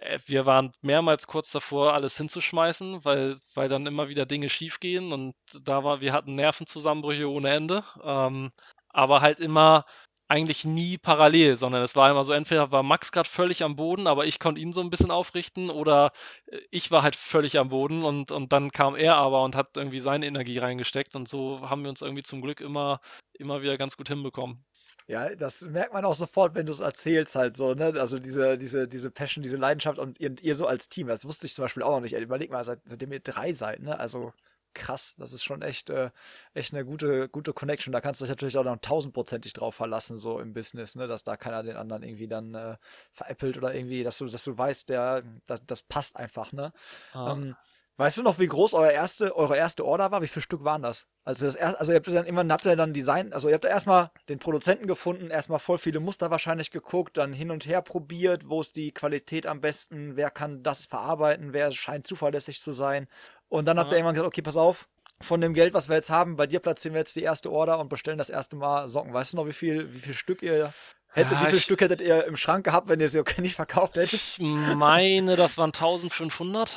äh, 0.00 0.18
wir 0.26 0.46
waren 0.46 0.72
mehrmals 0.82 1.26
kurz 1.26 1.52
davor, 1.52 1.94
alles 1.94 2.16
hinzuschmeißen, 2.16 3.04
weil, 3.04 3.38
weil 3.54 3.68
dann 3.68 3.86
immer 3.86 4.08
wieder 4.08 4.26
Dinge 4.26 4.48
schiefgehen 4.48 5.12
und 5.12 5.34
da 5.62 5.84
war, 5.84 6.00
wir 6.00 6.12
hatten 6.12 6.34
Nervenzusammenbrüche 6.34 7.30
ohne 7.30 7.50
Ende. 7.54 7.84
Ähm, 8.02 8.52
aber 8.88 9.20
halt 9.20 9.40
immer 9.40 9.84
eigentlich 10.28 10.64
nie 10.64 10.98
parallel, 10.98 11.56
sondern 11.56 11.82
es 11.82 11.96
war 11.96 12.10
immer 12.10 12.24
so, 12.24 12.32
entweder 12.32 12.72
war 12.72 12.82
Max 12.82 13.12
gerade 13.12 13.28
völlig 13.28 13.62
am 13.62 13.76
Boden, 13.76 14.06
aber 14.06 14.26
ich 14.26 14.38
konnte 14.38 14.60
ihn 14.60 14.72
so 14.72 14.80
ein 14.80 14.90
bisschen 14.90 15.10
aufrichten 15.10 15.70
oder 15.70 16.12
äh, 16.46 16.58
ich 16.70 16.90
war 16.90 17.02
halt 17.02 17.16
völlig 17.16 17.58
am 17.58 17.68
Boden 17.68 18.04
und, 18.04 18.30
und 18.30 18.52
dann 18.52 18.70
kam 18.70 18.96
er 18.96 19.16
aber 19.16 19.42
und 19.42 19.56
hat 19.56 19.76
irgendwie 19.76 20.00
seine 20.00 20.26
Energie 20.26 20.58
reingesteckt 20.58 21.14
und 21.16 21.28
so 21.28 21.68
haben 21.68 21.82
wir 21.82 21.90
uns 21.90 22.02
irgendwie 22.02 22.22
zum 22.22 22.40
Glück 22.40 22.60
immer, 22.60 23.00
immer 23.34 23.62
wieder 23.62 23.76
ganz 23.76 23.96
gut 23.96 24.08
hinbekommen. 24.08 24.64
Ja, 25.06 25.34
das 25.34 25.62
merkt 25.62 25.92
man 25.92 26.04
auch 26.04 26.14
sofort, 26.14 26.54
wenn 26.54 26.64
du 26.66 26.72
es 26.72 26.80
erzählst 26.80 27.34
halt 27.34 27.56
so, 27.56 27.74
ne? 27.74 27.92
Also 27.98 28.18
diese, 28.18 28.56
diese, 28.56 28.88
diese 28.88 29.10
Passion, 29.10 29.42
diese 29.42 29.58
Leidenschaft 29.58 29.98
und 29.98 30.18
ihr, 30.18 30.34
ihr 30.40 30.54
so 30.54 30.66
als 30.66 30.88
Team, 30.88 31.08
das 31.08 31.26
wusste 31.26 31.46
ich 31.46 31.54
zum 31.54 31.64
Beispiel 31.64 31.82
auch 31.82 31.90
noch 31.96 32.00
nicht. 32.00 32.14
Überleg 32.14 32.50
mal, 32.50 32.64
seit, 32.64 32.80
seitdem 32.84 33.12
ihr 33.12 33.20
drei 33.20 33.52
seid, 33.52 33.82
ne? 33.82 33.98
Also 33.98 34.32
krass, 34.74 35.14
das 35.18 35.32
ist 35.32 35.44
schon 35.44 35.62
echt, 35.62 35.90
äh, 35.90 36.10
echt 36.54 36.74
eine 36.74 36.84
gute, 36.84 37.28
gute 37.28 37.52
Connection. 37.52 37.92
Da 37.92 38.00
kannst 38.00 38.20
du 38.20 38.24
dich 38.24 38.30
natürlich 38.30 38.58
auch 38.58 38.64
noch 38.64 38.76
tausendprozentig 38.78 39.52
drauf 39.52 39.74
verlassen, 39.74 40.16
so 40.16 40.40
im 40.40 40.52
Business, 40.52 40.96
ne? 40.96 41.06
Dass 41.06 41.24
da 41.24 41.36
keiner 41.36 41.62
den 41.62 41.76
anderen 41.76 42.02
irgendwie 42.02 42.28
dann 42.28 42.54
äh, 42.54 42.76
veräppelt 43.12 43.56
oder 43.58 43.74
irgendwie, 43.74 44.02
dass 44.02 44.18
du, 44.18 44.26
dass 44.26 44.44
du 44.44 44.56
weißt, 44.56 44.88
der, 44.88 45.22
das, 45.46 45.64
das 45.66 45.82
passt 45.82 46.16
einfach, 46.16 46.52
ne? 46.52 46.72
Ah. 47.12 47.32
Ähm, 47.32 47.56
Weißt 47.96 48.18
du 48.18 48.22
noch, 48.24 48.40
wie 48.40 48.48
groß 48.48 48.74
euer 48.74 48.90
erste, 48.90 49.36
eure 49.36 49.56
erste 49.56 49.84
Order 49.84 50.10
war? 50.10 50.20
Wie 50.20 50.26
viele 50.26 50.42
Stück 50.42 50.64
waren 50.64 50.82
das? 50.82 51.06
Also, 51.22 51.46
das 51.46 51.54
erst, 51.54 51.78
also 51.78 51.92
ihr 51.92 51.96
habt 51.96 52.08
dann 52.08 52.26
immer, 52.26 52.44
habt 52.48 52.66
ihr 52.66 52.74
dann 52.74 52.92
Design, 52.92 53.32
also 53.32 53.48
ihr 53.48 53.54
habt 53.54 53.64
erstmal 53.64 54.10
den 54.28 54.40
Produzenten 54.40 54.88
gefunden, 54.88 55.30
erstmal 55.30 55.60
voll 55.60 55.78
viele 55.78 56.00
Muster 56.00 56.28
wahrscheinlich 56.32 56.72
geguckt, 56.72 57.16
dann 57.16 57.32
hin 57.32 57.52
und 57.52 57.68
her 57.68 57.82
probiert, 57.82 58.48
wo 58.48 58.60
ist 58.60 58.74
die 58.74 58.90
Qualität 58.90 59.46
am 59.46 59.60
besten, 59.60 60.16
wer 60.16 60.30
kann 60.30 60.64
das 60.64 60.86
verarbeiten, 60.86 61.52
wer 61.52 61.70
scheint 61.70 62.04
zuverlässig 62.04 62.60
zu 62.60 62.72
sein. 62.72 63.06
Und 63.54 63.66
dann 63.66 63.78
habt 63.78 63.92
ihr 63.92 63.98
irgendwann 63.98 64.14
gesagt, 64.14 64.26
okay, 64.26 64.42
pass 64.42 64.56
auf, 64.56 64.88
von 65.20 65.40
dem 65.40 65.54
Geld, 65.54 65.74
was 65.74 65.88
wir 65.88 65.94
jetzt 65.94 66.10
haben, 66.10 66.34
bei 66.34 66.48
dir 66.48 66.58
platzieren 66.58 66.94
wir 66.94 66.98
jetzt 66.98 67.14
die 67.14 67.22
erste 67.22 67.52
Order 67.52 67.78
und 67.78 67.88
bestellen 67.88 68.18
das 68.18 68.28
erste 68.28 68.56
Mal 68.56 68.88
Socken. 68.88 69.14
Weißt 69.14 69.32
du 69.32 69.36
noch, 69.36 69.46
wie 69.46 69.52
viel, 69.52 69.94
wie 69.94 70.00
viel 70.00 70.14
Stück 70.14 70.42
ihr 70.42 70.74
hättet, 71.10 71.32
ja, 71.34 71.42
wie 71.42 71.50
viel 71.50 71.60
Stück 71.60 71.80
hättet 71.80 72.00
ihr 72.00 72.24
im 72.24 72.36
Schrank 72.36 72.64
gehabt, 72.64 72.88
wenn 72.88 72.98
ihr 72.98 73.08
sie 73.08 73.20
okay 73.20 73.40
nicht 73.42 73.54
verkauft 73.54 73.94
hättet? 73.94 74.14
Ich 74.14 74.40
meine, 74.40 75.36
das 75.36 75.56
waren 75.56 75.68
1500 75.68 76.76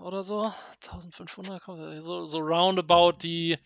oder 0.00 0.22
so. 0.22 0.52
1500, 0.84 1.62
so, 2.02 2.26
so 2.26 2.38
roundabout 2.40 3.12
die, 3.22 3.56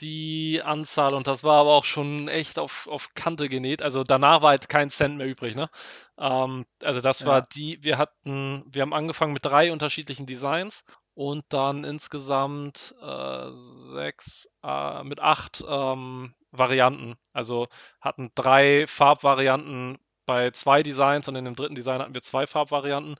die 0.00 0.62
Anzahl 0.64 1.14
und 1.14 1.26
das 1.26 1.42
war 1.42 1.62
aber 1.62 1.70
auch 1.70 1.84
schon 1.84 2.28
echt 2.28 2.60
auf, 2.60 2.86
auf 2.86 3.14
Kante 3.14 3.48
genäht. 3.48 3.82
Also 3.82 4.04
danach 4.04 4.42
war 4.42 4.50
halt 4.50 4.68
kein 4.68 4.90
Cent 4.90 5.16
mehr 5.16 5.26
übrig, 5.26 5.56
ne? 5.56 5.70
Ähm, 6.18 6.66
also 6.84 7.00
das 7.00 7.20
ja. 7.20 7.26
war 7.26 7.42
die, 7.42 7.82
wir 7.82 7.98
hatten, 7.98 8.62
wir 8.68 8.82
haben 8.82 8.94
angefangen 8.94 9.32
mit 9.32 9.44
drei 9.44 9.72
unterschiedlichen 9.72 10.24
Designs 10.24 10.84
und 11.14 11.44
dann 11.50 11.84
insgesamt 11.84 12.94
äh, 13.02 13.50
sechs, 13.94 14.48
äh, 14.62 15.04
mit 15.04 15.20
acht 15.20 15.62
ähm, 15.66 16.34
Varianten. 16.50 17.16
Also 17.32 17.68
hatten 18.00 18.30
drei 18.34 18.86
Farbvarianten 18.86 19.98
bei 20.26 20.50
zwei 20.52 20.82
Designs 20.82 21.28
und 21.28 21.36
in 21.36 21.44
dem 21.44 21.56
dritten 21.56 21.74
Design 21.74 22.00
hatten 22.00 22.14
wir 22.14 22.22
zwei 22.22 22.46
Farbvarianten. 22.46 23.16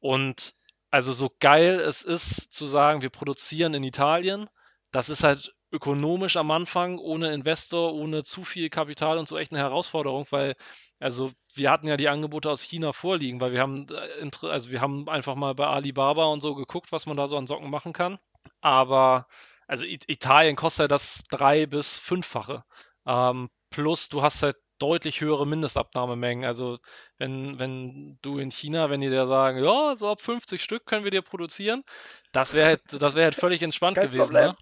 Und 0.00 0.54
also 0.90 1.12
so 1.12 1.30
geil 1.40 1.80
es 1.80 2.02
ist 2.02 2.52
zu 2.52 2.66
sagen, 2.66 3.02
wir 3.02 3.10
produzieren 3.10 3.74
in 3.74 3.84
Italien, 3.84 4.48
das 4.92 5.08
ist 5.08 5.24
halt 5.24 5.54
ökonomisch 5.72 6.36
am 6.36 6.50
Anfang, 6.50 6.98
ohne 6.98 7.32
Investor, 7.32 7.94
ohne 7.94 8.22
zu 8.24 8.44
viel 8.44 8.70
Kapital 8.70 9.18
und 9.18 9.28
so 9.28 9.38
echt 9.38 9.52
eine 9.52 9.60
Herausforderung, 9.60 10.26
weil, 10.30 10.54
also 10.98 11.32
wir 11.54 11.70
hatten 11.70 11.86
ja 11.88 11.96
die 11.96 12.08
Angebote 12.08 12.50
aus 12.50 12.62
China 12.62 12.92
vorliegen, 12.92 13.40
weil 13.40 13.52
wir 13.52 13.60
haben, 13.60 13.86
äh, 13.90 14.30
also 14.46 14.70
wir 14.70 14.80
haben 14.80 15.08
einfach 15.08 15.34
mal 15.36 15.54
bei 15.54 15.66
Alibaba 15.66 16.26
und 16.26 16.40
so 16.40 16.54
geguckt, 16.54 16.92
was 16.92 17.06
man 17.06 17.16
da 17.16 17.28
so 17.28 17.36
an 17.36 17.46
Socken 17.46 17.70
machen 17.70 17.92
kann. 17.92 18.18
Aber 18.60 19.26
also 19.66 19.84
Italien 19.86 20.56
kostet 20.56 20.90
das 20.90 21.22
drei- 21.30 21.66
bis 21.66 21.98
fünffache. 21.98 22.64
Ähm, 23.06 23.50
plus 23.70 24.08
du 24.08 24.22
hast 24.22 24.42
halt 24.42 24.56
deutlich 24.80 25.20
höhere 25.20 25.46
Mindestabnahmemengen. 25.46 26.44
Also 26.44 26.78
wenn, 27.18 27.58
wenn 27.58 28.18
du 28.22 28.38
in 28.38 28.50
China, 28.50 28.90
wenn 28.90 29.00
die 29.00 29.10
dir 29.10 29.26
sagen, 29.26 29.62
ja, 29.62 29.94
so 29.94 30.10
ab 30.10 30.20
50 30.20 30.62
Stück 30.62 30.86
können 30.86 31.04
wir 31.04 31.10
dir 31.10 31.22
produzieren, 31.22 31.84
das 32.32 32.54
wäre 32.54 32.66
halt, 32.68 32.80
das 32.90 33.14
wäre 33.14 33.24
halt 33.24 33.34
völlig 33.34 33.62
entspannt 33.62 34.00
gewesen. 34.00 34.32
Ne? 34.32 34.56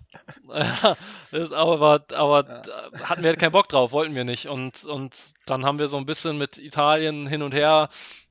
das, 1.31 1.53
aber 1.53 2.05
aber 2.13 2.63
ja. 2.67 3.09
hatten 3.09 3.23
wir 3.23 3.31
halt 3.31 3.41
keinen 3.41 3.53
Bock 3.53 3.69
drauf, 3.69 3.93
wollten 3.93 4.15
wir 4.15 4.25
nicht. 4.25 4.49
Und, 4.49 4.85
und 4.85 5.15
dann 5.47 5.65
haben 5.65 5.79
wir 5.79 5.89
so 5.89 5.97
ein 5.97 6.07
bisschen 6.07 6.37
mit 6.37 6.59
Italien 6.59 7.27
hin 7.27 7.43
und 7.43 7.55
her 7.55 7.89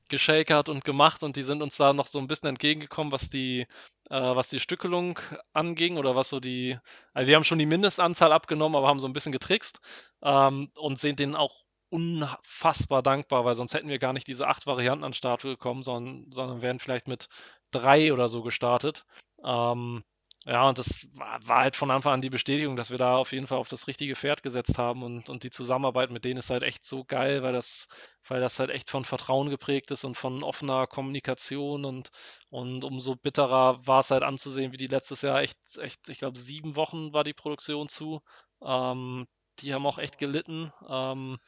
geschakert 0.08 0.68
und 0.68 0.84
gemacht 0.84 1.22
und 1.22 1.36
die 1.36 1.42
sind 1.42 1.62
uns 1.62 1.76
da 1.76 1.92
noch 1.92 2.06
so 2.06 2.18
ein 2.18 2.28
bisschen 2.28 2.48
entgegengekommen, 2.48 3.12
was 3.12 3.28
die, 3.30 3.66
äh, 4.10 4.20
was 4.20 4.48
die 4.48 4.60
Stückelung 4.60 5.18
anging 5.52 5.98
oder 5.98 6.16
was 6.16 6.30
so 6.30 6.40
die, 6.40 6.78
also 7.12 7.28
wir 7.28 7.36
haben 7.36 7.44
schon 7.44 7.58
die 7.58 7.66
Mindestanzahl 7.66 8.32
abgenommen, 8.32 8.76
aber 8.76 8.88
haben 8.88 9.00
so 9.00 9.06
ein 9.06 9.12
bisschen 9.12 9.32
getrickst 9.32 9.80
ähm, 10.22 10.70
und 10.74 10.98
sind 10.98 11.20
denen 11.20 11.36
auch 11.36 11.67
unfassbar 11.90 13.02
dankbar, 13.02 13.44
weil 13.44 13.56
sonst 13.56 13.74
hätten 13.74 13.88
wir 13.88 13.98
gar 13.98 14.12
nicht 14.12 14.26
diese 14.26 14.46
acht 14.48 14.66
Varianten 14.66 15.04
an 15.04 15.12
Start 15.12 15.42
gekommen, 15.42 15.82
sondern, 15.82 16.30
sondern 16.32 16.62
wären 16.62 16.78
vielleicht 16.78 17.08
mit 17.08 17.28
drei 17.70 18.12
oder 18.12 18.28
so 18.28 18.42
gestartet. 18.42 19.04
Ähm, 19.44 20.04
ja, 20.46 20.68
und 20.68 20.78
das 20.78 21.06
war, 21.14 21.40
war, 21.46 21.58
halt 21.58 21.76
von 21.76 21.90
Anfang 21.90 22.14
an 22.14 22.22
die 22.22 22.30
Bestätigung, 22.30 22.76
dass 22.76 22.90
wir 22.90 22.96
da 22.96 23.16
auf 23.16 23.32
jeden 23.32 23.46
Fall 23.46 23.58
auf 23.58 23.68
das 23.68 23.86
richtige 23.86 24.16
Pferd 24.16 24.42
gesetzt 24.42 24.78
haben 24.78 25.02
und, 25.02 25.28
und 25.28 25.42
die 25.42 25.50
Zusammenarbeit 25.50 26.10
mit 26.10 26.24
denen 26.24 26.38
ist 26.38 26.48
halt 26.50 26.62
echt 26.62 26.84
so 26.84 27.04
geil, 27.04 27.42
weil 27.42 27.52
das, 27.52 27.86
weil 28.26 28.40
das 28.40 28.58
halt 28.58 28.70
echt 28.70 28.88
von 28.88 29.04
Vertrauen 29.04 29.50
geprägt 29.50 29.90
ist 29.90 30.04
und 30.04 30.16
von 30.16 30.42
offener 30.42 30.86
Kommunikation 30.86 31.84
und, 31.84 32.10
und 32.50 32.84
umso 32.84 33.16
bitterer 33.16 33.86
war 33.86 34.00
es 34.00 34.10
halt 34.10 34.22
anzusehen, 34.22 34.72
wie 34.72 34.78
die 34.78 34.86
letztes 34.86 35.22
Jahr 35.22 35.42
echt, 35.42 35.58
echt, 35.78 36.08
ich 36.08 36.18
glaube, 36.18 36.38
sieben 36.38 36.76
Wochen 36.76 37.12
war 37.12 37.24
die 37.24 37.34
Produktion 37.34 37.88
zu. 37.88 38.22
Ähm, 38.64 39.26
die 39.60 39.74
haben 39.74 39.86
auch 39.86 39.98
echt 39.98 40.18
gelitten. 40.18 40.72
Ähm, 40.88 41.38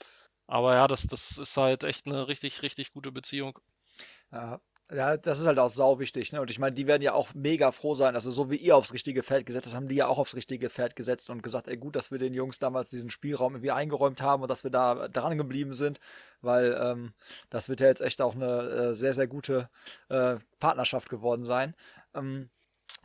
aber 0.51 0.75
ja, 0.75 0.89
das, 0.89 1.07
das 1.07 1.39
ist 1.39 1.57
halt 1.57 1.85
echt 1.85 2.07
eine 2.07 2.27
richtig, 2.27 2.63
richtig 2.63 2.93
gute 2.93 3.13
Beziehung. 3.13 3.59
Ja, 4.33 4.61
ja, 4.93 5.17
das 5.17 5.39
ist 5.39 5.47
halt 5.47 5.61
auch 5.61 5.69
sau 5.69 6.01
wichtig. 6.01 6.33
Ne? 6.33 6.41
Und 6.41 6.51
ich 6.51 6.59
meine, 6.59 6.75
die 6.75 6.89
werden 6.89 7.03
ja 7.03 7.13
auch 7.13 7.33
mega 7.35 7.71
froh 7.71 7.95
sein. 7.95 8.17
Also, 8.17 8.33
so 8.33 8.51
wie 8.51 8.57
ihr 8.57 8.77
aufs 8.77 8.93
richtige 8.93 9.23
Feld 9.23 9.47
gesetzt 9.47 9.67
habt, 9.67 9.77
haben 9.77 9.87
die 9.87 9.95
ja 9.95 10.09
auch 10.09 10.19
aufs 10.19 10.35
richtige 10.35 10.69
Feld 10.69 10.97
gesetzt 10.97 11.31
und 11.31 11.45
gesagt, 11.45 11.69
ey, 11.69 11.77
gut, 11.77 11.95
dass 11.95 12.11
wir 12.11 12.19
den 12.19 12.35
Jungs 12.35 12.59
damals 12.59 12.91
diesen 12.91 13.11
Spielraum 13.11 13.55
irgendwie 13.55 13.71
eingeräumt 13.71 14.21
haben 14.21 14.43
und 14.43 14.51
dass 14.51 14.65
wir 14.65 14.73
da 14.73 15.07
dran 15.07 15.39
geblieben 15.39 15.73
sind, 15.73 16.01
weil 16.41 16.77
ähm, 16.83 17.13
das 17.51 17.69
wird 17.69 17.81
ja 17.81 17.87
jetzt 17.87 18.01
echt 18.01 18.21
auch 18.21 18.35
eine 18.35 18.63
äh, 18.91 18.95
sehr, 18.95 19.15
sehr 19.15 19.29
gute 19.29 19.71
äh, 20.09 20.37
Partnerschaft 20.59 21.09
geworden 21.09 21.45
sein. 21.45 21.77
Ähm, 22.13 22.51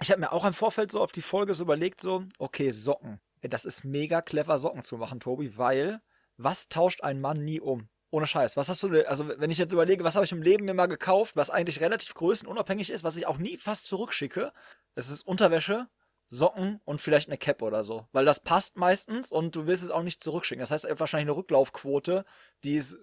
ich 0.01 0.09
habe 0.09 0.19
mir 0.19 0.31
auch 0.31 0.45
im 0.45 0.53
Vorfeld 0.55 0.91
so 0.91 0.99
auf 1.01 1.11
die 1.11 1.21
Folge 1.21 1.53
so 1.53 1.63
überlegt, 1.63 2.01
so, 2.01 2.23
okay, 2.39 2.71
Socken. 2.71 3.19
Ey, 3.41 3.49
das 3.49 3.65
ist 3.65 3.83
mega 3.83 4.23
clever, 4.23 4.57
Socken 4.57 4.81
zu 4.81 4.97
machen, 4.97 5.19
Tobi, 5.19 5.55
weil 5.55 6.01
was 6.37 6.67
tauscht 6.69 7.01
ein 7.01 7.21
Mann 7.21 7.43
nie 7.43 7.59
um? 7.59 7.89
Ohne 8.11 8.27
Scheiß. 8.27 8.55
Was 8.55 8.69
hast 8.69 8.81
du, 8.83 9.07
also 9.07 9.27
wenn 9.27 9.49
ich 9.49 9.57
jetzt 9.57 9.73
überlege, 9.73 10.03
was 10.03 10.15
habe 10.15 10.25
ich 10.25 10.31
im 10.31 10.41
Leben 10.41 10.65
mir 10.65 10.73
mal 10.73 10.85
gekauft, 10.85 11.35
was 11.35 11.49
eigentlich 11.49 11.81
relativ 11.81 12.13
größenunabhängig 12.13 12.89
ist, 12.89 13.03
was 13.03 13.17
ich 13.17 13.27
auch 13.27 13.37
nie 13.37 13.57
fast 13.57 13.87
zurückschicke, 13.87 14.53
es 14.95 15.09
ist 15.09 15.23
Unterwäsche, 15.23 15.87
Socken 16.27 16.79
und 16.85 17.01
vielleicht 17.01 17.29
eine 17.29 17.37
Cap 17.37 17.61
oder 17.61 17.83
so. 17.83 18.07
Weil 18.11 18.25
das 18.25 18.39
passt 18.39 18.77
meistens 18.77 19.31
und 19.31 19.55
du 19.55 19.67
willst 19.67 19.83
es 19.83 19.91
auch 19.91 20.03
nicht 20.03 20.23
zurückschicken. 20.23 20.61
Das 20.61 20.71
heißt 20.71 20.87
wahrscheinlich 20.99 21.29
eine 21.29 21.37
Rücklaufquote, 21.37 22.25
die 22.63 22.75
ist 22.75 22.97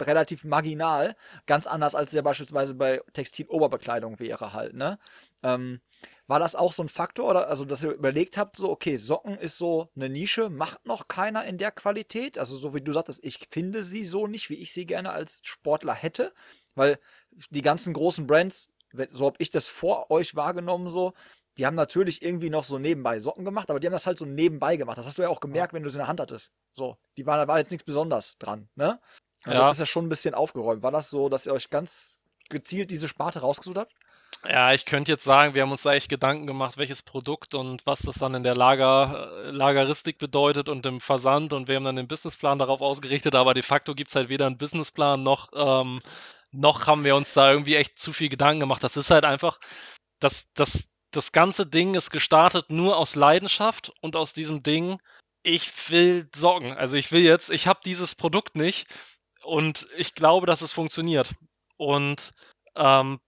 relativ 0.00 0.44
marginal. 0.44 1.16
Ganz 1.46 1.66
anders 1.66 1.94
als 1.94 2.12
ja 2.12 2.22
beispielsweise 2.22 2.74
bei 2.74 3.00
Textiloberbekleidung 3.12 4.20
wäre 4.20 4.52
halt, 4.52 4.74
ne? 4.74 4.98
Ähm, 5.42 5.80
war 6.28 6.38
das 6.38 6.54
auch 6.54 6.72
so 6.72 6.84
ein 6.84 6.88
Faktor 6.88 7.28
oder 7.28 7.48
also, 7.48 7.64
dass 7.64 7.84
ihr 7.84 7.90
überlegt 7.90 8.38
habt, 8.38 8.56
so, 8.56 8.70
okay, 8.70 8.96
Socken 8.96 9.36
ist 9.36 9.58
so 9.58 9.90
eine 9.96 10.08
Nische, 10.08 10.50
macht 10.50 10.86
noch 10.86 11.08
keiner 11.08 11.44
in 11.44 11.58
der 11.58 11.72
Qualität? 11.72 12.38
Also, 12.38 12.56
so 12.56 12.74
wie 12.74 12.80
du 12.80 12.92
sagtest, 12.92 13.24
ich 13.24 13.48
finde 13.50 13.82
sie 13.82 14.04
so 14.04 14.26
nicht, 14.26 14.48
wie 14.48 14.54
ich 14.54 14.72
sie 14.72 14.86
gerne 14.86 15.12
als 15.12 15.40
Sportler 15.42 15.94
hätte, 15.94 16.32
weil 16.74 16.98
die 17.50 17.62
ganzen 17.62 17.92
großen 17.92 18.26
Brands, 18.26 18.70
so 19.08 19.26
habe 19.26 19.36
ich 19.40 19.50
das 19.50 19.68
vor 19.68 20.10
euch 20.10 20.36
wahrgenommen, 20.36 20.88
so, 20.88 21.12
die 21.58 21.66
haben 21.66 21.74
natürlich 21.74 22.22
irgendwie 22.22 22.50
noch 22.50 22.64
so 22.64 22.78
nebenbei 22.78 23.18
Socken 23.18 23.44
gemacht, 23.44 23.70
aber 23.70 23.80
die 23.80 23.86
haben 23.86 23.92
das 23.92 24.06
halt 24.06 24.18
so 24.18 24.24
nebenbei 24.24 24.76
gemacht. 24.76 24.98
Das 24.98 25.06
hast 25.06 25.18
du 25.18 25.22
ja 25.22 25.28
auch 25.28 25.40
gemerkt, 25.40 25.74
wenn 25.74 25.82
du 25.82 25.88
sie 25.88 25.96
in 25.96 26.00
der 26.00 26.08
Hand 26.08 26.20
hattest. 26.20 26.50
So, 26.72 26.96
die 27.16 27.26
waren, 27.26 27.38
da 27.38 27.48
war 27.48 27.58
jetzt 27.58 27.70
nichts 27.70 27.84
Besonderes 27.84 28.38
dran, 28.38 28.68
ne? 28.74 29.00
Also 29.44 29.60
ja. 29.60 29.68
das 29.68 29.76
ist 29.76 29.80
ja 29.80 29.86
schon 29.86 30.06
ein 30.06 30.08
bisschen 30.08 30.34
aufgeräumt. 30.34 30.82
War 30.82 30.92
das 30.92 31.10
so, 31.10 31.28
dass 31.28 31.46
ihr 31.46 31.52
euch 31.52 31.68
ganz 31.68 32.20
gezielt 32.48 32.90
diese 32.90 33.08
Sparte 33.08 33.40
rausgesucht 33.40 33.76
habt? 33.76 33.92
Ja, 34.48 34.72
ich 34.72 34.86
könnte 34.86 35.12
jetzt 35.12 35.24
sagen, 35.24 35.54
wir 35.54 35.62
haben 35.62 35.70
uns 35.70 35.82
da 35.82 35.92
echt 35.92 36.08
Gedanken 36.08 36.46
gemacht, 36.46 36.76
welches 36.76 37.02
Produkt 37.02 37.54
und 37.54 37.86
was 37.86 38.00
das 38.00 38.16
dann 38.16 38.34
in 38.34 38.42
der 38.42 38.56
Lager, 38.56 39.30
äh, 39.44 39.50
Lageristik 39.50 40.18
bedeutet 40.18 40.68
und 40.68 40.84
im 40.84 41.00
Versand 41.00 41.52
und 41.52 41.68
wir 41.68 41.76
haben 41.76 41.84
dann 41.84 41.96
den 41.96 42.08
Businessplan 42.08 42.58
darauf 42.58 42.80
ausgerichtet, 42.80 43.36
aber 43.36 43.54
de 43.54 43.62
facto 43.62 43.94
gibt 43.94 44.10
es 44.10 44.16
halt 44.16 44.28
weder 44.28 44.46
einen 44.46 44.58
Businessplan 44.58 45.22
noch, 45.22 45.50
ähm, 45.54 46.00
noch 46.50 46.88
haben 46.88 47.04
wir 47.04 47.14
uns 47.14 47.34
da 47.34 47.52
irgendwie 47.52 47.76
echt 47.76 47.98
zu 47.98 48.12
viel 48.12 48.28
Gedanken 48.28 48.60
gemacht. 48.60 48.82
Das 48.82 48.96
ist 48.96 49.10
halt 49.10 49.24
einfach, 49.24 49.60
das, 50.18 50.52
das, 50.54 50.91
das 51.12 51.32
ganze 51.32 51.66
Ding 51.66 51.94
ist 51.94 52.10
gestartet 52.10 52.70
nur 52.70 52.96
aus 52.96 53.14
Leidenschaft 53.14 53.92
und 54.00 54.16
aus 54.16 54.32
diesem 54.32 54.62
Ding, 54.62 54.98
ich 55.42 55.90
will 55.90 56.28
sorgen. 56.34 56.72
Also 56.72 56.96
ich 56.96 57.12
will 57.12 57.22
jetzt, 57.22 57.50
ich 57.50 57.66
habe 57.66 57.80
dieses 57.84 58.14
Produkt 58.14 58.56
nicht 58.56 58.86
und 59.42 59.86
ich 59.96 60.14
glaube, 60.14 60.46
dass 60.46 60.62
es 60.62 60.72
funktioniert. 60.72 61.34
Und 61.76 62.30
ähm, 62.76 63.20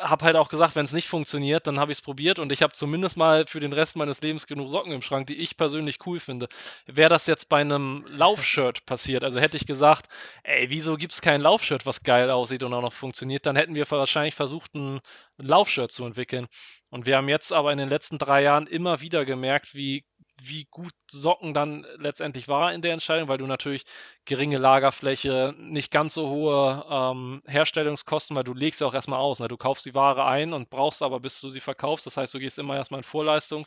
habe 0.00 0.24
halt 0.24 0.36
auch 0.36 0.48
gesagt, 0.48 0.76
wenn 0.76 0.84
es 0.84 0.92
nicht 0.92 1.08
funktioniert, 1.08 1.66
dann 1.66 1.78
habe 1.78 1.92
ich 1.92 1.98
es 1.98 2.02
probiert 2.02 2.38
und 2.38 2.52
ich 2.52 2.62
habe 2.62 2.72
zumindest 2.72 3.16
mal 3.16 3.46
für 3.46 3.60
den 3.60 3.72
Rest 3.72 3.96
meines 3.96 4.20
Lebens 4.20 4.46
genug 4.46 4.68
Socken 4.68 4.92
im 4.92 5.02
Schrank, 5.02 5.26
die 5.26 5.36
ich 5.36 5.56
persönlich 5.56 5.98
cool 6.06 6.20
finde. 6.20 6.48
Wäre 6.86 7.10
das 7.10 7.26
jetzt 7.26 7.48
bei 7.48 7.60
einem 7.60 8.04
Laufshirt 8.08 8.86
passiert, 8.86 9.24
also 9.24 9.40
hätte 9.40 9.56
ich 9.56 9.66
gesagt, 9.66 10.06
ey, 10.44 10.70
wieso 10.70 10.96
gibt 10.96 11.12
es 11.12 11.20
kein 11.20 11.40
Laufshirt, 11.42 11.86
was 11.86 12.02
geil 12.02 12.30
aussieht 12.30 12.62
und 12.62 12.72
auch 12.74 12.82
noch 12.82 12.92
funktioniert, 12.92 13.46
dann 13.46 13.56
hätten 13.56 13.74
wir 13.74 13.90
wahrscheinlich 13.90 14.34
versucht, 14.34 14.74
ein 14.74 15.00
Laufshirt 15.38 15.92
zu 15.92 16.04
entwickeln. 16.04 16.46
Und 16.90 17.06
wir 17.06 17.16
haben 17.16 17.28
jetzt 17.28 17.52
aber 17.52 17.72
in 17.72 17.78
den 17.78 17.88
letzten 17.88 18.18
drei 18.18 18.42
Jahren 18.42 18.66
immer 18.66 19.00
wieder 19.00 19.24
gemerkt, 19.24 19.74
wie 19.74 20.04
wie 20.48 20.66
gut 20.70 20.92
Socken 21.10 21.54
dann 21.54 21.86
letztendlich 21.98 22.48
war 22.48 22.72
in 22.72 22.82
der 22.82 22.92
Entscheidung, 22.92 23.28
weil 23.28 23.38
du 23.38 23.46
natürlich 23.46 23.84
geringe 24.24 24.58
Lagerfläche, 24.58 25.54
nicht 25.58 25.90
ganz 25.90 26.14
so 26.14 26.28
hohe 26.28 26.84
ähm, 26.88 27.42
Herstellungskosten, 27.46 28.36
weil 28.36 28.44
du 28.44 28.54
legst 28.54 28.80
ja 28.80 28.86
auch 28.86 28.94
erstmal 28.94 29.20
aus. 29.20 29.40
Ne? 29.40 29.48
Du 29.48 29.56
kaufst 29.56 29.84
die 29.86 29.94
Ware 29.94 30.24
ein 30.24 30.52
und 30.52 30.70
brauchst 30.70 31.02
aber, 31.02 31.20
bis 31.20 31.40
du 31.40 31.50
sie 31.50 31.60
verkaufst. 31.60 32.06
Das 32.06 32.16
heißt, 32.16 32.32
du 32.34 32.38
gehst 32.38 32.58
immer 32.58 32.76
erstmal 32.76 33.00
in 33.00 33.04
Vorleistung. 33.04 33.66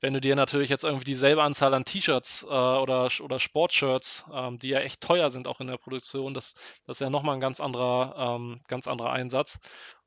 Wenn 0.00 0.12
du 0.12 0.20
dir 0.20 0.36
natürlich 0.36 0.68
jetzt 0.68 0.84
irgendwie 0.84 1.04
dieselbe 1.04 1.42
Anzahl 1.42 1.72
an 1.72 1.84
T-Shirts 1.84 2.42
äh, 2.42 2.46
oder, 2.46 3.08
oder 3.20 3.38
Sportshirts, 3.38 4.26
ähm, 4.32 4.58
die 4.58 4.68
ja 4.68 4.80
echt 4.80 5.00
teuer 5.00 5.30
sind 5.30 5.48
auch 5.48 5.60
in 5.60 5.66
der 5.66 5.78
Produktion, 5.78 6.34
das, 6.34 6.54
das 6.86 6.96
ist 6.96 7.00
ja 7.00 7.10
nochmal 7.10 7.36
ein 7.36 7.40
ganz 7.40 7.60
anderer, 7.60 8.36
ähm, 8.36 8.60
ganz 8.68 8.86
anderer 8.86 9.12
Einsatz. 9.12 9.58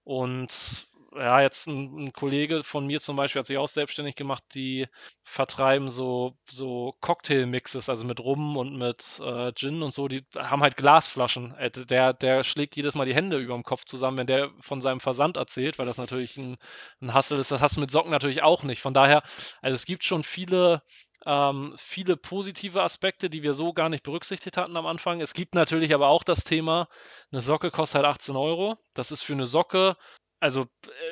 Und 0.04 0.88
ja, 1.18 1.42
jetzt 1.42 1.68
ein, 1.68 2.06
ein, 2.06 2.14
Kollege 2.14 2.64
von 2.64 2.86
mir 2.88 3.00
zum 3.00 3.16
Beispiel 3.16 3.40
hat 3.40 3.48
sich 3.48 3.58
auch 3.58 3.68
selbstständig 3.68 4.16
gemacht, 4.16 4.44
die 4.54 4.88
vertreiben 5.24 5.90
so, 5.90 6.38
so 6.50 6.96
Cocktailmixes, 7.02 7.90
also 7.90 8.06
mit 8.06 8.20
Rum 8.20 8.58
und 8.58 8.78
mit 8.78 9.20
äh, 9.22 9.52
Gin 9.54 9.84
und 9.84 9.94
so, 9.94 10.08
die 10.08 10.26
haben 10.36 10.62
halt 10.62 10.78
Glasflaschen. 10.78 11.56
Äh, 11.56 11.72
der, 11.72 12.14
der 12.14 12.44
schlägt 12.44 12.76
jedes 12.76 12.96
Mal 12.96 13.06
die 13.06 13.16
Hände 13.16 13.38
über 13.38 13.54
dem 13.54 13.64
Kopf 13.64 13.86
zusammen, 13.86 14.18
wenn 14.18 14.28
der 14.28 14.52
von 14.60 14.82
seinem 14.82 15.00
Versand 15.00 15.38
erzählt, 15.38 15.80
weil 15.80 15.86
das 15.86 15.98
natürlich 15.98 16.38
ein, 16.38 16.58
ein 17.02 17.14
Hassel 17.14 17.40
ist. 17.40 17.52
Das 17.52 17.62
hast 17.62 17.78
du 17.78 17.82
mit 17.82 17.92
Socken 17.92 18.12
natürlich 18.12 18.44
auch 18.44 18.64
nicht. 18.64 18.82
Von 18.82 18.94
daher, 18.94 19.24
also 19.62 19.76
es 19.76 19.86
gibt 19.86 20.04
schon 20.04 20.24
viele 20.24 20.82
ähm, 21.26 21.74
viele 21.78 22.16
positive 22.16 22.84
Aspekte, 22.84 23.30
die 23.30 23.44
wir 23.44 23.54
so 23.54 23.74
gar 23.74 23.90
nicht 23.90 24.04
berücksichtigt 24.04 24.56
hatten 24.58 24.78
am 24.78 24.86
Anfang. 24.86 25.20
Es 25.22 25.34
gibt 25.34 25.56
natürlich 25.56 25.94
aber 25.94 26.08
auch 26.08 26.24
das 26.24 26.44
Thema, 26.44 26.88
eine 27.32 27.42
Socke 27.42 27.72
kostet 27.72 27.98
halt 27.98 28.06
18 28.06 28.36
Euro. 28.36 28.78
Das 28.94 29.12
ist 29.12 29.24
für 29.24 29.34
eine 29.34 29.46
Socke 29.46 29.98
also 30.40 30.68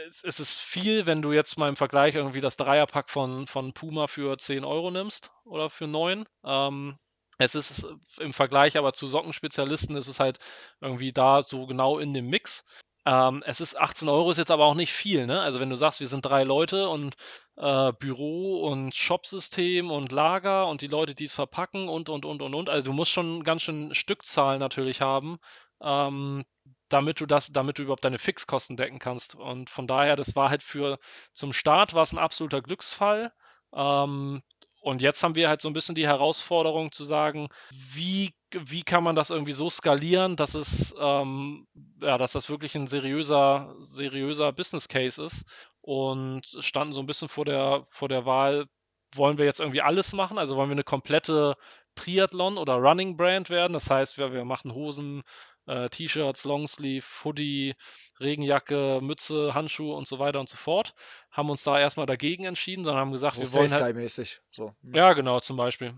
es, 0.08 0.24
es, 0.24 0.40
ist 0.40 0.60
viel, 0.60 1.06
wenn 1.06 1.22
du 1.22 1.32
jetzt 1.34 1.58
mal 1.58 1.70
im 1.70 1.76
Vergleich 1.76 2.16
irgendwie 2.16 2.42
das 2.42 2.58
Dreierpack 2.58 3.10
von, 3.10 3.48
von 3.48 3.74
Puma 3.74 4.08
für 4.08 4.38
10 4.38 4.64
Euro 4.64 4.92
nimmst 4.92 5.32
oder 5.46 5.70
für 5.70 5.88
9. 5.88 6.26
Ähm, 6.44 6.98
es 7.38 7.56
ist 7.56 7.86
im 8.20 8.34
Vergleich 8.34 8.78
aber 8.78 8.94
zu 8.94 9.08
Sockenspezialisten 9.08 9.96
ist 9.98 10.08
es 10.08 10.20
halt 10.20 10.40
irgendwie 10.82 11.12
da 11.12 11.42
so 11.44 11.66
genau 11.66 12.00
in 12.00 12.14
dem 12.14 12.28
Mix. 12.30 12.64
Ähm, 13.06 13.44
es 13.46 13.62
ist 13.62 13.78
18 13.78 14.10
Euro, 14.10 14.32
ist 14.32 14.38
jetzt 14.38 14.52
aber 14.52 14.66
auch 14.66 14.74
nicht 14.74 14.92
viel, 14.94 15.28
ne? 15.28 15.42
Also 15.42 15.60
wenn 15.60 15.70
du 15.70 15.76
sagst, 15.76 16.00
wir 16.00 16.08
sind 16.08 16.26
drei 16.26 16.44
Leute 16.44 16.90
und 16.90 17.16
äh, 17.58 17.94
Büro 17.94 18.68
und 18.68 18.96
Shopsystem 18.96 19.92
und 19.92 20.12
Lager 20.12 20.68
und 20.68 20.82
die 20.82 20.88
Leute, 20.88 21.14
die 21.14 21.26
es 21.26 21.34
verpacken 21.34 21.88
und 21.88 22.10
und 22.10 22.26
und 22.26 22.42
und 22.42 22.56
und. 22.56 22.70
Also 22.70 22.86
du 22.86 22.94
musst 22.94 23.12
schon 23.12 23.44
ganz 23.44 23.62
schön 23.62 23.94
Stückzahlen 23.94 24.60
natürlich 24.60 25.02
haben, 25.02 25.38
ähm, 25.82 26.46
damit 26.90 27.20
du 27.20 27.26
das, 27.26 27.52
damit 27.52 27.78
du 27.78 27.84
überhaupt 27.84 28.06
deine 28.06 28.20
Fixkosten 28.20 28.78
decken 28.78 29.00
kannst. 29.00 29.36
Und 29.36 29.70
von 29.70 29.88
daher, 29.88 30.16
das 30.16 30.36
war 30.36 30.50
halt 30.50 30.64
für 30.64 31.00
zum 31.34 31.54
Start 31.54 31.94
war 31.94 32.04
es 32.04 32.14
ein 32.14 32.20
absoluter 32.20 32.62
Glücksfall. 32.62 33.32
Ähm, 33.74 34.42
und 34.86 35.02
jetzt 35.02 35.24
haben 35.24 35.34
wir 35.34 35.50
halt 35.50 35.62
so 35.62 35.68
ein 35.68 35.74
bisschen 35.74 35.96
die 35.96 36.06
Herausforderung 36.06 36.92
zu 36.92 37.04
sagen, 37.06 37.50
wie, 37.72 38.36
wie 38.52 38.84
kann 38.84 39.04
man 39.04 39.16
das 39.16 39.32
irgendwie 39.32 39.52
so 39.52 39.68
skalieren, 39.68 40.36
dass 40.36 40.54
es, 40.54 40.94
ähm, 41.00 41.68
ja, 42.02 42.20
dass 42.20 42.34
das 42.34 42.52
wirklich 42.52 42.76
ein 42.76 42.86
seriöser, 42.86 43.76
seriöser 43.80 44.54
Business 44.54 44.88
Case 44.88 45.24
ist. 45.24 45.44
Und 45.82 46.44
standen 46.60 46.94
so 46.94 47.00
ein 47.00 47.08
bisschen 47.08 47.30
vor 47.30 47.46
der, 47.46 47.82
vor 47.86 48.10
der 48.10 48.26
Wahl, 48.28 48.68
wollen 49.16 49.40
wir 49.40 49.46
jetzt 49.46 49.60
irgendwie 49.60 49.82
alles 49.82 50.14
machen? 50.14 50.38
Also 50.38 50.56
wollen 50.56 50.70
wir 50.70 50.76
eine 50.76 50.84
komplette 50.84 51.56
Triathlon 51.96 52.58
oder 52.60 52.76
Running 52.76 53.18
Brand 53.18 53.50
werden? 53.50 53.74
Das 53.74 53.90
heißt, 53.90 54.20
wir, 54.20 54.34
wir 54.34 54.46
machen 54.46 54.74
Hosen, 54.74 55.24
äh, 55.68 55.90
T-Shirts, 55.90 56.44
Longsleeve, 56.44 57.06
Hoodie, 57.24 57.76
Regenjacke, 58.20 59.00
Mütze, 59.02 59.54
Handschuhe 59.54 59.96
und 59.96 60.08
so 60.08 60.20
weiter 60.20 60.40
und 60.40 60.50
so 60.50 60.58
fort. 60.58 60.94
Haben 61.32 61.50
uns 61.50 61.64
da 61.64 61.80
erstmal 61.80 62.06
dagegen 62.06 62.46
entschieden, 62.46 62.84
sondern 62.84 63.02
haben 63.02 63.12
gesagt, 63.12 63.36
so 63.36 63.42
wir 63.42 63.54
wollen 63.54 63.74
halt, 63.74 63.96
mäßig 63.96 64.40
so. 64.52 64.74
Mhm. 64.82 64.96
Ja, 64.96 65.14
genau, 65.14 65.40
zum 65.40 65.58
Beispiel. 65.58 65.94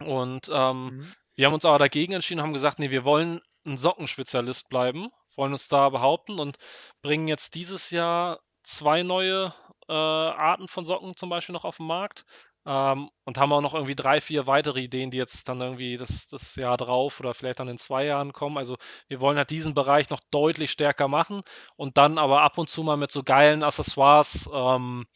Und 0.00 0.50
ähm, 0.52 0.84
mhm. 0.84 1.12
wir 1.34 1.46
haben 1.46 1.54
uns 1.54 1.64
aber 1.64 1.78
dagegen 1.78 2.12
entschieden, 2.12 2.42
haben 2.42 2.52
gesagt, 2.52 2.78
nee, 2.78 2.90
wir 2.90 3.04
wollen 3.04 3.40
ein 3.64 3.78
Sockenspezialist 3.78 4.68
bleiben, 4.68 5.08
wollen 5.36 5.52
uns 5.52 5.68
da 5.68 5.88
behaupten 5.88 6.38
und 6.38 6.56
bringen 7.02 7.28
jetzt 7.28 7.54
dieses 7.54 7.90
Jahr 7.90 8.40
zwei 8.64 9.02
neue 9.02 9.52
äh, 9.88 9.92
Arten 9.92 10.68
von 10.68 10.84
Socken 10.84 11.16
zum 11.16 11.28
Beispiel 11.28 11.52
noch 11.52 11.64
auf 11.64 11.76
den 11.76 11.86
Markt. 11.86 12.24
Ähm, 12.66 13.10
und 13.24 13.38
haben 13.38 13.52
auch 13.52 13.60
noch 13.60 13.74
irgendwie 13.74 13.94
drei, 13.96 14.20
vier 14.20 14.46
weitere 14.46 14.80
Ideen, 14.80 15.10
die 15.10 15.16
jetzt 15.16 15.48
dann 15.48 15.60
irgendwie 15.60 15.96
das, 15.96 16.28
das 16.28 16.54
Jahr 16.56 16.76
drauf 16.76 17.18
oder 17.20 17.34
vielleicht 17.34 17.60
dann 17.60 17.68
in 17.68 17.78
zwei 17.78 18.04
Jahren 18.04 18.32
kommen. 18.32 18.56
Also 18.58 18.76
wir 19.08 19.20
wollen 19.20 19.36
halt 19.36 19.50
diesen 19.50 19.74
Bereich 19.74 20.10
noch 20.10 20.20
deutlich 20.30 20.70
stärker 20.70 21.08
machen 21.08 21.42
und 21.76 21.98
dann 21.98 22.18
aber 22.18 22.42
ab 22.42 22.58
und 22.58 22.68
zu 22.68 22.82
mal 22.84 22.96
mit 22.96 23.10
so 23.10 23.22
geilen 23.24 23.62
Accessoires 23.64 24.48
ähm, 24.52 25.06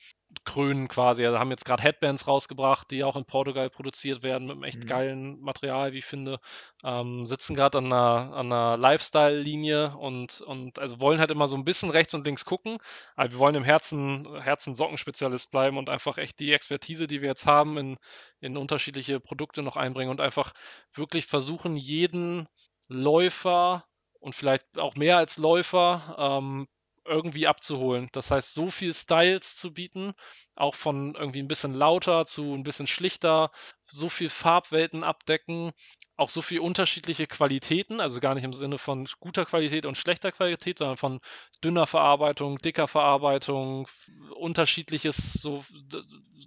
krönen 0.44 0.88
quasi. 0.88 1.24
Also 1.24 1.38
haben 1.38 1.50
jetzt 1.50 1.64
gerade 1.64 1.82
Headbands 1.82 2.26
rausgebracht, 2.26 2.90
die 2.90 3.04
auch 3.04 3.16
in 3.16 3.24
Portugal 3.24 3.70
produziert 3.70 4.22
werden 4.22 4.46
mit 4.46 4.54
einem 4.54 4.64
echt 4.64 4.84
mhm. 4.84 4.86
geilen 4.86 5.40
Material, 5.40 5.92
wie 5.92 5.98
ich 5.98 6.04
finde. 6.04 6.38
Ähm, 6.84 7.26
sitzen 7.26 7.54
gerade 7.54 7.78
an 7.78 7.86
einer, 7.86 8.34
an 8.34 8.52
einer 8.52 8.76
Lifestyle-Linie 8.76 9.96
und, 9.96 10.40
und 10.40 10.78
also 10.78 11.00
wollen 11.00 11.18
halt 11.20 11.30
immer 11.30 11.48
so 11.48 11.56
ein 11.56 11.64
bisschen 11.64 11.90
rechts 11.90 12.14
und 12.14 12.26
links 12.26 12.44
gucken. 12.44 12.78
Aber 13.14 13.30
wir 13.32 13.38
wollen 13.38 13.54
im 13.54 13.64
Herzen, 13.64 14.40
Herzen 14.40 14.74
Sockenspezialist 14.74 15.50
bleiben 15.50 15.78
und 15.78 15.88
einfach 15.88 16.18
echt 16.18 16.40
die 16.40 16.52
Expertise, 16.52 17.06
die 17.06 17.22
wir 17.22 17.28
jetzt 17.28 17.46
haben, 17.46 17.78
in, 17.78 17.96
in 18.40 18.56
unterschiedliche 18.56 19.20
Produkte 19.20 19.62
noch 19.62 19.76
einbringen 19.76 20.10
und 20.10 20.20
einfach 20.20 20.52
wirklich 20.92 21.26
versuchen, 21.26 21.76
jeden 21.76 22.48
Läufer 22.88 23.84
und 24.20 24.34
vielleicht 24.34 24.78
auch 24.78 24.96
mehr 24.96 25.16
als 25.18 25.36
Läufer 25.38 26.16
ähm, 26.18 26.66
irgendwie 27.08 27.46
abzuholen. 27.46 28.08
Das 28.12 28.30
heißt, 28.30 28.54
so 28.54 28.70
viel 28.70 28.92
Styles 28.94 29.56
zu 29.56 29.72
bieten, 29.72 30.14
auch 30.54 30.74
von 30.74 31.14
irgendwie 31.14 31.40
ein 31.40 31.48
bisschen 31.48 31.74
lauter 31.74 32.26
zu 32.26 32.54
ein 32.54 32.62
bisschen 32.62 32.86
schlichter, 32.86 33.50
so 33.86 34.08
viel 34.08 34.28
Farbwelten 34.28 35.04
abdecken, 35.04 35.72
auch 36.16 36.30
so 36.30 36.42
viel 36.42 36.60
unterschiedliche 36.60 37.26
Qualitäten, 37.26 38.00
also 38.00 38.20
gar 38.20 38.34
nicht 38.34 38.44
im 38.44 38.54
Sinne 38.54 38.78
von 38.78 39.06
guter 39.20 39.44
Qualität 39.44 39.86
und 39.86 39.96
schlechter 39.96 40.32
Qualität, 40.32 40.78
sondern 40.78 40.96
von 40.96 41.20
dünner 41.62 41.86
Verarbeitung, 41.86 42.58
dicker 42.58 42.88
Verarbeitung, 42.88 43.88
unterschiedliches, 44.34 45.34
so 45.34 45.64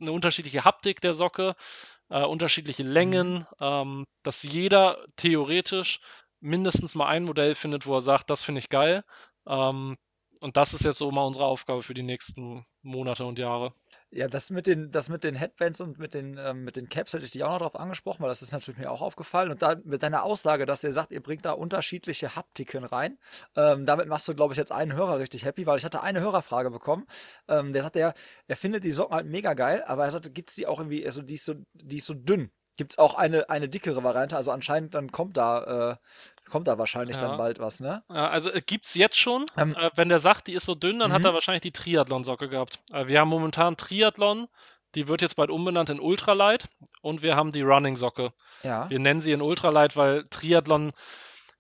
eine 0.01 0.12
unterschiedliche 0.12 0.66
Haptik 0.66 1.01
der 1.01 1.14
Socke, 1.14 1.55
äh, 2.10 2.24
unterschiedliche 2.24 2.84
mhm. 2.84 2.91
Längen, 2.91 3.47
ähm, 3.60 4.05
dass 4.24 4.43
jeder 4.43 5.05
theoretisch 5.16 5.99
mindestens 6.41 6.95
mal 6.95 7.07
ein 7.07 7.24
Modell 7.26 7.55
findet, 7.55 7.86
wo 7.86 7.95
er 7.95 8.01
sagt, 8.01 8.30
das 8.30 8.41
finde 8.41 8.60
ich 8.60 8.70
geil. 8.70 9.03
Ähm, 9.47 9.97
und 10.39 10.57
das 10.57 10.73
ist 10.73 10.83
jetzt 10.83 10.97
so 10.97 11.11
mal 11.11 11.25
unsere 11.25 11.45
Aufgabe 11.45 11.83
für 11.83 11.93
die 11.93 12.03
nächsten 12.03 12.65
Monate 12.81 13.25
und 13.25 13.37
Jahre. 13.39 13.73
Ja, 14.11 14.27
das 14.27 14.49
mit 14.49 14.65
den, 14.67 14.91
das 14.91 15.09
mit 15.09 15.23
den 15.23 15.35
Headbands 15.35 15.81
und 15.81 15.99
mit 15.99 16.13
den, 16.13 16.37
ähm, 16.37 16.63
mit 16.63 16.75
den 16.75 16.89
Caps 16.89 17.13
hätte 17.13 17.25
ich 17.25 17.31
dich 17.31 17.43
auch 17.43 17.51
noch 17.51 17.59
drauf 17.59 17.75
angesprochen, 17.75 18.21
weil 18.21 18.29
das 18.29 18.41
ist 18.41 18.51
natürlich 18.51 18.79
mir 18.79 18.89
auch 18.89 19.01
aufgefallen. 19.01 19.51
Und 19.51 19.61
da 19.61 19.75
mit 19.83 20.01
deiner 20.01 20.23
Aussage, 20.23 20.65
dass 20.65 20.83
ihr 20.83 20.93
sagt, 20.93 21.11
ihr 21.11 21.21
bringt 21.21 21.45
da 21.45 21.51
unterschiedliche 21.51 22.35
Haptiken 22.35 22.85
rein, 22.85 23.19
ähm, 23.55 23.85
damit 23.85 24.07
machst 24.07 24.27
du, 24.27 24.33
glaube 24.33 24.53
ich, 24.53 24.57
jetzt 24.57 24.71
einen 24.71 24.93
Hörer 24.93 25.19
richtig 25.19 25.45
happy, 25.45 25.65
weil 25.65 25.77
ich 25.77 25.85
hatte 25.85 26.01
eine 26.01 26.21
Hörerfrage 26.21 26.71
bekommen. 26.71 27.05
Ähm, 27.47 27.73
der 27.73 27.83
sagte 27.83 27.99
ja, 27.99 28.13
er 28.47 28.55
findet 28.55 28.83
die 28.83 28.91
Socken 28.91 29.15
halt 29.15 29.27
mega 29.27 29.53
geil, 29.53 29.83
aber 29.85 30.05
er 30.05 30.11
sagte, 30.11 30.31
gibt 30.31 30.49
es 30.49 30.55
die 30.55 30.65
auch 30.65 30.79
irgendwie, 30.79 31.05
also 31.05 31.21
die 31.21 31.35
ist 31.35 31.45
so, 31.45 31.55
die 31.73 31.97
ist 31.97 32.05
so 32.05 32.13
dünn. 32.13 32.49
Gibt 32.77 32.93
es 32.93 32.97
auch 32.97 33.15
eine, 33.15 33.49
eine 33.49 33.67
dickere 33.67 34.03
Variante? 34.05 34.37
Also 34.37 34.51
anscheinend 34.51 34.95
dann 34.95 35.11
kommt 35.11 35.35
da, 35.35 35.91
äh, 35.91 35.95
kommt 36.49 36.67
da 36.67 36.77
wahrscheinlich 36.77 37.15
ja. 37.15 37.21
dann 37.21 37.37
bald 37.37 37.59
was, 37.59 37.79
ne? 37.79 38.03
Also 38.07 38.51
äh, 38.51 38.61
gibt 38.61 38.85
es 38.85 38.93
jetzt 38.93 39.17
schon. 39.17 39.45
Ähm, 39.57 39.75
äh, 39.75 39.89
wenn 39.95 40.09
der 40.09 40.19
sagt, 40.19 40.47
die 40.47 40.53
ist 40.53 40.65
so 40.65 40.75
dünn, 40.75 40.99
dann 40.99 41.13
hat 41.13 41.23
er 41.23 41.31
mhm. 41.31 41.35
wahrscheinlich 41.35 41.61
die 41.61 41.71
Triathlon-Socke 41.71 42.49
gehabt. 42.49 42.79
Äh, 42.91 43.07
wir 43.07 43.19
haben 43.19 43.29
momentan 43.29 43.77
Triathlon, 43.77 44.47
die 44.95 45.07
wird 45.07 45.21
jetzt 45.21 45.35
bald 45.35 45.49
umbenannt 45.49 45.89
in 45.89 45.99
Ultralight 45.99 46.65
und 47.01 47.21
wir 47.21 47.35
haben 47.35 47.51
die 47.51 47.61
Running-Socke. 47.61 48.33
Ja. 48.63 48.89
Wir 48.89 48.99
nennen 48.99 49.21
sie 49.21 49.31
in 49.31 49.41
Ultralight, 49.41 49.95
weil 49.95 50.25
Triathlon 50.29 50.91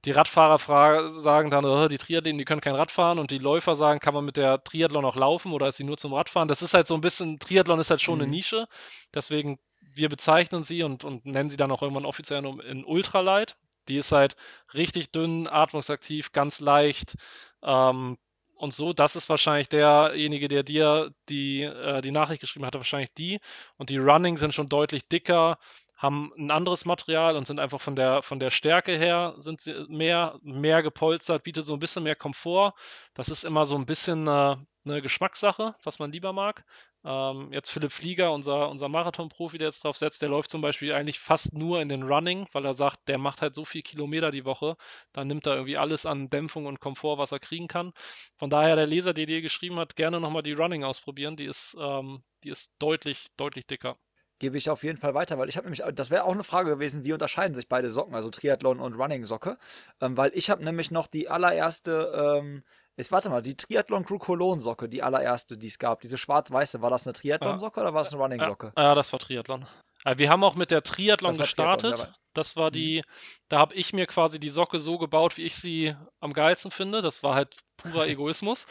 die 0.05 0.11
Radfahrer 0.11 1.09
sagen 1.19 1.51
dann, 1.51 1.65
oh, 1.65 1.87
die 1.89 1.97
Triathleten, 1.97 2.37
die 2.37 2.45
können 2.45 2.61
kein 2.61 2.75
Rad 2.75 2.89
fahren 2.89 3.19
und 3.19 3.31
die 3.31 3.37
Läufer 3.37 3.75
sagen, 3.75 3.99
kann 3.99 4.13
man 4.13 4.23
mit 4.23 4.37
der 4.37 4.63
Triathlon 4.63 5.03
auch 5.03 5.17
laufen 5.17 5.51
oder 5.51 5.67
ist 5.67 5.77
sie 5.77 5.83
nur 5.83 5.97
zum 5.97 6.13
Radfahren? 6.13 6.47
Das 6.47 6.61
ist 6.61 6.73
halt 6.73 6.87
so 6.87 6.95
ein 6.95 7.01
bisschen, 7.01 7.37
Triathlon 7.37 7.79
ist 7.79 7.89
halt 7.89 8.01
schon 8.01 8.15
mhm. 8.15 8.23
eine 8.23 8.31
Nische, 8.31 8.67
deswegen 9.13 9.59
wir 9.93 10.07
bezeichnen 10.07 10.63
sie 10.63 10.83
und, 10.83 11.03
und 11.03 11.25
nennen 11.25 11.49
sie 11.49 11.57
dann 11.57 11.71
auch 11.71 11.81
irgendwann 11.81 12.05
offiziell 12.05 12.45
in 12.45 12.85
Ultralight. 12.85 13.57
Die 13.89 13.97
ist 13.97 14.11
halt 14.11 14.35
richtig 14.73 15.11
dünn, 15.11 15.47
atmungsaktiv, 15.47 16.31
ganz 16.31 16.59
leicht. 16.61 17.15
Ähm, 17.63 18.17
und 18.55 18.73
so, 18.73 18.93
das 18.93 19.15
ist 19.15 19.29
wahrscheinlich 19.29 19.69
derjenige, 19.69 20.49
der 20.49 20.63
dir 20.63 21.11
die, 21.29 21.63
äh, 21.63 22.01
die 22.01 22.11
Nachricht 22.11 22.41
geschrieben 22.41 22.65
hatte, 22.65 22.77
wahrscheinlich 22.79 23.13
die. 23.13 23.39
Und 23.77 23.89
die 23.89 23.97
Running 23.97 24.37
sind 24.37 24.53
schon 24.53 24.69
deutlich 24.69 25.07
dicker, 25.07 25.57
haben 25.95 26.31
ein 26.37 26.51
anderes 26.51 26.85
Material 26.85 27.35
und 27.35 27.47
sind 27.47 27.59
einfach 27.59 27.81
von 27.81 27.95
der, 27.95 28.21
von 28.21 28.39
der 28.39 28.49
Stärke 28.51 28.97
her 28.97 29.35
sind 29.37 29.61
sie 29.61 29.85
mehr, 29.89 30.39
mehr 30.43 30.81
gepolstert, 30.83 31.43
bietet 31.43 31.65
so 31.65 31.73
ein 31.73 31.79
bisschen 31.79 32.03
mehr 32.03 32.15
Komfort. 32.15 32.73
Das 33.13 33.29
ist 33.29 33.43
immer 33.45 33.65
so 33.65 33.75
ein 33.75 33.85
bisschen 33.85 34.27
eine, 34.27 34.65
eine 34.85 35.01
Geschmackssache, 35.01 35.75
was 35.83 35.99
man 35.99 36.11
lieber 36.11 36.33
mag. 36.33 36.65
Ähm, 37.03 37.51
jetzt 37.53 37.69
Philipp 37.69 37.91
Flieger, 37.91 38.31
unser, 38.33 38.69
unser 38.69 38.89
Marathon-Profi, 38.89 39.57
der 39.57 39.67
jetzt 39.67 39.83
drauf 39.83 39.97
setzt, 39.97 40.21
der 40.21 40.29
läuft 40.29 40.51
zum 40.51 40.61
Beispiel 40.61 40.93
eigentlich 40.93 41.19
fast 41.19 41.53
nur 41.53 41.81
in 41.81 41.89
den 41.89 42.03
Running, 42.03 42.47
weil 42.51 42.65
er 42.65 42.73
sagt, 42.73 43.07
der 43.07 43.17
macht 43.17 43.41
halt 43.41 43.55
so 43.55 43.65
viel 43.65 43.81
Kilometer 43.81 44.31
die 44.31 44.45
Woche, 44.45 44.75
dann 45.13 45.27
nimmt 45.27 45.45
er 45.47 45.53
irgendwie 45.53 45.77
alles 45.77 46.05
an 46.05 46.29
Dämpfung 46.29 46.65
und 46.65 46.79
Komfort, 46.79 47.17
was 47.17 47.31
er 47.31 47.39
kriegen 47.39 47.67
kann. 47.67 47.93
Von 48.37 48.49
daher, 48.49 48.75
der 48.75 48.87
Leser, 48.87 49.13
der 49.13 49.25
dir 49.25 49.41
geschrieben 49.41 49.77
hat, 49.77 49.95
gerne 49.95 50.19
nochmal 50.19 50.43
die 50.43 50.53
Running 50.53 50.83
ausprobieren. 50.83 51.37
Die 51.37 51.45
ist, 51.45 51.75
ähm, 51.79 52.23
die 52.43 52.49
ist 52.49 52.71
deutlich, 52.79 53.27
deutlich 53.37 53.67
dicker 53.67 53.97
gebe 54.39 54.57
ich 54.57 54.69
auf 54.69 54.83
jeden 54.83 54.97
Fall 54.97 55.13
weiter, 55.13 55.37
weil 55.37 55.49
ich 55.49 55.57
habe 55.57 55.65
nämlich, 55.69 55.83
das 55.93 56.09
wäre 56.09 56.23
auch 56.23 56.33
eine 56.33 56.43
Frage 56.43 56.71
gewesen, 56.71 57.03
wie 57.03 57.13
unterscheiden 57.13 57.53
sich 57.53 57.67
beide 57.67 57.89
Socken, 57.89 58.15
also 58.15 58.29
Triathlon 58.29 58.79
und 58.79 58.93
Running 58.93 59.25
Socke, 59.25 59.57
ähm, 60.01 60.17
weil 60.17 60.31
ich 60.33 60.49
habe 60.49 60.63
nämlich 60.63 60.91
noch 60.91 61.07
die 61.07 61.27
allererste, 61.29 62.37
ähm, 62.39 62.63
jetzt 62.99 63.11
warte 63.13 63.29
mal, 63.29 63.41
die 63.41 63.55
Triathlon 63.55 64.03
Crew 64.03 64.19
Cologne 64.19 64.61
Socke, 64.61 64.89
die 64.89 65.01
allererste, 65.01 65.57
die 65.57 65.67
es 65.67 65.79
gab, 65.79 66.01
diese 66.01 66.17
schwarz-weiße, 66.17 66.81
war 66.81 66.89
das 66.89 67.07
eine 67.07 67.13
Triathlon 67.13 67.57
Socke 67.57 67.79
ja. 67.79 67.85
oder 67.85 67.93
war 67.93 68.01
es 68.01 68.13
eine 68.13 68.21
Running 68.21 68.41
Socke? 68.41 68.73
Ja, 68.77 68.83
ja, 68.83 68.95
das 68.95 69.11
war 69.13 69.19
Triathlon. 69.19 69.65
Äh, 70.03 70.17
wir 70.17 70.29
haben 70.29 70.43
auch 70.43 70.55
mit 70.55 70.69
der 70.69 70.83
Triathlon 70.83 71.37
gestartet. 71.37 71.95
Triathlon, 71.95 72.15
das 72.33 72.57
war 72.57 72.71
die, 72.71 72.97
mhm. 72.97 73.11
da 73.47 73.59
habe 73.59 73.73
ich 73.73 73.93
mir 73.93 74.05
quasi 74.05 74.39
die 74.39 74.49
Socke 74.49 74.79
so 74.79 74.97
gebaut, 74.97 75.37
wie 75.37 75.43
ich 75.43 75.55
sie 75.55 75.95
am 76.19 76.33
geilsten 76.33 76.71
finde. 76.71 77.01
Das 77.01 77.23
war 77.23 77.35
halt 77.35 77.55
purer 77.77 78.07
Egoismus. 78.07 78.67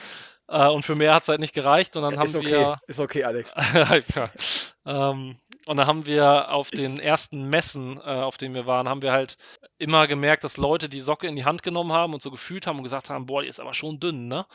Äh, 0.49 0.69
und 0.69 0.83
für 0.83 0.95
mehr 0.95 1.15
hat 1.15 1.23
es 1.23 1.29
halt 1.29 1.41
nicht 1.41 1.55
gereicht. 1.55 1.97
Und 1.97 2.03
dann 2.03 2.15
ja, 2.15 2.21
haben 2.21 2.37
okay. 2.37 2.51
wir. 2.51 2.81
Ist 2.87 3.01
okay, 3.01 3.25
Alex. 3.25 3.55
ja. 4.15 4.31
ähm, 4.87 5.37
und 5.67 5.77
dann 5.77 5.87
haben 5.87 6.07
wir 6.07 6.51
auf 6.51 6.71
den 6.71 6.99
ersten 6.99 7.49
Messen, 7.51 7.99
äh, 7.99 8.01
auf 8.01 8.39
denen 8.39 8.55
wir 8.55 8.67
waren, 8.67 8.89
haben 8.89 9.03
wir 9.03 9.13
halt 9.13 9.37
immer 9.77 10.07
gemerkt, 10.07 10.45
dass 10.45 10.57
Leute 10.57 10.89
die 10.89 11.01
Socke 11.01 11.27
in 11.27 11.37
die 11.37 11.45
Hand 11.45 11.63
genommen 11.63 11.93
haben 11.93 12.15
und 12.15 12.23
so 12.23 12.31
gefühlt 12.31 12.67
haben 12.67 12.79
und 12.79 12.85
gesagt 12.85 13.11
haben, 13.11 13.27
boah, 13.27 13.43
die 13.43 13.49
ist 13.49 13.61
aber 13.61 13.75
schon 13.75 14.01
dünn, 14.01 14.29
ne? 14.29 14.47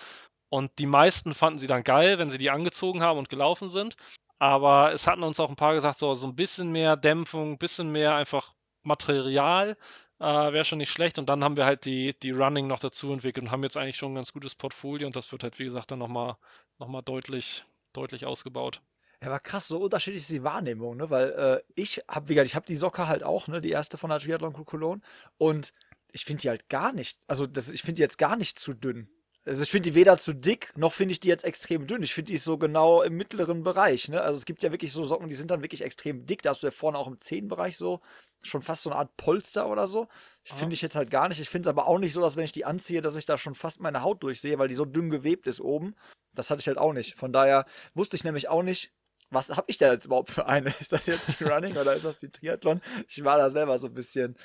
Und 0.49 0.77
die 0.79 0.85
meisten 0.85 1.33
fanden 1.33 1.59
sie 1.59 1.67
dann 1.67 1.83
geil, 1.83 2.19
wenn 2.19 2.29
sie 2.29 2.37
die 2.37 2.51
angezogen 2.51 3.01
haben 3.01 3.17
und 3.17 3.29
gelaufen 3.29 3.69
sind. 3.69 3.95
Aber 4.39 4.93
es 4.93 5.07
hatten 5.07 5.23
uns 5.23 5.39
auch 5.39 5.49
ein 5.49 5.55
paar 5.55 5.73
gesagt, 5.73 5.97
so, 5.97 6.13
so 6.15 6.27
ein 6.27 6.35
bisschen 6.35 6.71
mehr 6.71 6.95
Dämpfung, 6.95 7.53
ein 7.53 7.57
bisschen 7.57 7.91
mehr 7.91 8.15
einfach 8.15 8.53
Material 8.83 9.77
äh, 10.19 10.25
wäre 10.53 10.65
schon 10.65 10.77
nicht 10.77 10.91
schlecht. 10.91 11.19
Und 11.19 11.29
dann 11.29 11.43
haben 11.43 11.57
wir 11.57 11.65
halt 11.65 11.85
die, 11.85 12.13
die 12.21 12.31
Running 12.31 12.67
noch 12.67 12.79
dazu 12.79 13.11
entwickelt 13.11 13.45
und 13.45 13.51
haben 13.51 13.63
jetzt 13.63 13.77
eigentlich 13.77 13.97
schon 13.97 14.13
ein 14.13 14.15
ganz 14.15 14.33
gutes 14.33 14.55
Portfolio 14.55 15.07
und 15.07 15.15
das 15.15 15.31
wird 15.31 15.43
halt, 15.43 15.59
wie 15.59 15.65
gesagt, 15.65 15.91
dann 15.91 15.99
nochmal 15.99 16.37
noch 16.79 16.87
mal 16.87 17.01
deutlich, 17.01 17.65
deutlich 17.93 18.25
ausgebaut. 18.25 18.81
Ja, 19.21 19.29
aber 19.29 19.39
krass, 19.39 19.67
so 19.69 19.79
unterschiedlich 19.83 20.23
ist 20.23 20.31
die 20.31 20.43
Wahrnehmung, 20.43 20.97
ne? 20.97 21.09
Weil 21.09 21.29
äh, 21.31 21.71
ich 21.75 22.03
habe, 22.09 22.27
wie 22.27 22.33
gesagt, 22.33 22.47
ich 22.47 22.55
habe 22.55 22.65
die 22.65 22.75
Socke 22.75 23.07
halt 23.07 23.23
auch, 23.23 23.47
ne? 23.47 23.61
Die 23.61 23.69
erste 23.69 23.97
von 23.97 24.09
der 24.09 24.19
Triathlon 24.19 24.53
Cologne. 24.53 25.01
Und 25.37 25.71
ich 26.11 26.25
finde 26.25 26.41
die 26.41 26.49
halt 26.49 26.67
gar 26.69 26.91
nicht, 26.93 27.19
also 27.27 27.47
das, 27.47 27.71
ich 27.71 27.81
finde 27.81 27.95
die 27.95 28.01
jetzt 28.01 28.17
gar 28.17 28.35
nicht 28.35 28.59
zu 28.59 28.73
dünn. 28.73 29.07
Also 29.45 29.63
ich 29.63 29.71
finde 29.71 29.89
die 29.89 29.95
weder 29.95 30.17
zu 30.17 30.33
dick, 30.33 30.71
noch 30.77 30.93
finde 30.93 31.11
ich 31.11 31.19
die 31.19 31.27
jetzt 31.27 31.43
extrem 31.43 31.85
dünn. 31.85 32.01
Ich 32.01 32.13
finde 32.13 32.31
die 32.31 32.37
so 32.37 32.57
genau 32.57 33.01
im 33.01 33.15
mittleren 33.15 33.63
Bereich. 33.63 34.07
Ne? 34.07 34.21
Also 34.21 34.37
es 34.37 34.45
gibt 34.45 34.63
ja 34.63 34.71
wirklich 34.71 34.93
so 34.93 35.03
Socken, 35.03 35.27
die 35.27 35.35
sind 35.35 35.51
dann 35.51 35.61
wirklich 35.61 35.81
extrem 35.81 36.25
dick. 36.25 36.43
Da 36.43 36.51
hast 36.51 36.63
du 36.63 36.67
ja 36.67 36.71
vorne 36.71 36.97
auch 36.97 37.07
im 37.07 37.19
Zehenbereich 37.19 37.75
so 37.75 37.99
schon 38.41 38.61
fast 38.61 38.83
so 38.83 38.89
eine 38.89 38.99
Art 38.99 39.17
Polster 39.17 39.69
oder 39.69 39.85
so. 39.87 40.07
Finde 40.43 40.73
ich 40.73 40.81
jetzt 40.81 40.95
halt 40.95 41.09
gar 41.09 41.27
nicht. 41.27 41.41
Ich 41.41 41.49
finde 41.49 41.67
es 41.67 41.71
aber 41.71 41.87
auch 41.87 41.99
nicht 41.99 42.13
so, 42.13 42.21
dass 42.21 42.37
wenn 42.37 42.45
ich 42.45 42.51
die 42.53 42.65
anziehe, 42.65 43.01
dass 43.01 43.17
ich 43.17 43.25
da 43.25 43.37
schon 43.37 43.55
fast 43.55 43.81
meine 43.81 44.01
Haut 44.01 44.23
durchsehe, 44.23 44.59
weil 44.59 44.69
die 44.69 44.75
so 44.75 44.85
dünn 44.85 45.09
gewebt 45.09 45.47
ist 45.47 45.59
oben. 45.59 45.95
Das 46.33 46.49
hatte 46.49 46.61
ich 46.61 46.67
halt 46.67 46.77
auch 46.77 46.93
nicht. 46.93 47.15
Von 47.15 47.33
daher 47.33 47.65
wusste 47.93 48.15
ich 48.15 48.23
nämlich 48.23 48.47
auch 48.47 48.63
nicht, 48.63 48.93
was 49.29 49.49
habe 49.49 49.65
ich 49.67 49.77
da 49.77 49.91
jetzt 49.91 50.05
überhaupt 50.05 50.29
für 50.29 50.45
eine? 50.45 50.73
Ist 50.79 50.93
das 50.93 51.05
jetzt 51.07 51.39
die 51.39 51.43
Running 51.43 51.75
oder 51.75 51.95
ist 51.95 52.05
das 52.05 52.19
die 52.19 52.29
Triathlon? 52.29 52.81
Ich 53.07 53.23
war 53.23 53.37
da 53.37 53.49
selber 53.49 53.77
so 53.77 53.87
ein 53.87 53.93
bisschen, 53.93 54.35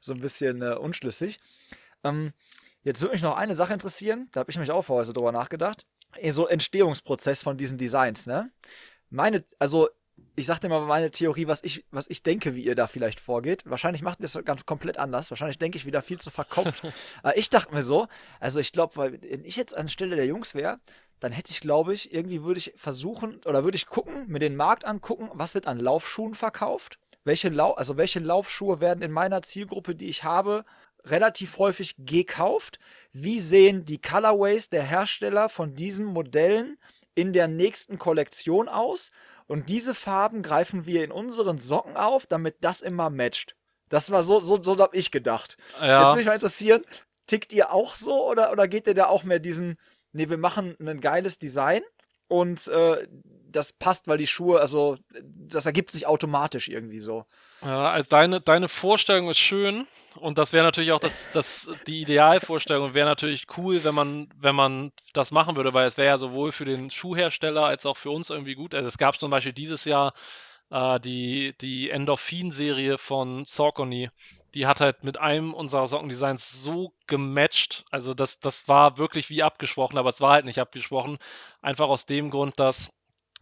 so 0.00 0.14
ein 0.14 0.20
bisschen 0.20 0.62
äh, 0.62 0.74
unschlüssig. 0.74 1.38
Ähm, 2.02 2.32
Jetzt 2.82 3.00
würde 3.00 3.12
mich 3.12 3.22
noch 3.22 3.36
eine 3.36 3.54
Sache 3.54 3.72
interessieren, 3.72 4.28
da 4.32 4.40
habe 4.40 4.50
ich 4.50 4.58
mich 4.58 4.70
auch 4.70 4.82
vorher 4.82 5.04
so 5.04 5.12
drüber 5.12 5.32
nachgedacht. 5.32 5.84
So 6.30 6.46
Entstehungsprozess 6.46 7.42
von 7.42 7.56
diesen 7.56 7.76
Designs, 7.76 8.26
ne? 8.26 8.48
Meine, 9.10 9.44
also 9.58 9.88
ich 10.36 10.46
sag 10.46 10.60
dir 10.60 10.68
mal 10.68 10.80
meine 10.80 11.10
Theorie, 11.10 11.48
was 11.48 11.62
ich, 11.64 11.84
was 11.90 12.08
ich 12.08 12.22
denke, 12.22 12.54
wie 12.54 12.64
ihr 12.64 12.74
da 12.74 12.86
vielleicht 12.86 13.20
vorgeht. 13.20 13.62
Wahrscheinlich 13.66 14.02
macht 14.02 14.20
ihr 14.20 14.26
es 14.26 14.38
ganz 14.44 14.66
komplett 14.66 14.98
anders. 14.98 15.30
Wahrscheinlich 15.30 15.58
denke 15.58 15.78
ich 15.78 15.86
wieder 15.86 16.02
viel 16.02 16.20
zu 16.20 16.30
verkopft. 16.30 16.82
Aber 17.22 17.36
ich 17.36 17.50
dachte 17.50 17.74
mir 17.74 17.82
so, 17.82 18.06
also 18.38 18.60
ich 18.60 18.72
glaube, 18.72 18.96
weil 18.96 19.22
wenn 19.22 19.44
ich 19.44 19.56
jetzt 19.56 19.76
anstelle 19.76 20.16
der 20.16 20.26
Jungs 20.26 20.54
wäre, 20.54 20.78
dann 21.20 21.32
hätte 21.32 21.50
ich, 21.50 21.60
glaube 21.60 21.92
ich, 21.92 22.14
irgendwie 22.14 22.44
würde 22.44 22.58
ich 22.58 22.72
versuchen 22.76 23.40
oder 23.44 23.64
würde 23.64 23.76
ich 23.76 23.86
gucken, 23.86 24.28
mir 24.28 24.38
den 24.38 24.54
Markt 24.54 24.84
angucken, 24.84 25.28
was 25.32 25.54
wird 25.54 25.66
an 25.66 25.80
Laufschuhen 25.80 26.34
verkauft. 26.34 26.98
Welche, 27.24 27.48
Lau 27.48 27.72
also 27.72 27.96
welche 27.96 28.20
Laufschuhe 28.20 28.80
werden 28.80 29.02
in 29.02 29.10
meiner 29.10 29.42
Zielgruppe, 29.42 29.94
die 29.94 30.08
ich 30.08 30.22
habe, 30.22 30.64
relativ 31.10 31.58
häufig 31.58 31.94
gekauft. 31.98 32.78
Wie 33.12 33.40
sehen 33.40 33.84
die 33.84 34.00
Colorways 34.00 34.68
der 34.68 34.82
Hersteller 34.82 35.48
von 35.48 35.74
diesen 35.74 36.06
Modellen 36.06 36.78
in 37.14 37.32
der 37.32 37.48
nächsten 37.48 37.98
Kollektion 37.98 38.68
aus? 38.68 39.10
Und 39.46 39.68
diese 39.68 39.94
Farben 39.94 40.42
greifen 40.42 40.86
wir 40.86 41.02
in 41.04 41.10
unseren 41.10 41.58
Socken 41.58 41.96
auf, 41.96 42.26
damit 42.26 42.56
das 42.60 42.82
immer 42.82 43.10
matcht. 43.10 43.56
Das 43.88 44.10
war 44.10 44.22
so, 44.22 44.40
so, 44.40 44.62
so 44.62 44.78
habe 44.78 44.96
ich 44.96 45.10
gedacht. 45.10 45.56
Ja. 45.80 46.00
Jetzt 46.00 46.08
würde 46.08 46.18
mich 46.18 46.26
mal 46.26 46.34
interessieren, 46.34 46.84
tickt 47.26 47.52
ihr 47.52 47.72
auch 47.72 47.94
so 47.94 48.28
oder, 48.28 48.52
oder 48.52 48.68
geht 48.68 48.86
ihr 48.86 48.94
da 48.94 49.06
auch 49.06 49.24
mehr 49.24 49.38
diesen, 49.38 49.78
nee, 50.12 50.28
wir 50.28 50.38
machen 50.38 50.76
ein 50.80 51.00
geiles 51.00 51.38
Design 51.38 51.82
und 52.28 52.68
äh, 52.68 53.06
das 53.50 53.72
passt, 53.72 54.08
weil 54.08 54.18
die 54.18 54.26
Schuhe, 54.26 54.60
also 54.60 54.96
das 55.22 55.66
ergibt 55.66 55.90
sich 55.90 56.06
automatisch 56.06 56.68
irgendwie 56.68 57.00
so. 57.00 57.24
Ja, 57.62 57.90
also 57.90 58.06
deine, 58.08 58.40
deine 58.40 58.68
Vorstellung 58.68 59.28
ist 59.30 59.38
schön 59.38 59.86
und 60.16 60.38
das 60.38 60.52
wäre 60.52 60.64
natürlich 60.64 60.92
auch 60.92 61.00
das, 61.00 61.30
das, 61.32 61.70
die 61.86 62.02
Idealvorstellung 62.02 62.94
wäre 62.94 63.08
natürlich 63.08 63.46
cool, 63.56 63.82
wenn 63.84 63.94
man, 63.94 64.28
wenn 64.36 64.54
man 64.54 64.92
das 65.12 65.30
machen 65.30 65.56
würde, 65.56 65.74
weil 65.74 65.88
es 65.88 65.96
wäre 65.96 66.08
ja 66.08 66.18
sowohl 66.18 66.52
für 66.52 66.64
den 66.64 66.90
Schuhhersteller 66.90 67.64
als 67.64 67.86
auch 67.86 67.96
für 67.96 68.10
uns 68.10 68.30
irgendwie 68.30 68.54
gut. 68.54 68.74
Also 68.74 68.88
es 68.88 68.98
gab 68.98 69.18
zum 69.18 69.30
Beispiel 69.30 69.52
dieses 69.52 69.84
Jahr 69.84 70.12
äh, 70.70 71.00
die, 71.00 71.54
die 71.60 71.90
Endorphin-Serie 71.90 72.98
von 72.98 73.44
Saucony. 73.44 74.10
Die 74.54 74.66
hat 74.66 74.80
halt 74.80 75.04
mit 75.04 75.18
einem 75.18 75.52
unserer 75.54 75.86
Sockendesigns 75.86 76.62
so 76.62 76.92
gematcht. 77.06 77.84
Also 77.90 78.14
das, 78.14 78.40
das 78.40 78.66
war 78.66 78.98
wirklich 78.98 79.30
wie 79.30 79.42
abgesprochen, 79.42 79.98
aber 79.98 80.08
es 80.08 80.20
war 80.20 80.32
halt 80.32 80.44
nicht 80.46 80.58
abgesprochen. 80.58 81.18
Einfach 81.60 81.88
aus 81.88 82.06
dem 82.06 82.30
Grund, 82.30 82.58
dass 82.58 82.90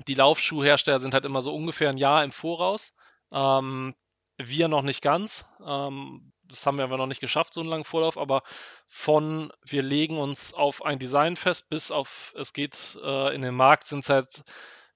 die 0.07 0.15
Laufschuhhersteller 0.15 1.01
sind 1.01 1.15
halt 1.15 1.25
immer 1.25 1.43
so 1.43 1.55
ungefähr 1.55 1.91
ein 1.91 1.99
Jahr 1.99 2.25
im 2.25 2.33
Voraus. 2.33 2.93
Ähm, 3.33 3.95
wir 4.39 4.69
noch 4.69 4.83
nicht 4.83 5.03
ganz. 5.03 5.45
Ähm, 5.65 6.33
das 6.45 6.65
haben 6.67 6.79
wir 6.79 6.85
aber 6.85 6.97
noch 6.97 7.07
nicht 7.07 7.21
geschafft, 7.21 7.53
so 7.53 7.61
einen 7.61 7.71
langen 7.71 7.85
Vorlauf, 7.85 8.17
aber 8.19 8.43
von 8.87 9.53
wir 9.65 9.83
legen 9.83 10.19
uns 10.19 10.55
auf 10.55 10.85
ein 10.85 10.99
Design 10.99 11.37
fest, 11.37 11.69
bis 11.69 11.91
auf 11.91 12.35
es 12.39 12.53
geht 12.53 12.99
äh, 13.03 13.35
in 13.35 13.43
den 13.43 13.55
Markt, 13.55 13.87
sind 13.87 14.01
es 14.01 14.11
halt 14.11 14.43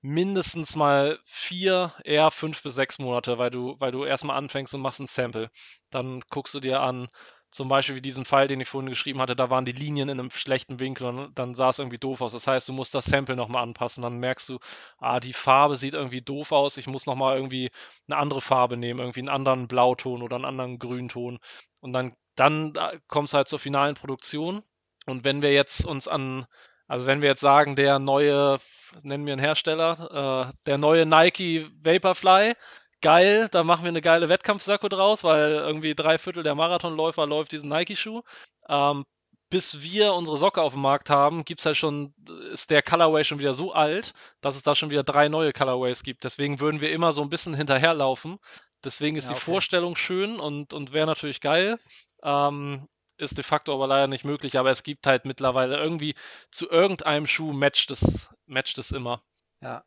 mindestens 0.03 0.77
mal 0.77 1.19
vier, 1.25 1.93
eher 2.05 2.31
fünf 2.31 2.63
bis 2.63 2.75
sechs 2.75 2.99
Monate, 2.99 3.39
weil 3.39 3.51
du, 3.51 3.77
weil 3.81 3.93
du 3.93 4.05
erstmal 4.05 4.37
anfängst 4.37 4.75
und 4.75 4.81
machst 4.81 5.01
ein 5.01 5.07
Sample. 5.07 5.51
Dann 5.91 6.21
guckst 6.31 6.55
du 6.55 6.61
dir 6.61 6.81
an, 6.81 7.09
zum 7.51 7.69
Beispiel 7.69 7.97
wie 7.97 8.01
diesen 8.01 8.25
Fall, 8.25 8.47
den 8.47 8.61
ich 8.61 8.69
vorhin 8.69 8.89
geschrieben 8.89 9.21
hatte, 9.21 9.35
da 9.35 9.51
waren 9.51 9.65
die 9.65 9.73
Linien 9.73 10.09
in 10.09 10.21
einem 10.21 10.31
schlechten 10.31 10.79
Winkel 10.79 11.07
und 11.07 11.39
dann 11.39 11.55
sah 11.55 11.71
es 11.71 11.79
irgendwie 11.79 11.99
doof 11.99 12.21
aus. 12.21 12.33
Das 12.33 12.47
heißt, 12.47 12.69
du 12.69 12.73
musst 12.73 12.95
das 12.95 13.07
Sample 13.07 13.37
nochmal 13.37 13.63
anpassen. 13.63 14.03
Dann 14.03 14.19
merkst 14.19 14.49
du, 14.49 14.59
ah, 14.99 15.19
die 15.21 15.33
Farbe 15.33 15.77
sieht 15.77 15.95
irgendwie 15.95 16.23
doof 16.23 16.53
aus. 16.53 16.77
Ich 16.77 16.87
muss 16.87 17.07
nochmal 17.07 17.37
irgendwie 17.37 17.71
eine 18.09 18.19
andere 18.19 18.41
Farbe 18.41 18.77
nehmen, 18.77 19.01
irgendwie 19.01 19.21
einen 19.21 19.29
anderen 19.29 19.67
Blauton 19.69 20.23
oder 20.23 20.37
einen 20.37 20.45
anderen 20.45 20.79
Grünton. 20.79 21.39
Und 21.81 21.93
dann, 21.93 22.15
dann 22.37 22.73
kommst 23.09 23.33
du 23.33 23.39
halt 23.39 23.49
zur 23.49 23.59
finalen 23.59 23.95
Produktion. 23.97 24.63
Und 25.07 25.25
wenn 25.25 25.43
wir 25.43 25.53
jetzt 25.53 25.85
uns 25.85 26.07
an, 26.07 26.47
also 26.87 27.07
wenn 27.07 27.21
wir 27.21 27.31
jetzt 27.31 27.41
sagen, 27.41 27.75
der 27.75 27.99
neue, 27.99 28.59
nennen 29.03 29.27
wir 29.27 29.33
einen 29.33 29.43
Hersteller, 29.43 30.51
äh, 30.51 30.53
der 30.67 30.79
neue 30.79 31.07
Nike 31.07 31.69
Vaporfly, 31.83 32.55
geil, 33.01 33.49
da 33.51 33.65
machen 33.65 33.85
wir 33.85 33.89
eine 33.89 34.03
geile 34.03 34.29
Wettkampfsacko 34.29 34.89
draus, 34.89 35.25
weil 35.25 35.53
irgendwie 35.53 35.95
drei 35.95 36.19
Viertel 36.19 36.43
der 36.43 36.55
Marathonläufer 36.55 37.27
läuft 37.27 37.53
diesen 37.53 37.69
Nike-Schuh. 37.69 38.23
Ähm, 38.69 39.05
bis 39.51 39.83
wir 39.83 40.15
unsere 40.15 40.37
Socke 40.37 40.63
auf 40.63 40.75
dem 40.75 40.83
Markt 40.83 41.11
haben, 41.11 41.45
gibt's 41.45 41.67
halt 41.67 41.77
schon, 41.77 42.15
ist 42.53 42.71
der 42.71 42.83
Colorway 42.83 43.25
schon 43.25 43.41
wieder 43.41 43.53
so 43.53 43.73
alt, 43.73 44.15
dass 44.41 44.55
es 44.55 44.63
da 44.63 44.77
schon 44.77 44.91
wieder 44.91 45.03
drei 45.03 45.29
neue 45.29 45.53
Colorways 45.53 46.05
gibt. 46.05 46.23
Deswegen 46.23 46.61
würden 46.61 46.81
wir 46.81 46.93
immer 46.93 47.13
so 47.13 47.21
ein 47.23 47.31
bisschen 47.31 47.55
hinterherlaufen. 47.55 48.39
Deswegen 48.85 49.17
ist 49.17 49.25
ja, 49.25 49.31
okay. 49.31 49.41
die 49.41 49.45
Vorstellung 49.45 49.97
schön 49.97 50.39
und, 50.39 50.73
und 50.73 50.93
wäre 50.93 51.07
natürlich 51.07 51.41
geil. 51.41 51.79
Ähm, 52.23 52.89
ist 53.19 53.37
de 53.37 53.45
facto 53.45 53.75
aber 53.75 53.87
leider 53.87 54.07
nicht 54.07 54.25
möglich, 54.25 54.57
aber 54.57 54.71
es 54.71 54.83
gibt 54.83 55.07
halt 55.07 55.25
mittlerweile 55.25 55.77
irgendwie 55.77 56.15
zu 56.51 56.71
irgendeinem 56.71 57.27
Schuh 57.27 57.53
matcht 57.53 57.91
es, 57.91 58.29
matcht 58.47 58.79
es 58.79 58.93
immer. 58.93 59.23
Ja, 59.61 59.85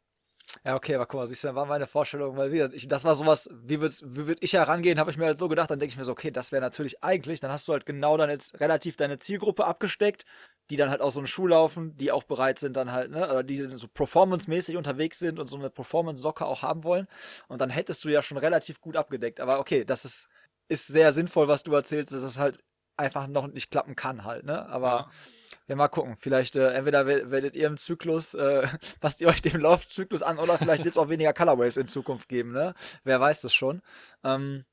ja, 0.64 0.76
okay, 0.76 0.96
aber 0.96 1.06
guck 1.06 1.20
mal, 1.20 1.28
siehst 1.28 1.44
du, 1.44 1.48
dann 1.48 1.56
war 1.56 1.66
meine 1.66 1.88
Vorstellung 1.88 2.36
mal 2.36 2.52
wieder. 2.52 2.72
Ich, 2.74 2.88
das 2.88 3.04
war 3.04 3.16
sowas, 3.16 3.50
wie 3.52 3.80
würde 3.82 3.94
wie 4.04 4.28
würd 4.28 4.38
ich 4.42 4.54
herangehen, 4.54 5.00
habe 5.00 5.12
ich 5.12 5.18
mir 5.18 5.26
halt 5.26 5.40
so 5.40 5.48
gedacht. 5.48 5.72
Dann 5.72 5.80
denke 5.80 5.92
ich 5.92 5.98
mir 5.98 6.06
so, 6.06 6.12
okay, 6.12 6.32
das 6.32 6.52
wäre 6.52 6.62
natürlich 6.62 7.04
eigentlich, 7.04 7.40
dann 7.40 7.52
hast 7.52 7.68
du 7.68 7.74
halt 7.74 7.86
genau 7.86 8.18
dann 8.18 8.30
jetzt 8.30 8.60
relativ 8.60 8.96
deine 8.96 9.18
Zielgruppe 9.20 9.66
abgesteckt, 9.66 10.24
die 10.70 10.76
dann 10.76 10.90
halt 10.90 11.02
auch 11.02 11.12
so 11.12 11.20
eine 11.20 11.28
Schuh 11.28 11.48
laufen, 11.48 11.98
die 11.98 12.12
auch 12.12 12.24
bereit 12.24 12.60
sind, 12.60 12.78
dann 12.78 12.92
halt, 12.92 13.12
ne, 13.12 13.30
oder 13.30 13.44
die 13.44 13.56
so 13.56 13.88
performance-mäßig 13.88 14.78
unterwegs 14.78 15.20
sind 15.20 15.40
und 15.40 15.48
so 15.48 15.58
eine 15.58 15.70
Performance-Socke 15.70 16.46
auch 16.46 16.62
haben 16.62 16.84
wollen. 16.84 17.08
Und 17.48 17.60
dann 17.60 17.70
hättest 17.70 18.04
du 18.06 18.10
ja 18.10 18.22
schon 18.22 18.38
relativ 18.38 18.80
gut 18.80 18.96
abgedeckt. 18.96 19.40
Aber 19.40 19.60
okay, 19.60 19.84
das 19.86 20.06
ist, 20.06 20.30
ist 20.70 20.88
sehr 20.88 21.12
sinnvoll, 21.12 21.48
was 21.48 21.64
du 21.64 21.74
erzählst, 21.74 22.14
dass 22.14 22.24
es 22.24 22.40
halt 22.40 22.64
einfach 22.96 23.28
noch 23.28 23.48
nicht 23.48 23.72
klappen 23.72 23.96
kann 23.96 24.24
halt, 24.24 24.46
ne? 24.46 24.68
Aber. 24.70 24.88
Ja 24.88 25.10
ja, 25.68 25.76
mal 25.76 25.88
gucken. 25.88 26.16
Vielleicht, 26.18 26.56
äh, 26.56 26.74
entweder 26.74 27.06
werdet 27.08 27.56
ihr 27.56 27.68
im 27.68 27.78
Zyklus, 27.78 28.34
äh, 28.34 28.68
passt 29.00 29.22
ihr 29.22 29.28
euch 29.28 29.42
dem 29.42 29.62
Laufzyklus 29.62 30.22
an 30.22 30.38
oder 30.38 30.58
vielleicht 30.58 30.84
wird 30.84 30.94
es 30.94 30.98
auch 30.98 31.10
weniger 31.10 31.34
Colorways 31.34 31.78
in 31.78 31.88
Zukunft 31.88 32.28
geben, 32.28 32.52
ne? 32.52 32.74
Wer 33.04 33.20
weiß 33.20 33.42
das 33.42 33.54
schon. 33.54 33.82
Ähm, 34.24 34.66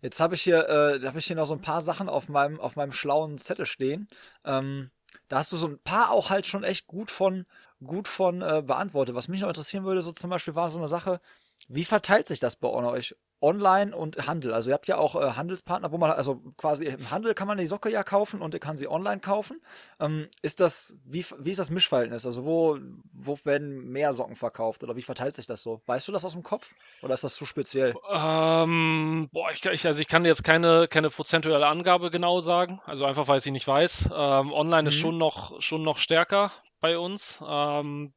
jetzt 0.00 0.20
habe 0.20 0.34
ich 0.34 0.42
hier, 0.42 0.68
äh, 0.68 1.06
habe 1.06 1.18
ich 1.18 1.26
hier 1.26 1.36
noch 1.36 1.46
so 1.46 1.54
ein 1.54 1.60
paar 1.60 1.80
Sachen 1.80 2.08
auf 2.08 2.28
meinem, 2.28 2.60
auf 2.60 2.76
meinem 2.76 2.92
schlauen 2.92 3.38
Zettel 3.38 3.66
stehen. 3.66 4.08
Ähm, 4.44 4.90
da 5.28 5.38
hast 5.38 5.52
du 5.52 5.56
so 5.56 5.68
ein 5.68 5.78
paar 5.78 6.10
auch 6.10 6.30
halt 6.30 6.46
schon 6.46 6.64
echt 6.64 6.86
gut 6.86 7.10
von, 7.10 7.44
gut 7.84 8.08
von 8.08 8.42
äh, 8.42 8.62
beantwortet. 8.64 9.14
Was 9.14 9.28
mich 9.28 9.40
noch 9.40 9.48
interessieren 9.48 9.84
würde, 9.84 10.02
so 10.02 10.12
zum 10.12 10.30
Beispiel 10.30 10.54
war 10.54 10.68
so 10.68 10.78
eine 10.78 10.88
Sache, 10.88 11.20
wie 11.68 11.84
verteilt 11.84 12.28
sich 12.28 12.40
das 12.40 12.56
bei 12.56 12.68
euch? 12.68 13.14
Online 13.42 13.94
und 13.94 14.28
Handel. 14.28 14.54
Also 14.54 14.70
ihr 14.70 14.74
habt 14.74 14.86
ja 14.86 14.98
auch 14.98 15.16
äh, 15.16 15.32
Handelspartner, 15.32 15.90
wo 15.90 15.98
man, 15.98 16.12
also 16.12 16.40
quasi 16.56 16.84
im 16.84 17.10
Handel 17.10 17.34
kann 17.34 17.48
man 17.48 17.58
die 17.58 17.66
Socke 17.66 17.90
ja 17.90 18.04
kaufen 18.04 18.40
und 18.40 18.54
ihr 18.54 18.60
kann 18.60 18.76
sie 18.76 18.88
online 18.88 19.20
kaufen. 19.20 19.60
Ähm, 19.98 20.28
ist 20.42 20.60
das, 20.60 20.94
wie, 21.04 21.26
wie 21.38 21.50
ist 21.50 21.58
das 21.58 21.70
Mischverhältnis? 21.70 22.24
Also 22.24 22.44
wo, 22.44 22.78
wo 23.12 23.36
werden 23.44 23.90
mehr 23.90 24.12
Socken 24.12 24.36
verkauft 24.36 24.84
oder 24.84 24.94
wie 24.96 25.02
verteilt 25.02 25.34
sich 25.34 25.48
das 25.48 25.62
so? 25.62 25.82
Weißt 25.86 26.06
du 26.06 26.12
das 26.12 26.24
aus 26.24 26.32
dem 26.32 26.44
Kopf 26.44 26.72
oder 27.02 27.14
ist 27.14 27.24
das 27.24 27.34
zu 27.34 27.44
speziell? 27.44 27.94
Ähm, 28.10 29.28
boah, 29.32 29.50
ich, 29.50 29.64
ich, 29.66 29.86
also 29.86 30.00
ich 30.00 30.08
kann 30.08 30.24
jetzt 30.24 30.44
keine, 30.44 30.86
keine 30.86 31.10
prozentuelle 31.10 31.66
Angabe 31.66 32.12
genau 32.12 32.38
sagen, 32.40 32.80
also 32.86 33.04
einfach 33.04 33.26
weil 33.26 33.38
ich 33.38 33.44
sie 33.44 33.50
nicht 33.50 33.66
weiß. 33.66 34.08
Ähm, 34.14 34.52
online 34.52 34.82
mhm. 34.82 34.88
ist 34.88 34.94
schon 34.94 35.18
noch, 35.18 35.60
schon 35.60 35.82
noch 35.82 35.98
stärker 35.98 36.52
bei 36.80 36.96
uns. 36.96 37.40
Ähm, 37.44 38.12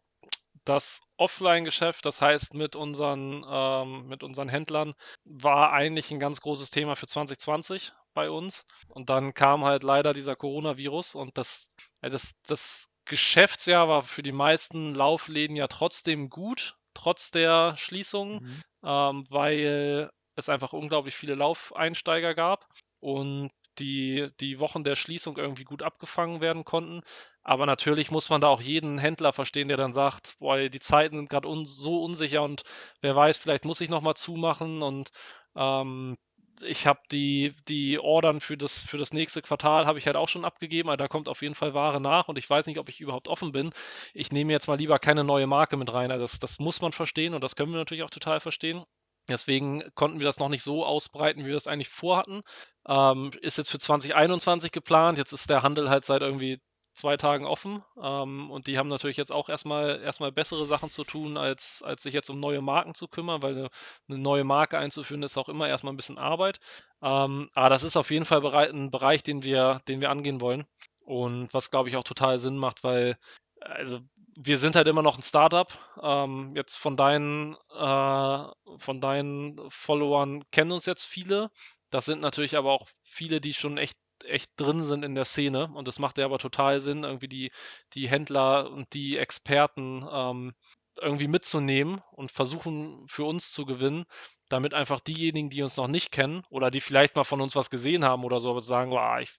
das 0.66 1.02
Offline-Geschäft, 1.18 2.06
das 2.06 2.22
heißt 2.22 2.54
mit 2.54 2.76
unseren, 2.76 3.46
ähm, 3.48 4.08
mit 4.08 4.24
unseren 4.24 4.50
Händlern, 4.50 4.94
war 5.24 5.72
eigentlich 5.72 6.12
ein 6.12 6.20
ganz 6.20 6.42
großes 6.42 6.72
Thema 6.72 6.96
für 6.96 7.08
2020 7.08 7.94
bei 8.14 8.30
uns. 8.30 8.66
Und 8.88 9.10
dann 9.10 9.34
kam 9.34 9.64
halt 9.64 9.84
leider 9.84 10.14
dieser 10.14 10.36
Coronavirus 10.36 11.16
und 11.16 11.38
das, 11.38 11.70
das, 12.02 12.34
das 12.48 12.88
Geschäftsjahr 13.06 13.88
war 13.88 14.04
für 14.04 14.24
die 14.24 14.32
meisten 14.32 14.96
Laufläden 14.96 15.56
ja 15.56 15.68
trotzdem 15.68 16.30
gut, 16.30 16.76
trotz 16.96 17.30
der 17.30 17.76
Schließung, 17.78 18.42
mhm. 18.42 18.62
ähm, 18.84 19.28
weil 19.30 20.10
es 20.36 20.50
einfach 20.50 20.74
unglaublich 20.74 21.16
viele 21.16 21.36
Laufeinsteiger 21.36 22.34
gab. 22.34 22.66
Und 23.00 23.52
die, 23.80 24.30
die 24.40 24.60
Wochen 24.60 24.84
der 24.84 24.96
Schließung 24.96 25.38
irgendwie 25.38 25.64
gut 25.64 25.84
abgefangen 25.84 26.42
werden 26.42 26.66
konnten. 26.66 27.02
Aber 27.44 27.66
natürlich 27.66 28.12
muss 28.12 28.30
man 28.30 28.42
da 28.42 28.48
auch 28.48 28.62
jeden 28.62 28.98
Händler 28.98 29.34
verstehen, 29.34 29.68
der 29.68 29.78
dann 29.78 29.94
sagt, 29.94 30.36
boah, 30.40 30.58
die 30.70 30.80
Zeiten 30.80 31.18
sind 31.18 31.30
gerade 31.30 31.48
un 31.48 31.66
so 31.68 32.04
unsicher 32.04 32.42
und 32.44 32.64
wer 33.02 33.16
weiß, 33.16 33.38
vielleicht 33.38 33.66
muss 33.66 33.82
ich 33.82 33.90
nochmal 33.90 34.16
zumachen 34.16 34.82
und 34.82 35.12
ähm, 35.56 36.18
ich 36.62 36.88
habe 36.88 37.00
die, 37.12 37.54
die 37.68 38.00
Ordern 38.00 38.40
für 38.40 38.58
das, 38.58 38.84
für 38.84 38.98
das 38.98 39.12
nächste 39.14 39.42
Quartal 39.42 39.86
habe 39.86 40.00
ich 40.00 40.08
halt 40.08 40.16
auch 40.16 40.30
schon 40.30 40.46
abgegeben, 40.46 40.90
aber 40.90 40.98
da 40.98 41.08
kommt 41.08 41.28
auf 41.28 41.42
jeden 41.42 41.56
Fall 41.56 41.74
Ware 41.74 42.00
nach 42.00 42.28
und 42.28 42.38
ich 42.38 42.50
weiß 42.50 42.66
nicht, 42.68 42.80
ob 42.80 42.90
ich 42.90 43.02
überhaupt 43.02 43.28
offen 43.28 43.52
bin. 43.52 43.72
Ich 44.14 44.32
nehme 44.32 44.54
jetzt 44.54 44.68
mal 44.68 44.78
lieber 44.78 45.00
keine 45.00 45.24
neue 45.24 45.48
Marke 45.48 45.78
mit 45.78 45.92
rein. 45.92 46.12
Also 46.12 46.24
das, 46.24 46.40
das 46.40 46.60
muss 46.60 46.82
man 46.82 46.92
verstehen 46.94 47.34
und 47.34 47.44
das 47.44 47.56
können 47.56 47.72
wir 47.72 47.78
natürlich 47.80 48.04
auch 48.04 48.10
total 48.10 48.40
verstehen. 48.40 48.84
Deswegen 49.30 49.84
konnten 49.96 50.20
wir 50.20 50.26
das 50.26 50.40
noch 50.40 50.50
nicht 50.50 50.64
so 50.64 50.86
ausbreiten, 50.86 51.42
wie 51.42 51.48
wir 51.48 51.54
das 51.56 51.68
eigentlich 51.68 51.90
vorhatten. 51.90 52.44
Ähm, 52.88 53.32
ist 53.42 53.58
jetzt 53.58 53.72
für 53.72 53.80
2021 53.80 54.72
geplant. 54.72 55.18
Jetzt 55.18 55.34
ist 55.34 55.50
der 55.50 55.64
Handel 55.64 55.90
halt 55.90 56.06
seit 56.06 56.22
irgendwie 56.22 56.60
zwei 56.94 57.18
Tagen 57.18 57.46
offen. 57.46 57.84
Ähm, 58.02 58.50
und 58.52 58.68
die 58.68 58.78
haben 58.78 58.88
natürlich 58.88 59.18
jetzt 59.18 59.32
auch 59.32 59.50
erstmal, 59.50 60.02
erstmal 60.02 60.32
bessere 60.32 60.66
Sachen 60.66 60.90
zu 60.90 61.04
tun, 61.04 61.38
als, 61.38 61.84
als 61.84 62.04
sich 62.04 62.14
jetzt 62.14 62.30
um 62.30 62.40
neue 62.40 62.62
Marken 62.62 62.94
zu 62.96 63.08
kümmern, 63.08 63.42
weil 63.42 63.58
eine, 63.58 63.70
eine 64.08 64.18
neue 64.18 64.44
Marke 64.44 64.78
einzuführen 64.78 65.24
ist 65.24 65.38
auch 65.38 65.50
immer 65.50 65.68
erstmal 65.68 65.94
ein 65.94 65.98
bisschen 65.98 66.18
Arbeit. 66.18 66.60
Ähm, 67.02 67.50
aber 67.54 67.70
das 67.70 67.84
ist 67.84 67.98
auf 67.98 68.12
jeden 68.12 68.26
Fall 68.26 68.46
ein 68.70 68.92
Bereich, 68.92 69.24
den 69.24 69.44
wir, 69.44 69.80
den 69.88 70.02
wir 70.02 70.10
angehen 70.10 70.42
wollen. 70.42 70.66
Und 71.02 71.54
was, 71.54 71.70
glaube 71.72 71.90
ich, 71.90 71.98
auch 71.98 72.04
total 72.04 72.40
Sinn 72.40 72.58
macht, 72.58 72.84
weil 72.84 73.18
also 73.62 74.00
wir 74.38 74.58
sind 74.58 74.76
halt 74.76 74.88
immer 74.88 75.02
noch 75.02 75.18
ein 75.18 75.24
Startup. 75.24 75.72
Ähm, 76.02 76.54
jetzt 76.56 76.76
von 76.78 76.98
deinen, 76.98 77.56
äh, 77.74 78.44
von 78.78 79.00
deinen 79.02 79.60
Followern 79.70 80.44
kennen 80.52 80.72
uns 80.72 80.86
jetzt 80.86 81.06
viele. 81.06 81.52
Das 81.92 82.06
sind 82.06 82.22
natürlich 82.22 82.58
aber 82.58 82.72
auch 82.72 82.88
viele, 83.04 83.42
die 83.42 83.54
schon 83.54 83.78
echt 83.78 83.98
echt 84.24 84.52
drin 84.58 84.84
sind 84.84 85.04
in 85.04 85.16
der 85.16 85.26
Szene. 85.26 85.70
Und 85.74 85.88
das 85.88 86.00
macht 86.00 86.18
ja 86.18 86.26
aber 86.26 86.40
total 86.40 86.82
Sinn, 86.82 87.04
irgendwie 87.04 87.28
die, 87.28 87.52
die 87.94 88.10
Händler 88.10 88.72
und 88.72 88.94
die 88.94 89.18
Experten 89.18 90.08
ähm, 90.10 90.54
irgendwie 91.02 91.28
mitzunehmen 91.28 92.02
und 92.12 92.32
versuchen 92.32 93.06
für 93.08 93.26
uns 93.26 93.52
zu 93.52 93.66
gewinnen, 93.66 94.06
damit 94.50 94.74
einfach 94.74 95.02
diejenigen, 95.02 95.50
die 95.50 95.62
uns 95.64 95.76
noch 95.76 95.88
nicht 95.88 96.12
kennen 96.12 96.44
oder 96.50 96.72
die 96.72 96.80
vielleicht 96.80 97.16
mal 97.16 97.24
von 97.24 97.42
uns 97.42 97.56
was 97.56 97.70
gesehen 97.70 98.06
haben 98.06 98.24
oder 98.24 98.40
so, 98.40 98.58
sagen, 98.60 98.94
oh, 98.94 99.18
ich, 99.20 99.34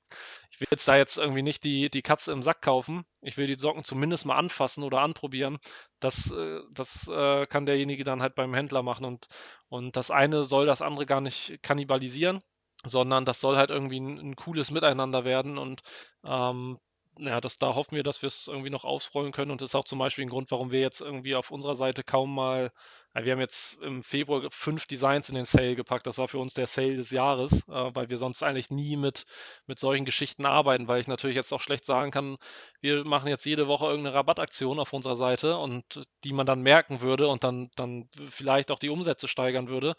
ich 0.57 0.61
will 0.63 0.69
jetzt 0.71 0.89
da 0.89 0.97
jetzt 0.97 1.19
irgendwie 1.19 1.43
nicht 1.43 1.65
die, 1.65 1.91
die 1.91 2.01
Katze 2.01 2.33
im 2.33 2.43
Sack 2.43 2.63
kaufen, 2.63 3.05
ich 3.21 3.37
will 3.37 3.47
die 3.47 3.59
Socken 3.59 3.85
zumindest 3.85 4.25
mal 4.25 4.39
anfassen 4.39 4.85
oder 4.85 5.01
anprobieren, 5.03 5.59
das, 6.01 6.31
äh, 6.31 6.61
das 6.73 7.09
äh, 7.09 7.47
kann 7.47 7.67
derjenige 7.67 8.05
dann 8.05 8.23
halt 8.23 8.35
beim 8.35 8.55
Händler 8.55 8.83
machen 8.83 9.05
und, 9.05 9.27
und 9.69 9.97
das 9.97 10.11
eine 10.11 10.45
soll 10.45 10.65
das 10.65 10.81
andere 10.81 11.05
gar 11.05 11.21
nicht 11.21 11.59
kannibalisieren 11.63 12.43
sondern 12.85 13.25
das 13.25 13.41
soll 13.41 13.57
halt 13.57 13.71
irgendwie 13.71 14.01
ein, 14.01 14.19
ein 14.19 14.37
cooles 14.37 14.71
Miteinander 14.71 15.25
werden 15.25 15.59
und 15.59 15.83
ähm, 16.27 16.79
ja, 17.19 17.41
das, 17.41 17.59
da 17.59 17.75
hoffen 17.75 17.97
wir, 17.97 18.03
dass 18.03 18.23
wir 18.23 18.27
es 18.27 18.47
irgendwie 18.47 18.71
noch 18.71 18.85
ausrollen 18.85 19.33
können. 19.33 19.51
Und 19.51 19.61
das 19.61 19.71
ist 19.71 19.75
auch 19.75 19.85
zum 19.85 19.99
Beispiel 19.99 20.25
ein 20.25 20.29
Grund, 20.29 20.51
warum 20.51 20.71
wir 20.71 20.81
jetzt 20.81 21.01
irgendwie 21.01 21.35
auf 21.35 21.51
unserer 21.51 21.75
Seite 21.75 22.05
kaum 22.05 22.35
mal, 22.35 22.71
ja, 23.15 23.25
wir 23.25 23.33
haben 23.33 23.41
jetzt 23.41 23.81
im 23.81 24.03
Februar 24.03 24.43
fünf 24.51 24.87
Designs 24.87 25.29
in 25.31 25.35
den 25.35 25.47
Sale 25.47 25.75
gepackt, 25.77 26.07
das 26.07 26.19
war 26.19 26.29
für 26.29 26.39
uns 26.39 26.53
der 26.55 26.67
Sale 26.67 26.97
des 26.97 27.11
Jahres, 27.11 27.53
äh, 27.69 27.91
weil 27.95 28.11
wir 28.11 28.19
sonst 28.19 28.43
eigentlich 28.43 28.71
nie 28.71 28.97
mit, 28.97 29.25
mit 29.67 29.79
solchen 29.79 30.05
Geschichten 30.05 30.45
arbeiten, 30.45 30.89
weil 30.89 31.01
ich 31.01 31.07
natürlich 31.07 31.37
jetzt 31.37 31.53
auch 31.53 31.61
schlecht 31.63 31.87
sagen 31.87 32.11
kann, 32.11 32.37
wir 32.81 33.05
machen 33.05 33.29
jetzt 33.29 33.47
jede 33.47 33.67
Woche 33.69 33.87
irgendeine 33.87 34.15
Rabattaktion 34.15 34.79
auf 34.79 34.93
unserer 34.93 35.17
Seite 35.17 35.57
und 35.57 36.07
die 36.25 36.33
man 36.35 36.47
dann 36.47 36.61
merken 36.61 37.01
würde 37.01 37.29
und 37.29 37.45
dann, 37.45 37.71
dann 37.77 38.09
vielleicht 38.29 38.71
auch 38.71 38.79
die 38.79 38.91
Umsätze 38.91 39.29
steigern 39.29 39.69
würde, 39.69 39.95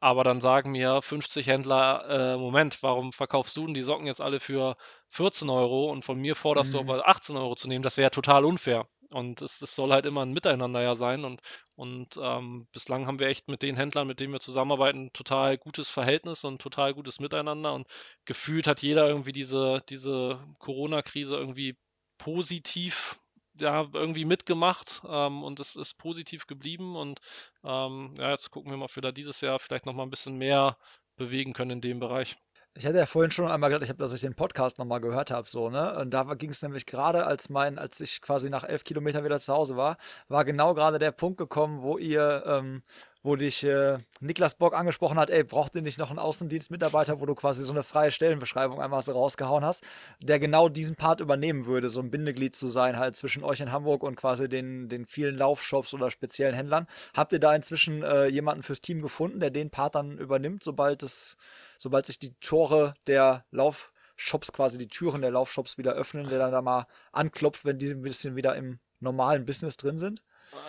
aber 0.00 0.24
dann 0.24 0.40
sagen 0.40 0.72
mir 0.72 1.02
50 1.02 1.46
Händler, 1.46 2.04
äh, 2.08 2.36
Moment, 2.38 2.82
warum 2.82 3.12
verkaufst 3.12 3.56
du 3.56 3.66
denn 3.66 3.74
die 3.74 3.82
Socken 3.82 4.06
jetzt 4.06 4.22
alle 4.22 4.40
für 4.40 4.76
14 5.08 5.50
Euro 5.50 5.90
und 5.90 6.04
von 6.04 6.18
mir 6.18 6.34
forderst 6.34 6.72
mhm. 6.72 6.78
du 6.78 6.80
aber 6.80 7.08
18 7.08 7.36
Euro 7.36 7.54
zu 7.54 7.68
nehmen? 7.68 7.82
Das 7.82 7.98
wäre 7.98 8.06
ja 8.06 8.10
total 8.10 8.44
unfair. 8.46 8.88
Und 9.10 9.42
es, 9.42 9.60
es, 9.60 9.74
soll 9.74 9.90
halt 9.92 10.06
immer 10.06 10.22
ein 10.22 10.32
Miteinander 10.32 10.82
ja 10.82 10.94
sein. 10.94 11.24
Und, 11.24 11.40
und 11.74 12.18
ähm, 12.22 12.68
bislang 12.72 13.06
haben 13.06 13.18
wir 13.18 13.26
echt 13.26 13.48
mit 13.48 13.62
den 13.62 13.76
Händlern, 13.76 14.06
mit 14.06 14.20
denen 14.20 14.32
wir 14.32 14.40
zusammenarbeiten, 14.40 15.06
ein 15.06 15.12
total 15.12 15.58
gutes 15.58 15.88
Verhältnis 15.88 16.44
und 16.44 16.62
total 16.62 16.94
gutes 16.94 17.20
Miteinander. 17.20 17.74
Und 17.74 17.86
gefühlt 18.24 18.66
hat 18.66 18.82
jeder 18.82 19.08
irgendwie 19.08 19.32
diese, 19.32 19.82
diese 19.88 20.42
Corona-Krise 20.58 21.36
irgendwie 21.36 21.76
positiv 22.18 23.18
ja, 23.60 23.86
irgendwie 23.92 24.24
mitgemacht 24.24 25.02
ähm, 25.08 25.42
und 25.42 25.60
es 25.60 25.76
ist 25.76 25.94
positiv 25.98 26.46
geblieben. 26.46 26.96
Und 26.96 27.20
ähm, 27.64 28.14
ja, 28.18 28.30
jetzt 28.30 28.50
gucken 28.50 28.70
wir 28.70 28.76
mal, 28.76 28.86
ob 28.86 28.96
wir 28.96 29.02
da 29.02 29.12
dieses 29.12 29.40
Jahr 29.40 29.58
vielleicht 29.58 29.86
noch 29.86 29.94
mal 29.94 30.04
ein 30.04 30.10
bisschen 30.10 30.36
mehr 30.36 30.76
bewegen 31.16 31.52
können 31.52 31.72
in 31.72 31.80
dem 31.80 32.00
Bereich. 32.00 32.36
Ich 32.74 32.86
hatte 32.86 32.98
ja 32.98 33.06
vorhin 33.06 33.32
schon 33.32 33.50
einmal 33.50 33.68
gesagt, 33.68 33.82
ich 33.82 33.90
habe, 33.90 33.98
dass 33.98 34.12
ich 34.12 34.20
den 34.20 34.36
Podcast 34.36 34.78
nochmal 34.78 35.00
gehört 35.00 35.32
habe, 35.32 35.48
so, 35.48 35.70
ne? 35.70 35.98
Und 35.98 36.14
da 36.14 36.22
ging 36.34 36.50
es 36.50 36.62
nämlich 36.62 36.86
gerade, 36.86 37.26
als 37.26 37.48
mein, 37.48 37.78
als 37.78 38.00
ich 38.00 38.22
quasi 38.22 38.48
nach 38.48 38.62
elf 38.62 38.84
Kilometern 38.84 39.24
wieder 39.24 39.40
zu 39.40 39.52
Hause 39.52 39.76
war, 39.76 39.96
war 40.28 40.44
genau 40.44 40.74
gerade 40.74 41.00
der 41.00 41.10
Punkt 41.10 41.38
gekommen, 41.38 41.82
wo 41.82 41.98
ihr, 41.98 42.44
ähm, 42.46 42.82
wo 43.22 43.36
dich 43.36 43.64
äh, 43.64 43.98
Niklas 44.20 44.54
Bock 44.54 44.74
angesprochen 44.74 45.18
hat, 45.18 45.28
ey, 45.28 45.44
braucht 45.44 45.74
ihr 45.74 45.82
nicht 45.82 45.98
noch 45.98 46.10
einen 46.10 46.18
Außendienstmitarbeiter, 46.18 47.20
wo 47.20 47.26
du 47.26 47.34
quasi 47.34 47.62
so 47.62 47.72
eine 47.72 47.82
freie 47.82 48.10
Stellenbeschreibung 48.10 48.80
einmal 48.80 49.02
so 49.02 49.12
rausgehauen 49.12 49.64
hast, 49.64 49.84
der 50.20 50.38
genau 50.38 50.68
diesen 50.68 50.96
Part 50.96 51.20
übernehmen 51.20 51.66
würde, 51.66 51.90
so 51.90 52.00
ein 52.00 52.10
Bindeglied 52.10 52.56
zu 52.56 52.66
sein, 52.66 52.98
halt 52.98 53.16
zwischen 53.16 53.44
euch 53.44 53.60
in 53.60 53.72
Hamburg 53.72 54.02
und 54.02 54.16
quasi 54.16 54.48
den, 54.48 54.88
den 54.88 55.04
vielen 55.04 55.36
Laufshops 55.36 55.92
oder 55.92 56.10
speziellen 56.10 56.54
Händlern. 56.54 56.86
Habt 57.14 57.32
ihr 57.32 57.40
da 57.40 57.54
inzwischen 57.54 58.02
äh, 58.02 58.26
jemanden 58.26 58.62
fürs 58.62 58.80
Team 58.80 59.02
gefunden, 59.02 59.40
der 59.40 59.50
den 59.50 59.70
Part 59.70 59.96
dann 59.96 60.16
übernimmt, 60.16 60.64
sobald 60.64 61.02
es, 61.02 61.36
sobald 61.76 62.06
sich 62.06 62.18
die 62.18 62.34
Tore 62.40 62.94
der 63.06 63.44
Laufshops, 63.50 64.52
quasi 64.52 64.78
die 64.78 64.88
Türen 64.88 65.20
der 65.20 65.30
Laufshops 65.30 65.76
wieder 65.76 65.92
öffnen, 65.92 66.28
der 66.30 66.38
dann 66.38 66.52
da 66.52 66.62
mal 66.62 66.86
anklopft, 67.12 67.66
wenn 67.66 67.78
die 67.78 67.90
ein 67.90 68.02
bisschen 68.02 68.34
wieder 68.34 68.56
im 68.56 68.78
normalen 68.98 69.44
Business 69.44 69.76
drin 69.76 69.98
sind? 69.98 70.22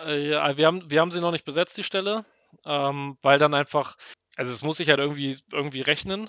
Äh, 0.06 0.30
ja, 0.30 0.56
wir 0.56 0.66
haben, 0.66 0.90
wir 0.90 1.00
haben 1.00 1.10
sie 1.10 1.20
noch 1.20 1.32
nicht 1.32 1.44
besetzt, 1.44 1.76
die 1.78 1.82
Stelle 1.82 2.24
ähm, 2.64 3.18
weil 3.22 3.38
dann 3.38 3.54
einfach, 3.54 3.96
also 4.36 4.52
es 4.52 4.62
muss 4.62 4.78
sich 4.78 4.88
halt 4.88 4.98
irgendwie, 4.98 5.38
irgendwie 5.52 5.82
rechnen 5.82 6.28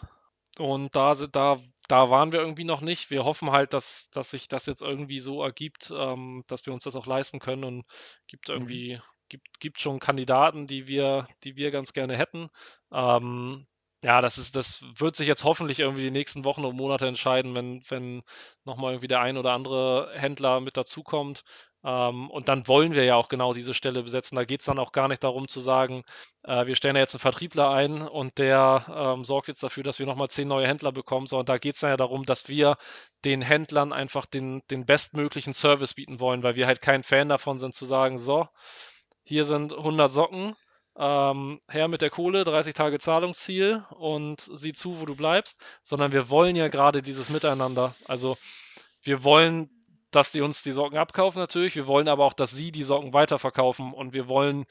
und 0.59 0.95
da, 0.95 1.15
da, 1.15 1.59
da 1.87 2.09
waren 2.09 2.31
wir 2.31 2.39
irgendwie 2.39 2.63
noch 2.63 2.81
nicht. 2.81 3.09
Wir 3.09 3.25
hoffen 3.25 3.51
halt, 3.51 3.73
dass, 3.73 4.09
dass 4.11 4.31
sich 4.31 4.47
das 4.47 4.65
jetzt 4.65 4.81
irgendwie 4.81 5.19
so 5.19 5.43
ergibt, 5.43 5.91
ähm, 5.97 6.43
dass 6.47 6.65
wir 6.65 6.73
uns 6.73 6.83
das 6.83 6.95
auch 6.95 7.07
leisten 7.07 7.39
können 7.39 7.63
und 7.63 7.85
gibt 8.27 8.49
irgendwie, 8.49 8.95
mhm. 8.95 9.01
gibt, 9.29 9.59
gibt 9.59 9.79
schon 9.81 9.99
Kandidaten, 9.99 10.67
die 10.67 10.87
wir, 10.87 11.27
die 11.43 11.55
wir 11.55 11.71
ganz 11.71 11.93
gerne 11.93 12.17
hätten. 12.17 12.49
Ähm, 12.91 13.67
ja, 14.03 14.21
das 14.21 14.37
ist, 14.37 14.55
das 14.55 14.83
wird 14.97 15.15
sich 15.15 15.27
jetzt 15.27 15.43
hoffentlich 15.45 15.79
irgendwie 15.79 16.01
die 16.03 16.11
nächsten 16.11 16.43
Wochen 16.43 16.65
und 16.65 16.75
Monate 16.75 17.07
entscheiden, 17.07 17.55
wenn, 17.55 17.83
wenn 17.89 18.23
nochmal 18.65 18.93
irgendwie 18.93 19.07
der 19.07 19.21
ein 19.21 19.37
oder 19.37 19.53
andere 19.53 20.11
Händler 20.13 20.59
mit 20.59 20.77
dazukommt. 20.77 21.43
Ähm, 21.84 22.30
und 22.30 22.49
dann 22.49 22.68
wollen 22.68 22.93
wir 22.93 23.03
ja 23.03 23.15
auch 23.15 23.30
genau 23.30 23.53
diese 23.53 23.73
Stelle 23.73 24.03
besetzen. 24.03 24.35
Da 24.35 24.45
geht 24.45 24.61
es 24.61 24.65
dann 24.65 24.80
auch 24.80 24.91
gar 24.91 25.07
nicht 25.07 25.23
darum 25.23 25.47
zu 25.47 25.60
sagen, 25.60 26.03
äh, 26.43 26.65
wir 26.65 26.76
stellen 26.76 26.95
ja 26.95 27.01
jetzt 27.01 27.14
einen 27.15 27.19
Vertriebler 27.19 27.69
ein 27.72 28.01
und 28.01 28.38
der 28.38 28.85
ähm, 28.89 29.26
sorgt 29.26 29.47
jetzt 29.49 29.64
dafür, 29.64 29.84
dass 29.84 29.99
wir 29.99 30.05
nochmal 30.05 30.30
zehn 30.30 30.47
neue 30.47 30.68
Händler 30.68 30.91
bekommen, 30.91 31.27
sondern 31.27 31.45
da 31.45 31.57
geht 31.57 31.76
es 31.76 31.81
dann 31.81 31.91
ja 31.91 31.97
darum, 31.97 32.26
dass 32.26 32.47
wir 32.47 32.77
den 33.26 33.41
Händlern 33.41 33.93
einfach 33.93 34.26
den, 34.26 34.61
den 34.72 34.85
bestmöglichen 34.85 35.53
Service 35.53 35.93
bieten 35.93 36.19
wollen, 36.19 36.43
weil 36.43 36.55
wir 36.55 36.68
halt 36.68 36.81
kein 36.81 37.03
Fan 37.03 37.30
davon 37.30 37.60
sind 37.60 37.73
zu 37.73 37.85
sagen, 37.85 38.19
so, 38.19 38.47
hier 39.23 39.45
sind 39.45 39.73
100 39.73 40.11
Socken, 40.11 40.55
ähm, 40.97 41.60
her 41.69 41.88
mit 41.88 42.01
der 42.01 42.10
Kohle, 42.10 42.43
30 42.43 42.73
Tage 42.73 42.99
Zahlungsziel 42.99 43.84
und 43.91 44.41
sieh 44.41 44.73
zu, 44.73 44.99
wo 45.01 45.05
du 45.05 45.15
bleibst, 45.15 45.60
sondern 45.81 46.11
wir 46.11 46.30
wollen 46.30 46.55
ja 46.55 46.68
gerade 46.68 47.01
dieses 47.01 47.30
Miteinander. 47.30 47.95
Also 48.05 48.38
wir 49.01 49.23
wollen 49.23 49.69
dass 50.15 50.31
die 50.31 50.41
uns 50.41 50.64
die 50.64 50.72
Socken 50.72 50.98
abkaufen 50.98 51.40
natürlich. 51.40 51.76
Wir 51.76 51.88
wollen 51.88 52.07
aber 52.07 52.26
auch, 52.26 52.34
dass 52.34 52.52
sie 52.52 52.72
die 52.72 52.84
Socken 52.84 53.14
weiterverkaufen 53.14 53.94
und 53.94 54.14
wir 54.14 54.27
wollen, 54.27 54.65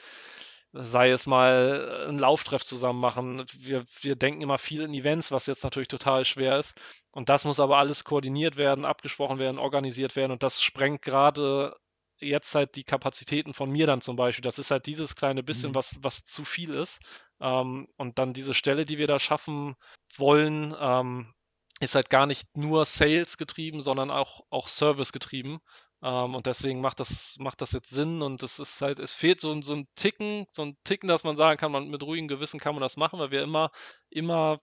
sei 0.72 1.10
es 1.10 1.26
mal 1.26 2.06
einen 2.08 2.18
Lauftreff 2.18 2.64
zusammen 2.64 3.00
machen. 3.00 3.44
Wir, 3.58 3.84
wir 4.00 4.16
denken 4.16 4.42
immer 4.42 4.58
viel 4.58 4.82
in 4.82 4.94
Events, 4.94 5.32
was 5.32 5.46
jetzt 5.46 5.64
natürlich 5.64 5.88
total 5.88 6.24
schwer 6.24 6.58
ist. 6.58 6.80
Und 7.10 7.28
das 7.28 7.44
muss 7.44 7.60
aber 7.60 7.78
alles 7.78 8.04
koordiniert 8.04 8.56
werden, 8.56 8.84
abgesprochen 8.84 9.38
werden, 9.38 9.58
organisiert 9.58 10.16
werden 10.16 10.32
und 10.32 10.42
das 10.42 10.62
sprengt 10.62 11.02
gerade 11.02 11.76
jetzt 12.22 12.54
halt 12.54 12.76
die 12.76 12.84
Kapazitäten 12.84 13.52
von 13.52 13.70
mir 13.70 13.86
dann 13.86 14.00
zum 14.00 14.16
Beispiel. 14.16 14.42
Das 14.42 14.58
ist 14.58 14.70
halt 14.70 14.86
dieses 14.86 15.16
kleine 15.16 15.42
bisschen, 15.42 15.70
mhm. 15.70 15.74
was, 15.74 15.96
was 16.00 16.24
zu 16.24 16.44
viel 16.44 16.74
ist. 16.74 17.00
Ähm, 17.40 17.88
und 17.96 18.18
dann 18.18 18.32
diese 18.32 18.54
Stelle, 18.54 18.86
die 18.86 18.98
wir 18.98 19.06
da 19.06 19.18
schaffen 19.18 19.74
wollen, 20.16 20.74
ähm, 20.78 21.34
ist 21.82 21.94
halt 21.94 22.10
gar 22.10 22.26
nicht 22.26 22.56
nur 22.56 22.84
Sales 22.84 23.36
getrieben, 23.38 23.82
sondern 23.82 24.10
auch, 24.10 24.44
auch 24.50 24.68
Service 24.68 25.12
getrieben. 25.12 25.60
Ähm, 26.02 26.34
und 26.34 26.46
deswegen 26.46 26.80
macht 26.80 27.00
das, 27.00 27.36
macht 27.38 27.60
das 27.60 27.72
jetzt 27.72 27.90
Sinn 27.90 28.22
und 28.22 28.42
es 28.42 28.58
ist 28.58 28.80
halt, 28.80 28.98
es 28.98 29.12
fehlt 29.12 29.40
so, 29.40 29.60
so 29.62 29.74
ein 29.74 29.88
Ticken, 29.96 30.46
so 30.52 30.62
ein 30.62 30.76
Ticken, 30.84 31.08
dass 31.08 31.24
man 31.24 31.36
sagen 31.36 31.58
kann, 31.58 31.72
man 31.72 31.88
mit 31.88 32.02
ruhigem 32.02 32.28
Gewissen 32.28 32.60
kann 32.60 32.74
man 32.74 32.82
das 32.82 32.96
machen, 32.96 33.18
weil 33.18 33.30
wir 33.30 33.42
immer, 33.42 33.70
immer 34.10 34.60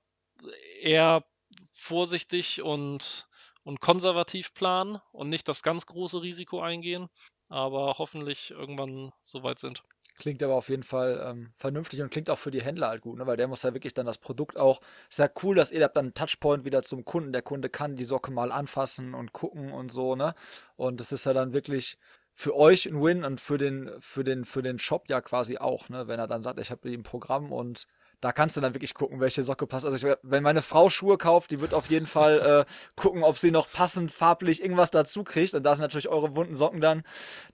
eher 0.82 1.26
vorsichtig 1.72 2.62
und, 2.62 3.28
und 3.64 3.82
konservativ 3.82 4.54
planen 4.54 5.00
und 5.12 5.30
nicht 5.30 5.48
das 5.48 5.64
ganz 5.64 5.86
große 5.86 6.22
Risiko 6.22 6.62
eingehen, 6.62 7.10
aber 7.50 7.96
hoffentlich 7.98 8.52
irgendwann 8.52 9.12
soweit 9.22 9.60
sind. 9.60 9.84
Klingt 10.20 10.44
aber 10.44 10.56
auf 10.56 10.68
jeden 10.68 10.84
Fall 10.84 11.24
ähm, 11.26 11.50
vernünftig 11.56 12.02
und 12.02 12.12
klingt 12.12 12.30
auch 12.30 12.38
für 12.38 12.52
die 12.52 12.62
Händler 12.62 12.90
halt 12.90 13.02
gut, 13.02 13.18
ne? 13.18 13.26
weil 13.26 13.38
der 13.38 13.48
muss 13.48 13.64
ja 13.64 13.74
wirklich 13.74 13.94
dann 13.94 14.06
das 14.06 14.18
Produkt 14.18 14.58
auch. 14.58 14.82
Ist 15.10 15.20
ja 15.20 15.30
cool, 15.44 15.56
dass 15.56 15.72
ihr 15.72 15.82
habt 15.82 15.96
dann 15.96 16.08
einen 16.08 16.14
Touchpoint 16.14 16.66
wieder 16.66 16.84
zum 16.84 17.06
Kunden. 17.06 17.32
Der 17.32 17.42
Kunde 17.42 17.70
kann 17.70 17.96
die 17.96 18.04
Socke 18.04 18.30
mal 18.30 18.52
anfassen 18.52 19.14
und 19.14 19.32
gucken 19.32 19.72
und 19.72 19.94
so, 19.94 20.18
ne? 20.18 20.36
Und 20.76 21.00
das 21.00 21.14
ist 21.14 21.26
ja 21.26 21.32
dann 21.32 21.54
wirklich 21.54 21.98
für 22.34 22.54
euch 22.56 22.86
ein 22.86 23.02
Win 23.02 23.24
und 23.24 23.40
für 23.40 23.58
den, 23.58 23.90
für 24.00 24.26
den, 24.26 24.44
für 24.44 24.62
den 24.62 24.78
Shop 24.78 25.10
ja 25.10 25.22
quasi 25.22 25.58
auch, 25.58 25.88
ne? 25.88 26.08
Wenn 26.10 26.20
er 26.20 26.28
dann 26.28 26.42
sagt, 26.42 26.60
ich 26.60 26.70
habe 26.70 26.88
die 26.88 26.94
im 26.94 27.04
Programm 27.04 27.54
und 27.54 27.88
da 28.22 28.32
kannst 28.32 28.58
du 28.58 28.62
dann 28.62 28.74
wirklich 28.74 28.94
gucken, 28.94 29.20
welche 29.20 29.44
Socke 29.44 29.66
passt. 29.66 29.86
Also 29.86 30.10
ich, 30.10 30.18
wenn 30.24 30.44
meine 30.44 30.62
Frau 30.62 30.90
Schuhe 30.90 31.18
kauft, 31.18 31.52
die 31.52 31.62
wird 31.62 31.74
auf 31.74 31.90
jeden 31.90 32.06
Fall 32.06 32.66
äh, 32.68 32.72
gucken, 32.96 33.24
ob 33.24 33.38
sie 33.38 33.52
noch 33.52 33.72
passend 33.72 34.12
farblich 34.12 34.62
irgendwas 34.62 34.92
dazu 34.92 35.24
kriegt. 35.24 35.54
Und 35.54 35.64
da 35.64 35.74
sind 35.74 35.84
natürlich 35.84 36.10
eure 36.10 36.30
bunten 36.30 36.56
Socken 36.56 36.82
dann. 36.82 37.04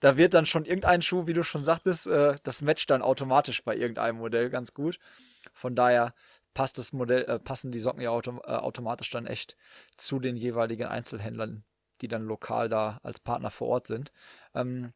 Da 0.00 0.16
wird 0.16 0.34
dann 0.34 0.46
schon 0.46 0.64
irgendein 0.64 1.02
Schuh, 1.02 1.26
wie 1.26 1.34
du 1.34 1.44
schon 1.44 1.62
sagtest, 1.62 2.08
äh, 2.08 2.36
das 2.42 2.62
matcht 2.62 2.90
dann 2.90 3.02
automatisch 3.02 3.62
bei 3.64 3.76
irgendeinem 3.76 4.18
Modell 4.18 4.50
ganz 4.50 4.74
gut. 4.74 4.98
Von 5.52 5.74
daher 5.74 6.14
passt 6.52 6.78
das 6.78 6.92
Modell, 6.92 7.24
äh, 7.24 7.38
passen 7.38 7.70
die 7.70 7.78
Socken 7.78 8.02
ja 8.02 8.10
autom 8.10 8.40
äh, 8.44 8.50
automatisch 8.50 9.10
dann 9.10 9.26
echt 9.26 9.56
zu 9.94 10.18
den 10.18 10.36
jeweiligen 10.36 10.86
Einzelhändlern, 10.86 11.64
die 12.00 12.08
dann 12.08 12.24
lokal 12.24 12.68
da 12.68 12.98
als 13.02 13.20
Partner 13.20 13.50
vor 13.50 13.68
Ort 13.68 13.86
sind. 13.86 14.10
Ähm, 14.54 14.92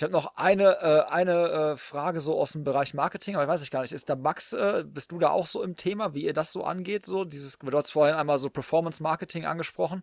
ich 0.00 0.02
habe 0.02 0.14
noch 0.14 0.34
eine, 0.36 0.80
äh, 0.80 1.02
eine 1.10 1.48
äh, 1.50 1.76
Frage 1.76 2.20
so 2.20 2.40
aus 2.40 2.52
dem 2.52 2.64
Bereich 2.64 2.94
Marketing, 2.94 3.34
aber 3.34 3.44
ich 3.44 3.50
weiß 3.50 3.62
ich 3.62 3.70
gar 3.70 3.82
nicht. 3.82 3.92
Ist 3.92 4.08
da 4.08 4.16
Max, 4.16 4.54
äh, 4.54 4.82
bist 4.86 5.12
du 5.12 5.18
da 5.18 5.28
auch 5.28 5.44
so 5.44 5.62
im 5.62 5.76
Thema, 5.76 6.14
wie 6.14 6.24
ihr 6.24 6.32
das 6.32 6.52
so 6.52 6.64
angeht? 6.64 7.04
So 7.04 7.26
dieses, 7.26 7.58
du 7.58 7.76
hast 7.76 7.90
vorhin 7.90 8.14
einmal 8.14 8.38
so 8.38 8.48
Performance 8.48 9.02
Marketing 9.02 9.44
angesprochen. 9.44 10.02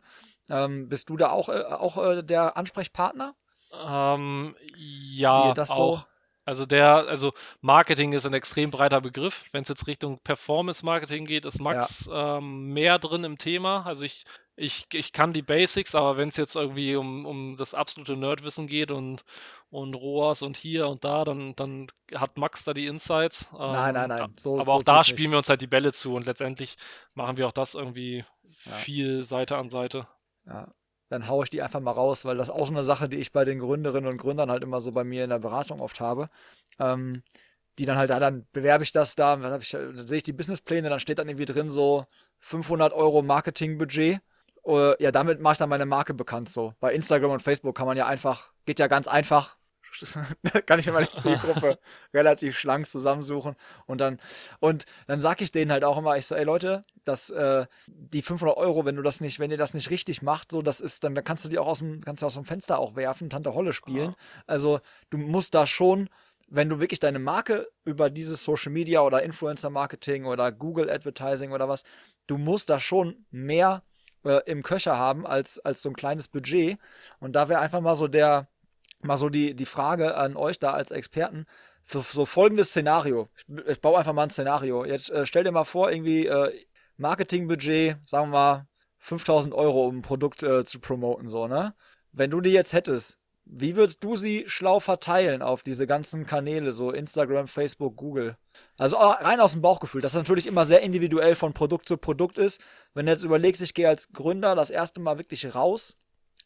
Ähm, 0.51 0.87
bist 0.87 1.09
du 1.09 1.17
da 1.17 1.31
auch, 1.31 1.49
äh, 1.49 1.63
auch 1.63 1.97
äh, 1.97 2.21
der 2.21 2.57
Ansprechpartner? 2.57 3.33
Ähm, 3.73 4.53
ja, 4.75 5.45
wie 5.45 5.47
ihr 5.47 5.53
das 5.55 5.71
auch. 5.71 6.01
So 6.01 6.05
also 6.47 6.65
der, 6.65 7.09
also 7.09 7.33
Marketing 7.59 8.13
ist 8.13 8.25
ein 8.25 8.33
extrem 8.33 8.71
breiter 8.71 9.01
Begriff. 9.01 9.43
Wenn 9.51 9.63
es 9.63 9.67
jetzt 9.67 9.85
Richtung 9.85 10.17
Performance 10.23 10.85
Marketing 10.85 11.25
geht, 11.25 11.43
ist 11.43 11.59
Max 11.59 12.05
ja. 12.05 12.37
ähm, 12.37 12.69
mehr 12.71 12.99
drin 12.99 13.25
im 13.25 13.37
Thema. 13.37 13.85
Also 13.85 14.05
ich, 14.05 14.23
ich, 14.55 14.85
ich 14.93 15.11
kann 15.11 15.33
die 15.33 15.41
Basics, 15.41 15.93
aber 15.93 16.15
wenn 16.15 16.29
es 16.29 16.37
jetzt 16.37 16.55
irgendwie 16.55 16.95
um, 16.95 17.25
um 17.25 17.57
das 17.57 17.73
absolute 17.73 18.15
Nerdwissen 18.15 18.67
geht 18.67 18.91
und, 18.91 19.25
und 19.71 19.93
ROAS 19.93 20.41
und 20.41 20.55
hier 20.55 20.87
und 20.87 21.03
da, 21.03 21.25
dann, 21.25 21.53
dann 21.57 21.87
hat 22.15 22.37
Max 22.37 22.63
da 22.63 22.73
die 22.73 22.87
Insights. 22.87 23.49
Ähm, 23.51 23.73
nein, 23.73 23.93
nein, 23.95 24.07
nein. 24.07 24.33
So, 24.37 24.55
aber 24.55 24.67
so 24.67 24.71
auch 24.71 24.83
da 24.83 25.03
spielen 25.03 25.23
nicht. 25.23 25.31
wir 25.31 25.37
uns 25.39 25.49
halt 25.49 25.59
die 25.59 25.67
Bälle 25.67 25.91
zu 25.91 26.15
und 26.15 26.27
letztendlich 26.27 26.77
machen 27.13 27.35
wir 27.35 27.45
auch 27.45 27.51
das 27.51 27.73
irgendwie 27.73 28.23
ja. 28.63 28.71
viel 28.71 29.25
Seite 29.25 29.57
an 29.57 29.69
Seite. 29.69 30.07
Ja, 30.45 30.69
dann 31.09 31.27
haue 31.27 31.43
ich 31.43 31.49
die 31.49 31.61
einfach 31.61 31.79
mal 31.79 31.91
raus, 31.91 32.25
weil 32.25 32.37
das 32.37 32.49
ist 32.49 32.55
auch 32.55 32.67
so 32.67 32.73
eine 32.73 32.83
Sache, 32.83 33.09
die 33.09 33.17
ich 33.17 33.31
bei 33.31 33.45
den 33.45 33.59
Gründerinnen 33.59 34.09
und 34.09 34.17
Gründern 34.17 34.51
halt 34.51 34.63
immer 34.63 34.81
so 34.81 34.91
bei 34.91 35.03
mir 35.03 35.23
in 35.23 35.29
der 35.29 35.39
Beratung 35.39 35.79
oft 35.79 35.99
habe. 35.99 36.29
Ähm, 36.79 37.23
die 37.79 37.85
dann 37.85 37.97
halt, 37.97 38.09
dann 38.09 38.47
bewerbe 38.53 38.83
ich 38.83 38.91
das 38.91 39.15
da, 39.15 39.35
dann, 39.35 39.61
ich, 39.61 39.71
dann 39.71 40.07
sehe 40.07 40.17
ich 40.17 40.23
die 40.23 40.33
Businesspläne, 40.33 40.89
dann 40.89 40.99
steht 40.99 41.19
dann 41.19 41.29
irgendwie 41.29 41.45
drin 41.45 41.69
so 41.69 42.05
500 42.39 42.93
Euro 42.93 43.21
Marketingbudget. 43.21 44.19
Uh, 44.65 44.93
ja, 44.99 45.11
damit 45.11 45.39
mache 45.39 45.53
ich 45.53 45.59
dann 45.59 45.69
meine 45.69 45.85
Marke 45.85 46.13
bekannt 46.13 46.49
so. 46.49 46.73
Bei 46.81 46.93
Instagram 46.93 47.31
und 47.31 47.41
Facebook 47.41 47.77
kann 47.77 47.85
man 47.85 47.95
ja 47.95 48.05
einfach, 48.05 48.51
geht 48.65 48.79
ja 48.79 48.87
ganz 48.87 49.07
einfach, 49.07 49.56
kann 50.65 50.79
ich 50.79 50.87
immer 50.87 51.01
die 51.01 51.09
Zielgruppe 51.09 51.79
relativ 52.13 52.57
schlank 52.57 52.87
zusammensuchen 52.87 53.55
und 53.85 54.01
dann 54.01 54.19
und 54.59 54.85
dann 55.07 55.19
sage 55.19 55.43
ich 55.43 55.51
denen 55.51 55.71
halt 55.71 55.83
auch 55.83 55.97
immer, 55.97 56.17
ich 56.17 56.25
so, 56.25 56.35
ey 56.35 56.43
Leute, 56.43 56.81
dass 57.03 57.29
äh, 57.29 57.65
die 57.87 58.21
500 58.21 58.57
Euro, 58.57 58.85
wenn 58.85 58.95
du 58.95 59.01
das 59.01 59.21
nicht, 59.21 59.39
wenn 59.39 59.51
ihr 59.51 59.57
das 59.57 59.73
nicht 59.73 59.89
richtig 59.89 60.21
macht, 60.21 60.51
so 60.51 60.61
das 60.61 60.79
ist, 60.79 61.03
dann, 61.03 61.15
dann 61.15 61.23
kannst 61.23 61.45
du 61.45 61.49
die 61.49 61.59
auch 61.59 61.67
aus 61.67 61.79
dem, 61.79 62.01
kannst 62.01 62.21
du 62.21 62.25
aus 62.25 62.35
dem 62.35 62.45
Fenster 62.45 62.79
auch 62.79 62.95
werfen, 62.95 63.29
Tante 63.29 63.53
Holle 63.53 63.73
spielen. 63.73 64.15
Also 64.45 64.79
du 65.09 65.17
musst 65.17 65.55
da 65.55 65.67
schon 65.67 66.09
wenn 66.49 66.69
du 66.69 66.79
wirklich 66.79 66.99
deine 66.99 67.19
Marke 67.19 67.67
über 67.83 68.09
dieses 68.09 68.43
Social 68.43 68.71
Media 68.71 69.01
oder 69.01 69.21
Influencer 69.21 69.69
Marketing 69.69 70.25
oder 70.25 70.51
Google 70.51 70.89
Advertising 70.89 71.51
oder 71.51 71.67
was, 71.67 71.83
du 72.25 72.37
musst 72.37 72.69
da 72.69 72.79
schon 72.79 73.25
mehr 73.31 73.83
äh, 74.23 74.41
im 74.45 74.63
Köcher 74.63 74.97
haben 74.97 75.27
als, 75.27 75.59
als 75.59 75.81
so 75.81 75.89
ein 75.89 75.95
kleines 75.95 76.27
Budget. 76.27 76.79
Und 77.19 77.33
da 77.33 77.49
wäre 77.49 77.59
einfach 77.59 77.81
mal 77.81 77.95
so 77.95 78.07
der, 78.07 78.47
mal 79.07 79.17
so 79.17 79.29
die, 79.29 79.55
die 79.55 79.65
Frage 79.65 80.15
an 80.15 80.35
euch 80.35 80.59
da 80.59 80.71
als 80.71 80.91
Experten. 80.91 81.45
Für 81.83 82.01
so 82.01 82.25
folgendes 82.25 82.69
Szenario. 82.69 83.29
Ich, 83.35 83.67
ich 83.67 83.81
baue 83.81 83.97
einfach 83.97 84.13
mal 84.13 84.23
ein 84.23 84.29
Szenario. 84.29 84.85
Jetzt 84.85 85.09
äh, 85.09 85.25
stell 85.25 85.45
dir 85.45 85.51
mal 85.51 85.63
vor, 85.63 85.89
irgendwie 85.89 86.27
äh, 86.27 86.51
Marketingbudget, 86.97 87.97
sagen 88.05 88.29
wir 88.29 88.37
mal 88.37 88.67
5000 88.99 89.53
Euro, 89.53 89.87
um 89.87 89.99
ein 89.99 90.01
Produkt 90.01 90.43
äh, 90.43 90.65
zu 90.65 90.79
promoten, 90.79 91.27
so, 91.27 91.47
ne? 91.47 91.73
Wenn 92.11 92.31
du 92.31 92.41
die 92.41 92.51
jetzt 92.51 92.73
hättest, 92.73 93.19
wie 93.45 93.75
würdest 93.75 94.03
du 94.03 94.15
sie 94.15 94.43
schlau 94.47 94.79
verteilen 94.79 95.41
auf 95.41 95.63
diese 95.63 95.87
ganzen 95.87 96.25
Kanäle, 96.25 96.71
so 96.71 96.91
Instagram, 96.91 97.47
Facebook, 97.47 97.95
Google? 97.95 98.35
Also 98.77 98.97
rein 98.97 99.39
aus 99.39 99.53
dem 99.53 99.61
Bauchgefühl, 99.61 100.01
das 100.01 100.15
natürlich 100.15 100.47
immer 100.47 100.65
sehr 100.65 100.81
individuell 100.81 101.35
von 101.35 101.53
Produkt 101.53 101.87
zu 101.87 101.97
Produkt 101.97 102.37
ist. 102.37 102.59
Wenn 102.93 103.05
du 103.05 103.11
jetzt 103.11 103.23
überlegst, 103.23 103.61
ich 103.61 103.73
gehe 103.73 103.87
als 103.87 104.11
Gründer 104.11 104.55
das 104.55 104.69
erste 104.69 104.99
Mal 104.99 105.17
wirklich 105.17 105.55
raus 105.55 105.97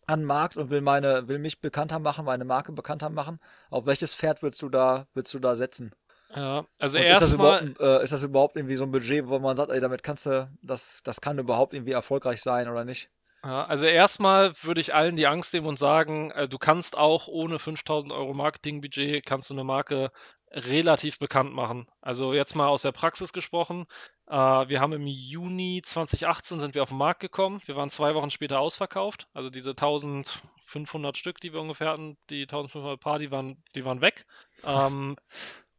an 0.08 0.22
den 0.22 0.26
Markt 0.26 0.58
und 0.58 0.70
will 0.70 0.82
meine, 0.82 1.28
will 1.28 1.40
mich 1.40 1.62
bekannter 1.62 2.00
machen, 2.00 2.26
meine 2.26 2.46
Marke 2.46 2.72
bekannter 2.72 3.10
machen. 3.10 3.40
Auf 3.70 3.86
welches 3.86 4.14
Pferd 4.14 4.42
willst 4.44 4.62
du 4.62 4.70
da, 4.70 5.08
willst 5.14 5.34
du 5.34 5.40
da 5.40 5.56
setzen? 5.56 5.94
Ja, 6.36 6.66
also 6.80 6.98
erstmal. 6.98 7.70
Ist, 7.70 7.80
äh, 7.80 8.04
ist 8.04 8.14
das 8.14 8.24
überhaupt 8.24 8.56
irgendwie 8.56 8.76
so 8.76 8.86
ein 8.86 8.92
Budget, 8.92 9.28
wo 9.28 9.40
man 9.40 9.56
sagt, 9.56 9.72
ey, 9.72 9.80
damit 9.80 10.04
kannst 10.04 10.26
du, 10.26 10.50
das, 10.62 11.02
das 11.04 11.22
kann 11.22 11.38
überhaupt 11.40 11.74
irgendwie 11.74 11.92
erfolgreich 11.92 12.42
sein 12.42 12.70
oder 12.70 12.86
nicht? 12.86 13.10
Ja, 13.44 13.66
also 13.66 13.86
erstmal 13.86 14.54
würde 14.62 14.82
ich 14.82 14.94
allen 14.94 15.16
die 15.16 15.26
Angst 15.26 15.54
nehmen 15.54 15.66
und 15.66 15.80
sagen, 15.80 16.32
äh, 16.32 16.48
du 16.48 16.58
kannst 16.58 16.96
auch 16.96 17.28
ohne 17.28 17.58
5000 17.58 18.14
Euro 18.14 18.34
Marketingbudget, 18.34 19.26
kannst 19.26 19.50
du 19.50 19.56
eine 19.56 19.64
Marke 19.64 20.12
relativ 20.52 21.20
bekannt 21.20 21.54
machen. 21.54 21.88
Also 22.02 22.34
jetzt 22.34 22.56
mal 22.56 22.68
aus 22.68 22.82
der 22.82 22.92
Praxis 22.92 23.34
gesprochen. 23.34 23.86
Äh, 24.28 24.36
wir 24.36 24.80
haben 24.80 24.94
im 24.94 25.08
Juni 25.08 25.82
2018 25.84 26.60
sind 26.60 26.76
wir 26.76 26.84
auf 26.84 26.90
den 26.90 26.98
Markt 26.98 27.22
gekommen. 27.22 27.62
Wir 27.66 27.76
waren 27.76 27.90
zwei 27.90 28.14
Wochen 28.16 28.30
später 28.30 28.60
ausverkauft. 28.60 29.28
Also 29.34 29.50
diese 29.50 29.72
1500 29.72 31.18
Stück, 31.18 31.40
die 31.40 31.54
wir 31.54 31.62
ungefähr 31.62 31.90
hatten, 31.90 32.18
die 32.30 32.42
1500 32.42 33.00
Paar, 33.00 33.20
die 33.20 33.32
waren, 33.32 33.64
die 33.76 33.86
waren 33.86 34.02
weg. 34.02 34.26
Ähm, 34.66 35.16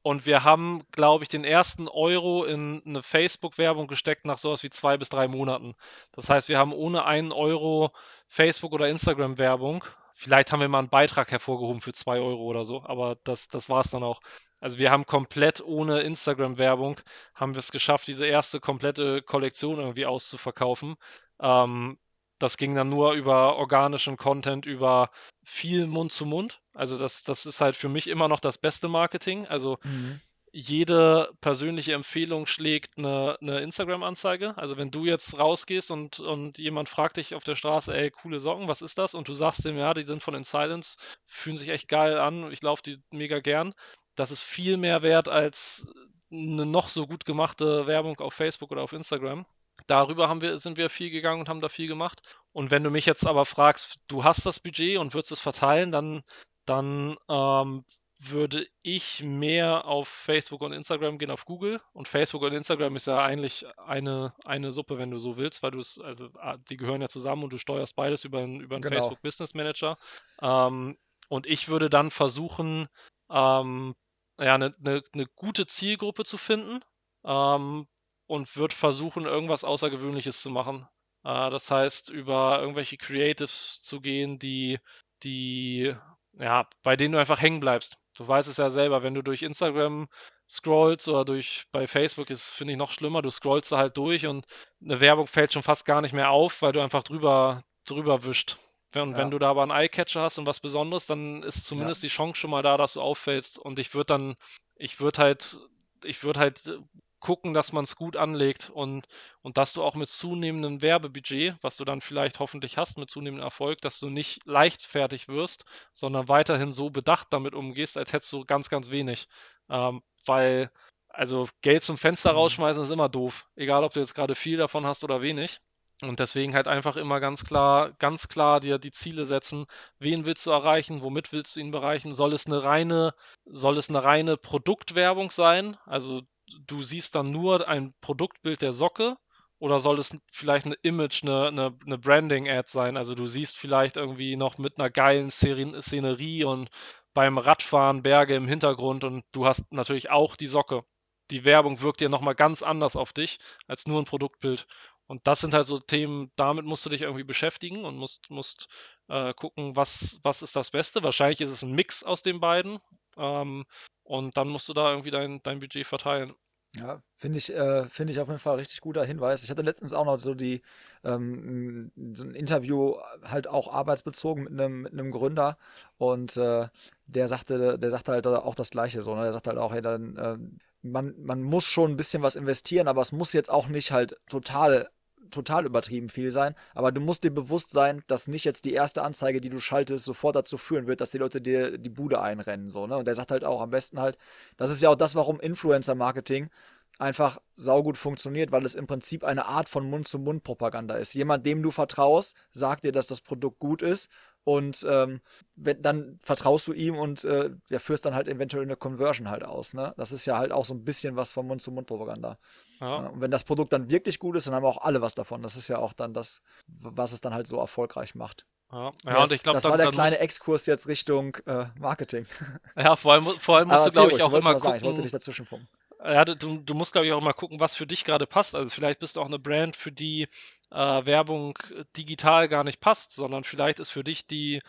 und 0.03 0.27
wir 0.27 0.43
haben, 0.43 0.83
glaube 0.91 1.23
ich, 1.23 1.29
den 1.29 1.45
ersten 1.45 1.87
Euro 1.87 2.45
in 2.45 2.83
eine 2.85 3.03
Facebook-Werbung 3.03 3.87
gesteckt 3.87 4.27
nach 4.27 4.39
sowas 4.39 4.63
wie 4.65 4.71
zwei 4.71 4.97
bis 4.97 5.11
drei 5.11 5.29
Monaten. 5.29 5.75
Das 6.11 6.29
heißt, 6.29 6.49
wir 6.49 6.59
haben 6.59 6.73
ohne 6.73 7.05
einen 7.05 7.31
Euro 7.31 7.93
Facebook- 8.27 8.73
oder 8.73 8.89
Instagram-Werbung. 8.89 9.85
Vielleicht 10.23 10.53
haben 10.53 10.61
wir 10.61 10.69
mal 10.69 10.79
einen 10.79 10.89
Beitrag 10.89 11.33
hervorgehoben 11.33 11.81
für 11.81 11.93
zwei 11.93 12.21
Euro 12.21 12.45
oder 12.45 12.65
so, 12.65 12.85
aber 12.85 13.17
das, 13.25 13.49
das 13.49 13.69
war 13.69 13.81
es 13.81 13.91
dann 13.91 14.05
auch. 14.05 14.21
Also 14.61 14.79
wir 14.79 14.93
haben 14.93 15.05
komplett 15.05 15.61
ohne 15.61 16.03
Instagram-Werbung, 16.03 17.01
haben 17.35 17.55
wir 17.55 17.59
es 17.59 17.73
geschafft, 17.73 18.07
diese 18.07 18.25
erste 18.25 18.61
komplette 18.61 19.21
Kollektion 19.23 19.81
irgendwie 19.81 20.07
auszuverkaufen. 20.07 20.95
Ähm, 21.41 21.99
das 22.39 22.57
ging 22.57 22.77
dann 22.77 22.89
nur 22.89 23.15
über 23.15 23.57
organischen 23.57 24.17
Content, 24.17 24.65
über 24.65 25.11
viel 25.43 25.89
Mund 25.89 26.13
zu 26.13 26.25
Mund. 26.25 26.63
Also 26.73 26.99
das, 26.99 27.25
das 27.25 27.45
ist 27.45 27.61
halt 27.61 27.75
für 27.75 27.89
mich 27.89 28.07
immer 28.07 28.29
noch 28.29 28.39
das 28.39 28.59
beste 28.59 28.87
Marketing. 28.87 29.49
Also 29.49 29.79
mhm. 29.83 30.21
Jede 30.53 31.33
persönliche 31.41 31.95
Empfehlung 31.95 32.47
schlägt 32.47 32.99
eine, 32.99 33.39
eine 33.41 33.61
Instagram-Anzeige. 33.61 34.57
Also 34.59 34.77
wenn 34.77 34.91
du 34.91 35.07
jetzt 35.07 35.39
rausgehst 35.39 35.91
und, 35.91 36.21
und 36.21 36.59
jemand 36.59 36.91
fragt 36.91 37.17
dich 37.17 37.35
auf 37.35 37.43
der 37.43 37.55
Straße, 37.55 37.95
ey, 37.95 38.11
coole 38.11 38.39
Socken, 38.39 38.69
was 38.69 38.83
ist 38.83 38.99
das? 38.99 39.15
Und 39.15 39.29
du 39.29 39.35
sagst 39.35 39.65
ihm, 39.65 39.79
ja, 39.79 39.95
die 39.95 40.05
sind 40.05 40.23
von 40.23 40.35
In 40.35 40.45
Silence, 40.45 40.99
fühlen 41.25 41.57
sich 41.57 41.71
echt 41.71 41.89
geil 41.89 42.19
an, 42.19 42.53
ich 42.53 42.63
laufe 42.63 42.83
die 42.83 42.99
mega 43.11 43.41
gern. 43.41 43.75
Das 44.15 44.31
ist 44.31 44.43
viel 44.43 44.77
mehr 44.77 45.03
wert 45.03 45.29
als 45.29 45.89
eine 46.31 46.67
noch 46.67 46.89
so 46.89 47.07
gut 47.07 47.25
gemachte 47.25 47.87
Werbung 47.87 48.21
auf 48.21 48.35
Facebook 48.35 48.71
oder 48.73 48.83
auf 48.83 48.93
Instagram. 48.93 49.47
Darüber 49.87 50.29
haben 50.29 50.43
wir, 50.43 50.59
sind 50.59 50.77
wir 50.77 50.91
viel 50.91 51.11
gegangen 51.11 51.41
und 51.41 51.49
haben 51.49 51.63
da 51.63 51.69
viel 51.71 51.89
gemacht. 51.89 52.21
Und 52.53 52.71
wenn 52.71 52.85
du 52.85 52.91
mich 52.91 53.07
jetzt 53.07 53.27
aber 53.27 53.47
fragst, 53.47 54.01
du 54.09 54.25
hast 54.25 54.45
das 54.45 54.61
Budget 54.61 54.99
und 54.99 55.15
würdest 55.15 55.33
es 55.33 55.41
verteilen, 55.41 55.93
dann, 55.93 56.23
dann 56.67 57.17
ähm, 57.29 57.85
würde 58.31 58.67
ich 58.83 59.23
mehr 59.23 59.85
auf 59.87 60.09
Facebook 60.09 60.63
und 60.63 60.73
Instagram 60.73 61.19
gehen, 61.19 61.31
auf 61.31 61.45
Google. 61.45 61.81
Und 61.93 62.09
Facebook 62.09 62.43
und 62.43 62.53
Instagram 62.53 62.97
ist 62.97 63.07
ja 63.07 63.23
eigentlich 63.23 63.67
eine, 63.79 64.35
eine 64.45 64.73
Suppe, 64.73 64.99
wenn 64.99 65.11
du 65.11 65.19
so 65.19 65.37
willst, 65.37 65.63
weil 65.63 65.73
du 65.73 65.79
es, 65.81 65.99
also 65.99 66.29
ah, 66.39 66.57
die 66.57 66.77
gehören 66.77 67.01
ja 67.01 67.09
zusammen 67.09 67.45
und 67.45 67.53
du 67.53 67.59
steuerst 67.59 67.97
beides 67.97 68.25
über, 68.25 68.43
über 68.45 68.77
einen 68.77 68.83
genau. 68.83 68.97
Facebook 68.97 69.23
Business 69.23 69.55
Manager. 69.55 69.97
Ähm, 70.41 70.97
und 71.29 71.47
ich 71.47 71.69
würde 71.69 71.91
dann 71.91 72.11
versuchen, 72.11 72.89
ähm, 73.31 73.95
ja, 74.39 74.55
eine, 74.55 74.75
eine, 74.85 75.03
eine 75.13 75.27
gute 75.35 75.67
Zielgruppe 75.67 76.25
zu 76.25 76.37
finden, 76.37 76.81
ähm, 77.25 77.87
und 78.27 78.57
wird 78.57 78.73
versuchen, 78.73 79.25
irgendwas 79.25 79.65
Außergewöhnliches 79.65 80.41
zu 80.41 80.51
machen. 80.51 80.87
Äh, 81.25 81.51
das 81.51 81.71
heißt, 81.71 82.11
über 82.11 82.61
irgendwelche 82.61 82.97
Creatives 82.97 83.83
zu 83.83 84.01
gehen, 84.01 84.39
die, 84.39 84.79
die, 85.23 85.95
ja, 86.39 86.69
bei 86.83 86.97
denen 86.97 87.13
du 87.13 87.19
einfach 87.19 87.41
hängen 87.41 87.61
bleibst. 87.61 87.99
Du 88.17 88.29
weißt 88.29 88.49
es 88.49 88.59
ja 88.59 88.71
selber, 88.71 89.03
wenn 89.03 89.15
du 89.15 89.23
durch 89.23 89.43
Instagram 89.43 90.09
scrollst 90.49 91.09
oder 91.09 91.25
durch 91.25 91.65
bei 91.73 91.87
Facebook 91.87 92.29
ist, 92.31 92.51
finde 92.51 92.75
ich, 92.75 92.79
noch 92.79 92.91
schlimmer. 92.91 93.23
Du 93.23 93.31
scrollst 93.31 93.73
da 93.73 93.79
halt 93.79 93.97
durch 93.97 94.27
und 94.27 94.47
eine 94.83 95.01
Werbung 95.01 95.27
fällt 95.27 95.53
schon 95.53 95.63
fast 95.63 95.87
gar 95.87 96.03
nicht 96.03 96.13
mehr 96.13 96.31
auf, 96.31 96.61
weil 96.63 96.73
du 96.73 96.81
einfach 96.81 97.03
drüber, 97.03 97.65
drüber 97.87 98.25
wischt. 98.25 98.59
Und 98.95 99.13
ja. 99.13 99.19
wenn 99.19 99.31
du 99.31 99.39
da 99.39 99.51
aber 99.51 99.63
einen 99.63 99.71
Eyecatcher 99.71 100.21
hast 100.21 100.39
und 100.39 100.47
was 100.47 100.61
Besonderes, 100.61 101.07
dann 101.07 101.43
ist 101.43 101.65
zumindest 101.67 102.03
ja. 102.03 102.09
die 102.09 102.15
Chance 102.15 102.39
schon 102.39 102.51
mal 102.51 102.63
da, 102.63 102.77
dass 102.77 102.93
du 102.93 103.01
auffällst. 103.01 103.59
Und 103.59 103.79
ich 103.79 103.95
würde 103.95 104.07
dann, 104.07 104.37
ich 104.77 105.01
würde 105.01 105.19
halt, 105.19 105.59
ich 106.05 106.23
würde 106.23 106.41
halt 106.41 106.79
gucken, 107.23 107.55
dass 107.55 107.73
man 107.73 107.85
es 107.85 107.97
gut 107.97 108.17
anlegt 108.17 108.69
und, 108.69 109.07
und 109.41 109.57
dass 109.57 109.73
du 109.73 109.83
auch 109.83 109.95
mit 109.95 110.09
zunehmendem 110.09 110.83
Werbebudget, 110.83 111.57
was 111.63 111.77
du 111.79 111.85
dann 111.85 112.03
vielleicht 112.03 112.41
hoffentlich 112.41 112.77
hast, 112.77 112.99
mit 112.99 113.09
zunehmendem 113.09 113.45
Erfolg, 113.45 113.81
dass 113.81 113.99
du 113.99 114.11
nicht 114.11 114.45
leichtfertig 114.45 115.29
wirst, 115.29 115.65
sondern 115.95 116.29
weiterhin 116.29 116.73
so 116.75 116.91
bedacht 116.91 117.29
damit 117.31 117.55
umgehst, 117.55 117.97
als 117.97 118.13
hättest 118.13 118.33
du 118.33 118.45
ganz, 118.45 118.69
ganz 118.69 118.91
wenig. 118.91 119.29
Ähm, 119.71 120.03
weil 120.27 120.71
also 121.09 121.49
Geld 121.63 121.83
zum 121.83 121.97
Fenster 121.97 122.33
mhm. 122.33 122.39
rausschmeißen 122.39 122.83
ist 122.83 122.91
immer 122.91 123.09
doof. 123.09 123.47
Egal, 123.57 123.85
ob 123.85 123.93
du 123.95 124.01
jetzt 124.01 124.15
gerade 124.15 124.35
viel 124.35 124.57
davon 124.57 124.87
hast 124.87 125.05
oder 125.05 125.23
wenig. 125.23 125.61
Und 126.03 126.19
deswegen 126.19 126.55
halt 126.55 126.67
einfach 126.67 126.97
immer 126.97 127.21
ganz 127.21 127.45
klar, 127.45 127.93
ganz 127.99 128.27
klar 128.27 128.59
dir 128.59 128.79
die 128.79 128.91
Ziele 128.91 129.25
setzen. 129.25 129.67
Wen 130.01 130.25
willst 130.25 130.45
du 130.47 130.51
erreichen? 130.51 131.01
Womit 131.03 131.33
willst 131.33 131.55
du 131.55 131.61
ihn 131.61 131.73
erreichen? 131.73 132.13
Soll 132.13 132.33
es 132.33 132.47
eine 132.47 132.65
reine, 132.65 133.15
soll 133.45 133.79
es 133.79 133.89
eine 133.89 134.03
reine 134.03 134.37
Produktwerbung 134.37 135.31
sein? 135.31 135.77
Also 135.87 136.23
du 136.67 136.83
siehst 136.83 137.15
dann 137.15 137.31
nur 137.31 137.69
ein 137.69 137.95
Produktbild 138.01 138.63
der 138.63 138.73
Socke 138.73 139.17
oder 139.59 139.81
soll 139.81 139.99
es 139.99 140.17
vielleicht 140.33 140.67
eine 140.67 140.75
Image, 140.83 141.23
eine, 141.23 141.49
eine, 141.49 141.79
eine 141.87 141.99
Branding-Ad 141.99 142.69
sein? 142.69 142.97
Also 142.97 143.15
du 143.15 143.27
siehst 143.27 143.57
vielleicht 143.57 143.97
irgendwie 143.97 144.37
noch 144.37 144.59
mit 144.59 144.79
einer 144.79 144.91
geilen 144.91 145.31
Szenerie 145.31 146.45
und 146.45 146.69
beim 147.15 147.39
Radfahren 147.39 148.03
Berge 148.03 148.35
im 148.35 148.49
Hintergrund 148.49 149.05
und 149.05 149.25
du 149.33 149.47
hast 149.47 149.71
natürlich 149.73 150.11
auch 150.11 150.37
die 150.37 150.47
Socke. 150.47 150.85
Die 151.31 151.45
Werbung 151.45 151.81
wirkt 151.81 152.01
ja 152.01 152.09
nochmal 152.09 152.35
ganz 152.35 152.63
anders 152.63 152.97
auf 152.97 153.13
dich 153.13 153.39
als 153.67 153.87
nur 153.87 154.01
ein 154.01 154.07
Produktbild. 154.07 154.67
Und 155.07 155.27
das 155.27 155.41
sind 155.41 155.55
halt 155.55 155.67
so 155.67 155.79
Themen, 155.79 156.33
damit 156.37 156.65
musst 156.65 156.87
du 156.87 156.91
dich 156.91 157.03
irgendwie 157.03 157.25
beschäftigen 157.25 157.85
und 157.85 157.97
musst, 157.97 158.31
musst 158.31 158.69
äh, 159.09 159.35
gucken, 159.35 159.77
was, 159.77 160.21
was 160.23 160.43
ist 160.43 160.57
das 160.57 160.71
Beste. 160.71 161.03
Wahrscheinlich 161.03 161.41
ist 161.41 161.51
es 161.51 161.63
ein 161.63 161.73
Mix 161.73 162.03
aus 162.03 162.23
den 162.23 162.41
beiden. 162.41 162.79
Ähm, 163.19 163.65
und 164.05 164.37
dann 164.37 164.49
musst 164.49 164.69
du 164.69 164.73
da 164.73 164.91
irgendwie 164.91 165.11
dein, 165.11 165.43
dein 165.43 165.61
Budget 165.61 165.87
verteilen. 165.87 166.35
Ja, 166.75 167.03
finde 167.19 167.37
ich, 167.39 167.53
äh, 167.53 167.85
finde 167.91 168.13
ich 168.15 168.21
auf 168.21 168.29
jeden 168.29 168.39
Fall 168.41 168.57
richtig 168.57 168.81
guter 168.81 169.05
Hinweis. 169.05 169.45
Ich 169.45 169.51
hatte 169.51 169.61
letztens 169.61 169.93
auch 169.93 170.07
noch 170.07 170.19
so 170.19 170.35
die 170.35 170.63
ähm, 171.05 171.93
so 172.15 172.25
ein 172.25 172.35
Interview 172.35 172.95
halt 173.23 173.47
auch 173.47 173.71
arbeitsbezogen 173.73 174.45
mit 174.45 174.53
einem 174.55 174.83
mit 174.83 174.93
einem 174.95 175.11
Gründer 175.11 175.59
und 175.99 176.35
äh, 176.39 176.69
der 177.07 177.29
sagte, 177.29 177.79
der 177.79 177.91
sagte 177.91 178.13
halt 178.13 178.27
auch 178.27 178.55
das 178.55 178.71
Gleiche 178.71 179.03
so. 179.03 179.15
Ne? 179.15 179.23
Der 179.25 179.33
sagte 179.35 179.51
halt 179.51 179.59
auch, 179.59 179.73
hey, 179.75 179.83
dann 179.83 180.17
äh, 180.17 180.39
man, 180.81 181.15
man 181.23 181.43
muss 181.43 181.67
schon 181.67 181.91
ein 181.93 181.97
bisschen 181.99 182.23
was 182.23 182.37
investieren, 182.37 182.89
aber 182.89 183.03
es 183.03 183.13
muss 183.13 183.35
jetzt 183.35 183.51
auch 183.51 183.69
nicht 183.69 183.93
halt 183.93 184.17
total 184.31 184.89
total 185.33 185.67
übertrieben 185.67 186.09
viel 186.09 186.31
sein, 186.31 186.55
aber 186.75 186.93
du 186.93 187.01
musst 187.01 187.25
dir 187.25 187.33
bewusst 187.33 187.71
sein, 187.73 188.03
dass 188.07 188.29
nicht 188.29 188.45
jetzt 188.45 188.65
die 188.65 188.73
erste 188.73 189.03
Anzeige, 189.03 189.41
die 189.41 189.51
du 189.51 189.61
schaltest, 189.61 190.05
sofort 190.05 190.37
dazu 190.37 190.59
führen 190.59 190.87
wird, 190.87 191.01
dass 191.01 191.11
die 191.11 191.19
Leute 191.19 191.41
dir 191.41 191.79
die 191.79 191.91
Bude 191.91 192.21
einrennen. 192.21 192.71
So, 192.71 192.87
ne? 192.87 192.97
Und 192.97 193.07
der 193.07 193.15
sagt 193.15 193.31
halt 193.31 193.45
auch 193.45 193.61
am 193.61 193.71
besten 193.71 194.01
halt, 194.01 194.19
das 194.57 194.71
ist 194.71 194.83
ja 194.83 194.91
auch 194.91 194.97
das, 194.97 195.15
warum 195.15 195.41
Influencer-Marketing 195.41 196.51
einfach 196.99 197.41
saugut 197.55 197.99
funktioniert, 197.99 198.53
weil 198.53 198.65
es 198.65 198.75
im 198.75 198.87
Prinzip 198.87 199.25
eine 199.25 199.47
Art 199.47 199.69
von 199.69 199.89
Mund-zu-Mund-Propaganda 199.89 200.95
ist. 200.95 201.15
Jemand, 201.15 201.45
dem 201.45 201.63
du 201.63 201.71
vertraust, 201.71 202.37
sagt 202.53 202.85
dir, 202.85 202.93
dass 202.93 203.07
das 203.07 203.21
Produkt 203.21 203.59
gut 203.59 203.83
ist 203.83 204.11
und 204.45 204.85
ähm, 204.89 205.21
wenn, 205.55 205.83
dann 205.83 206.19
vertraust 206.23 206.67
du 206.67 206.73
ihm 206.73 206.97
und 206.97 207.25
äh, 207.25 207.51
ja, 207.71 207.79
führst 207.79 208.05
dann 208.05 208.15
halt 208.15 208.29
eventuell 208.29 208.65
eine 208.65 208.77
Conversion 208.77 209.31
halt 209.31 209.45
aus. 209.45 209.75
Ne? 209.75 209.95
Das 209.97 210.13
ist 210.13 210.27
ja 210.27 210.37
halt 210.37 210.53
auch 210.53 210.65
so 210.65 210.75
ein 210.75 210.85
bisschen 210.85 211.17
was 211.17 211.33
von 211.33 211.47
Mund-zu-Mund-Propaganda. 211.47 212.39
Ja. 212.81 212.97
Und 213.09 213.21
wenn 213.21 213.31
das 213.31 213.45
Produkt 213.45 213.73
dann 213.73 213.91
wirklich 213.91 214.19
gut 214.19 214.37
ist, 214.37 214.47
dann 214.47 214.55
haben 214.55 214.65
auch 214.65 214.83
alle 214.83 215.01
was 215.01 215.15
davon. 215.15 215.43
Das 215.43 215.57
ist 215.57 215.69
ja 215.69 215.79
auch 215.79 215.93
dann 215.93 216.13
das, 216.13 216.43
was 216.67 217.13
es 217.13 217.21
dann 217.21 217.35
halt 217.35 217.47
so 217.47 217.59
erfolgreich 217.59 218.15
macht. 218.15 218.47
Ja, 218.73 218.91
ja 219.05 219.23
und 219.23 219.33
ich 219.33 219.43
glaube, 219.43 219.57
das 219.57 219.63
dann, 219.63 219.71
war 219.71 219.79
der 219.79 219.91
kleine 219.91 220.19
Exkurs 220.19 220.67
jetzt 220.67 220.89
Richtung 220.89 221.37
äh, 221.47 221.67
Marketing. 221.79 222.27
Ja, 222.75 222.97
vor 222.97 223.13
allem, 223.13 223.27
vor 223.27 223.59
allem 223.59 223.69
musst 223.69 223.87
du, 223.87 223.91
glaube 223.91 224.13
ich, 224.13 224.23
auch 224.23 224.33
immer 224.33 224.41
gucken. 224.41 224.59
Sagen, 224.59 224.77
ich 224.79 224.83
wollte 224.83 225.03
nicht 225.03 225.15
dazwischen 225.15 225.45
funken. 225.45 225.69
Ja, 226.05 226.25
du, 226.25 226.35
du 226.59 226.75
musst, 226.75 226.93
glaube 226.93 227.07
ich, 227.07 227.13
auch 227.13 227.21
immer 227.21 227.33
gucken, 227.33 227.61
was 227.61 227.77
für 227.77 227.87
dich 227.87 228.05
gerade 228.05 228.27
passt. 228.27 228.55
Also 228.57 228.71
vielleicht 228.71 228.99
bist 228.99 229.17
du 229.17 229.21
auch 229.21 229.27
eine 229.27 229.39
Brand, 229.39 229.77
für 229.77 229.93
die 229.93 230.29
äh, 230.71 230.77
Werbung 231.07 231.57
digital 231.97 232.49
gar 232.49 232.65
nicht 232.65 232.81
passt, 232.81 233.13
sondern 233.15 233.45
vielleicht 233.45 233.79
ist 233.79 233.91
für 233.91 234.03
dich 234.03 234.27
die, 234.27 234.61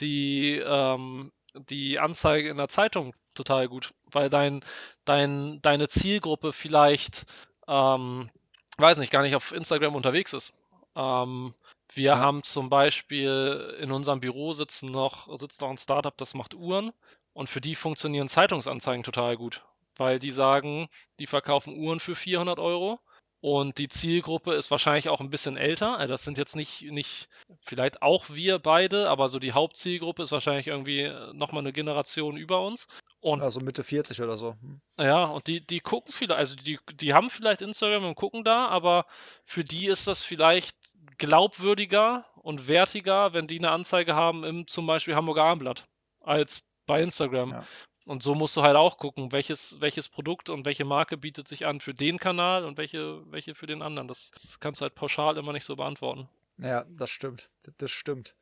die, 0.00 0.58
ähm, 0.58 1.32
die 1.54 1.98
Anzeige 1.98 2.50
in 2.50 2.58
der 2.58 2.68
Zeitung 2.68 3.14
total 3.34 3.68
gut, 3.68 3.94
weil 4.06 4.28
dein, 4.28 4.62
dein, 5.06 5.62
deine 5.62 5.88
Zielgruppe 5.88 6.52
vielleicht, 6.52 7.24
ähm, 7.68 8.30
weiß 8.76 8.98
nicht, 8.98 9.12
gar 9.12 9.22
nicht 9.22 9.34
auf 9.36 9.52
Instagram 9.52 9.94
unterwegs 9.94 10.34
ist. 10.34 10.52
Ähm, 10.94 11.54
wir 11.94 12.04
ja. 12.04 12.18
haben 12.18 12.42
zum 12.42 12.68
Beispiel 12.68 13.76
in 13.80 13.92
unserem 13.92 14.20
Büro 14.20 14.52
sitzen 14.52 14.90
noch, 14.90 15.38
sitzt 15.38 15.62
noch 15.62 15.70
ein 15.70 15.78
Startup, 15.78 16.16
das 16.18 16.34
macht 16.34 16.54
Uhren 16.54 16.92
und 17.32 17.48
für 17.48 17.62
die 17.62 17.74
funktionieren 17.74 18.28
Zeitungsanzeigen 18.28 19.04
total 19.04 19.36
gut 19.38 19.62
weil 20.02 20.18
die 20.18 20.32
sagen, 20.32 20.88
die 21.20 21.28
verkaufen 21.28 21.76
Uhren 21.76 22.00
für 22.00 22.16
400 22.16 22.58
Euro. 22.58 23.00
Und 23.40 23.78
die 23.78 23.88
Zielgruppe 23.88 24.54
ist 24.54 24.70
wahrscheinlich 24.70 25.08
auch 25.08 25.20
ein 25.20 25.30
bisschen 25.30 25.56
älter. 25.56 25.96
Also 25.98 26.14
das 26.14 26.22
sind 26.22 26.38
jetzt 26.38 26.54
nicht, 26.54 26.82
nicht, 26.82 27.28
vielleicht 27.60 28.00
auch 28.00 28.26
wir 28.30 28.60
beide, 28.60 29.08
aber 29.08 29.28
so 29.28 29.40
die 29.40 29.52
Hauptzielgruppe 29.52 30.22
ist 30.22 30.30
wahrscheinlich 30.30 30.68
irgendwie 30.68 31.00
äh, 31.00 31.32
nochmal 31.32 31.62
eine 31.62 31.72
Generation 31.72 32.36
über 32.36 32.64
uns. 32.64 32.86
Und, 33.20 33.42
also 33.42 33.60
Mitte 33.60 33.82
40 33.82 34.20
oder 34.22 34.36
so. 34.36 34.54
Hm. 34.60 34.80
Ja, 34.96 35.24
und 35.24 35.48
die, 35.48 35.60
die 35.60 35.80
gucken 35.80 36.12
vielleicht, 36.12 36.38
also 36.38 36.54
die, 36.54 36.78
die 36.94 37.14
haben 37.14 37.30
vielleicht 37.30 37.62
Instagram 37.62 38.04
und 38.04 38.14
gucken 38.14 38.44
da, 38.44 38.68
aber 38.68 39.06
für 39.44 39.64
die 39.64 39.86
ist 39.86 40.06
das 40.06 40.22
vielleicht 40.22 40.76
glaubwürdiger 41.18 42.24
und 42.36 42.68
wertiger, 42.68 43.32
wenn 43.32 43.48
die 43.48 43.58
eine 43.58 43.70
Anzeige 43.70 44.14
haben 44.14 44.44
im 44.44 44.68
zum 44.68 44.86
Beispiel 44.86 45.16
Hamburger 45.16 45.44
Abendblatt 45.44 45.86
als 46.20 46.62
bei 46.86 47.02
Instagram. 47.02 47.50
Ja. 47.50 47.64
Und 48.04 48.22
so 48.22 48.34
musst 48.34 48.56
du 48.56 48.62
halt 48.62 48.76
auch 48.76 48.98
gucken, 48.98 49.32
welches, 49.32 49.80
welches 49.80 50.08
Produkt 50.08 50.50
und 50.50 50.64
welche 50.66 50.84
Marke 50.84 51.16
bietet 51.16 51.46
sich 51.46 51.66
an 51.66 51.80
für 51.80 51.94
den 51.94 52.18
Kanal 52.18 52.64
und 52.64 52.76
welche, 52.76 53.22
welche 53.30 53.54
für 53.54 53.66
den 53.66 53.82
anderen. 53.82 54.08
Das, 54.08 54.30
das 54.32 54.58
kannst 54.58 54.80
du 54.80 54.82
halt 54.82 54.94
pauschal 54.94 55.36
immer 55.36 55.52
nicht 55.52 55.64
so 55.64 55.76
beantworten. 55.76 56.28
Ja, 56.58 56.84
das 56.88 57.10
stimmt. 57.10 57.50
Das 57.78 57.90
stimmt. 57.90 58.34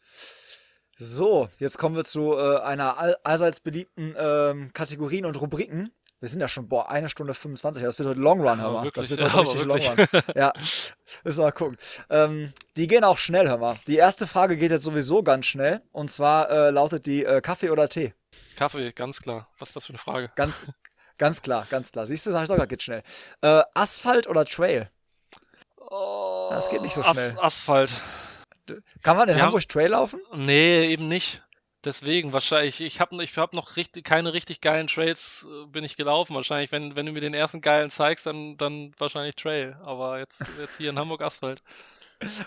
So, 0.96 1.48
jetzt 1.58 1.78
kommen 1.78 1.96
wir 1.96 2.04
zu 2.04 2.36
äh, 2.36 2.58
einer 2.58 2.98
all 2.98 3.16
allseits 3.24 3.60
beliebten 3.60 4.14
ähm, 4.18 4.70
Kategorien 4.72 5.24
und 5.24 5.40
Rubriken. 5.40 5.90
Wir 6.20 6.28
sind 6.28 6.42
ja 6.42 6.48
schon, 6.48 6.68
boah, 6.68 6.90
eine 6.90 7.08
Stunde 7.08 7.32
25. 7.32 7.82
Das 7.82 7.98
wird 7.98 8.10
heute 8.10 8.20
Long 8.20 8.46
Run, 8.46 8.60
hör 8.60 8.70
mal. 8.70 8.84
Ja, 8.84 8.90
das 8.90 9.08
wird 9.08 9.22
heute 9.22 9.32
ja, 9.34 9.40
richtig 9.40 9.64
Long 9.64 9.80
Run. 9.80 10.22
ja, 10.34 10.52
müssen 11.24 11.38
wir 11.38 11.44
mal 11.44 11.52
gucken. 11.52 11.78
Ähm, 12.10 12.52
die 12.76 12.86
gehen 12.86 13.04
auch 13.04 13.16
schnell, 13.16 13.48
hör 13.48 13.56
mal. 13.56 13.78
Die 13.86 13.96
erste 13.96 14.26
Frage 14.26 14.58
geht 14.58 14.70
jetzt 14.70 14.84
sowieso 14.84 15.22
ganz 15.22 15.46
schnell. 15.46 15.80
Und 15.92 16.10
zwar 16.10 16.50
äh, 16.50 16.70
lautet 16.70 17.06
die 17.06 17.24
äh, 17.24 17.40
Kaffee 17.40 17.70
oder 17.70 17.88
Tee? 17.88 18.12
Kaffee, 18.56 18.92
ganz 18.92 19.20
klar. 19.20 19.48
Was 19.58 19.70
ist 19.70 19.76
das 19.76 19.86
für 19.86 19.92
eine 19.92 19.98
Frage? 19.98 20.30
Ganz, 20.36 20.66
ganz 21.18 21.42
klar, 21.42 21.66
ganz 21.70 21.92
klar. 21.92 22.06
Siehst 22.06 22.26
du, 22.26 22.32
sag 22.32 22.42
ich 22.42 22.48
doch 22.48 22.56
gerade, 22.56 22.68
geht 22.68 22.82
schnell. 22.82 23.02
Äh, 23.42 23.62
Asphalt 23.74 24.26
oder 24.26 24.44
Trail? 24.44 24.90
Oh, 25.76 26.48
das 26.50 26.68
geht 26.68 26.82
nicht 26.82 26.94
so 26.94 27.02
schnell. 27.02 27.32
As 27.32 27.38
Asphalt. 27.38 27.92
Kann 29.02 29.16
man 29.16 29.28
in 29.28 29.36
Wir 29.36 29.42
Hamburg. 29.42 29.68
Trail 29.68 29.90
laufen? 29.90 30.20
Nee, 30.34 30.86
eben 30.86 31.08
nicht. 31.08 31.42
Deswegen, 31.82 32.34
wahrscheinlich, 32.34 32.82
ich 32.82 33.00
habe 33.00 33.22
ich 33.24 33.38
hab 33.38 33.54
noch 33.54 33.76
richtig, 33.76 34.04
keine 34.04 34.34
richtig 34.34 34.60
geilen 34.60 34.86
Trails, 34.86 35.46
äh, 35.50 35.66
bin 35.66 35.82
ich 35.82 35.96
gelaufen. 35.96 36.34
Wahrscheinlich, 36.36 36.72
wenn, 36.72 36.94
wenn 36.94 37.06
du 37.06 37.12
mir 37.12 37.22
den 37.22 37.32
ersten 37.32 37.62
geilen 37.62 37.88
zeigst, 37.88 38.26
dann, 38.26 38.58
dann 38.58 38.92
wahrscheinlich 38.98 39.34
Trail. 39.36 39.78
Aber 39.82 40.18
jetzt, 40.18 40.44
jetzt 40.60 40.76
hier 40.76 40.90
in 40.90 40.98
Hamburg 40.98 41.22
Asphalt. 41.22 41.62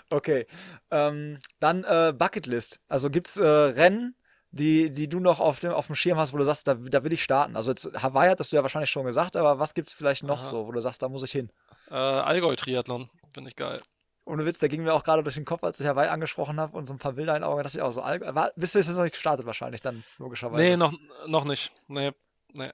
Okay. 0.08 0.46
Ähm, 0.92 1.40
dann 1.58 1.82
äh, 1.82 2.12
Bucketlist. 2.16 2.78
Also 2.86 3.10
gibt 3.10 3.26
es 3.26 3.38
äh, 3.38 3.44
Rennen, 3.44 4.14
die, 4.54 4.90
die 4.90 5.08
du 5.08 5.20
noch 5.20 5.40
auf 5.40 5.58
dem, 5.60 5.72
auf 5.72 5.86
dem 5.86 5.96
Schirm 5.96 6.18
hast, 6.18 6.32
wo 6.32 6.38
du 6.38 6.44
sagst, 6.44 6.68
da, 6.68 6.74
da 6.74 7.02
will 7.02 7.12
ich 7.12 7.22
starten? 7.22 7.56
Also 7.56 7.70
jetzt 7.70 7.90
Hawaii 8.00 8.30
hattest 8.30 8.52
du 8.52 8.56
ja 8.56 8.62
wahrscheinlich 8.62 8.90
schon 8.90 9.04
gesagt, 9.04 9.36
aber 9.36 9.58
was 9.58 9.74
gibt 9.74 9.88
es 9.88 9.94
vielleicht 9.94 10.22
noch 10.22 10.38
Aha. 10.38 10.44
so, 10.44 10.66
wo 10.66 10.72
du 10.72 10.80
sagst, 10.80 11.02
da 11.02 11.08
muss 11.08 11.24
ich 11.24 11.32
hin? 11.32 11.50
Äh, 11.90 11.94
Allgäu-Triathlon, 11.94 13.10
finde 13.32 13.50
ich 13.50 13.56
geil. 13.56 13.78
Ohne 14.26 14.46
Witz, 14.46 14.58
der 14.58 14.68
ging 14.68 14.84
mir 14.84 14.94
auch 14.94 15.04
gerade 15.04 15.22
durch 15.22 15.34
den 15.34 15.44
Kopf, 15.44 15.64
als 15.64 15.80
ich 15.80 15.86
Hawaii 15.86 16.08
angesprochen 16.08 16.58
habe 16.58 16.76
und 16.76 16.86
so 16.86 16.94
ein 16.94 16.98
paar 16.98 17.12
Bilder 17.12 17.36
in 17.36 17.42
den 17.42 17.48
Augen, 17.48 17.62
dachte 17.62 17.78
ich 17.78 17.82
auch 17.82 17.90
so, 17.90 18.00
Allgäu, 18.00 18.34
war, 18.34 18.52
bist 18.56 18.74
du 18.74 18.78
jetzt 18.78 18.88
noch 18.90 19.02
nicht 19.02 19.12
gestartet 19.12 19.44
wahrscheinlich 19.44 19.82
dann, 19.82 20.04
logischerweise? 20.18 20.62
Nee, 20.62 20.76
noch, 20.76 20.94
noch 21.26 21.44
nicht. 21.44 21.72
Nee, 21.88 22.12
nee 22.52 22.70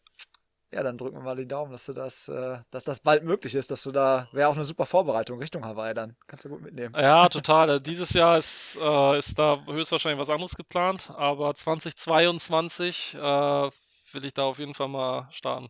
ja, 0.73 0.83
dann 0.83 0.99
drücken 0.99 1.17
wir 1.17 1.23
mal 1.23 1.37
die 1.37 1.49
Daumen, 1.49 1.73
dass 1.73 1.87
du 1.87 1.93
das, 1.93 2.29
äh, 2.29 2.59
dass 2.71 2.85
das 2.85 3.01
bald 3.01 3.25
möglich 3.25 3.55
ist, 3.55 3.71
dass 3.71 3.83
du 3.83 3.91
da, 3.91 4.29
wäre 4.33 4.49
auch 4.49 4.55
eine 4.55 4.65
super 4.65 4.87
Vorbereitung 4.87 5.39
Richtung 5.39 5.65
Hawaii 5.65 5.95
dann. 5.95 6.17
Kannst 6.27 6.45
du 6.45 6.49
gut 6.49 6.63
mitnehmen. 6.63 6.95
Ja, 6.97 7.29
total. 7.29 7.71
Äh, 7.71 7.81
dieses 7.81 8.13
Jahr 8.13 8.39
ist, 8.39 8.79
äh, 8.81 9.19
ist 9.19 9.39
da 9.39 9.65
höchstwahrscheinlich 9.67 10.21
was 10.21 10.31
anderes 10.31 10.55
geplant, 10.55 11.11
aber 11.17 11.55
2022 11.55 13.15
äh, 13.15 13.19
will 13.19 14.25
ich 14.25 14.35
da 14.35 14.43
auf 14.45 14.59
jeden 14.59 14.75
Fall 14.75 14.89
mal 14.89 15.29
starten. 15.33 15.69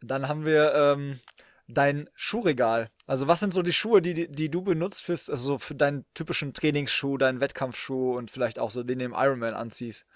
Dann 0.00 0.28
haben 0.28 0.44
wir 0.44 0.74
ähm, 0.74 1.20
dein 1.66 2.08
Schuhregal. 2.14 2.90
Also 3.06 3.26
was 3.26 3.40
sind 3.40 3.52
so 3.52 3.62
die 3.62 3.72
Schuhe, 3.72 4.00
die, 4.02 4.30
die 4.30 4.50
du 4.50 4.62
benutzt 4.62 5.02
fürs, 5.02 5.28
also 5.28 5.58
für 5.58 5.74
deinen 5.74 6.04
typischen 6.14 6.54
Trainingsschuh, 6.54 7.18
deinen 7.18 7.40
Wettkampfschuh 7.40 8.16
und 8.16 8.30
vielleicht 8.30 8.58
auch 8.58 8.70
so 8.70 8.82
den, 8.82 8.98
den 8.98 9.10
du 9.10 9.16
im 9.16 9.20
Ironman 9.20 9.54
anziehst? 9.54 10.06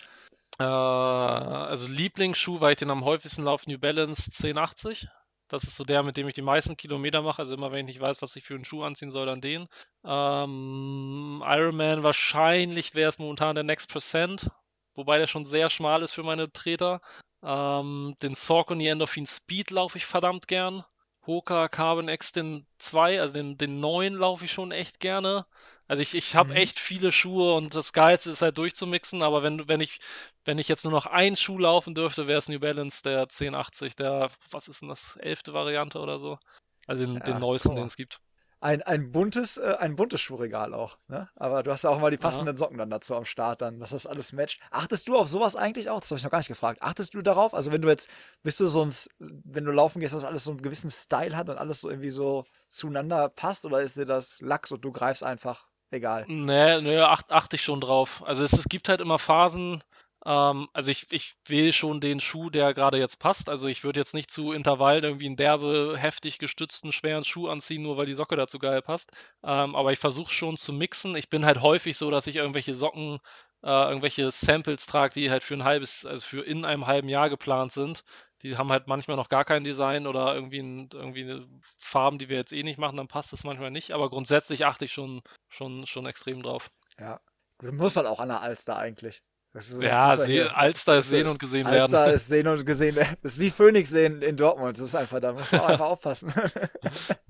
Äh, 0.59 0.63
also 0.65 1.87
Lieblingsschuh, 1.89 2.61
weil 2.61 2.73
ich 2.73 2.79
den 2.79 2.91
am 2.91 3.05
häufigsten 3.05 3.45
laufe, 3.45 3.69
New 3.71 3.79
Balance 3.79 4.31
1080. 4.33 5.09
Das 5.49 5.65
ist 5.65 5.77
so 5.77 5.85
der, 5.85 6.03
mit 6.03 6.17
dem 6.17 6.29
ich 6.29 6.35
die 6.35 6.43
meisten 6.43 6.77
Kilometer 6.77 7.21
mache. 7.23 7.41
Also 7.43 7.55
immer, 7.55 7.73
wenn 7.73 7.81
ich 7.81 7.97
nicht 7.97 8.01
weiß, 8.01 8.23
was 8.23 8.37
ich 8.37 8.45
für 8.45 8.55
einen 8.55 8.65
Schuh 8.65 8.85
anziehen 8.85 9.11
soll, 9.11 9.27
dann 9.27 9.41
den. 9.43 9.69
Ähm, 10.05 11.43
Ironman 11.45 12.03
wahrscheinlich 12.03 12.95
wäre 12.95 13.11
es 13.11 13.19
momentan 13.19 13.55
der 13.55 13.65
Next 13.65 13.91
Percent, 13.91 14.51
wobei 14.95 15.19
der 15.19 15.27
schon 15.27 15.45
sehr 15.45 15.69
schmal 15.71 16.03
ist 16.03 16.13
für 16.13 16.23
meine 16.23 16.51
Treter. 16.53 17.01
Ähm, 17.43 18.15
den 18.23 18.35
Saucony 18.35 18.87
Endorphin 18.87 19.27
Speed 19.27 19.71
laufe 19.71 19.99
ich 19.99 20.07
verdammt 20.07 20.49
gern. 20.49 20.85
Hoka 21.27 21.69
Carbon 21.69 22.09
X 22.09 22.33
den 22.33 22.67
2, 22.79 23.21
also 23.21 23.35
den, 23.35 23.57
den 23.59 23.79
neuen 23.81 24.15
laufe 24.15 24.45
ich 24.45 24.53
schon 24.53 24.73
echt 24.73 25.01
gerne. 25.01 25.47
Also 25.93 26.01
ich, 26.01 26.15
ich 26.15 26.35
habe 26.35 26.53
mhm. 26.53 26.57
echt 26.57 26.79
viele 26.79 27.13
Schuhe 27.13 27.55
und 27.55 27.75
das 27.75 27.93
Geilste 27.93 28.31
ist 28.31 28.41
halt 28.41 28.57
durchzumixen, 28.57 29.23
aber 29.23 29.43
wenn, 29.43 29.69
wenn 29.69 29.83
ich, 29.83 30.01
wenn 30.47 30.57
ich 30.57 30.67
jetzt 30.67 30.85
nur 30.85 30.91
noch 30.91 31.05
einen 31.05 31.37
Schuh 31.37 31.59
laufen 31.59 31.95
dürfte, 31.95 32.27
wäre 32.27 32.39
es 32.39 32.49
New 32.49 32.61
Balance 32.61 33.03
der 33.03 33.21
1080, 33.25 33.95
der, 33.97 34.31
was 34.51 34.69
ist 34.69 34.81
denn 34.81 34.89
das, 34.89 35.19
elfte 35.19 35.53
Variante 35.53 35.99
oder 35.99 36.19
so? 36.19 36.39
Also 36.87 37.05
den, 37.05 37.17
ja, 37.17 37.21
den 37.21 37.41
neuesten, 37.41 37.75
den 37.75 37.85
es 37.85 37.97
gibt 37.97 38.23
ein, 38.63 38.81
ein 38.83 39.11
buntes, 39.13 39.59
äh, 39.59 39.77
ein 39.81 39.97
buntes 39.97 40.21
Schuhregal 40.21 40.73
auch. 40.73 40.97
Ne? 41.09 41.29
Aber 41.35 41.63
du 41.63 41.73
hast 41.73 41.83
ja 41.83 41.91
auch 41.91 41.99
mal 41.99 42.11
die 42.11 42.17
passenden 42.17 42.55
ja. 42.55 42.57
Socken 42.57 42.79
dann 42.79 42.91
dazu 42.91 43.15
am 43.15 43.25
Start, 43.25 43.61
dann, 43.61 43.81
dass 43.81 43.91
das 43.91 44.07
alles 44.07 44.33
matcht. 44.33 44.61
Achtest 44.71 45.09
du 45.09 45.17
auf 45.17 45.29
sowas 45.29 45.57
eigentlich 45.57 45.91
auch? 45.91 46.01
Das 46.01 46.11
habe 46.11 46.19
ich 46.19 46.25
noch 46.25 46.31
gar 46.31 46.39
nicht 46.39 46.49
gefragt. 46.49 46.81
Achtest 46.81 47.13
du 47.15 47.23
darauf? 47.23 47.55
Also 47.55 47.73
wenn 47.73 47.83
du 47.83 47.89
jetzt, 47.89 48.09
bist 48.43 48.61
du 48.61 48.67
so 48.67 48.83
ein, 48.83 48.93
wenn 49.19 49.65
du 49.65 49.73
laufen 49.73 50.01
gehst, 50.01 50.15
dass 50.15 50.25
alles 50.25 50.45
so 50.45 50.53
einen 50.53 50.63
gewissen 50.63 50.91
Style 50.91 51.37
hat 51.37 51.51
und 51.51 51.59
alles 51.59 51.81
so 51.81 51.91
irgendwie 51.91 52.11
so 52.11 52.45
zueinander 52.69 53.29
passt 53.29 53.67
oder 53.67 53.83
ist 53.83 53.97
dir 53.97 54.07
das 54.07 54.41
Lachs 54.41 54.71
und 54.71 54.85
du 54.85 54.93
greifst 54.93 55.25
einfach 55.25 55.67
egal? 55.93 56.29
Nee, 56.29 56.81
nee, 56.83 56.99
acht, 56.99 57.33
achte 57.33 57.57
ich 57.57 57.63
schon 57.63 57.81
drauf. 57.81 58.23
Also 58.27 58.45
es, 58.45 58.53
es 58.53 58.69
gibt 58.69 58.89
halt 58.89 59.01
immer 59.01 59.19
Phasen, 59.19 59.83
ähm, 60.25 60.69
also 60.73 60.91
ich, 60.91 61.07
ich 61.11 61.35
wähle 61.47 61.73
schon 61.73 62.01
den 62.01 62.21
Schuh, 62.21 62.49
der 62.51 62.75
gerade 62.75 62.99
jetzt 62.99 63.19
passt. 63.19 63.49
Also 63.49 63.67
ich 63.67 63.83
würde 63.85 64.01
jetzt 64.01 64.15
nicht 64.15 64.31
zu 64.31 64.53
Intervallen 64.53 65.03
irgendwie 65.05 65.27
einen 65.27 65.37
derbe, 65.37 65.97
heftig 65.99 66.39
gestützten, 66.39 66.93
schweren 66.93 67.25
Schuh 67.25 67.49
anziehen, 67.49 67.83
nur 67.83 67.97
weil 67.97 68.07
die 68.07 68.15
Socke 68.15 68.37
dazu 68.37 68.59
geil 68.59 68.83
passt. 68.83 69.11
Ähm, 69.43 69.75
aber 69.75 69.93
ich 69.93 69.99
versuche 69.99 70.31
schon 70.33 70.57
zu 70.57 70.73
mixen. 70.73 71.17
Ich 71.17 71.29
bin 71.29 71.45
halt 71.45 71.61
häufig 71.61 71.97
so, 71.97 72.11
dass 72.11 72.27
ich 72.29 72.37
irgendwelche 72.37 72.75
Socken, 72.75 73.19
äh, 73.65 73.69
irgendwelche 73.89 74.31
Samples 74.31 74.87
trage, 74.87 75.15
die 75.15 75.31
halt 75.31 75.43
für 75.43 75.55
ein 75.55 75.65
halbes, 75.65 76.05
also 76.07 76.23
für 76.25 76.43
in 76.47 76.65
einem 76.65 76.87
halben 76.87 77.09
Jahr 77.09 77.29
geplant 77.31 77.73
sind. 77.73 78.05
Die 78.43 78.57
haben 78.57 78.71
halt 78.73 78.89
manchmal 78.89 79.17
noch 79.17 79.29
gar 79.29 79.45
kein 79.45 79.65
Design 79.65 80.07
oder 80.07 80.35
irgendwie, 80.35 80.61
ein, 80.61 80.89
irgendwie 80.93 81.23
eine 81.23 81.47
Farben, 81.79 82.19
die 82.19 82.29
wir 82.29 82.37
jetzt 82.37 82.53
eh 82.53 82.63
nicht 82.63 82.79
machen, 82.79 82.97
dann 82.97 83.09
passt 83.09 83.33
das 83.33 83.45
manchmal 83.45 83.71
nicht. 83.71 83.93
Aber 83.93 84.11
grundsätzlich 84.11 84.67
achte 84.67 84.87
ich 84.87 84.93
schon, 84.93 85.23
schon, 85.49 85.87
schon 85.87 86.07
extrem 86.07 86.43
drauf. 86.43 86.71
Ja, 86.99 87.21
muss 87.63 87.95
man 87.95 88.07
auch 88.07 88.21
an 88.21 88.29
der 88.29 88.41
Alster 88.41 88.77
eigentlich. 88.77 89.23
Ist, 89.55 89.83
ja, 89.83 90.15
ist 90.15 90.29
ja 90.29 90.47
Alster 90.47 90.99
ist 90.99 91.11
sehen 91.11 91.27
und 91.27 91.39
gesehen 91.39 91.67
Alster 91.67 91.81
werden. 91.83 91.95
Alster 91.95 92.15
ist 92.15 92.29
sehen 92.29 92.49
und 92.49 92.65
gesehen 92.65 92.97
werden. 92.97 93.17
Das 93.23 93.33
ist 93.33 93.39
wie 93.39 93.51
Phoenix 93.51 93.91
sehen 93.91 94.23
in 94.23 94.37
Dortmund. 94.37 94.79
Das 94.79 94.87
ist 94.87 94.95
einfach, 94.95 95.21
da 95.21 95.35
muss 95.35 95.53
man 95.53 95.61
einfach 95.61 95.87
aufpassen. 95.87 96.33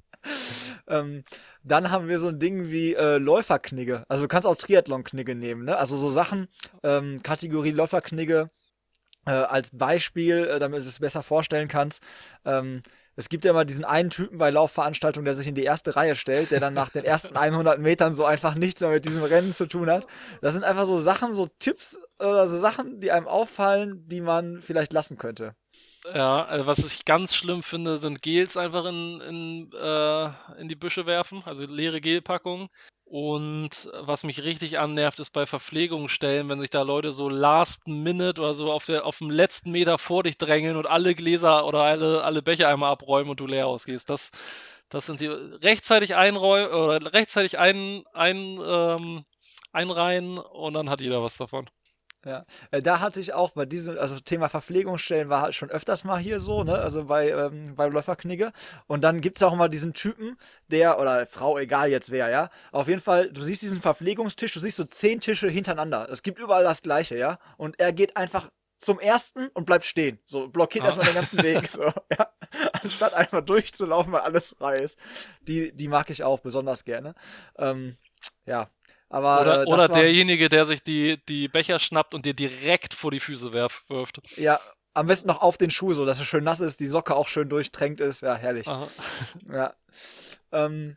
ähm, 0.86 1.24
dann 1.64 1.90
haben 1.90 2.06
wir 2.06 2.20
so 2.20 2.28
ein 2.28 2.38
Ding 2.38 2.70
wie 2.70 2.94
äh, 2.94 3.18
Läuferknigge. 3.18 4.04
Also 4.08 4.24
du 4.24 4.28
kannst 4.28 4.46
auch 4.46 4.54
Triathlon-Knigge 4.54 5.34
nehmen, 5.34 5.64
ne? 5.64 5.76
Also 5.76 5.96
so 5.96 6.10
Sachen, 6.10 6.46
ähm, 6.84 7.22
Kategorie 7.24 7.72
Läuferknigge 7.72 8.50
äh, 9.26 9.30
als 9.30 9.70
Beispiel, 9.76 10.46
äh, 10.46 10.58
damit 10.58 10.80
du 10.80 10.84
es 10.86 10.98
besser 10.98 11.22
vorstellen 11.22 11.68
kannst. 11.68 12.02
Ähm, 12.44 12.82
es 13.14 13.28
gibt 13.28 13.44
ja 13.44 13.50
immer 13.50 13.66
diesen 13.66 13.84
einen 13.84 14.08
Typen 14.08 14.38
bei 14.38 14.50
Laufveranstaltungen, 14.50 15.26
der 15.26 15.34
sich 15.34 15.46
in 15.46 15.54
die 15.54 15.64
erste 15.64 15.96
Reihe 15.96 16.14
stellt, 16.14 16.50
der 16.50 16.60
dann 16.60 16.72
nach 16.74 16.88
den 16.88 17.04
ersten 17.04 17.36
100 17.36 17.78
Metern 17.78 18.12
so 18.12 18.24
einfach 18.24 18.54
nichts 18.54 18.80
mehr 18.80 18.90
mit 18.90 19.04
diesem 19.04 19.22
Rennen 19.22 19.52
zu 19.52 19.66
tun 19.66 19.90
hat. 19.90 20.06
Das 20.40 20.54
sind 20.54 20.64
einfach 20.64 20.86
so 20.86 20.96
Sachen, 20.96 21.34
so 21.34 21.48
Tipps 21.58 22.00
oder 22.18 22.48
so 22.48 22.58
Sachen, 22.58 23.00
die 23.00 23.12
einem 23.12 23.28
auffallen, 23.28 24.08
die 24.08 24.22
man 24.22 24.62
vielleicht 24.62 24.92
lassen 24.92 25.18
könnte. 25.18 25.54
Ja, 26.12 26.44
also 26.44 26.66
was 26.66 26.78
ich 26.78 27.04
ganz 27.04 27.34
schlimm 27.34 27.62
finde, 27.62 27.98
sind 27.98 28.22
Gels 28.22 28.56
einfach 28.56 28.86
in, 28.86 29.20
in, 29.20 29.70
äh, 29.72 30.60
in 30.60 30.68
die 30.68 30.74
Büsche 30.74 31.06
werfen, 31.06 31.42
also 31.44 31.64
leere 31.64 32.00
Gelpackungen. 32.00 32.68
Und 33.12 33.90
was 33.92 34.24
mich 34.24 34.42
richtig 34.42 34.78
annervt, 34.78 35.20
ist 35.20 35.32
bei 35.32 35.44
Verpflegungsstellen, 35.44 36.48
wenn 36.48 36.60
sich 36.62 36.70
da 36.70 36.80
Leute 36.80 37.12
so 37.12 37.28
last 37.28 37.86
minute 37.86 38.40
oder 38.40 38.54
so 38.54 38.72
auf, 38.72 38.86
der, 38.86 39.04
auf 39.04 39.18
dem 39.18 39.28
letzten 39.28 39.70
Meter 39.70 39.98
vor 39.98 40.22
dich 40.22 40.38
drängeln 40.38 40.76
und 40.76 40.86
alle 40.86 41.14
Gläser 41.14 41.66
oder 41.66 41.82
alle, 41.82 42.24
alle 42.24 42.40
Becher 42.40 42.68
einmal 42.70 42.90
abräumen 42.90 43.28
und 43.28 43.38
du 43.38 43.46
leer 43.46 43.66
ausgehst. 43.66 44.08
Das, 44.08 44.30
das 44.88 45.04
sind 45.04 45.20
die 45.20 45.26
rechtzeitig 45.26 46.16
einräumen 46.16 46.72
oder 46.72 47.12
rechtzeitig 47.12 47.58
ein, 47.58 48.02
ein, 48.14 48.58
ähm, 48.66 49.24
einreihen 49.72 50.38
und 50.38 50.72
dann 50.72 50.88
hat 50.88 51.02
jeder 51.02 51.22
was 51.22 51.36
davon. 51.36 51.68
Ja, 52.24 52.44
äh, 52.70 52.80
da 52.80 53.00
hatte 53.00 53.20
ich 53.20 53.34
auch 53.34 53.50
bei 53.50 53.66
diesem, 53.66 53.98
also 53.98 54.18
Thema 54.20 54.48
Verpflegungsstellen 54.48 55.28
war 55.28 55.42
halt 55.42 55.54
schon 55.54 55.70
öfters 55.70 56.04
mal 56.04 56.18
hier 56.18 56.38
so, 56.38 56.62
ne, 56.62 56.74
also 56.74 57.06
bei, 57.06 57.30
ähm, 57.30 57.74
bei 57.74 57.86
Läuferknigge. 57.88 58.52
Und 58.86 59.02
dann 59.02 59.20
gibt 59.20 59.38
es 59.38 59.42
auch 59.42 59.52
immer 59.52 59.68
diesen 59.68 59.92
Typen, 59.92 60.36
der, 60.68 61.00
oder 61.00 61.26
Frau, 61.26 61.58
egal 61.58 61.90
jetzt 61.90 62.12
wer, 62.12 62.30
ja. 62.30 62.50
Auf 62.70 62.86
jeden 62.86 63.00
Fall, 63.00 63.32
du 63.32 63.42
siehst 63.42 63.62
diesen 63.62 63.80
Verpflegungstisch, 63.80 64.54
du 64.54 64.60
siehst 64.60 64.76
so 64.76 64.84
zehn 64.84 65.20
Tische 65.20 65.48
hintereinander. 65.48 66.08
Es 66.10 66.22
gibt 66.22 66.38
überall 66.38 66.62
das 66.62 66.82
Gleiche, 66.82 67.18
ja. 67.18 67.38
Und 67.56 67.80
er 67.80 67.92
geht 67.92 68.16
einfach 68.16 68.50
zum 68.78 69.00
ersten 69.00 69.48
und 69.48 69.64
bleibt 69.64 69.86
stehen. 69.86 70.18
So, 70.24 70.48
blockiert 70.48 70.84
ah. 70.84 70.86
erstmal 70.88 71.06
den 71.06 71.14
ganzen 71.14 71.42
Weg. 71.42 71.68
So, 71.70 71.82
ja. 72.18 72.32
Anstatt 72.82 73.14
einfach 73.14 73.40
durchzulaufen, 73.40 74.12
weil 74.12 74.20
alles 74.20 74.54
frei 74.58 74.76
ist. 74.76 74.98
Die, 75.42 75.72
die 75.72 75.88
mag 75.88 76.10
ich 76.10 76.22
auch 76.22 76.40
besonders 76.40 76.84
gerne. 76.84 77.14
Ähm, 77.56 77.96
ja, 78.44 78.68
aber, 79.12 79.42
oder, 79.42 79.62
äh, 79.62 79.66
oder 79.66 79.88
derjenige, 79.88 80.48
der 80.48 80.64
sich 80.64 80.82
die, 80.82 81.22
die 81.28 81.48
Becher 81.48 81.78
schnappt 81.78 82.14
und 82.14 82.24
dir 82.24 82.34
direkt 82.34 82.94
vor 82.94 83.10
die 83.10 83.20
Füße 83.20 83.52
werf, 83.52 83.84
wirft. 83.88 84.20
Ja, 84.36 84.58
am 84.94 85.06
besten 85.06 85.28
noch 85.28 85.42
auf 85.42 85.58
den 85.58 85.70
Schuh, 85.70 85.92
so 85.92 86.06
dass 86.06 86.18
er 86.18 86.24
schön 86.24 86.44
nass 86.44 86.60
ist, 86.60 86.80
die 86.80 86.86
Socke 86.86 87.14
auch 87.14 87.28
schön 87.28 87.48
durchtränkt 87.48 88.00
ist. 88.00 88.22
Ja, 88.22 88.34
herrlich. 88.34 88.66
Aha. 88.68 88.88
Ja. 89.52 89.74
Ähm, 90.50 90.96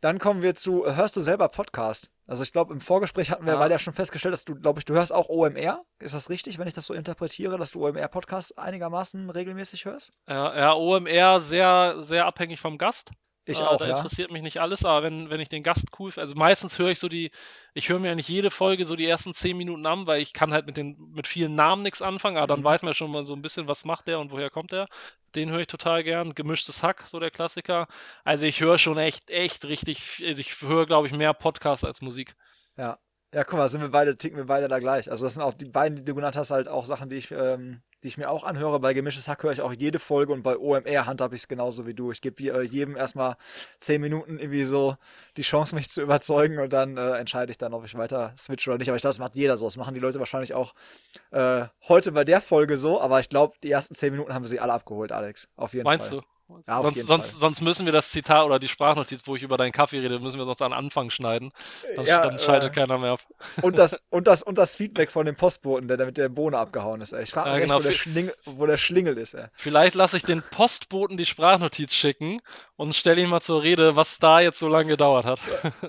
dann 0.00 0.18
kommen 0.18 0.42
wir 0.42 0.54
zu, 0.54 0.84
hörst 0.84 1.16
du 1.16 1.20
selber 1.20 1.48
Podcast? 1.48 2.10
Also 2.26 2.42
ich 2.42 2.52
glaube, 2.52 2.72
im 2.72 2.80
Vorgespräch 2.80 3.30
hatten 3.30 3.46
wir 3.46 3.54
ja. 3.54 3.58
beide 3.58 3.74
ja 3.74 3.78
schon 3.78 3.94
festgestellt, 3.94 4.32
dass 4.32 4.44
du, 4.44 4.54
glaube 4.54 4.78
ich, 4.78 4.84
du 4.84 4.94
hörst 4.94 5.14
auch 5.14 5.28
OMR. 5.28 5.82
Ist 5.98 6.14
das 6.14 6.30
richtig, 6.30 6.58
wenn 6.58 6.68
ich 6.68 6.74
das 6.74 6.86
so 6.86 6.94
interpretiere, 6.94 7.56
dass 7.56 7.70
du 7.70 7.86
OMR-Podcasts 7.86 8.58
einigermaßen 8.58 9.30
regelmäßig 9.30 9.84
hörst? 9.84 10.12
Ja, 10.28 10.56
ja, 10.56 10.74
OMR 10.74 11.40
sehr, 11.40 12.02
sehr 12.02 12.26
abhängig 12.26 12.60
vom 12.60 12.78
Gast. 12.78 13.12
Ich 13.46 13.60
äh, 13.60 13.62
auch, 13.62 13.76
da 13.76 13.86
ja. 13.86 13.96
interessiert 13.96 14.30
mich 14.30 14.42
nicht 14.42 14.60
alles, 14.60 14.84
aber 14.84 15.02
wenn, 15.02 15.28
wenn 15.28 15.40
ich 15.40 15.48
den 15.48 15.62
Gast 15.62 15.86
cool 15.98 16.10
finde, 16.10 16.22
also 16.22 16.34
meistens 16.34 16.78
höre 16.78 16.90
ich 16.90 16.98
so 16.98 17.08
die, 17.08 17.30
ich 17.74 17.88
höre 17.88 17.98
mir 17.98 18.08
ja 18.08 18.14
nicht 18.14 18.28
jede 18.28 18.50
Folge 18.50 18.86
so 18.86 18.96
die 18.96 19.06
ersten 19.06 19.34
zehn 19.34 19.56
Minuten 19.56 19.84
an, 19.86 20.06
weil 20.06 20.22
ich 20.22 20.32
kann 20.32 20.52
halt 20.52 20.66
mit 20.66 20.76
den, 20.76 20.96
mit 21.12 21.26
vielen 21.26 21.54
Namen 21.54 21.82
nichts 21.82 22.00
anfangen, 22.00 22.38
aber 22.38 22.46
dann 22.46 22.60
mhm. 22.60 22.64
weiß 22.64 22.82
man 22.82 22.94
schon 22.94 23.10
mal 23.10 23.24
so 23.24 23.34
ein 23.34 23.42
bisschen, 23.42 23.68
was 23.68 23.84
macht 23.84 24.08
der 24.08 24.18
und 24.18 24.30
woher 24.30 24.50
kommt 24.50 24.72
der. 24.72 24.88
Den 25.34 25.50
höre 25.50 25.60
ich 25.60 25.66
total 25.66 26.04
gern. 26.04 26.34
Gemischtes 26.34 26.82
Hack, 26.82 27.04
so 27.06 27.18
der 27.20 27.30
Klassiker. 27.30 27.86
Also 28.22 28.46
ich 28.46 28.60
höre 28.60 28.78
schon 28.78 28.98
echt, 28.98 29.30
echt 29.30 29.64
richtig, 29.66 30.24
also 30.26 30.40
ich 30.40 30.62
höre, 30.62 30.86
glaube 30.86 31.06
ich, 31.06 31.12
mehr 31.12 31.34
Podcasts 31.34 31.84
als 31.84 32.00
Musik. 32.00 32.36
Ja. 32.76 32.98
Ja, 33.34 33.42
guck 33.42 33.58
mal, 33.58 33.68
sind 33.68 33.80
wir 33.80 33.88
beide, 33.88 34.16
ticken 34.16 34.38
wir 34.38 34.46
beide 34.46 34.68
da 34.68 34.78
gleich. 34.78 35.10
Also 35.10 35.26
das 35.26 35.34
sind 35.34 35.42
auch 35.42 35.54
die 35.54 35.64
beiden, 35.64 35.96
die 35.96 36.04
du 36.04 36.14
genannt 36.14 36.36
hast, 36.36 36.52
halt 36.52 36.68
auch 36.68 36.86
Sachen, 36.86 37.08
die 37.08 37.16
ich 37.16 37.32
ähm, 37.32 37.82
die 38.04 38.08
ich 38.08 38.18
mir 38.18 38.30
auch 38.30 38.44
anhöre. 38.44 38.78
Bei 38.78 38.92
Gemischtes 38.92 39.28
Hack 39.28 39.42
höre 39.42 39.52
ich 39.52 39.62
auch 39.62 39.72
jede 39.72 39.98
Folge 39.98 40.32
und 40.32 40.42
bei 40.42 40.56
OMR 40.56 41.06
handhabe 41.06 41.34
ich 41.34 41.42
es 41.42 41.48
genauso 41.48 41.86
wie 41.86 41.94
du. 41.94 42.12
Ich 42.12 42.20
gebe 42.20 42.42
äh, 42.42 42.62
jedem 42.62 42.96
erstmal 42.96 43.36
zehn 43.80 44.00
Minuten 44.00 44.38
irgendwie 44.38 44.64
so 44.64 44.96
die 45.36 45.42
Chance, 45.42 45.74
mich 45.74 45.88
zu 45.88 46.02
überzeugen 46.02 46.58
und 46.58 46.72
dann 46.72 46.96
äh, 46.96 47.12
entscheide 47.12 47.50
ich 47.50 47.58
dann, 47.58 47.74
ob 47.74 47.84
ich 47.84 47.96
weiter 47.96 48.34
switche 48.38 48.70
oder 48.70 48.78
nicht. 48.78 48.88
Aber 48.88 48.96
ich 48.96 49.02
glaube, 49.02 49.10
das 49.10 49.18
macht 49.18 49.34
jeder 49.34 49.56
so. 49.56 49.66
Das 49.66 49.76
machen 49.76 49.94
die 49.94 50.00
Leute 50.00 50.18
wahrscheinlich 50.18 50.54
auch 50.54 50.74
äh, 51.30 51.64
heute 51.88 52.12
bei 52.12 52.24
der 52.24 52.40
Folge 52.40 52.76
so, 52.76 53.00
aber 53.00 53.20
ich 53.20 53.28
glaube, 53.28 53.54
die 53.62 53.70
ersten 53.70 53.94
zehn 53.94 54.12
Minuten 54.12 54.34
haben 54.34 54.44
wir 54.44 54.48
sie 54.48 54.60
alle 54.60 54.74
abgeholt, 54.74 55.10
Alex. 55.10 55.48
Auf 55.56 55.72
jeden 55.72 55.84
Meinst 55.84 56.08
Fall. 56.08 56.18
Meinst 56.18 56.28
du? 56.28 56.33
Ja, 56.66 56.82
sonst, 56.82 57.06
sonst, 57.06 57.40
sonst, 57.40 57.60
müssen 57.62 57.86
wir 57.86 57.92
das 57.92 58.10
Zitat 58.10 58.44
oder 58.44 58.58
die 58.58 58.68
Sprachnotiz, 58.68 59.22
wo 59.26 59.34
ich 59.34 59.42
über 59.42 59.56
deinen 59.56 59.72
Kaffee 59.72 60.00
rede, 60.00 60.18
müssen 60.18 60.38
wir 60.38 60.44
sonst 60.44 60.60
an 60.60 60.74
Anfang 60.74 61.08
schneiden. 61.08 61.52
Dann, 61.96 62.04
ja, 62.04 62.20
dann 62.20 62.38
schaltet 62.38 62.70
äh, 62.70 62.80
keiner 62.80 62.98
mehr 62.98 63.14
auf. 63.14 63.26
Und 63.62 63.78
das, 63.78 64.00
und, 64.10 64.26
das, 64.26 64.42
und 64.42 64.58
das 64.58 64.76
Feedback 64.76 65.10
von 65.10 65.24
dem 65.24 65.36
Postboten, 65.36 65.88
der 65.88 66.04
mit 66.04 66.18
der 66.18 66.28
Bohne 66.28 66.58
abgehauen 66.58 67.00
ist. 67.00 67.12
Ey. 67.12 67.22
Ich 67.22 67.30
frage 67.30 67.50
mich, 67.50 67.60
ja, 67.60 67.64
genau. 67.64 67.78
echt, 67.78 67.84
wo, 67.84 67.88
der 67.88 67.94
Schlingel, 67.94 68.34
wo 68.44 68.66
der 68.66 68.76
Schlingel 68.76 69.18
ist. 69.18 69.34
Ey. 69.34 69.46
Vielleicht 69.54 69.94
lasse 69.94 70.18
ich 70.18 70.22
den 70.22 70.42
Postboten 70.42 71.16
die 71.16 71.26
Sprachnotiz 71.26 71.94
schicken 71.94 72.42
und 72.76 72.94
stelle 72.94 73.22
ihn 73.22 73.30
mal 73.30 73.40
zur 73.40 73.62
Rede, 73.62 73.96
was 73.96 74.18
da 74.18 74.40
jetzt 74.40 74.58
so 74.58 74.68
lange 74.68 74.88
gedauert 74.88 75.24
hat. 75.24 75.40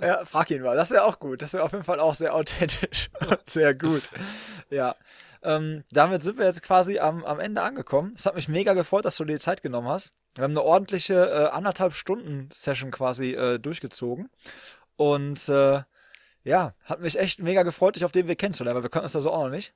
Ja, 0.02 0.08
ja 0.08 0.26
frag 0.26 0.50
ihn 0.52 0.62
mal. 0.62 0.78
Das 0.78 0.90
wäre 0.90 1.04
auch 1.04 1.20
gut. 1.20 1.42
Das 1.42 1.52
wäre 1.52 1.64
auf 1.64 1.74
jeden 1.74 1.84
Fall 1.84 2.00
auch 2.00 2.16
sehr 2.16 2.34
authentisch. 2.34 3.10
sehr 3.44 3.74
gut. 3.74 4.04
Ja. 4.70 4.96
Ähm, 5.46 5.84
damit 5.92 6.24
sind 6.24 6.40
wir 6.40 6.46
jetzt 6.46 6.64
quasi 6.64 6.98
am, 6.98 7.24
am 7.24 7.40
Ende 7.40 7.62
angekommen. 7.62 8.14
Es 8.16 8.26
hat 8.26 8.34
mich 8.34 8.50
mega 8.50 8.74
gefreut, 8.74 9.06
dass 9.06 9.18
du 9.18 9.26
dir 9.26 9.34
die 9.34 9.40
Zeit 9.40 9.62
genommen 9.62 9.88
hast. 9.88 10.16
Wir 10.34 10.44
haben 10.44 10.52
eine 10.52 10.64
ordentliche 10.64 11.14
äh, 11.14 11.56
anderthalb 11.56 11.94
Stunden 11.94 12.50
Session 12.52 12.90
quasi 12.90 13.34
äh, 13.34 13.60
durchgezogen. 13.60 14.30
Und 14.96 15.48
äh, 15.48 15.84
ja, 16.44 16.74
hat 16.84 17.00
mich 17.00 17.20
echt 17.20 17.40
mega 17.40 17.62
gefreut, 17.62 17.96
dich 17.96 18.06
auf 18.06 18.12
den 18.12 18.28
Weg 18.28 18.40
kennenzulernen, 18.40 18.78
weil 18.78 18.84
wir 18.84 18.90
können 18.90 19.04
uns 19.04 19.14
da 19.14 19.22
so 19.22 19.32
auch 19.32 19.44
noch 19.44 19.50
nicht. 19.52 19.74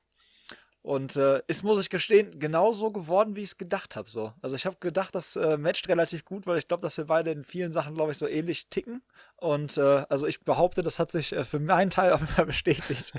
Und 0.81 1.18
äh, 1.18 1.41
ist, 1.47 1.64
muss 1.64 1.81
ich 1.81 1.89
gestehen, 1.89 2.39
genauso 2.39 2.91
geworden, 2.91 3.35
wie 3.35 3.41
ich 3.41 3.49
es 3.49 3.57
gedacht 3.57 3.95
habe. 3.95 4.10
So. 4.10 4.34
Also 4.41 4.56
ich 4.56 4.65
habe 4.65 4.77
gedacht, 4.80 5.14
das 5.14 5.35
äh, 5.35 5.57
matcht 5.57 5.89
relativ 5.89 6.23
gut, 6.23 6.47
weil 6.47 6.57
ich 6.57 6.68
glaube, 6.68 6.81
dass 6.81 6.97
wir 6.97 7.06
beide 7.06 7.31
in 7.31 7.43
vielen 7.43 7.73
Sachen, 7.73 7.95
glaube 7.95 8.11
ich, 8.11 8.18
so 8.18 8.27
ähnlich 8.27 8.69
ticken. 8.69 9.01
Und 9.35 9.77
äh, 9.77 10.06
also 10.10 10.26
ich 10.26 10.41
behaupte, 10.41 10.81
das 10.81 10.97
hat 10.97 11.11
sich 11.11 11.34
äh, 11.34 11.43
für 11.43 11.60
meinen 11.60 11.89
Teil 11.89 12.11
jeden 12.11 12.27
Fall 12.27 12.45
bestätigt. 12.45 13.14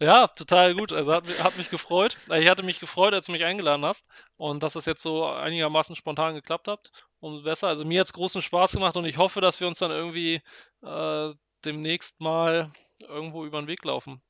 Ja, 0.00 0.28
total 0.28 0.76
gut. 0.76 0.92
Also 0.92 1.12
hat, 1.12 1.24
hat 1.42 1.58
mich 1.58 1.70
gefreut. 1.70 2.16
Ich 2.32 2.48
hatte 2.48 2.62
mich 2.62 2.78
gefreut, 2.78 3.14
als 3.14 3.26
du 3.26 3.32
mich 3.32 3.44
eingeladen 3.44 3.84
hast. 3.84 4.06
Und 4.36 4.62
dass 4.62 4.76
es 4.76 4.84
jetzt 4.84 5.02
so 5.02 5.26
einigermaßen 5.26 5.96
spontan 5.96 6.34
geklappt 6.34 6.68
hat. 6.68 6.92
Umso 7.20 7.42
besser. 7.42 7.66
Also 7.66 7.84
mir 7.84 8.00
hat 8.00 8.06
es 8.06 8.12
großen 8.12 8.42
Spaß 8.42 8.72
gemacht 8.72 8.96
und 8.96 9.04
ich 9.04 9.18
hoffe, 9.18 9.40
dass 9.40 9.58
wir 9.58 9.66
uns 9.66 9.78
dann 9.80 9.90
irgendwie 9.90 10.40
äh, 10.82 11.34
demnächst 11.64 12.20
mal 12.20 12.70
irgendwo 13.00 13.44
über 13.44 13.60
den 13.60 13.66
Weg 13.66 13.84
laufen. 13.84 14.22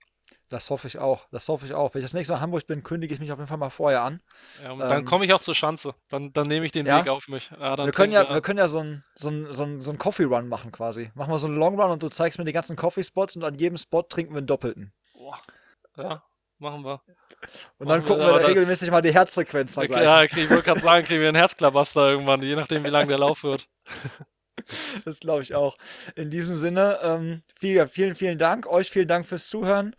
Das 0.51 0.71
hoffe 0.71 0.87
ich 0.87 0.99
auch. 0.99 1.27
Das 1.31 1.49
hoffe 1.49 1.67
ich 1.67 1.75
auch. 1.75 1.93
Wenn 1.93 2.01
ich 2.01 2.05
das 2.05 2.15
nächste 2.15 2.33
Mal 2.33 2.39
in 2.39 2.43
Hamburg 2.43 2.67
bin, 2.67 2.83
kündige 2.83 3.13
ich 3.13 3.21
mich 3.21 3.31
auf 3.33 3.39
jeden 3.39 3.49
Fall 3.49 3.59
mal 3.59 3.71
vorher 3.71 4.03
an. 4.03 4.23
Ja, 4.63 4.73
ähm, 4.73 4.79
dann 4.79 5.05
komme 5.05 5.25
ich 5.27 5.33
auch 5.35 5.41
zur 5.41 5.55
Schanze. 5.55 5.95
Dann, 6.09 6.33
dann 6.33 6.47
nehme 6.47 6.65
ich 6.65 6.73
den 6.73 6.87
ja? 6.87 7.01
Weg 7.01 7.09
auf 7.09 7.29
mich. 7.29 7.51
Ja, 7.51 7.77
wir, 7.77 7.93
können 7.93 8.13
ja, 8.13 8.33
wir 8.33 8.41
können 8.41 8.59
ja 8.59 8.69
so 8.69 8.81
einen 8.81 9.05
so 9.15 9.53
so 9.53 9.65
ein, 9.65 9.81
so 9.81 9.91
ein 9.91 9.99
Coffee 9.99 10.25
Run 10.25 10.49
machen 10.49 10.73
quasi. 10.73 11.11
Machen 11.15 11.33
wir 11.33 11.39
so 11.39 11.49
einen 11.49 11.57
Long 11.57 11.79
Run 11.79 11.91
und 11.91 12.03
du 12.03 12.09
zeigst 12.09 12.39
mir 12.39 12.45
die 12.45 12.53
ganzen 12.53 12.77
Coffee 12.77 13.03
Spots 13.03 13.37
und 13.37 13.45
an 13.45 13.55
jedem 13.57 13.77
Spot 13.77 14.03
trinken 14.03 14.33
wir 14.33 14.39
einen 14.39 14.47
doppelten. 14.47 14.93
Boah. 15.15 15.39
Ja, 15.97 16.23
machen 16.59 16.85
wir. 16.85 17.03
Und 17.79 17.89
dann 17.89 18.03
gucken 18.05 18.25
wir, 18.25 18.41
wir 18.41 18.49
regelmäßig 18.49 18.91
mal 18.91 19.03
die 19.03 19.13
Herzfrequenz 19.13 19.75
vergleichen. 19.75 20.05
Ja, 20.05 20.23
ich 20.23 20.51
wollte 20.51 20.63
gerade 20.63 20.81
sagen, 20.81 21.07
kriegen 21.07 21.21
wir 21.21 21.29
einen 21.29 21.37
Herzklabaster 21.37 22.11
irgendwann, 22.11 22.43
je 22.43 22.57
nachdem, 22.57 22.85
wie 22.85 22.91
lang 22.91 23.07
der 23.07 23.19
Lauf 23.19 23.43
wird. 23.45 23.69
Das 25.05 25.21
glaube 25.21 25.43
ich 25.43 25.55
auch. 25.55 25.77
In 26.15 26.31
diesem 26.31 26.57
Sinne, 26.57 26.99
ähm, 27.03 27.43
vielen, 27.59 27.89
vielen, 27.89 28.15
vielen 28.15 28.39
Dank. 28.39 28.67
Euch 28.67 28.91
vielen 28.91 29.09
Dank 29.09 29.27
fürs 29.27 29.49
Zuhören. 29.49 29.95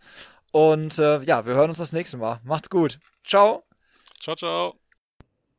Und 0.52 0.98
äh, 0.98 1.22
ja, 1.22 1.46
wir 1.46 1.54
hören 1.54 1.68
uns 1.68 1.78
das 1.78 1.92
nächste 1.92 2.18
Mal. 2.18 2.40
Macht's 2.44 2.70
gut. 2.70 2.98
Ciao. 3.24 3.62
Ciao, 4.20 4.36
ciao. 4.36 4.74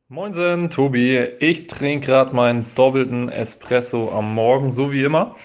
Moinsen, 0.08 0.68
Tobi. 0.68 1.16
Ich 1.40 1.68
trinke 1.68 2.06
gerade 2.06 2.36
meinen 2.36 2.66
doppelten 2.74 3.30
Espresso 3.30 4.12
am 4.12 4.34
Morgen, 4.34 4.70
so 4.70 4.92
wie 4.92 5.02
immer. 5.02 5.36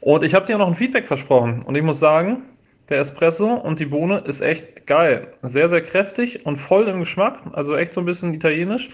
Und 0.00 0.24
ich 0.24 0.34
habe 0.34 0.46
dir 0.46 0.58
noch 0.58 0.66
ein 0.66 0.74
Feedback 0.74 1.06
versprochen. 1.06 1.62
Und 1.62 1.76
ich 1.76 1.82
muss 1.82 2.00
sagen, 2.00 2.42
der 2.88 2.98
Espresso 2.98 3.54
und 3.54 3.78
die 3.78 3.86
Bohne 3.86 4.18
ist 4.18 4.40
echt 4.40 4.86
geil. 4.86 5.32
Sehr, 5.42 5.68
sehr 5.68 5.82
kräftig 5.82 6.44
und 6.44 6.56
voll 6.56 6.88
im 6.88 7.00
Geschmack. 7.00 7.38
Also 7.52 7.76
echt 7.76 7.94
so 7.94 8.00
ein 8.00 8.06
bisschen 8.06 8.34
italienisch. 8.34 8.90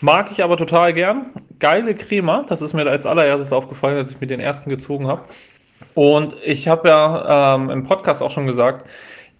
Mag 0.00 0.30
ich 0.30 0.42
aber 0.42 0.56
total 0.56 0.92
gern. 0.92 1.30
Geile 1.58 1.94
Crema, 1.94 2.44
das 2.48 2.62
ist 2.62 2.74
mir 2.74 2.88
als 2.88 3.06
allererstes 3.06 3.52
aufgefallen, 3.52 3.96
als 3.96 4.10
ich 4.10 4.20
mir 4.20 4.26
den 4.26 4.40
ersten 4.40 4.70
gezogen 4.70 5.06
habe. 5.08 5.24
Und 5.94 6.34
ich 6.44 6.68
habe 6.68 6.88
ja 6.88 7.54
ähm, 7.54 7.70
im 7.70 7.84
Podcast 7.84 8.22
auch 8.22 8.30
schon 8.30 8.46
gesagt, 8.46 8.88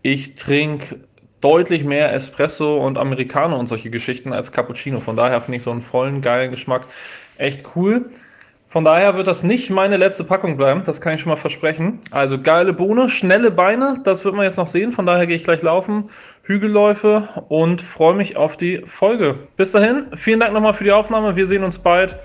ich 0.07 0.37
trinke 0.37 1.01
deutlich 1.41 1.83
mehr 1.83 2.13
Espresso 2.15 2.77
und 2.77 2.97
Americano 2.97 3.59
und 3.59 3.67
solche 3.67 3.91
Geschichten 3.91 4.33
als 4.33 4.53
Cappuccino. 4.53 5.01
Von 5.01 5.17
daher 5.17 5.41
finde 5.41 5.59
ich 5.59 5.65
so 5.65 5.73
einen 5.73 5.83
vollen, 5.83 6.23
geilen 6.23 6.53
Geschmack 6.53 6.83
echt 7.39 7.65
cool. 7.75 8.11
Von 8.69 8.85
daher 8.85 9.17
wird 9.17 9.27
das 9.27 9.43
nicht 9.43 9.69
meine 9.71 9.97
letzte 9.97 10.23
Packung 10.23 10.57
bleiben, 10.57 10.83
das 10.85 11.01
kann 11.01 11.15
ich 11.15 11.21
schon 11.21 11.31
mal 11.31 11.37
versprechen. 11.37 12.01
Also 12.13 12.41
geile 12.41 12.73
Bohne, 12.73 13.09
schnelle 13.09 13.51
Beine, 13.51 14.01
das 14.05 14.25
wird 14.25 14.37
man 14.37 14.45
jetzt 14.45 14.59
noch 14.59 14.69
sehen. 14.69 14.93
Von 14.93 15.07
daher 15.07 15.27
gehe 15.27 15.37
ich 15.37 15.45
gleich 15.45 15.63
laufen. 15.63 16.11
Hügelläufe 16.45 17.29
und 17.49 17.81
freue 17.81 18.15
mich 18.15 18.37
auf 18.37 18.57
die 18.57 18.83
Folge. 18.85 19.35
Bis 19.57 19.73
dahin, 19.73 20.07
vielen 20.15 20.39
Dank 20.39 20.53
nochmal 20.53 20.75
für 20.75 20.85
die 20.85 20.93
Aufnahme. 20.93 21.35
Wir 21.35 21.49
sehen 21.49 21.65
uns 21.65 21.81
bald 21.81 22.17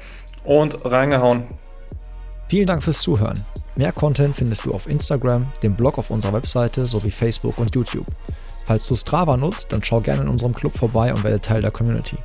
und 0.44 0.86
reingehauen. 0.86 1.48
Vielen 2.52 2.68
Dank 2.68 2.84
fürs 2.84 3.02
Zuhören. 3.02 3.46
Mehr 3.78 3.94
Content 3.94 4.36
findest 4.36 4.66
du 4.66 4.74
auf 4.74 4.86
Instagram, 4.90 5.50
dem 5.64 5.74
Blog 5.74 5.98
auf 5.98 6.10
unserer 6.10 6.34
Webseite 6.34 6.86
sowie 6.86 7.10
Facebook 7.10 7.58
und 7.58 7.74
YouTube. 7.74 8.06
Falls 8.66 8.86
du 8.88 8.96
Strava 8.98 9.38
nutzt, 9.38 9.72
dann 9.72 9.82
schau 9.82 10.02
gerne 10.02 10.24
in 10.24 10.28
unserem 10.28 10.54
Club 10.54 10.78
vorbei 10.78 11.14
und 11.14 11.24
werde 11.24 11.40
Teil 11.40 11.62
der 11.62 11.72
Community. 11.72 12.18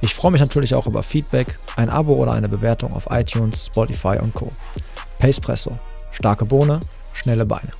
Ich 0.00 0.14
freue 0.14 0.30
mich 0.30 0.40
natürlich 0.40 0.76
auch 0.76 0.86
über 0.86 1.02
Feedback, 1.02 1.58
ein 1.74 1.90
Abo 1.90 2.14
oder 2.14 2.34
eine 2.34 2.48
Bewertung 2.48 2.92
auf 2.92 3.08
iTunes, 3.10 3.66
Spotify 3.66 4.16
und 4.22 4.32
Co. 4.32 4.52
Pacepresso. 5.18 5.72
Starke 6.12 6.44
Bohne, 6.44 6.78
schnelle 7.12 7.44
Beine. 7.44 7.72